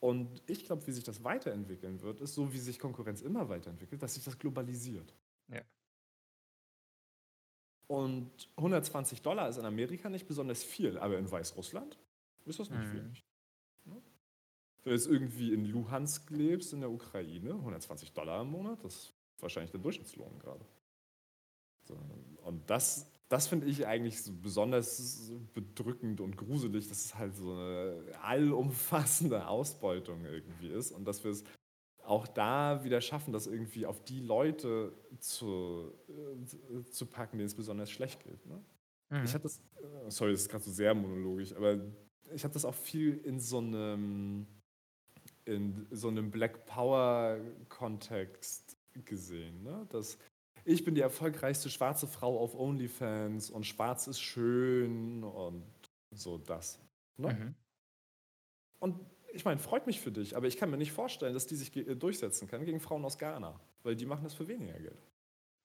Und 0.04 0.42
ich 0.46 0.66
glaube, 0.66 0.86
wie 0.86 0.92
sich 0.92 1.02
das 1.02 1.24
weiterentwickeln 1.24 2.02
wird, 2.02 2.20
ist 2.20 2.34
so, 2.34 2.52
wie 2.52 2.58
sich 2.58 2.78
Konkurrenz 2.78 3.22
immer 3.22 3.48
weiterentwickelt, 3.48 4.02
dass 4.02 4.12
sich 4.12 4.22
das 4.22 4.38
globalisiert. 4.38 5.14
Ja. 5.48 5.62
Und 7.86 8.30
120 8.56 9.22
Dollar 9.22 9.48
ist 9.48 9.56
in 9.56 9.64
Amerika 9.64 10.10
nicht 10.10 10.26
besonders 10.28 10.62
viel, 10.62 10.98
aber 10.98 11.16
in 11.16 11.30
Weißrussland 11.30 11.98
ist 12.44 12.58
das 12.60 12.68
nicht 12.68 12.80
Mhm. 12.80 12.92
wenig. 12.92 13.24
Ne? 13.86 14.02
Wenn 14.82 14.90
du 14.90 14.90
jetzt 14.90 15.06
irgendwie 15.06 15.54
in 15.54 15.64
Luhansk 15.64 16.28
lebst, 16.28 16.74
in 16.74 16.80
der 16.80 16.90
Ukraine, 16.90 17.54
120 17.54 18.12
Dollar 18.12 18.42
im 18.42 18.50
Monat, 18.50 18.84
das 18.84 18.94
ist 18.94 19.14
wahrscheinlich 19.38 19.70
der 19.70 19.80
Durchschnittslohn 19.80 20.38
gerade. 20.38 20.66
So, 21.84 21.98
und 22.42 22.68
das, 22.68 23.10
das 23.28 23.48
finde 23.48 23.66
ich 23.66 23.86
eigentlich 23.86 24.22
so 24.22 24.32
besonders 24.32 25.32
bedrückend 25.54 26.20
und 26.20 26.36
gruselig, 26.36 26.88
dass 26.88 27.06
es 27.06 27.14
halt 27.14 27.34
so 27.34 27.52
eine 27.52 28.04
allumfassende 28.22 29.46
Ausbeutung 29.46 30.24
irgendwie 30.24 30.68
ist 30.68 30.92
und 30.92 31.04
dass 31.04 31.24
wir 31.24 31.30
es 31.30 31.44
auch 32.04 32.26
da 32.26 32.84
wieder 32.84 33.00
schaffen, 33.00 33.32
das 33.32 33.46
irgendwie 33.46 33.86
auf 33.86 34.04
die 34.04 34.20
Leute 34.20 34.92
zu, 35.20 35.90
äh, 36.08 36.82
zu 36.90 37.06
packen, 37.06 37.38
denen 37.38 37.46
es 37.46 37.54
besonders 37.54 37.90
schlecht 37.90 38.22
geht. 38.24 38.44
Ne? 38.46 38.62
Mhm. 39.10 39.24
Ich 39.24 39.32
habe 39.32 39.42
das, 39.42 39.58
äh, 39.58 40.10
sorry, 40.10 40.32
das 40.32 40.42
ist 40.42 40.48
gerade 40.50 40.64
so 40.64 40.70
sehr 40.70 40.94
monologisch, 40.94 41.54
aber 41.54 41.80
ich 42.34 42.44
habe 42.44 42.52
das 42.52 42.64
auch 42.64 42.74
viel 42.74 43.18
in 43.18 43.40
so 43.40 43.58
einem, 43.58 44.46
in 45.44 45.86
so 45.90 46.08
einem 46.08 46.30
Black 46.30 46.66
Power 46.66 47.38
Kontext 47.68 48.76
gesehen, 49.04 49.62
ne? 49.62 49.86
Dass 49.90 50.18
ich 50.64 50.84
bin 50.84 50.94
die 50.94 51.00
erfolgreichste 51.00 51.70
schwarze 51.70 52.06
Frau 52.06 52.38
auf 52.40 52.54
OnlyFans 52.54 53.50
und 53.50 53.64
schwarz 53.64 54.06
ist 54.06 54.20
schön 54.20 55.22
und 55.22 55.64
so 56.10 56.38
das. 56.38 56.78
Ne? 57.16 57.34
Mhm. 57.34 57.54
Und 58.78 59.00
ich 59.32 59.44
meine, 59.44 59.58
freut 59.58 59.86
mich 59.86 60.00
für 60.00 60.12
dich, 60.12 60.36
aber 60.36 60.46
ich 60.46 60.56
kann 60.56 60.70
mir 60.70 60.76
nicht 60.76 60.92
vorstellen, 60.92 61.34
dass 61.34 61.46
die 61.46 61.56
sich 61.56 61.72
ge- 61.72 61.94
durchsetzen 61.96 62.46
kann 62.48 62.64
gegen 62.64 62.80
Frauen 62.80 63.04
aus 63.04 63.18
Ghana, 63.18 63.58
weil 63.82 63.96
die 63.96 64.06
machen 64.06 64.24
das 64.24 64.34
für 64.34 64.46
weniger 64.46 64.78
Geld. 64.78 65.02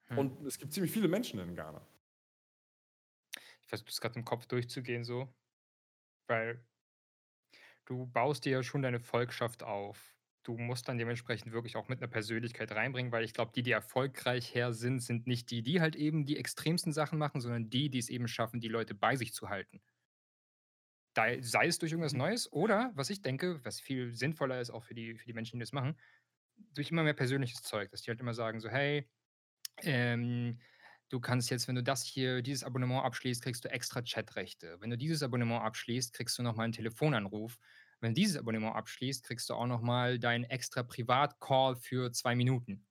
Hm. 0.07 0.17
Und 0.17 0.45
es 0.45 0.57
gibt 0.57 0.73
ziemlich 0.73 0.91
viele 0.91 1.07
Menschen 1.07 1.39
in 1.39 1.55
Ghana. 1.55 1.85
Ich 3.61 3.67
versuche 3.69 3.89
es 3.89 4.01
gerade 4.01 4.17
im 4.17 4.25
Kopf 4.25 4.47
durchzugehen, 4.47 5.03
so. 5.03 5.31
Weil 6.27 6.65
du 7.85 8.07
baust 8.07 8.45
dir 8.45 8.51
ja 8.53 8.63
schon 8.63 8.81
deine 8.81 8.99
Volkschaft 8.99 9.61
auf. 9.61 10.18
Du 10.43 10.57
musst 10.57 10.87
dann 10.87 10.97
dementsprechend 10.97 11.51
wirklich 11.51 11.75
auch 11.75 11.89
mit 11.89 11.99
einer 11.99 12.07
Persönlichkeit 12.07 12.71
reinbringen, 12.71 13.11
weil 13.11 13.23
ich 13.23 13.33
glaube, 13.33 13.51
die, 13.53 13.63
die 13.63 13.71
erfolgreich 13.71 14.55
her 14.55 14.73
sind, 14.73 15.01
sind 15.01 15.27
nicht 15.27 15.51
die, 15.51 15.61
die 15.63 15.81
halt 15.81 15.95
eben 15.95 16.25
die 16.25 16.37
extremsten 16.37 16.93
Sachen 16.93 17.19
machen, 17.19 17.41
sondern 17.41 17.69
die, 17.69 17.89
die 17.89 17.99
es 17.99 18.09
eben 18.09 18.27
schaffen, 18.27 18.59
die 18.61 18.69
Leute 18.69 18.95
bei 18.95 19.15
sich 19.15 19.33
zu 19.33 19.49
halten. 19.49 19.81
Da, 21.13 21.41
sei 21.41 21.67
es 21.67 21.79
durch 21.79 21.91
irgendwas 21.91 22.13
Neues 22.13 22.51
oder, 22.53 22.91
was 22.95 23.09
ich 23.09 23.21
denke, 23.21 23.63
was 23.65 23.79
viel 23.81 24.15
sinnvoller 24.15 24.61
ist 24.61 24.69
auch 24.69 24.83
für 24.83 24.93
die, 24.93 25.15
für 25.15 25.25
die 25.25 25.33
Menschen, 25.33 25.57
die 25.57 25.63
das 25.63 25.73
machen, 25.73 25.99
durch 26.73 26.91
immer 26.91 27.03
mehr 27.03 27.13
persönliches 27.13 27.61
Zeug, 27.63 27.89
dass 27.91 28.01
die 28.03 28.11
halt 28.11 28.19
immer 28.19 28.33
sagen 28.33 28.59
so, 28.59 28.69
hey, 28.69 29.09
ähm, 29.83 30.59
du 31.09 31.19
kannst 31.19 31.49
jetzt, 31.49 31.67
wenn 31.67 31.75
du 31.75 31.83
das 31.83 32.03
hier, 32.03 32.41
dieses 32.41 32.63
Abonnement 32.63 33.03
abschließt, 33.03 33.41
kriegst 33.43 33.65
du 33.65 33.71
extra 33.71 34.01
Chatrechte. 34.01 34.77
Wenn 34.79 34.89
du 34.89 34.97
dieses 34.97 35.23
Abonnement 35.23 35.63
abschließt, 35.63 36.13
kriegst 36.13 36.37
du 36.37 36.43
nochmal 36.43 36.65
einen 36.65 36.73
Telefonanruf. 36.73 37.57
Wenn 38.01 38.13
du 38.13 38.21
dieses 38.21 38.37
Abonnement 38.37 38.75
abschließt, 38.75 39.23
kriegst 39.23 39.49
du 39.49 39.53
auch 39.53 39.67
nochmal 39.67 40.19
deinen 40.19 40.45
extra 40.45 40.83
Privatcall 40.83 41.75
für 41.75 42.11
zwei 42.11 42.35
Minuten. 42.35 42.85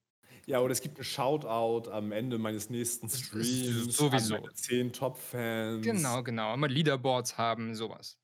Ja, 0.46 0.60
oder 0.60 0.72
es 0.72 0.80
gibt 0.80 0.96
einen 0.96 1.04
Shoutout 1.04 1.90
am 1.90 2.10
Ende 2.10 2.38
meines 2.38 2.70
nächsten 2.70 3.08
Streams. 3.08 3.96
sowieso. 3.96 4.36
An 4.36 4.42
meine 4.42 4.54
zehn 4.54 4.92
Top-Fans. 4.92 5.84
Genau, 5.84 6.22
genau. 6.22 6.54
Immer 6.54 6.68
Leaderboards 6.68 7.36
haben, 7.36 7.74
sowas. 7.74 8.18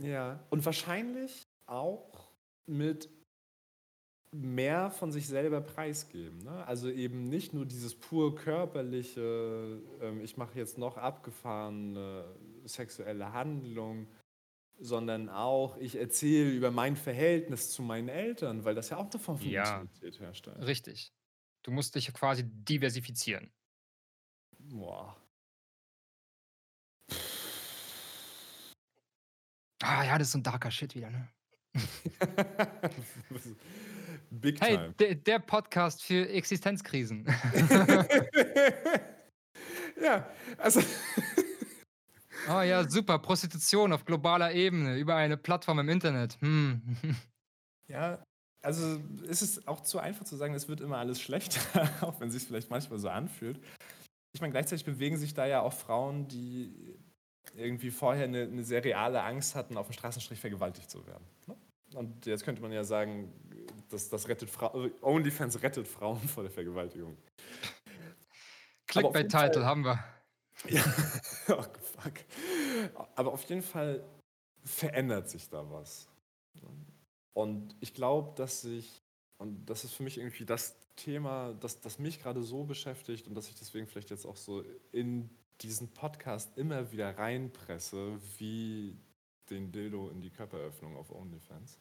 Ja. 0.00 0.44
Und 0.50 0.64
wahrscheinlich 0.64 1.42
auch 1.66 2.30
mit 2.66 3.08
mehr 4.30 4.90
von 4.90 5.12
sich 5.12 5.26
selber 5.26 5.60
preisgeben. 5.60 6.38
Ne? 6.38 6.64
Also 6.66 6.88
eben 6.88 7.28
nicht 7.28 7.52
nur 7.52 7.66
dieses 7.66 7.94
pur 7.94 8.34
körperliche, 8.34 9.82
ähm, 10.00 10.20
ich 10.22 10.36
mache 10.36 10.58
jetzt 10.58 10.78
noch 10.78 10.96
abgefahrene 10.96 12.24
sexuelle 12.64 13.32
Handlung, 13.32 14.06
sondern 14.78 15.28
auch, 15.28 15.76
ich 15.76 15.96
erzähle 15.96 16.50
über 16.50 16.70
mein 16.70 16.96
Verhältnis 16.96 17.70
zu 17.70 17.82
meinen 17.82 18.08
Eltern, 18.08 18.64
weil 18.64 18.74
das 18.74 18.90
ja 18.90 18.96
auch 18.96 19.10
Form 19.10 19.38
von 19.38 19.48
Ja. 19.48 19.84
Herstellt. 20.00 20.58
Richtig. 20.66 21.12
Du 21.64 21.70
musst 21.70 21.94
dich 21.94 22.12
quasi 22.12 22.42
diversifizieren. 22.44 23.52
Boah. 24.58 25.16
Ah 29.82 30.04
ja, 30.04 30.18
das 30.18 30.28
ist 30.28 30.32
so 30.32 30.38
'n 30.38 30.42
darker 30.42 30.70
Shit 30.70 30.94
wieder, 30.94 31.10
ne? 31.10 31.28
Big 34.30 34.60
Hey, 34.60 34.76
time. 34.76 34.94
de 35.00 35.14
der 35.14 35.38
Podcast 35.40 36.02
für 36.02 36.28
Existenzkrisen. 36.28 37.26
Ja, 40.00 40.26
also 40.58 40.80
Oh 42.48 42.60
ja, 42.60 42.88
super, 42.88 43.18
Prostitution 43.18 43.92
auf 43.92 44.04
globaler 44.04 44.52
Ebene 44.52 44.96
über 44.96 45.14
eine 45.14 45.36
Plattform 45.36 45.78
im 45.78 45.88
Internet. 45.88 46.38
Hm. 46.40 46.82
Ja, 47.88 48.22
also 48.62 49.00
ist 49.24 49.42
es 49.42 49.66
auch 49.66 49.80
zu 49.80 49.98
einfach 49.98 50.24
zu 50.24 50.36
sagen, 50.36 50.54
es 50.54 50.68
wird 50.68 50.80
immer 50.80 50.98
alles 50.98 51.20
schlechter, 51.20 51.60
auch 52.00 52.20
wenn 52.20 52.30
sich's 52.30 52.46
vielleicht 52.46 52.70
manchmal 52.70 52.98
so 52.98 53.08
anfühlt. 53.10 53.60
Ich 54.34 54.40
meine, 54.40 54.52
gleichzeitig 54.52 54.84
bewegen 54.86 55.18
sich 55.18 55.34
da 55.34 55.46
ja 55.46 55.60
auch 55.62 55.72
Frauen, 55.72 56.28
die 56.28 56.96
irgendwie 57.56 57.90
vorher 57.90 58.28
'ne 58.28 58.46
'ne 58.46 58.64
sehr 58.64 58.84
reale 58.84 59.22
Angst 59.22 59.54
hatten, 59.56 59.76
auf'm 59.76 59.92
Straßenstrich 59.92 60.40
vergewaltigt 60.40 60.90
zu 60.90 61.06
werden, 61.06 61.26
ne? 61.48 61.56
Und 61.94 62.24
jetzt 62.26 62.44
könnte 62.44 62.62
man 62.62 62.72
ja 62.72 62.84
sagen, 62.84 63.32
das 63.90 64.08
das 64.08 64.28
rettet 64.28 64.48
Frau 64.50 64.88
OnlyFans 65.02 65.62
rettet 65.62 65.88
Frauen 65.88 66.20
vor 66.28 66.44
der 66.44 66.52
Vergewaltigung. 66.52 67.16
Auf 67.16 68.86
Clickbait-Title 68.88 69.64
haben 69.66 69.84
wir. 69.84 70.02
Ja, 70.68 70.84
oh. 71.48 71.64
Aber 73.14 73.32
auf 73.32 73.44
jeden 73.44 73.62
Fall 73.62 74.04
verändert 74.64 75.28
sich 75.28 75.48
da 75.48 75.70
was? 75.70 76.08
Und 77.34 77.76
ich 77.80 77.94
glaube, 77.94 78.34
dass 78.36 78.62
sich 78.62 79.02
und 79.38 79.66
das 79.66 79.82
ist 79.84 79.94
für 79.94 80.04
mich 80.04 80.18
irgendwie 80.18 80.44
das 80.44 80.76
Thema, 80.94 81.54
das 81.54 81.80
das 81.80 81.98
mich 81.98 82.20
grade 82.20 82.42
so 82.42 82.64
beschäftigt 82.64 83.26
und 83.26 83.34
dass 83.34 83.48
ich 83.48 83.56
deswegen 83.56 83.86
vielleicht 83.86 84.10
jetzt 84.10 84.26
auch 84.26 84.36
so 84.36 84.62
in 84.92 85.30
diesen 85.60 85.88
Podcast 85.88 86.56
immer 86.56 86.92
wieder 86.92 87.16
reinpresse, 87.18 88.18
wie 88.38 88.96
den 89.50 89.72
Dildo 89.72 90.10
in 90.10 90.20
die 90.20 90.30
Körperöffnung 90.30 90.96
auf 90.96 91.10
OnlyFans. 91.10 91.80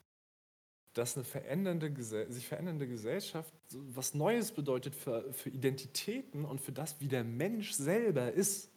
Dass 0.94 1.16
'ne 1.16 1.24
verändernde 1.24 1.94
sich 2.04 2.48
verändernde 2.48 2.88
Gesellschaft 2.88 3.54
was 3.74 4.14
Neues 4.14 4.52
bedeutet 4.52 4.96
für 4.96 5.32
für 5.34 5.50
Identitäten 5.50 6.46
und 6.46 6.62
für 6.62 6.72
das, 6.72 7.00
wie 7.00 7.08
der 7.08 7.24
Mensch 7.24 7.74
selber 7.74 8.32
ist. 8.32 8.71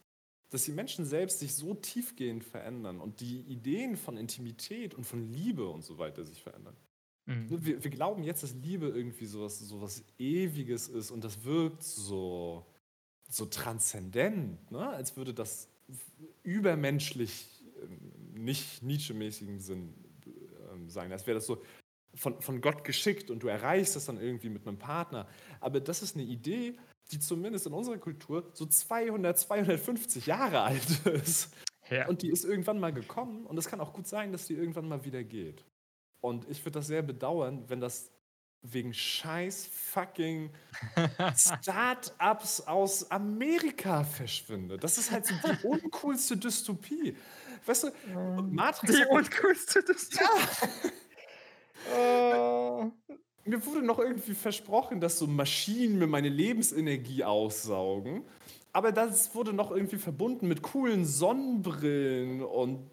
Dass 0.53 0.65
die 0.65 0.73
Menschen 0.73 1.05
selbst 1.05 1.41
sich 1.41 1.55
so 1.55 1.75
tiefgehend 1.75 2.45
verändern 2.45 3.01
und 3.01 3.21
die 3.21 3.41
Ideen 3.41 3.97
von 3.97 4.17
Intimität 4.17 4.95
und 4.95 5.05
von 5.05 5.21
Liebe 5.33 5.69
und 5.69 5.83
so 5.83 5.99
weiter 5.99 6.25
sich 6.25 6.43
verändern. 6.43 6.77
Mhm. 7.27 7.51
Ne, 7.51 7.65
wir 7.65 7.85
wir 7.85 7.91
glauben 7.91 8.25
jetzt, 8.25 8.43
dass 8.43 8.55
Liebe 8.55 8.89
irgendwie 8.89 9.27
so 9.27 9.43
was 9.43 9.61
so 9.61 9.83
was 9.83 10.05
Ewiges 10.19 10.89
ist 10.89 11.11
und 11.11 11.25
das 11.25 11.45
wirkt 11.45 11.83
so 11.85 12.67
so 13.29 13.47
transzendent, 13.47 14.71
ne? 14.73 14.89
Als 14.91 15.17
würde 15.17 15.35
das 15.35 15.71
übermenschlich, 16.45 17.65
ähm, 17.83 18.13
nicht 18.45 18.83
Nietzsche-mäßigen 18.83 19.61
Sinn, 19.61 19.95
ähm, 20.73 20.91
sein. 20.91 21.13
Als 21.13 21.27
wäre 21.27 21.37
das 21.37 21.47
so 21.47 21.63
von 22.15 22.41
von 22.43 22.61
Gott 22.63 22.85
geschickt 22.85 23.31
und 23.31 23.43
du 23.45 23.49
erreichst 23.49 23.97
das 23.97 24.07
dann 24.07 24.19
irgendwie 24.21 24.51
mit 24.51 24.67
'nem 24.67 24.79
Partner. 24.79 25.29
Aber 25.61 25.81
das 25.81 26.03
ist 26.03 26.17
'ne 26.17 26.25
Idee, 26.25 26.79
die 27.13 27.19
zumindest 27.19 27.67
in 27.67 27.73
unserer 27.73 27.99
Kultur 27.99 28.51
so 28.55 28.67
200, 28.67 29.39
250 29.39 30.27
Jahre 30.27 30.63
alt 30.63 31.07
ist. 31.07 31.55
Ja. 31.91 32.09
Und 32.09 32.23
die 32.23 32.31
ist 32.31 32.45
irgendwann 32.45 32.81
mal 32.81 32.93
gekommen 32.93 33.47
und 33.47 33.59
es 33.59 33.69
kann 33.69 33.81
auch 33.81 33.93
gut 33.93 34.07
sein, 34.07 34.33
dass 34.33 34.47
die 34.47 34.55
irgendwann 34.55 34.89
mal 34.89 35.05
wieder 35.05 35.23
geht. 35.23 35.65
Und 36.21 36.49
ich 36.49 36.61
würde 36.65 36.79
das 36.79 36.87
sehr 36.87 37.03
bedauern, 37.03 37.65
wenn 37.69 37.81
das 37.81 38.11
wegen 38.63 38.95
scheiß 38.95 39.67
fucking 39.67 40.51
Start-ups 41.37 42.63
aus 42.63 43.11
Amerika 43.11 44.05
verschwindet. 44.05 44.83
Das 44.83 44.97
ist 44.97 45.11
halt 45.11 45.27
so 45.27 45.35
die 45.35 45.67
uncoolste 45.67 46.37
Dystopie. 46.37 47.17
Weißt 47.67 47.85
du, 47.85 47.91
und 48.17 48.53
Matrix 48.53 48.95
Die 48.97 49.05
uncoolste 49.05 49.83
Dystopie. 49.83 50.25
Ja. 51.91 51.97
Oh. 51.97 52.93
Mir 53.47 53.65
wurde 53.67 53.83
noch 53.83 53.99
irgendwie 53.99 54.35
versprochen, 54.35 55.01
dass 55.01 55.19
so 55.19 55.27
Maschinen 55.27 55.99
mir 55.99 56.07
meine 56.07 56.31
Lebensenergie 56.31 57.25
aussaugen, 57.25 58.25
aber 58.73 58.91
das 58.91 59.35
wurde 59.35 59.53
noch 59.53 59.71
irgendwie 59.71 59.99
verbunden 59.99 60.49
mit 60.49 60.63
coolen 60.63 61.05
Sonnenbrillen 61.05 62.43
und 62.43 62.91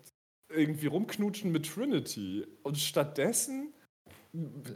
irgendwie 0.50 0.88
rumknutschen 0.88 1.52
mit 1.54 1.68
Trinity. 1.74 2.46
Und 2.64 2.78
stattdessen 2.78 3.74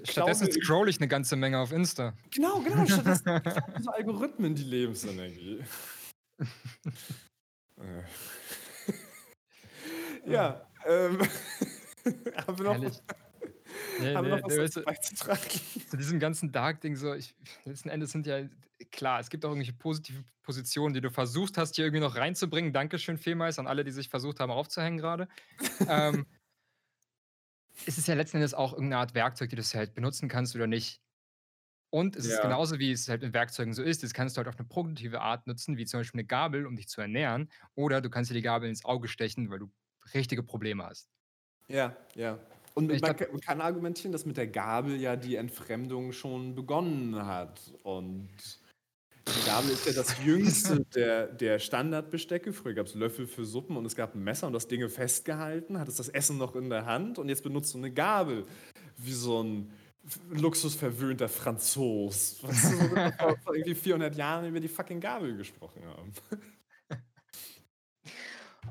Stattdessen 0.04 0.06
klauen 0.06 0.40
mir 0.40 0.52
scrolle 0.52 0.90
ich 0.90 1.00
'ne 1.00 1.08
ganze 1.08 1.36
Menge 1.36 1.60
auf 1.60 1.72
Insta. 1.72 2.14
Genau, 2.32 2.60
genau, 2.62 2.86
stattdessen 2.86 3.26
so 3.82 3.92
Algorithmen 3.92 4.56
die 4.56 4.64
Lebensenergie. 4.64 5.60
Äh. 7.78 8.04
Ja, 10.26 10.68
ähm, 10.86 11.20
haben 12.48 12.58
wir 12.58 12.66
noch 12.66 12.74
Herrlich. 12.74 13.02
Ne, 13.98 14.18
haben 14.18 14.26
wir 14.26 14.30
ne, 14.30 14.38
noch 14.38 14.44
was 14.44 14.58
ne, 14.58 14.60
weißt 14.60 14.78
du 14.78 14.82
beizutragen? 14.84 15.42
zu 15.90 15.98
diesem 15.98 16.20
ganzen 16.20 16.52
Dark-Ding 16.52 16.96
so, 16.96 17.14
ich 17.14 17.36
letzten 17.66 17.90
Endes 17.90 18.12
sind 18.12 18.28
ja 18.28 18.48
klar, 18.92 19.20
es 19.20 19.30
gibt 19.30 19.46
auch 19.46 19.50
irgendwelche 19.50 19.74
positive 19.74 20.24
Positionen, 20.44 20.94
die 20.94 21.02
du 21.02 21.12
versucht 21.12 21.58
hast, 21.58 21.76
hier 21.76 21.86
irgendwie 21.86 22.02
noch 22.04 22.16
reinzubringen. 22.16 22.74
Dankeschön 22.74 23.18
vielmals 23.18 23.60
an 23.60 23.68
alle, 23.68 23.84
die 23.84 23.92
sich 23.92 24.10
versucht 24.10 24.40
haben 24.40 24.52
aufzuhängen 24.52 25.00
grade. 25.00 25.28
Ähm 25.88 26.26
es 27.88 27.98
ist 28.00 28.08
ja 28.08 28.16
letzten 28.16 28.38
Endes 28.38 28.54
auch 28.56 28.74
irgend 28.74 28.90
'ne 28.90 28.98
Art 28.98 29.14
Werkzeug, 29.14 29.50
die 29.50 29.56
du 29.56 29.62
halt 29.64 29.94
benutzen 29.94 30.28
kannst 30.28 30.56
oder 30.56 30.66
nicht. 30.68 31.02
Und 31.92 32.16
es 32.18 32.26
ist 32.26 32.42
Ja. 32.42 32.42
genauso, 32.42 32.80
wie 32.80 32.92
es 32.92 33.10
halt 33.10 33.22
mit 33.24 33.34
Werkzeugen 33.34 33.74
so 33.74 33.84
ist, 33.84 34.04
das 34.04 34.14
kannst 34.14 34.38
du 34.38 34.40
halt 34.40 34.48
auf 34.50 34.58
'ne 34.60 34.66
produktive 34.66 35.22
Art 35.22 35.48
nutzen, 35.48 35.78
wie 35.78 35.86
zum 35.86 36.02
Beispiel 36.02 36.20
'ne 36.22 36.26
Gabel, 36.28 36.68
um 36.68 36.76
dich 36.78 36.90
zu 36.90 37.02
ernähren, 37.02 37.52
oder 37.76 38.02
du 38.02 38.10
kannst 38.12 38.32
dir 38.32 38.36
die 38.36 38.42
Gabel 38.44 38.70
ins 38.70 38.86
Auge 38.86 39.08
stechen, 39.10 39.50
weil 39.52 39.60
du 39.60 39.72
richtige 40.14 40.44
Probleme 40.44 40.86
hast. 40.86 41.06
Ja, 41.70 41.96
ja. 42.16 42.40
Und 42.78 42.90
man 42.90 43.00
glaube 43.00 43.16
ka 43.16 43.26
kann 43.40 43.62
argumentieren, 43.62 44.12
dass 44.12 44.26
mit 44.26 44.36
der 44.36 44.48
Gabel 44.48 45.00
ja 45.00 45.16
die 45.16 45.36
Entfremdung 45.38 46.12
schon 46.12 46.56
begonnen 46.56 47.26
hat. 47.26 47.74
Und 47.84 48.28
die 49.36 49.42
Gabel 49.44 49.72
ist 49.72 49.86
ja 49.86 49.94
das 49.94 50.18
jüngste 50.24 50.82
der 50.96 51.28
der 51.28 51.60
Standardbestecke. 51.60 52.54
Früher 52.54 52.74
gab's 52.76 52.96
Löffel 52.96 53.28
für 53.28 53.46
Suppen 53.46 53.78
und 53.78 53.86
es 53.86 53.96
gab 53.96 54.16
'n 54.16 54.24
Messer 54.24 54.48
und 54.48 54.54
das 54.54 54.68
Dinge 54.68 54.90
festgehalten, 54.90 55.80
hattest 55.80 56.00
das 56.00 56.10
Essen 56.10 56.38
noch 56.38 56.56
in 56.56 56.70
der 56.70 56.86
Hand 56.86 57.20
und 57.20 57.30
jetzt 57.30 57.44
benutzt 57.44 57.74
du 57.74 57.80
'ne 57.80 57.92
Gabel 57.94 58.46
wie 58.98 59.14
so 59.14 59.42
'n 59.42 59.72
f 60.06 60.20
luxusverwöhnter 60.32 61.30
Franzos. 61.30 62.40
Du, 63.20 63.32
so 63.32 63.36
vor 63.44 63.56
irgendwie 63.56 63.76
400 63.76 64.16
Jahren 64.18 64.48
über 64.48 64.60
die 64.62 64.68
fucking 64.70 65.00
Gabel 65.02 65.38
gesprochen 65.38 65.84
haben. 65.86 66.14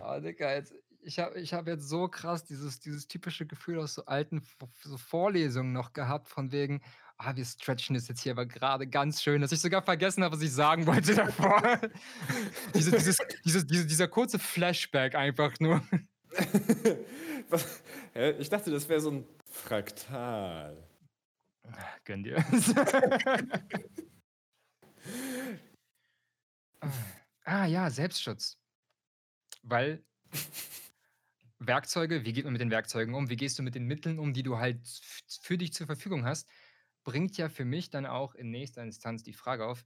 Oh, 0.00 0.18
Digga, 0.20 0.54
jetzt 0.54 0.72
ich 1.04 1.18
habe 1.18 1.40
ich 1.40 1.52
habe 1.52 1.70
jetzt 1.70 1.88
so 1.88 2.08
krass 2.08 2.44
dieses 2.44 2.80
dieses 2.80 3.06
typische 3.08 3.46
Gefühl 3.46 3.78
aus 3.80 3.94
so 3.94 4.04
alten 4.06 4.42
so 4.82 4.96
Vorlesungen 4.98 5.72
noch 5.72 5.92
gehabt 5.92 6.28
von 6.28 6.52
wegen: 6.52 6.82
„Ah, 7.18 7.36
wir 7.36 7.44
stretchen 7.44 7.94
das 7.94 8.08
jetzt 8.08 8.22
hier 8.22 8.32
aber 8.32 8.46
grade 8.46 8.86
ganz 8.86 9.22
schön“, 9.22 9.40
dass 9.42 9.52
ich 9.52 9.60
sogar 9.60 9.82
vergessen 9.82 10.24
habe, 10.24 10.36
was 10.36 10.42
ich 10.42 10.52
sagen 10.52 10.86
wollte 10.86 11.14
davor. 11.14 11.62
Diese 12.74 12.90
dieses 12.92 13.18
dieses 13.44 13.66
diese 13.66 13.86
dieser 13.86 14.08
kurze 14.08 14.38
Flashback 14.38 15.14
einfach 15.14 15.52
nur. 15.60 15.82
Was? 17.50 17.82
Ich 18.38 18.48
dachte, 18.48 18.70
das 18.70 18.88
wäre 18.88 19.00
so 19.00 19.10
'n 19.10 19.24
Fraktal. 19.44 20.88
Gönn 22.04 22.22
dir. 22.24 22.44
Ah 27.44 27.66
ja, 27.66 27.90
Selbstschutz. 27.90 28.56
Weil 29.62 30.04
Werkzeuge 31.66 32.24
wie 32.24 32.32
geht 32.32 32.44
man 32.44 32.52
mit 32.52 32.60
den 32.62 32.70
Werkzeugen 32.70 33.14
um? 33.14 33.30
Wie 33.30 33.36
gehst 33.36 33.58
du 33.58 33.62
mit 33.62 33.74
den 33.74 33.84
Mitteln 33.86 34.18
um, 34.18 34.32
die 34.34 34.42
du 34.42 34.58
halt 34.58 34.86
für 35.42 35.58
dich 35.58 35.72
zur 35.74 35.86
Verfügung 35.86 36.24
hast? 36.26 36.48
Bringt 37.04 37.36
ja 37.36 37.48
für 37.48 37.64
mich 37.64 37.90
dann 37.90 38.06
auch 38.06 38.34
in 38.34 38.50
nächster 38.50 38.82
Instanz 38.82 39.22
die 39.22 39.32
Frage 39.34 39.66
auf: 39.66 39.84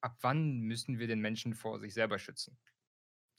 Ab 0.00 0.18
wann 0.22 0.60
müssen 0.60 0.98
wir 0.98 1.06
den 1.08 1.20
Menschen 1.20 1.54
vor 1.54 1.80
sich 1.80 1.94
selber 1.94 2.18
schützen? 2.18 2.58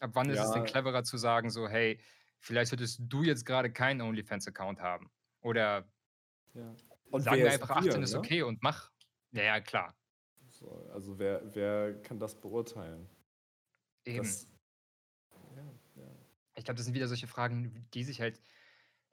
Ab 0.01 0.11
wann 0.15 0.29
ist 0.29 0.43
es 0.43 0.51
denn 0.51 0.63
Ja. 0.63 0.65
cleverer 0.65 1.03
zu 1.05 1.17
sagen 1.17 1.49
so: 1.51 1.69
„Hey, 1.69 2.01
vielleicht 2.39 2.69
solltest 2.71 2.99
du 3.03 3.23
jetzt 3.23 3.45
grade 3.45 3.71
keinen 3.73 4.01
OnlyFans-Account 4.01 4.81
haben“, 4.81 5.11
oder 5.41 5.91
Ja. 6.53 6.75
Und 7.11 7.23
sagen 7.23 7.43
wir 7.43 7.51
einfach: 7.51 7.69
wir, 7.71 7.71
„18 7.71 8.03
ist 8.03 8.15
ne? 8.15 8.15
okay 8.15 8.43
und 8.43 8.61
mach.“ 8.63 8.91
Ja, 9.31 9.43
ja, 9.43 9.59
klar. 9.61 9.95
So, 10.49 10.87
also 10.93 11.17
wer 11.19 11.53
wer 11.55 12.01
kann 12.01 12.19
das 12.19 12.39
beurteilen? 12.39 13.09
Eben. 14.05 14.37
Das 14.37 14.47
ja, 14.47 14.49
ja. 14.49 14.54
Ich 16.57 16.63
glaube, 16.63 16.77
das 16.77 16.85
sind 16.85 16.93
wieder 16.95 17.07
solche 17.07 17.27
Fragen, 17.27 17.87
die 17.93 18.03
sich 18.03 18.21
halt 18.21 18.41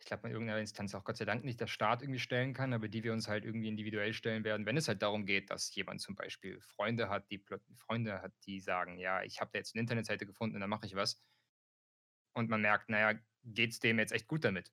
ich 0.01 0.06
glaube, 0.06 0.27
in 0.28 0.32
irgendeiner 0.32 0.60
Instanz 0.60 0.94
auch 0.97 1.05
Gott 1.05 1.16
sei 1.16 1.24
Dank 1.24 1.44
nicht 1.44 1.60
der 1.60 1.69
Staat 1.69 2.02
irgendwie 2.02 2.19
stellen 2.20 2.55
kann, 2.55 2.73
aber 2.73 2.89
die 2.89 3.05
wir 3.05 3.12
uns 3.12 3.28
halt 3.28 3.44
irgendwie 3.44 3.69
individuell 3.69 4.12
stellen 4.14 4.44
werden, 4.44 4.66
wenn 4.66 4.77
es 4.77 4.89
halt 4.89 5.01
darum 5.02 5.27
geht, 5.27 5.51
dass 5.51 5.73
jemand 5.77 6.01
zum 6.01 6.16
Beispiel 6.16 6.60
Freunde 6.60 7.09
hat, 7.09 7.31
die 7.31 7.44
Freunde 7.77 8.20
hat, 8.23 8.32
die 8.47 8.60
sagen: 8.60 8.98
„Ja, 8.98 9.23
ich 9.23 9.40
habe 9.40 9.51
da 9.52 9.59
jetzt 9.60 9.74
'ne 9.77 9.81
Internetseite 9.82 10.27
gefunden 10.27 10.56
und 10.56 10.60
da 10.62 10.66
mache 10.66 10.86
ich 10.86 10.97
was.“ 10.97 11.16
Und 12.36 12.48
man 12.48 12.62
merkt, 12.62 12.86
na 12.89 13.12
ja, 13.12 13.19
geht's 13.44 13.78
dem 13.81 13.98
jetzt 13.98 14.12
echt 14.12 14.27
gut 14.28 14.44
damit? 14.44 14.73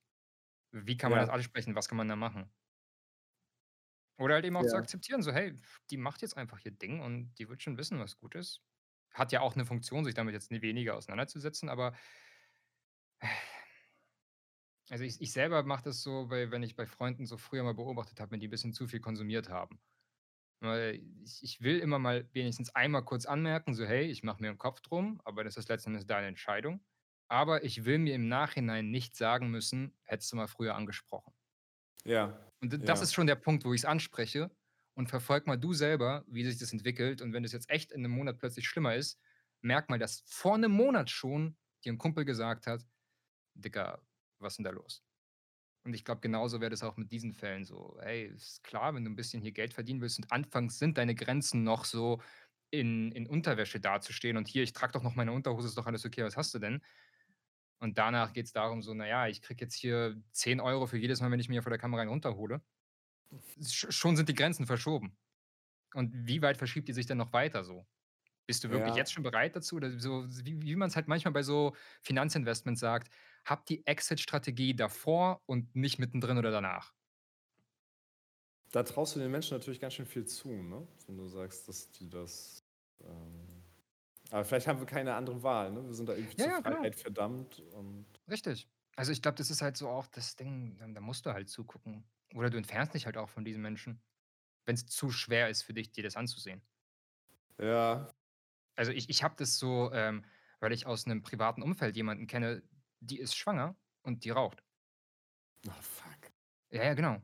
Wie 0.71 0.97
kann 0.97 1.11
man 1.11 1.19
das 1.19 1.29
Ja. 1.29 1.31
ansprechen? 1.31 1.75
Was 1.75 1.89
kann 1.89 1.97
man 1.97 2.09
da 2.09 2.15
machen? 2.17 2.51
Oder 4.19 4.35
halt 4.35 4.45
eben 4.45 4.57
auch 4.57 4.65
zu 4.65 4.75
Ja. 4.75 4.77
akzeptieren, 4.77 5.21
so: 5.23 5.31
„Hey, 5.31 5.57
die 5.89 5.97
macht 5.97 6.21
jetzt 6.21 6.35
einfach 6.35 6.59
ihr 6.65 6.71
Ding 6.71 6.99
und 6.99 7.33
die 7.35 7.47
wird 7.47 7.63
schon 7.63 7.77
wissen, 7.77 7.99
was 7.99 8.17
gut 8.17 8.35
ist.“ 8.35 8.61
Hat 9.13 9.31
ja 9.31 9.39
auch 9.41 9.55
'ne 9.55 9.65
Funktion, 9.65 10.03
sich 10.03 10.13
damit 10.13 10.33
jetzt 10.33 10.51
weniger 10.51 10.95
auseinanderzusetzen, 10.97 11.69
aber 11.69 11.93
Also, 14.91 15.03
ich 15.03 15.21
ich 15.21 15.31
selber 15.33 15.63
mache 15.63 15.83
das 15.83 16.01
so, 16.01 16.29
weil 16.29 16.49
wenn 16.51 16.63
ich 16.63 16.75
bei 16.75 16.85
Freunden 16.87 17.25
so 17.27 17.37
früher 17.37 17.63
mal 17.63 17.73
beobachtet 17.75 18.19
habe, 18.19 18.31
wenn 18.31 18.39
die 18.39 18.47
'n 18.47 18.49
bisschen 18.49 18.73
zu 18.73 18.87
viel 18.87 18.99
konsumiert 18.99 19.49
haben. 19.49 19.79
Weil 20.61 21.01
ich 21.23 21.43
ich 21.43 21.61
will 21.61 21.79
immer 21.79 21.99
mal 21.99 22.29
wenigstens 22.33 22.75
einmal 22.75 23.05
kurz 23.05 23.25
anmerken, 23.27 23.73
so: 23.75 23.85
„Hey, 23.85 24.05
ich 24.07 24.23
mache 24.23 24.41
mir 24.41 24.49
'n 24.51 24.57
Kopf 24.59 24.81
drum, 24.81 25.21
aber 25.25 25.43
das 25.45 25.57
ist 25.57 25.69
letzten 25.69 25.91
Endes 25.91 26.07
deine 26.07 26.27
Entscheidung.“ 26.27 26.83
Aber 27.29 27.63
ich 27.65 27.85
will 27.85 27.99
mir 27.99 28.15
im 28.15 28.27
Nachhinein 28.29 28.91
nicht 28.91 29.15
sagen 29.15 29.51
müssen: 29.51 29.97
„Hättest 30.03 30.31
du 30.33 30.37
mal 30.37 30.47
früher 30.47 30.75
angesprochen.“ 30.75 31.33
Ja, 32.05 32.51
Und 32.61 32.87
das 32.89 33.01
ja. 33.01 33.01
ist 33.01 33.13
schon 33.13 33.27
der 33.27 33.35
Punkt, 33.35 33.63
wo 33.65 33.73
ich's 33.73 33.85
anspreche 33.85 34.51
und 34.93 35.07
verfolge 35.09 35.47
mal 35.47 35.57
du 35.57 35.73
selber, 35.73 36.25
wie 36.27 36.43
sich 36.43 36.57
das 36.59 36.73
entwickelt. 36.73 37.21
Und 37.21 37.31
wenn 37.33 37.43
das 37.43 37.53
jetzt 37.53 37.69
echt 37.69 37.91
in 37.91 38.01
'nem 38.01 38.11
Monat 38.11 38.37
plötzlich 38.37 38.67
schlimmer 38.67 38.95
ist, 38.95 39.19
merk 39.61 39.89
mal, 39.89 39.99
dass 39.99 40.23
vor 40.25 40.57
'nem 40.57 40.71
Monat 40.71 41.09
schon 41.09 41.57
dir 41.85 41.93
'n 41.93 41.97
Kumpel 41.97 42.25
gesagt 42.25 42.67
hat: 42.67 42.85
„Dicker, 43.61 44.01
was 44.39 44.59
'n 44.59 44.63
da 44.65 44.71
los?“ 44.71 45.03
Und 45.85 45.93
ich 45.95 46.05
glaube, 46.05 46.21
genauso 46.21 46.61
wäre 46.61 46.71
das 46.71 46.83
auch 46.83 46.97
mit 46.97 47.11
diesen 47.11 47.33
Fällen 47.33 47.65
so. 47.65 47.97
Ey, 48.01 48.25
ist 48.27 48.63
klar, 48.63 48.95
wenn 48.95 49.05
du 49.05 49.11
'n 49.11 49.15
bisschen 49.17 49.41
hier 49.41 49.53
Geld 49.53 49.73
verdienen 49.75 50.01
willst 50.01 50.19
und 50.19 50.31
anfangs 50.31 50.79
sind 50.79 50.97
deine 50.99 51.15
Grenzen 51.15 51.63
noch 51.63 51.85
so 51.85 52.21
in 52.71 53.11
in 53.13 53.27
Unterwäsche 53.27 53.79
dazustehen 53.81 54.37
und: 54.37 54.47
„Hier, 54.49 54.63
ich 54.63 54.73
trage 54.73 54.93
doch 54.93 55.03
noch 55.03 55.15
meine 55.15 55.33
Unterhose, 55.33 55.67
ist 55.69 55.77
doch 55.77 55.87
alles 55.87 56.05
okay, 56.05 56.23
was 56.23 56.37
hast 56.37 56.53
du 56.55 56.59
denn?“ 56.59 56.81
Und 57.81 57.97
danach 57.97 58.33
geht's 58.33 58.51
darum 58.53 58.81
so: 58.81 58.93
„Na 58.93 59.07
ja, 59.07 59.27
ich 59.27 59.41
kriege 59.41 59.63
jetzt 59.65 59.75
hier 59.75 60.21
10 60.31 60.59
€ 60.61 60.87
für 60.87 60.97
jedes 60.97 61.21
Mal, 61.21 61.31
wenn 61.31 61.39
ich 61.39 61.49
mir 61.49 61.63
vor 61.63 61.69
der 61.71 61.79
Kamera 61.79 62.01
einen 62.01 62.09
runterhole.“ 62.11 62.61
Sch 63.63 63.87
schon 63.91 64.17
sind 64.17 64.29
die 64.29 64.35
Grenzen 64.35 64.67
verschoben. 64.67 65.17
Und 65.95 66.13
wie 66.27 66.41
weit 66.43 66.57
verschiebt 66.57 66.87
die 66.89 66.93
sich 66.93 67.07
denn 67.07 67.17
noch 67.19 67.33
weiter 67.33 67.63
so? 67.65 67.85
Bist 68.49 68.63
du 68.65 68.71
wirklich 68.71 68.95
Ja. 68.95 68.97
jetzt 68.97 69.13
schon 69.13 69.23
bereit 69.23 69.55
dazu 69.55 69.75
oder 69.77 69.99
so 69.99 70.25
wie 70.27 70.61
wie 70.63 70.75
man's 70.75 70.95
halt 70.97 71.07
manchmal 71.07 71.33
bei 71.33 71.43
so 71.43 71.75
Finanzinvestments 72.01 72.81
sagt: 72.81 73.13
„Hab 73.45 73.65
die 73.67 73.85
Exit-Strategie 73.87 74.75
davor 74.75 75.41
und 75.45 75.75
nicht 75.75 75.99
mittendrin 75.99 76.37
oder 76.39 76.51
danach.“ 76.51 76.93
Da 78.71 78.83
traust 78.83 79.15
du 79.15 79.19
den 79.19 79.31
Menschen 79.31 79.57
natürlich 79.57 79.79
ganz 79.79 79.95
schön 79.95 80.05
viel 80.05 80.25
zu, 80.25 80.49
ne? 80.49 80.87
Wenn 81.07 81.17
du 81.17 81.27
sagst, 81.27 81.67
dass 81.67 81.89
die 81.91 82.09
das, 82.09 82.63
ähm 83.03 83.63
aber 84.31 84.45
vielleicht 84.45 84.67
haben 84.67 84.79
wir 84.79 84.85
keine 84.87 85.15
andere 85.15 85.43
Wahl, 85.43 85.71
ne? 85.71 85.85
Wir 85.87 85.93
sind 85.93 86.09
da 86.09 86.13
irgendwie 86.15 86.37
Ja, 86.37 86.37
zur 86.37 86.53
genau. 86.61 86.85
Freiheit 86.85 86.95
verdammt 86.95 87.59
und 87.73 88.05
Richtig. 88.29 88.69
Also, 88.95 89.11
ich 89.11 89.21
glaube, 89.21 89.35
das 89.37 89.49
ist 89.49 89.61
halt 89.61 89.77
so 89.77 89.87
auch 89.89 90.07
das 90.07 90.35
Ding, 90.35 90.77
da 90.93 91.01
musst 91.01 91.25
du 91.25 91.31
halt 91.33 91.49
zugucken. 91.49 92.09
Oder 92.35 92.49
du 92.49 92.57
entfernst 92.57 92.93
dich 92.93 93.05
halt 93.05 93.17
auch 93.17 93.29
von 93.29 93.45
diesen 93.45 93.61
Menschen, 93.61 94.01
wenn's 94.65 94.85
zu 94.87 95.11
schwer 95.11 95.49
ist 95.49 95.63
für 95.63 95.73
dich, 95.73 95.91
dir 95.91 96.03
das 96.03 96.15
anzusehen. 96.17 96.63
Ja. 97.57 98.09
Also, 98.79 98.91
ich 98.93 99.09
ich 99.09 99.23
habe 99.23 99.35
das 99.37 99.57
so, 99.59 99.91
ähm, 99.93 100.23
weil 100.61 100.71
ich 100.73 100.85
aus 100.87 101.05
'nem 101.05 101.21
privaten 101.23 101.61
Umfeld 101.63 101.95
jemanden 101.97 102.27
kenne, 102.27 102.63
die 103.01 103.19
ist 103.19 103.35
schwanger 103.35 103.75
und 104.03 104.23
die 104.25 104.29
raucht. 104.31 104.63
Oh, 105.67 105.71
fuck. 105.81 106.31
Ja, 106.71 106.83
ja, 106.83 106.93
genau. 106.93 107.21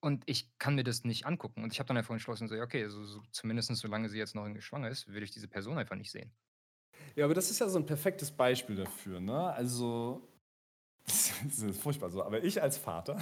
Und 0.00 0.24
ich 0.28 0.56
kann 0.58 0.74
mir 0.76 0.84
das 0.84 1.04
nicht 1.04 1.26
angucken. 1.26 1.62
Und 1.64 1.72
ich 1.72 1.78
habe 1.80 1.88
dann 1.88 1.96
einfach 1.98 2.14
entschlossen, 2.14 2.48
so: 2.48 2.54
„Ja, 2.54 2.62
okay, 2.64 2.88
so 2.88 3.04
so 3.04 3.22
zumindest 3.32 3.74
solange 3.76 4.08
sie 4.08 4.18
jetzt 4.18 4.34
noch 4.34 4.44
irgendwie 4.44 4.62
schwanger 4.62 4.88
ist, 4.90 5.08
will 5.08 5.22
ich 5.22 5.30
diese 5.32 5.48
Person 5.48 5.78
einfach 5.78 5.96
nicht 5.96 6.10
sehen.“ 6.12 6.34
Ja, 7.14 7.24
aber 7.24 7.34
das 7.34 7.50
ist 7.50 7.58
ja 7.60 7.68
so 7.68 7.78
'n 7.78 7.86
perfektes 7.86 8.30
Beispiel 8.30 8.76
dafür, 8.76 9.20
ne? 9.20 9.52
Also, 9.52 10.28
das 11.06 11.58
ist 11.60 11.80
furchtbar 11.80 12.10
so, 12.10 12.22
aber 12.24 12.42
ich 12.44 12.62
als 12.62 12.78
Vater, 12.78 13.18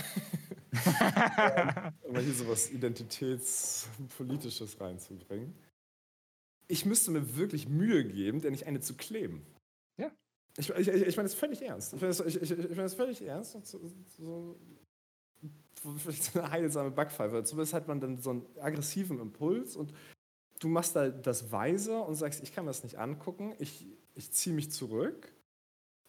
ähm, 1.42 1.76
um 2.02 2.20
hier 2.20 2.34
so 2.34 2.48
was 2.48 2.70
Identitätspolitisches 2.70 4.80
reinzubringen. 4.80 5.54
Ich 6.70 6.86
müsste 6.86 7.10
mir 7.10 7.36
wirklich 7.36 7.68
Mühe 7.68 8.04
geben, 8.04 8.40
der 8.40 8.50
nicht 8.50 8.66
eine 8.66 8.80
zu 8.80 8.94
kleben. 8.96 9.44
Ja. 9.98 10.10
Ich 10.56 10.70
ich 10.70 10.88
ich 10.88 11.16
meine 11.16 11.28
das 11.28 11.34
völlig 11.34 11.62
ernst. 11.62 11.92
Ich 11.94 12.00
meine 12.00 12.14
das 12.14 12.20
ich 12.20 12.40
ich 12.40 12.76
das 12.76 12.94
völlig 12.94 13.22
ernst 13.22 13.52
so 13.66 13.80
so 14.18 14.56
vielleicht 15.98 16.24
so 16.24 16.40
'ne 16.40 16.50
heilsame 16.50 16.90
Backpfeife. 16.90 17.44
Zumindest 17.44 17.74
hat 17.74 17.88
man 17.88 18.00
dann 18.00 18.18
so 18.18 18.30
'n 18.32 18.46
aggressiven 18.60 19.20
Impuls 19.20 19.76
und 19.76 19.92
du 20.60 20.68
machst 20.68 20.96
da 20.96 21.10
das 21.10 21.52
weise 21.52 21.98
und 22.02 22.16
sagst: 22.16 22.42
„Ich 22.42 22.52
kann 22.52 22.64
mir 22.66 22.70
das 22.70 22.84
nicht 22.84 22.98
angucken. 22.98 23.54
Ich 23.58 23.86
ich 24.14 24.32
ziehe 24.32 24.54
mich 24.56 24.70
zurück.“ 24.72 25.34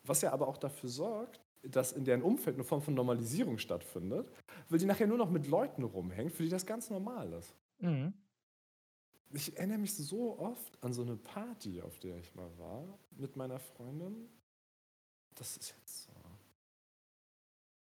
Was 0.07 0.21
ja 0.21 0.33
aber 0.33 0.47
auch 0.49 0.57
dafür 0.57 0.89
sorgt, 0.89 1.41
dass 1.63 1.93
in 1.93 2.05
deren 2.05 2.23
Umfeld 2.23 2.57
'ne 2.57 2.63
Form 2.65 2.81
von 2.83 2.95
Normalisierung 2.95 3.59
stattfindet, 3.59 4.31
weil 4.69 4.79
die 4.79 4.85
nachher 4.87 5.07
nur 5.07 5.17
noch 5.19 5.31
mit 5.31 5.47
Leuten 5.47 5.83
rumhängt, 5.83 6.33
für 6.33 6.43
die 6.43 6.49
das 6.49 6.65
ganz 6.67 6.89
normal 6.91 7.33
ist. 7.33 7.55
Mhm. 7.81 8.24
Ich 9.35 9.57
erinnere 9.57 9.79
mich 9.79 9.93
so 9.93 10.39
oft 10.39 10.81
an 10.81 10.93
so 10.93 11.03
'ne 11.03 11.17
Party, 11.17 11.81
auf 11.81 11.99
der 11.99 12.17
ich 12.17 12.33
mal 12.35 12.49
war 12.57 12.97
mit 13.17 13.35
meiner 13.35 13.59
Freundin. 13.59 14.29
Das 15.37 15.57
ist 15.57 15.69
jetzt 15.77 16.05
so 16.05 16.13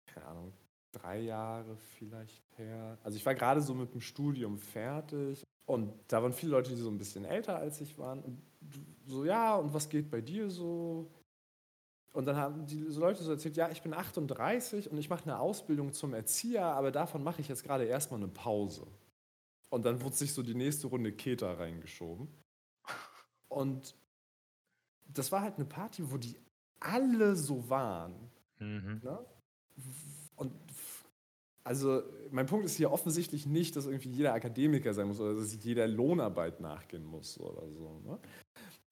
keine 0.08 0.26
Ahnung, 0.28 0.54
3 0.92 1.20
Jahre 1.20 1.78
vielleicht 1.78 2.44
her. 2.58 2.98
Also, 3.04 3.18
ich 3.18 3.26
war 3.26 3.36
grade 3.36 3.62
so 3.62 3.74
mit'm 3.74 4.02
Studium 4.02 4.58
fertig 4.58 5.44
und 5.66 5.94
da 6.08 6.22
waren 6.22 6.34
viele 6.34 6.52
Leute, 6.54 6.72
die 6.76 6.82
so 6.82 6.90
'n 6.90 6.98
bisschen 6.98 7.26
älter 7.26 7.58
als 7.58 7.82
ich 7.82 7.98
waren 7.98 8.22
und 8.22 8.42
so: 9.08 9.26
„Ja, 9.26 9.56
und 9.56 9.74
was 9.74 9.90
geht 9.90 10.10
bei 10.12 10.22
dir 10.22 10.50
so?“ 10.50 11.12
Und 12.14 12.26
dann 12.28 12.38
haben 12.38 12.66
diese 12.68 13.00
Leute 13.00 13.24
so 13.24 13.32
erzählt: 13.32 13.58
„Ja, 13.58 13.70
ich 13.72 13.82
bin 13.84 13.94
38 13.94 14.92
und 14.92 14.98
ich 15.00 15.10
mache 15.10 15.28
'ne 15.30 15.40
Ausbildung 15.40 15.94
zum 15.94 16.14
Erzieher, 16.14 16.66
aber 16.66 16.92
davon 16.92 17.24
mache 17.24 17.42
ich 17.42 17.50
jetzt 17.50 17.64
grade 17.64 17.86
erst 17.86 18.12
mal 18.12 18.20
'ne 18.20 18.30
Pause.“ 18.30 18.88
Und 19.72 19.86
dann 19.86 20.02
wurde 20.02 20.16
sich 20.18 20.34
so 20.34 20.44
die 20.44 20.54
nächste 20.54 20.88
Runde 20.88 21.14
Keter 21.14 21.58
reingeschoben. 21.58 22.28
Und 23.52 23.96
das 25.08 25.32
war 25.32 25.42
halt 25.42 25.58
'ne 25.60 25.66
Party, 25.66 26.12
wo 26.12 26.18
die 26.18 26.38
alle 26.80 27.36
so 27.36 27.70
waren, 27.70 28.32
Mhm. 28.60 29.02
ne? 29.02 29.26
Und 30.36 30.54
also, 31.64 32.04
mein 32.32 32.48
Punkt 32.48 32.66
ist 32.66 32.76
hier 32.78 32.92
offensichtlich 32.92 33.46
nicht, 33.48 33.76
dass 33.76 33.86
irgendwie 33.88 34.10
jeder 34.12 34.34
Akademiker 34.34 34.94
sein 34.94 35.08
muss 35.08 35.20
oder 35.22 35.36
dass 35.36 35.64
jeder 35.64 35.88
Lohnarbeit 35.88 36.62
nachgehen 36.62 37.06
muss 37.06 37.40
oder 37.40 37.70
so, 37.72 38.00
ne? 38.02 38.20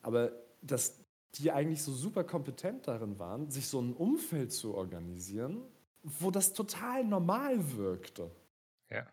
Aber 0.02 0.34
dass 0.64 1.04
die 1.36 1.52
eigentlich 1.52 1.84
so 1.84 1.94
super 1.94 2.24
kompetent 2.26 2.88
darin 2.88 3.20
waren, 3.20 3.52
sich 3.52 3.68
so 3.68 3.80
'n 3.82 3.94
Umfeld 3.94 4.54
zu 4.54 4.76
organisieren, 4.76 5.64
wo 6.04 6.32
das 6.32 6.54
total 6.54 7.06
normal 7.06 7.78
wirkte. 7.78 8.32
Ja. 8.90 9.10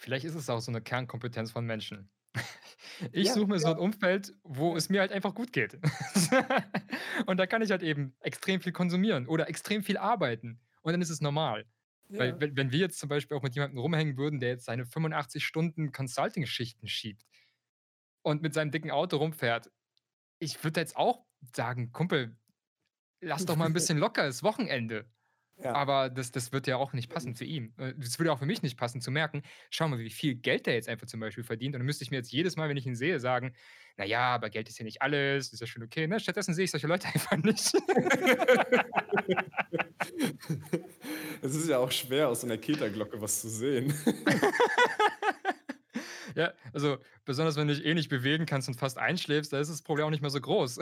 Vielleicht 0.00 0.24
ist 0.24 0.34
es 0.34 0.48
auch 0.48 0.60
so 0.60 0.72
'ne 0.72 0.80
Kernkompetenz 0.80 1.52
von 1.52 1.66
Menschen. 1.66 2.10
Ich 3.12 3.32
Ja, 3.32 3.34
suche 3.34 3.48
mir 3.48 3.58
so 3.60 3.70
'n 3.72 3.76
ja. 3.76 3.80
Umfeld, 3.80 4.34
wo 4.44 4.76
Ja. 4.76 4.76
es 4.76 4.88
mir 4.88 5.00
halt 5.00 5.12
einfach 5.12 5.34
gut 5.34 5.52
geht. 5.52 5.78
Und 7.26 7.36
da 7.38 7.46
kann 7.46 7.62
ich 7.62 7.70
halt 7.70 7.82
eben 7.82 8.14
extrem 8.20 8.60
viel 8.60 8.72
konsumieren 8.72 9.26
oder 9.26 9.48
extrem 9.48 9.82
viel 9.82 9.96
arbeiten 9.98 10.60
und 10.82 10.92
dann 10.92 11.02
ist 11.02 11.10
es 11.10 11.20
normal. 11.20 11.66
Weil 12.16 12.34
Ja. 12.34 12.40
wenn 12.40 12.56
wenn 12.56 12.72
wir 12.72 12.78
jetzt 12.80 12.98
zum 12.98 13.08
Beispiel 13.08 13.36
auch 13.36 13.42
mit 13.42 13.54
jemandem 13.54 13.78
rumhängen 13.80 14.16
würden, 14.16 14.40
der 14.40 14.50
jetzt 14.50 14.64
seine 14.66 14.86
85 14.86 15.44
Stunden 15.46 15.92
Consulting-Schichten 15.92 16.88
schiebt 16.88 17.22
und 18.24 18.42
mit 18.42 18.54
seinem 18.54 18.70
dicken 18.70 18.90
Auto 18.90 19.16
rumfährt. 19.16 19.70
Ich 20.40 20.62
würde 20.64 20.80
jetzt 20.80 20.96
auch 20.96 21.26
sagen: 21.54 21.92
„Kumpel, 21.92 22.38
lass 23.20 23.46
doch 23.46 23.56
mal 23.56 23.66
'n 23.68 23.72
bisschen 23.74 23.98
locker, 23.98 24.26
ist 24.28 24.42
Wochenende.“ 24.44 25.10
Ja. 25.62 25.72
Aber 25.72 26.10
das 26.10 26.32
das 26.32 26.50
wird 26.52 26.66
ja 26.66 26.76
auch 26.76 26.92
nicht 26.92 27.08
passen 27.10 27.34
für 27.36 27.44
ihn. 27.44 27.74
Äh, 27.78 27.94
das 27.96 28.18
würde 28.18 28.32
auch 28.32 28.38
für 28.40 28.46
mich 28.46 28.62
nicht 28.62 28.76
passen 28.76 29.00
zu 29.00 29.10
merken: 29.12 29.42
„Schau 29.70 29.86
mal, 29.88 29.98
wie 30.00 30.10
viel 30.10 30.34
Geld 30.34 30.66
der 30.66 30.74
jetzt 30.74 30.88
einfach 30.88 31.06
zum 31.06 31.20
Beispiel 31.20 31.44
verdient.“ 31.44 31.74
Und 31.76 31.80
dann 31.80 31.86
müsste 31.86 32.02
ich 32.04 32.10
mir 32.10 32.16
jetzt 32.18 32.32
jedes 32.32 32.56
Mal, 32.56 32.68
wenn 32.68 32.76
ich 32.76 32.86
ihn 32.86 32.96
sehe, 32.96 33.20
sagen: 33.20 33.54
„Na 33.96 34.04
ja, 34.04 34.34
aber 34.34 34.50
Geld 34.50 34.68
ist 34.68 34.78
ja 34.78 34.84
nicht 34.84 35.00
alles, 35.02 35.52
ist 35.52 35.60
ja 35.60 35.66
schon 35.68 35.82
okay“, 35.84 36.06
ne? 36.08 36.18
Stattdessen 36.20 36.54
sehe 36.54 36.64
ich 36.64 36.70
solche 36.72 36.88
Leute 36.88 37.06
einfach 37.08 37.36
nicht. 37.38 37.72
Es 41.42 41.54
ist 41.54 41.68
ja 41.68 41.78
auch 41.78 41.90
schwer, 41.92 42.28
aus 42.28 42.40
so 42.42 42.46
'ner 42.46 42.58
Keterglocke 42.58 43.20
was 43.20 43.40
zu 43.42 43.48
sehen. 43.48 43.92
Ja, 46.36 46.52
also, 46.72 46.98
besonders 47.24 47.56
wenn 47.56 47.68
du 47.68 47.74
dich 47.74 47.84
eh 47.84 47.94
nicht 47.94 48.08
bewegen 48.10 48.46
kannst 48.46 48.68
und 48.68 48.74
fast 48.76 48.98
einschläfst, 48.98 49.52
da 49.52 49.60
ist 49.60 49.70
das 49.70 49.82
Problem 49.82 50.06
auch 50.06 50.10
nicht 50.10 50.20
mehr 50.22 50.30
so 50.30 50.40
groß. 50.40 50.78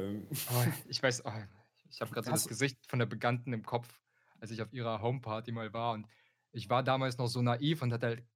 Ähm. 0.00 0.28
Oh, 0.46 0.64
ich 0.86 1.02
weiß 1.02 1.24
oh, 1.26 1.32
ich 1.90 2.00
habe 2.00 2.10
grad 2.12 2.26
so 2.26 2.32
das 2.32 2.46
Gesicht 2.46 2.78
von 2.88 2.98
der 2.98 3.06
Bekannten 3.06 3.52
im 3.52 3.64
Kopf, 3.64 4.00
als 4.38 4.50
ich 4.50 4.62
auf 4.62 4.72
ihrer 4.72 5.02
Homeparty 5.02 5.52
mal 5.52 5.72
war 5.72 5.92
und 5.94 6.06
ich 6.52 6.68
war 6.68 6.82
damals 6.82 7.18
noch 7.18 7.28
so 7.28 7.42
naiv 7.42 7.82
und 7.82 7.92
hatte 7.92 8.06
halt 8.06 8.26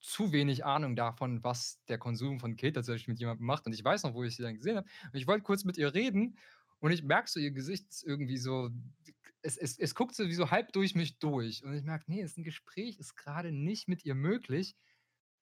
zu 0.00 0.32
wenig 0.32 0.64
Ahnung 0.64 0.96
davon, 0.96 1.44
was 1.44 1.84
der 1.88 1.98
Konsum 1.98 2.40
von 2.40 2.56
zum 2.58 2.94
Beispiel 2.94 3.12
mit 3.12 3.20
jemandem 3.20 3.46
macht. 3.46 3.66
Und 3.66 3.74
ich 3.74 3.84
weiß 3.84 4.04
noch, 4.04 4.14
wo 4.14 4.24
ich 4.24 4.36
sie 4.36 4.42
dann 4.42 4.54
gesehen 4.56 4.76
habe. 4.78 4.88
Und 5.12 5.16
ich 5.18 5.26
wollte 5.26 5.42
kurz 5.44 5.64
mit 5.64 5.78
ihr 5.78 5.94
reden 5.94 6.38
und 6.80 6.92
ich 6.92 7.02
merke 7.04 7.30
so, 7.30 7.40
ihr 7.40 7.52
Gesicht 7.52 7.88
ist 7.90 8.04
irgendwie 8.04 8.38
so 8.38 8.70
es 9.42 9.56
es 9.56 9.78
es 9.78 9.94
guckt 9.94 10.14
so 10.14 10.26
wie 10.28 10.34
so 10.34 10.50
halb 10.50 10.72
durch 10.72 10.94
mich 10.94 11.18
durch. 11.18 11.64
Und 11.64 11.74
ich 11.74 11.84
merke: 11.84 12.10
„Ne, 12.10 12.20
ist 12.22 12.38
'n 12.38 12.44
Gespräch 12.44 12.98
ist 12.98 13.16
grade 13.16 13.52
nicht 13.52 13.88
mit 13.88 14.04
ihr 14.04 14.14
möglich.“ 14.14 14.76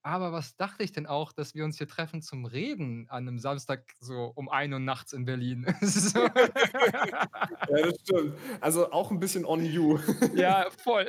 Aber 0.09 0.33
was 0.33 0.57
dachte 0.57 0.83
ich 0.85 0.93
denn 0.93 1.07
auch, 1.07 1.33
dass 1.35 1.55
wir 1.55 1.65
uns 1.67 1.77
hier 1.77 1.87
treffen 1.87 2.23
zum 2.23 2.47
Reden 2.47 3.11
an 3.11 3.25
'nem 3.27 3.39
Samstag 3.39 3.93
so 4.01 4.33
um 4.35 4.49
1:00 4.49 4.79
nachts 4.87 5.13
in 5.13 5.27
Berlin. 5.27 5.67
So. 5.83 6.31
Ja, 7.69 7.83
das 7.83 7.97
stimmt. 8.03 8.39
Also, 8.61 8.91
auch 8.93 9.11
'n 9.13 9.21
bisschen 9.21 9.45
on 9.45 9.65
you. 9.65 9.99
Ja, 10.31 10.71
voll. 10.85 11.07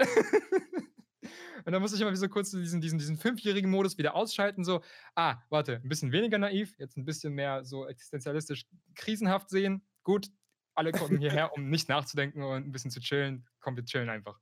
Und 1.66 1.74
dann 1.74 1.82
musste 1.82 1.98
ich 1.98 2.02
immer 2.04 2.16
so 2.16 2.30
kurz 2.30 2.52
diesen 2.52 2.82
diesen 2.82 3.00
diesen 3.00 3.18
fünfjährigen 3.18 3.72
Modus 3.72 3.98
wieder 3.98 4.16
ausschalten, 4.16 4.64
so: 4.66 4.82
„Ah, 5.16 5.38
warte, 5.50 5.76
'n 5.84 5.90
bisschen 5.90 6.12
weniger 6.14 6.38
naiv, 6.40 6.74
jetzt 6.80 6.98
'n 6.98 7.06
bisschen 7.06 7.34
mehr 7.36 7.66
so 7.66 7.88
existenzialistisch 7.88 8.66
krisenhaft 8.96 9.50
sehen. 9.50 9.88
Gut, 10.04 10.30
alle 10.76 10.94
kommen 10.94 11.20
hierher, 11.20 11.54
um 11.54 11.70
nicht 11.70 11.90
nachzudenken 11.90 12.44
und 12.44 12.66
ein 12.68 12.72
bisschen 12.74 12.92
zu 12.92 13.02
chillen. 13.02 13.48
Komm, 13.62 13.76
wir 13.78 13.86
chillen 13.86 14.10
einfach. 14.10 14.40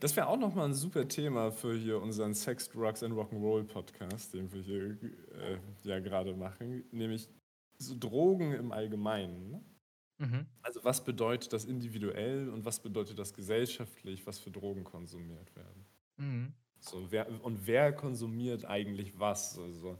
Das 0.00 0.16
wäre 0.16 0.26
auch 0.26 0.38
nochmal 0.38 0.66
ein 0.66 0.74
super 0.74 1.06
Thema 1.08 1.50
für 1.50 1.74
hier 1.74 2.00
unseren 2.00 2.34
Sex, 2.34 2.68
Drugs 2.68 3.02
and 3.02 3.14
Rock'n'Roll 3.14 3.64
Podcast, 3.64 4.34
den 4.34 4.52
wir 4.52 4.62
hier 4.62 4.98
äh, 5.38 5.58
ja 5.84 6.00
gerade 6.00 6.34
machen, 6.34 6.84
nämlich 6.90 7.28
so 7.78 7.94
Drogen 7.98 8.52
im 8.52 8.72
Allgemeinen. 8.72 9.50
Ne? 9.50 9.64
Mhm. 10.18 10.46
Also 10.62 10.84
was 10.84 11.04
bedeutet 11.04 11.52
das 11.52 11.64
individuell 11.64 12.48
und 12.50 12.64
was 12.64 12.80
bedeutet 12.80 13.18
das 13.18 13.32
gesellschaftlich, 13.32 14.26
was 14.26 14.38
für 14.38 14.50
Drogen 14.50 14.84
konsumiert 14.84 15.54
werden? 15.56 15.86
Mhm. 16.16 16.52
So, 16.80 17.10
wer, 17.10 17.28
und 17.44 17.66
wer 17.66 17.92
konsumiert 17.92 18.64
eigentlich 18.64 19.18
was? 19.18 19.58
Also, 19.58 19.98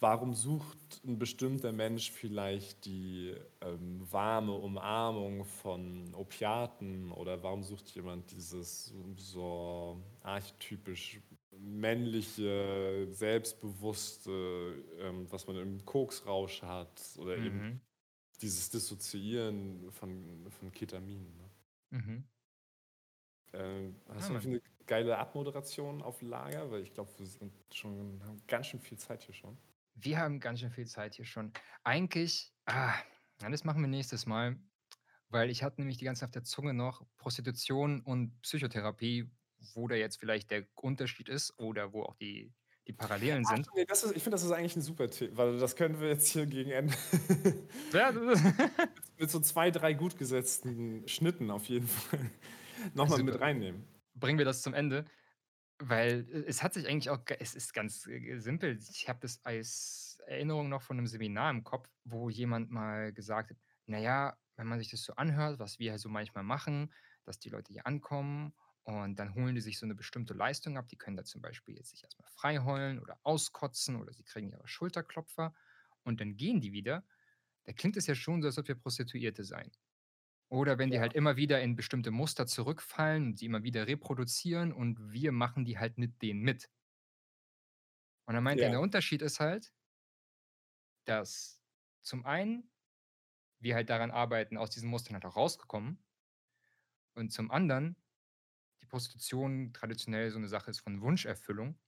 warum 0.00 0.34
sucht 0.34 1.02
ein 1.04 1.18
bestimmter 1.18 1.72
Mensch 1.72 2.10
vielleicht 2.10 2.84
die 2.84 3.34
ähm, 3.60 4.06
warme 4.10 4.52
Umarmung 4.52 5.44
von 5.44 6.14
Opiaten 6.14 7.10
oder 7.12 7.42
warum 7.42 7.62
sucht 7.62 7.88
jemand 7.94 8.30
dieses 8.30 8.94
so 9.16 10.00
archetypisch 10.22 11.20
männliche, 11.60 13.08
selbstbewusste, 13.10 14.84
ähm, 15.00 15.26
was 15.30 15.46
man 15.46 15.56
im 15.56 15.84
Koksrausch 15.84 16.62
hat 16.62 17.02
oder 17.18 17.36
mhm. 17.36 17.46
eben 17.46 17.80
dieses 18.40 18.70
Dissoziieren 18.70 19.90
von, 19.90 20.46
von 20.50 20.70
Ketamin. 20.70 21.34
Ne? 21.36 21.98
Mhm. 21.98 22.24
Äh, 23.52 23.92
hast 24.14 24.30
ja, 24.30 24.38
du 24.38 24.48
eine 24.48 24.62
geile 24.86 25.18
Abmoderation 25.18 26.02
auf 26.02 26.22
Lager? 26.22 26.70
Weil 26.70 26.82
ich 26.82 26.94
glaube, 26.94 27.10
wir 27.18 27.26
sind 27.26 27.52
schon, 27.72 28.22
haben 28.24 28.40
ganz 28.46 28.68
schön 28.68 28.80
viel 28.80 28.98
Zeit 28.98 29.22
hier 29.22 29.34
schon. 29.34 29.58
Wir 30.00 30.18
haben 30.18 30.38
ganz 30.38 30.60
schön 30.60 30.70
viel 30.70 30.86
Zeit 30.86 31.14
hier 31.14 31.24
schon. 31.24 31.52
Eigentlich, 31.82 32.52
ah, 32.66 32.94
das 33.40 33.64
machen 33.64 33.80
wir 33.80 33.88
nächstes 33.88 34.26
Mal, 34.26 34.56
weil 35.28 35.50
ich 35.50 35.64
hatte 35.64 35.80
nämlich 35.80 35.98
die 35.98 36.04
ganze 36.04 36.20
Zeit 36.20 36.28
auf 36.28 36.32
der 36.32 36.44
Zunge 36.44 36.72
noch 36.72 37.04
Prostitution 37.16 38.00
und 38.02 38.40
Psychotherapie, 38.42 39.28
wo 39.74 39.88
da 39.88 39.96
jetzt 39.96 40.20
vielleicht 40.20 40.52
der 40.52 40.66
Unterschied 40.76 41.28
ist 41.28 41.58
oder 41.58 41.92
wo 41.92 42.04
auch 42.04 42.14
die, 42.14 42.54
die 42.86 42.92
Parallelen 42.92 43.42
Ach, 43.46 43.56
sind. 43.56 43.68
nee, 43.74 43.84
ist, 43.90 44.04
ich 44.04 44.22
finde, 44.22 44.30
das 44.30 44.44
ist 44.44 44.52
eigentlich 44.52 44.76
ein 44.76 44.82
super 44.82 45.10
Thema, 45.10 45.36
weil 45.36 45.58
das 45.58 45.74
können 45.74 46.00
wir 46.00 46.08
jetzt 46.10 46.28
hier 46.28 46.46
gegen 46.46 46.70
Ende 46.70 46.94
ja, 47.92 48.12
mit 49.18 49.30
so 49.30 49.40
zwei, 49.40 49.72
drei 49.72 49.94
gut 49.94 50.16
gesetzten 50.16 51.08
Schnitten 51.08 51.50
auf 51.50 51.64
jeden 51.64 51.88
Fall 51.88 52.30
nochmal 52.94 53.24
mit 53.24 53.40
reinnehmen. 53.40 53.82
Bringen 54.14 54.38
wir 54.38 54.44
das 54.44 54.62
zum 54.62 54.74
Ende. 54.74 55.06
Weil 55.78 56.26
äh, 56.32 56.44
es 56.46 56.62
hat 56.62 56.74
sich 56.74 56.86
eigentlich 56.88 57.10
auch, 57.10 57.20
es 57.38 57.54
ist 57.54 57.72
ganz 57.74 58.06
äh, 58.06 58.38
simpel. 58.38 58.78
Ich 58.90 59.08
habe 59.08 59.20
das 59.20 59.44
als 59.44 60.20
Erinnerung 60.26 60.68
noch 60.68 60.82
von 60.82 60.98
einem 60.98 61.06
Seminar 61.06 61.50
im 61.50 61.64
Kopf, 61.64 61.88
wo 62.04 62.28
jemand 62.30 62.70
mal 62.70 63.12
gesagt 63.12 63.50
hat, 63.50 63.56
naja, 63.86 64.36
wenn 64.56 64.66
man 64.66 64.78
sich 64.78 64.90
das 64.90 65.02
so 65.02 65.14
anhört, 65.14 65.58
was 65.58 65.78
wir 65.78 65.98
so 65.98 66.08
manchmal 66.08 66.44
machen, 66.44 66.92
dass 67.24 67.38
die 67.38 67.48
Leute 67.48 67.72
hier 67.72 67.86
ankommen 67.86 68.52
und 68.82 69.18
dann 69.18 69.34
holen 69.34 69.54
die 69.54 69.60
sich 69.60 69.78
so 69.78 69.86
eine 69.86 69.94
bestimmte 69.94 70.34
Leistung 70.34 70.76
ab. 70.76 70.88
Die 70.88 70.96
können 70.96 71.16
da 71.16 71.24
zum 71.24 71.40
Beispiel 71.42 71.76
jetzt 71.76 71.90
sich 71.90 72.02
erstmal 72.02 72.28
frei 72.28 72.58
heulen 72.58 72.98
oder 72.98 73.18
auskotzen 73.22 73.96
oder 73.96 74.12
sie 74.12 74.24
kriegen 74.24 74.50
ihre 74.50 74.66
Schulterklopfer 74.66 75.54
und 76.02 76.20
dann 76.20 76.36
gehen 76.36 76.60
die 76.60 76.72
wieder. 76.72 77.04
Da 77.64 77.72
klingt 77.72 77.96
es 77.96 78.06
ja 78.06 78.14
schon 78.14 78.42
so, 78.42 78.48
als 78.48 78.58
ob 78.58 78.66
wir 78.66 78.74
Prostituierte 78.74 79.44
seien. 79.44 79.70
Oder 80.50 80.78
wenn 80.78 80.90
die 80.90 81.00
halt 81.00 81.12
immer 81.12 81.36
wieder 81.36 81.60
in 81.60 81.76
bestimmte 81.76 82.10
Muster 82.10 82.46
zurückfallen 82.46 83.26
und 83.26 83.40
die 83.40 83.46
immer 83.46 83.62
wieder 83.64 83.86
reproduzieren 83.86 84.72
und 84.72 85.12
wir 85.12 85.32
machen 85.32 85.64
die 85.64 85.78
halt 85.78 85.98
mit 85.98 86.22
denen 86.22 86.40
mit. 86.40 86.70
Und 88.26 88.34
er 88.34 88.40
meint 88.40 88.60
er, 88.60 88.70
der 88.70 88.80
Unterschied 88.80 89.22
ist 89.22 89.40
halt, 89.40 89.72
dass 91.04 91.62
zum 92.02 92.24
einen 92.24 92.70
wir 93.60 93.74
halt 93.74 93.90
daran 93.90 94.10
arbeiten, 94.10 94.56
aus 94.56 94.70
diesen 94.70 94.88
Mustern 94.88 95.14
halt 95.14 95.24
auch 95.24 95.36
rausgekommen 95.36 96.04
und 97.14 97.32
zum 97.32 97.50
anderen 97.50 97.96
die 98.82 98.86
Prostitution 98.86 99.72
traditionell 99.72 100.30
so 100.30 100.38
eine 100.38 100.48
Sache 100.48 100.70
ist 100.70 100.80
von 100.80 101.00
Wunscherfüllung 101.00 101.78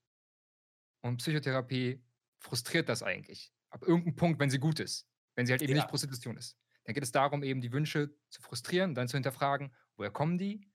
und 1.03 1.19
Psychotherapie 1.19 2.03
frustriert 2.39 2.89
das 2.89 3.03
eigentlich. 3.03 3.53
Ab 3.71 3.83
irgendeinem 3.83 4.17
Punkt, 4.17 4.41
wenn 4.41 4.51
sie 4.51 4.59
gut 4.59 4.81
ist, 4.81 5.09
wenn 5.37 5.47
sie 5.47 5.53
halt 5.53 5.63
eben 5.63 5.75
nicht 5.75 5.89
Prostitution 5.89 6.37
ist. 6.37 6.59
Dann 6.91 6.95
geht 6.95 7.05
es 7.05 7.13
darum, 7.13 7.45
eben 7.45 7.61
die 7.61 7.71
Wünsche 7.71 8.11
zu 8.31 8.43
frustrieren, 8.43 8.97
dann 8.97 9.07
zu 9.07 9.17
hinterfragen, 9.17 9.73
woher 9.97 10.11
kommen 10.11 10.39
die? 10.39 10.67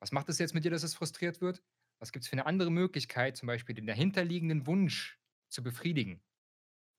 Was 0.00 0.12
macht 0.12 0.28
es 0.28 0.38
jetzt 0.38 0.52
mit 0.52 0.66
dir, 0.66 0.70
dass 0.70 0.82
es 0.82 0.92
frustriert 0.92 1.40
wird? 1.40 1.62
Was 1.98 2.12
gibt 2.12 2.24
es 2.24 2.28
für 2.28 2.34
eine 2.34 2.44
andere 2.44 2.70
Möglichkeit, 2.70 3.38
zum 3.38 3.46
Beispiel 3.46 3.74
den 3.74 3.86
dahinterliegenden 3.86 4.66
Wunsch 4.66 5.18
zu 5.48 5.62
befriedigen? 5.62 6.22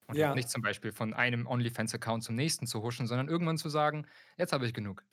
Und 0.08 0.16
ja. 0.16 0.34
nicht 0.34 0.50
zum 0.50 0.64
Beispiel 0.64 0.92
von 0.92 1.14
einem 1.14 1.46
OnlyFans-Account 1.46 2.24
zum 2.24 2.34
nächsten 2.34 2.66
zu 2.66 2.82
huschen, 2.82 3.06
sondern 3.06 3.28
irgendwann 3.28 3.60
zu 3.60 3.70
sagen, 3.70 4.08
jetzt 4.38 4.54
habe 4.54 4.66
ich 4.66 4.74
genug. 4.74 5.06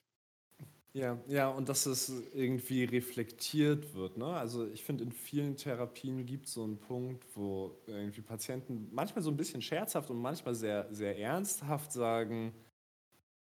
Ja, 0.95 1.21
ja, 1.27 1.49
und 1.49 1.69
dass 1.69 1.85
es 1.85 2.09
irgendwie 2.33 2.85
reflektiert 2.85 3.93
wird. 3.95 4.17
Ne? 4.17 4.25
Also 4.27 4.67
ich 4.69 4.85
finde, 4.85 5.05
in 5.05 5.13
vielen 5.13 5.57
Therapien 5.57 6.25
gibt 6.25 6.47
es 6.47 6.55
so 6.55 6.65
einen 6.65 6.79
Punkt, 6.79 7.27
wo 7.37 7.77
irgendwie 7.87 8.23
Patienten 8.23 8.89
manchmal 8.91 9.23
so 9.23 9.31
ein 9.31 9.37
bisschen 9.37 9.61
scherzhaft 9.61 10.09
und 10.09 10.17
manchmal 10.23 10.55
sehr, 10.55 10.87
sehr 10.95 11.19
ernsthaft 11.19 11.93
sagen, 11.93 12.55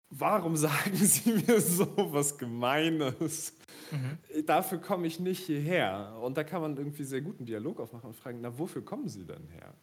warum 0.09 0.55
sagen 0.57 0.95
Sie 0.95 1.33
mir 1.33 1.61
so 1.61 1.87
was 2.13 2.37
Gemeines? 2.37 3.53
Mhm. 3.91 4.45
Dafür 4.45 4.79
komme 4.79 5.07
ich 5.07 5.19
nicht 5.19 5.45
hierher. 5.45 6.17
Und 6.21 6.37
da 6.37 6.43
kann 6.43 6.61
man 6.61 6.77
irgendwie 6.77 7.03
sehr 7.03 7.21
guten 7.21 7.45
Dialog 7.45 7.79
aufmachen 7.79 8.09
und 8.09 8.15
fragen, 8.15 8.39
na, 8.41 8.57
wofür 8.57 8.83
kommen 8.83 9.07
Sie 9.07 9.25
denn 9.25 9.47
her? 9.47 9.73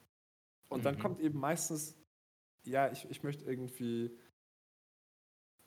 Und 0.68 0.80
mhm. 0.80 0.84
dann 0.84 0.98
kommt 0.98 1.20
eben 1.20 1.38
meistens, 1.38 1.94
ja, 2.64 2.90
ich, 2.90 3.08
ich 3.10 3.22
möchte 3.22 3.44
irgendwie 3.44 4.16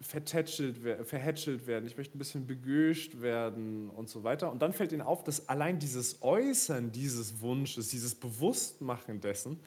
vertätschelt, 0.02 0.78
verhätschelt 1.06 1.68
werden, 1.68 1.86
ich 1.86 1.98
möchte 1.98 2.18
ein 2.18 2.20
bisschen 2.20 2.48
begöscht 2.48 3.22
werden 3.22 3.90
und 3.90 4.08
so 4.08 4.24
weiter. 4.24 4.52
Und 4.52 4.62
dann 4.62 4.72
fällt 4.72 4.92
ihnen 4.92 5.02
auf, 5.02 5.24
dass 5.24 5.50
allein 5.50 5.80
dieses 5.80 6.22
Äußern 6.22 6.92
dieses 6.92 7.42
Wunsches, 7.42 7.90
dieses 7.90 8.16
Bewusstmachen 8.16 9.20
dessen, 9.20 9.60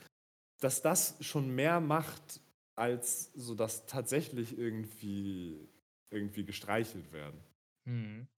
dass 0.60 0.80
das 0.80 1.16
schon 1.20 1.54
mehr 1.54 1.80
macht 1.80 2.40
als 2.74 3.32
so 3.34 3.54
dass 3.54 3.86
tatsächlich 3.86 4.56
irgendwie, 4.56 5.68
irgendwie 6.10 6.44
gestreichelt 6.44 7.12
werden. 7.12 7.40
Hm. 7.84 8.28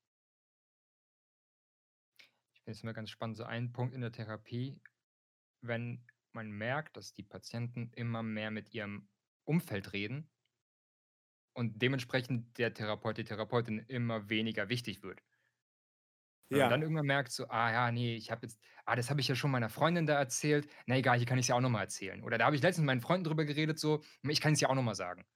Ich 2.55 2.61
finde 2.62 2.77
es 2.78 2.82
immer 2.82 2.94
ganz 2.94 3.11
spannend, 3.11 3.36
so 3.36 3.44
ein 3.44 3.73
Punkt 3.73 3.94
in 3.94 4.01
der 4.01 4.12
Therapie, 4.12 4.81
wenn 5.61 6.05
man 6.32 6.51
merkt, 6.51 6.97
dass 6.97 7.12
die 7.12 7.23
Patienten 7.23 7.90
immer 7.93 8.23
mehr 8.23 8.51
mit 8.51 8.73
ihrem 8.74 9.09
Umfeld 9.44 9.93
reden 9.93 10.31
und 11.55 11.81
dementsprechend 11.81 12.59
der 12.59 12.74
Therapeut, 12.74 13.19
die 13.19 13.24
Therapeutin 13.24 13.78
immer 13.78 14.28
weniger 14.28 14.69
wichtig 14.69 15.02
wird. 15.02 15.23
Wenn 16.55 16.61
man 16.63 16.71
dann 16.71 16.83
irgendwann 16.83 17.07
merkt, 17.07 17.33
so, 17.33 17.49
ah 17.49 17.73
ja, 17.73 17.93
nee, 17.93 18.17
ich 18.17 18.31
habe 18.31 18.47
jetzt, 18.47 18.61
ah, 18.87 18.97
das 18.97 19.11
habe 19.11 19.21
ich 19.21 19.29
ja 19.29 19.35
schon 19.35 19.51
meiner 19.51 19.69
Freundin 19.71 20.07
da 20.07 20.15
erzählt. 20.19 20.69
Na 20.87 20.97
egal, 20.97 21.19
hier 21.19 21.27
kann 21.27 21.39
ich 21.39 21.45
es 21.45 21.49
ja 21.49 21.57
auch 21.57 21.61
nochmal 21.61 21.83
erzählen. 21.85 22.23
Oder 22.23 22.39
da 22.39 22.47
habe 22.47 22.57
ich 22.57 22.63
letztens 22.63 22.83
mit 22.83 22.87
meinen 22.89 23.01
Freunden 23.01 23.25
drüber 23.25 23.45
geredet, 23.45 23.79
so, 23.79 24.03
ich 24.23 24.41
kann 24.41 24.55
es 24.55 24.61
ja 24.61 24.69
auch 24.71 24.75
nochmal 24.75 24.95
sagen. 24.95 25.27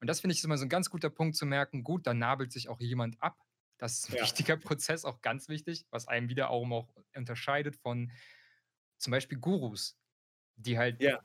Und 0.00 0.08
das 0.08 0.20
finde 0.20 0.32
ich 0.34 0.40
ist 0.40 0.44
immer 0.44 0.58
so 0.58 0.64
ein 0.66 0.68
ganz 0.68 0.90
guter 0.90 1.10
Punkt 1.10 1.36
zu 1.36 1.46
merken, 1.46 1.82
gut, 1.84 2.06
da 2.06 2.14
nabelt 2.14 2.52
sich 2.52 2.68
auch 2.68 2.80
jemand 2.80 3.22
ab. 3.22 3.38
Das 3.78 3.98
ist 3.98 4.10
ein 4.10 4.12
Ja. 4.16 4.20
wichtiger 4.20 4.56
Prozess, 4.58 5.04
auch 5.04 5.20
ganz 5.22 5.48
wichtig, 5.48 5.86
was 5.90 6.08
einem 6.08 6.28
wieder 6.28 6.50
auch, 6.50 6.70
auch 6.70 6.94
unterscheidet 7.14 7.76
von 7.76 8.12
zum 8.98 9.10
Beispiel 9.12 9.38
Gurus, 9.38 9.98
die 10.56 10.78
halt 10.78 10.98
Ja. 10.98 11.22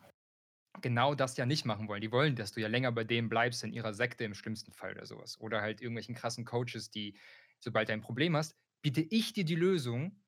genau 0.82 1.16
das 1.16 1.38
ja 1.38 1.46
nicht 1.46 1.66
machen 1.66 1.88
wollen. 1.88 2.02
Die 2.02 2.12
wollen, 2.12 2.36
dass 2.36 2.54
du 2.54 2.62
ja 2.62 2.68
länger 2.68 2.92
bei 2.92 3.04
denen 3.04 3.30
bleibst, 3.30 3.64
in 3.64 3.74
ihrer 3.74 3.94
Sekte 3.94 4.24
im 4.24 4.34
schlimmsten 4.34 4.72
Fall 4.74 4.94
oder 4.94 5.06
sowas. 5.06 5.40
Oder 5.40 5.62
halt 5.62 5.82
irgendwelchen 5.82 6.16
krassen 6.16 6.46
Coaches, 6.46 6.90
die, 6.92 7.18
sobald 7.60 7.90
du 7.90 7.94
ein 7.94 8.02
Problem 8.02 8.36
hast, 8.38 8.56
biete 8.82 9.02
ich 9.02 9.34
dir 9.34 9.46
die 9.46 9.56
Lösung, 9.56 10.24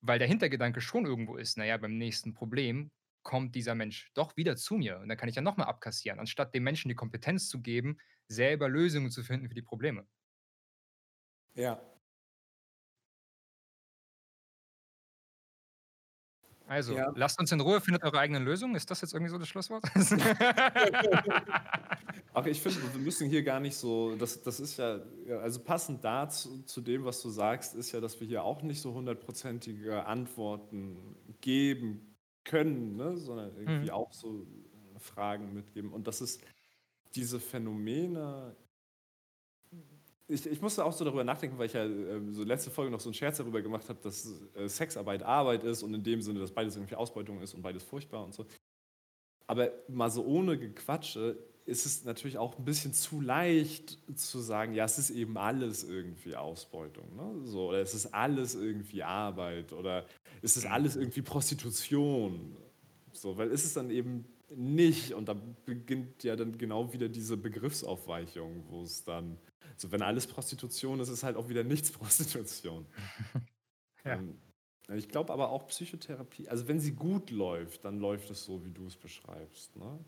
weil 0.00 0.18
der 0.18 0.28
Hintergedanke 0.28 0.80
schon 0.80 1.06
irgendwo 1.06 1.36
ist, 1.36 1.56
naja, 1.58 1.76
beim 1.78 1.96
nächsten 1.98 2.34
Problem 2.34 2.90
kommt 3.22 3.54
dieser 3.54 3.74
Mensch 3.74 4.10
doch 4.14 4.36
wieder 4.36 4.56
zu 4.56 4.76
mir 4.76 4.98
und 5.00 5.08
dann 5.08 5.18
kann 5.18 5.28
ich 5.28 5.34
ja 5.36 5.42
nochmal 5.42 5.66
abkassieren, 5.68 6.20
anstatt 6.20 6.54
dem 6.54 6.62
Menschen 6.64 6.88
die 6.88 6.94
Kompetenz 6.94 7.48
zu 7.48 7.60
geben, 7.62 7.98
selber 8.28 8.68
Lösungen 8.68 9.10
zu 9.10 9.22
finden 9.24 9.48
für 9.48 9.54
die 9.54 9.62
Probleme. 9.62 10.06
Ja, 11.54 11.80
Also, 16.66 16.96
Ja. 16.96 17.12
lasst 17.14 17.40
uns 17.40 17.50
in 17.50 17.60
Ruhe, 17.60 17.80
findet 17.80 18.02
eure 18.04 18.18
eigenen 18.18 18.44
Lösungen. 18.44 18.74
Ist 18.74 18.90
das 18.90 19.00
jetzt 19.00 19.14
irgendwie 19.14 19.30
so 19.30 19.38
das 19.38 19.48
Schlusswort? 19.48 19.84
Ach, 22.38 22.46
ich 22.46 22.60
finde, 22.60 22.80
wir 22.92 23.00
müssen 23.00 23.28
hier 23.28 23.42
gar 23.42 23.58
nicht 23.58 23.74
so, 23.74 24.14
das, 24.16 24.42
das 24.42 24.60
ist 24.60 24.76
ja, 24.78 25.00
also 25.42 25.60
passend 25.60 26.04
dazu 26.04 26.62
zu 26.62 26.80
dem, 26.80 27.04
was 27.04 27.20
du 27.20 27.30
sagst, 27.30 27.74
ist 27.74 27.90
ja, 27.92 28.00
dass 28.00 28.20
wir 28.20 28.28
hier 28.28 28.44
auch 28.44 28.62
nicht 28.62 28.80
so 28.80 28.94
hundertprozentige 28.94 30.06
Antworten 30.06 31.16
geben 31.40 32.14
können, 32.44 32.96
ne? 32.96 33.16
sondern 33.16 33.56
irgendwie 33.56 33.86
Mhm. 33.86 33.90
auch 33.90 34.12
so 34.12 34.46
Fragen 34.98 35.52
mitgeben. 35.52 35.92
Und 35.92 36.06
das 36.06 36.20
ist 36.20 36.40
diese 37.14 37.40
Phänomene 37.40 38.54
ich, 40.28 40.46
ich 40.46 40.60
musste 40.60 40.84
auch 40.84 40.92
so 40.92 41.04
darüber 41.04 41.24
nachdenken, 41.24 41.58
weil 41.58 41.66
ich 41.66 41.72
ja 41.72 41.84
äh, 41.84 42.20
so 42.32 42.44
letzte 42.44 42.70
Folge 42.70 42.90
noch 42.90 43.00
so 43.00 43.08
einen 43.08 43.14
Scherz 43.14 43.38
darüber 43.38 43.62
gemacht 43.62 43.88
habe, 43.88 43.98
dass 44.02 44.30
äh, 44.54 44.68
Sexarbeit 44.68 45.22
Arbeit 45.22 45.64
ist 45.64 45.82
und 45.82 45.94
in 45.94 46.04
dem 46.04 46.20
Sinne, 46.20 46.40
dass 46.40 46.52
beides 46.52 46.76
irgendwie 46.76 46.94
Ausbeutung 46.94 47.40
ist 47.40 47.54
und 47.54 47.62
beides 47.62 47.82
furchtbar 47.82 48.24
und 48.24 48.34
so. 48.34 48.46
Aber 49.46 49.72
mal 49.88 50.10
so 50.10 50.24
ohne 50.24 50.58
Gequatsche, 50.58 51.38
ist 51.68 51.86
es 51.86 52.04
natürlich 52.04 52.38
auch 52.38 52.58
ein 52.58 52.64
bisschen 52.64 52.92
zu 52.94 53.20
leicht 53.20 53.98
zu 54.16 54.40
sagen, 54.40 54.74
ja, 54.74 54.84
es 54.86 54.98
ist 54.98 55.10
eben 55.10 55.36
alles 55.38 55.84
irgendwie 55.84 56.34
Ausbeutung. 56.36 57.14
Ne? 57.16 57.46
So, 57.46 57.68
oder 57.70 57.80
es 57.80 57.94
ist 57.94 58.14
alles 58.14 58.54
irgendwie 58.54 59.02
Arbeit 59.02 59.72
oder 59.72 60.06
es 60.42 60.56
ist 60.56 60.66
alles 60.66 60.96
Mhm. 60.96 61.02
irgendwie 61.02 61.22
Prostitution. 61.22 62.56
So, 63.12 63.36
weil 63.36 63.50
ist 63.50 63.64
es 63.64 63.74
dann 63.74 63.90
eben 63.90 64.26
nicht 64.54 65.12
und 65.14 65.28
da 65.28 65.34
beginnt 65.34 66.24
ja 66.24 66.36
dann 66.36 66.56
genau 66.58 66.92
wieder 66.92 67.08
diese 67.08 67.36
Begriffsaufweichung, 67.36 68.64
wo 68.70 68.82
es 68.82 69.04
dann, 69.04 69.38
so 69.76 69.90
wenn 69.92 70.02
alles 70.02 70.26
Prostitution 70.26 71.00
ist, 71.00 71.08
ist 71.10 71.22
halt 71.22 71.36
auch 71.36 71.48
wieder 71.50 71.64
nichts 71.64 71.90
Prostitution. 71.92 72.86
Ja. 74.04 74.14
Ähm, 74.14 74.38
ich 74.94 75.08
glaube 75.08 75.32
aber 75.32 75.50
auch 75.50 75.66
Psychotherapie, 75.68 76.48
also 76.48 76.66
wenn 76.68 76.80
sie 76.80 76.92
gut 76.94 77.30
läuft, 77.30 77.84
dann 77.84 77.98
läuft 78.00 78.30
es 78.30 78.44
so, 78.44 78.64
wie 78.64 78.70
du 78.72 78.86
es 78.86 78.96
beschreibst. 78.96 79.76
Ne? 79.76 80.04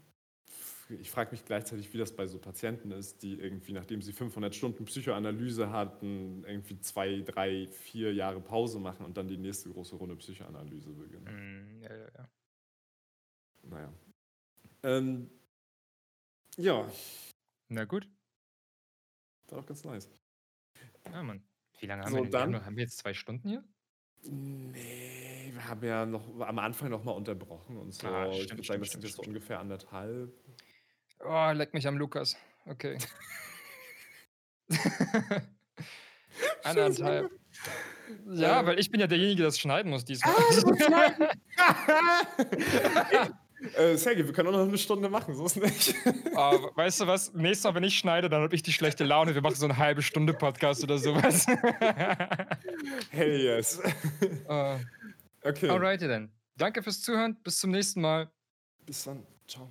Ich 0.99 1.11
frage 1.11 1.31
mich 1.31 1.45
gleichzeitig, 1.45 1.93
wie 1.93 1.99
das 1.99 2.15
bei 2.15 2.27
so 2.27 2.39
Patienten 2.39 2.91
ist, 2.91 3.23
die 3.23 3.35
irgendwie, 3.39 3.73
nachdem 3.73 4.03
sie 4.03 4.13
500 4.13 4.55
Stunden 4.55 4.85
Psychoanalyse 4.87 5.71
hatten, 5.71 6.45
irgendwie 6.45 6.81
zwei, 6.81 7.21
drei, 7.21 7.69
vier 7.69 8.13
Jahre 8.13 8.41
Pause 8.41 8.81
machen 8.81 9.07
und 9.07 9.17
dann 9.17 9.29
die 9.29 9.37
nächste 9.37 9.71
große 9.71 9.95
Runde 9.97 10.17
Psychoanalyse 10.17 10.91
beginnen. 10.93 11.79
Mm, 11.79 11.83
ja, 11.83 11.95
ja, 11.97 12.09
ja. 12.17 12.31
Naja. 13.63 13.93
Ähm, 14.83 15.31
ja, 16.57 16.91
Na 17.69 17.85
gut. 17.85 18.09
war 19.49 19.59
auch 19.61 19.67
ganz 19.67 19.85
nice. 19.85 20.09
Ja, 21.05 21.23
Mann. 21.23 21.43
Wie 21.79 21.87
lange 21.87 22.03
haben 22.03 22.11
So, 22.11 22.17
wir 22.17 22.23
denn? 22.23 22.31
Dann- 22.33 22.65
Haben 22.65 22.77
wir 22.77 22.85
jetzt 22.85 22.99
zwei 22.99 23.15
Stunden 23.15 23.49
hier? 23.49 23.65
Nee, 24.23 25.51
wir 25.55 25.67
haben 25.69 25.83
ja 25.85 26.05
noch 26.05 26.41
am 26.41 26.59
Anfang 26.59 26.91
noch 26.91 27.05
mal 27.05 27.13
unterbrochen 27.13 27.79
und 27.79 27.93
so. 27.93 28.07
Ah, 28.07 28.29
ich 28.31 28.43
stimmt, 28.43 28.59
würde 28.59 28.67
sagen, 28.67 28.81
das 28.83 28.91
sind 28.91 29.05
jetzt 29.05 29.17
so 29.17 29.23
ungefähr 29.23 29.61
anderthalb. 29.61 30.35
Oh, 31.25 31.51
leck 31.53 31.75
mich 31.75 31.87
am 31.87 31.97
Lukas. 31.99 32.37
Okay. 32.67 32.97
Anderthalb. 36.65 37.31
Ja, 38.29 38.65
weil 38.67 38.79
ich 38.79 38.91
bin 38.91 39.01
ja 39.01 39.07
derjenige, 39.07 39.39
der 39.39 39.47
das 39.47 39.59
schneiden 39.59 39.91
muss 39.91 40.05
diesmal. 40.05 40.35
äh, 43.77 43.97
Sergej, 43.97 44.27
wir 44.27 44.33
können 44.33 44.49
auch 44.49 44.53
noch 44.53 44.67
eine 44.67 44.79
Stunde 44.79 45.09
machen, 45.09 45.35
so 45.35 45.47
ist 45.47 45.57
nicht. 45.57 45.95
Aber 46.35 46.75
weißt 46.77 47.03
du 47.03 47.07
was? 47.07 47.33
Nächstes 47.35 47.65
Mal, 47.65 47.75
wenn 47.77 47.85
ich 47.85 47.99
schneide, 47.99 48.29
dann 48.29 48.43
habe 48.43 48.55
ich 48.55 48.63
die 48.63 48.73
schlechte 48.73 49.05
Laune. 49.05 49.35
Wir 49.35 49.43
machen 49.43 49.55
so 49.55 49.67
eine 49.67 49.77
halbe 49.77 50.03
Stunde 50.03 50.35
Podcast 50.35 50.83
oder 50.83 50.99
sowas. 50.99 51.47
Hey, 53.11 53.45
yes. 53.45 53.81
uh, 54.49 54.77
Okay, 55.43 55.69
alrighty 55.69 56.09
dann. 56.09 56.33
Danke 56.57 56.83
fürs 56.83 57.03
Zuhören. 57.03 57.37
Bis 57.43 57.59
zum 57.59 57.71
nächsten 57.71 58.01
Mal. 58.01 58.31
bis 58.87 59.05
dann. 59.05 59.27
Ciao. 59.47 59.71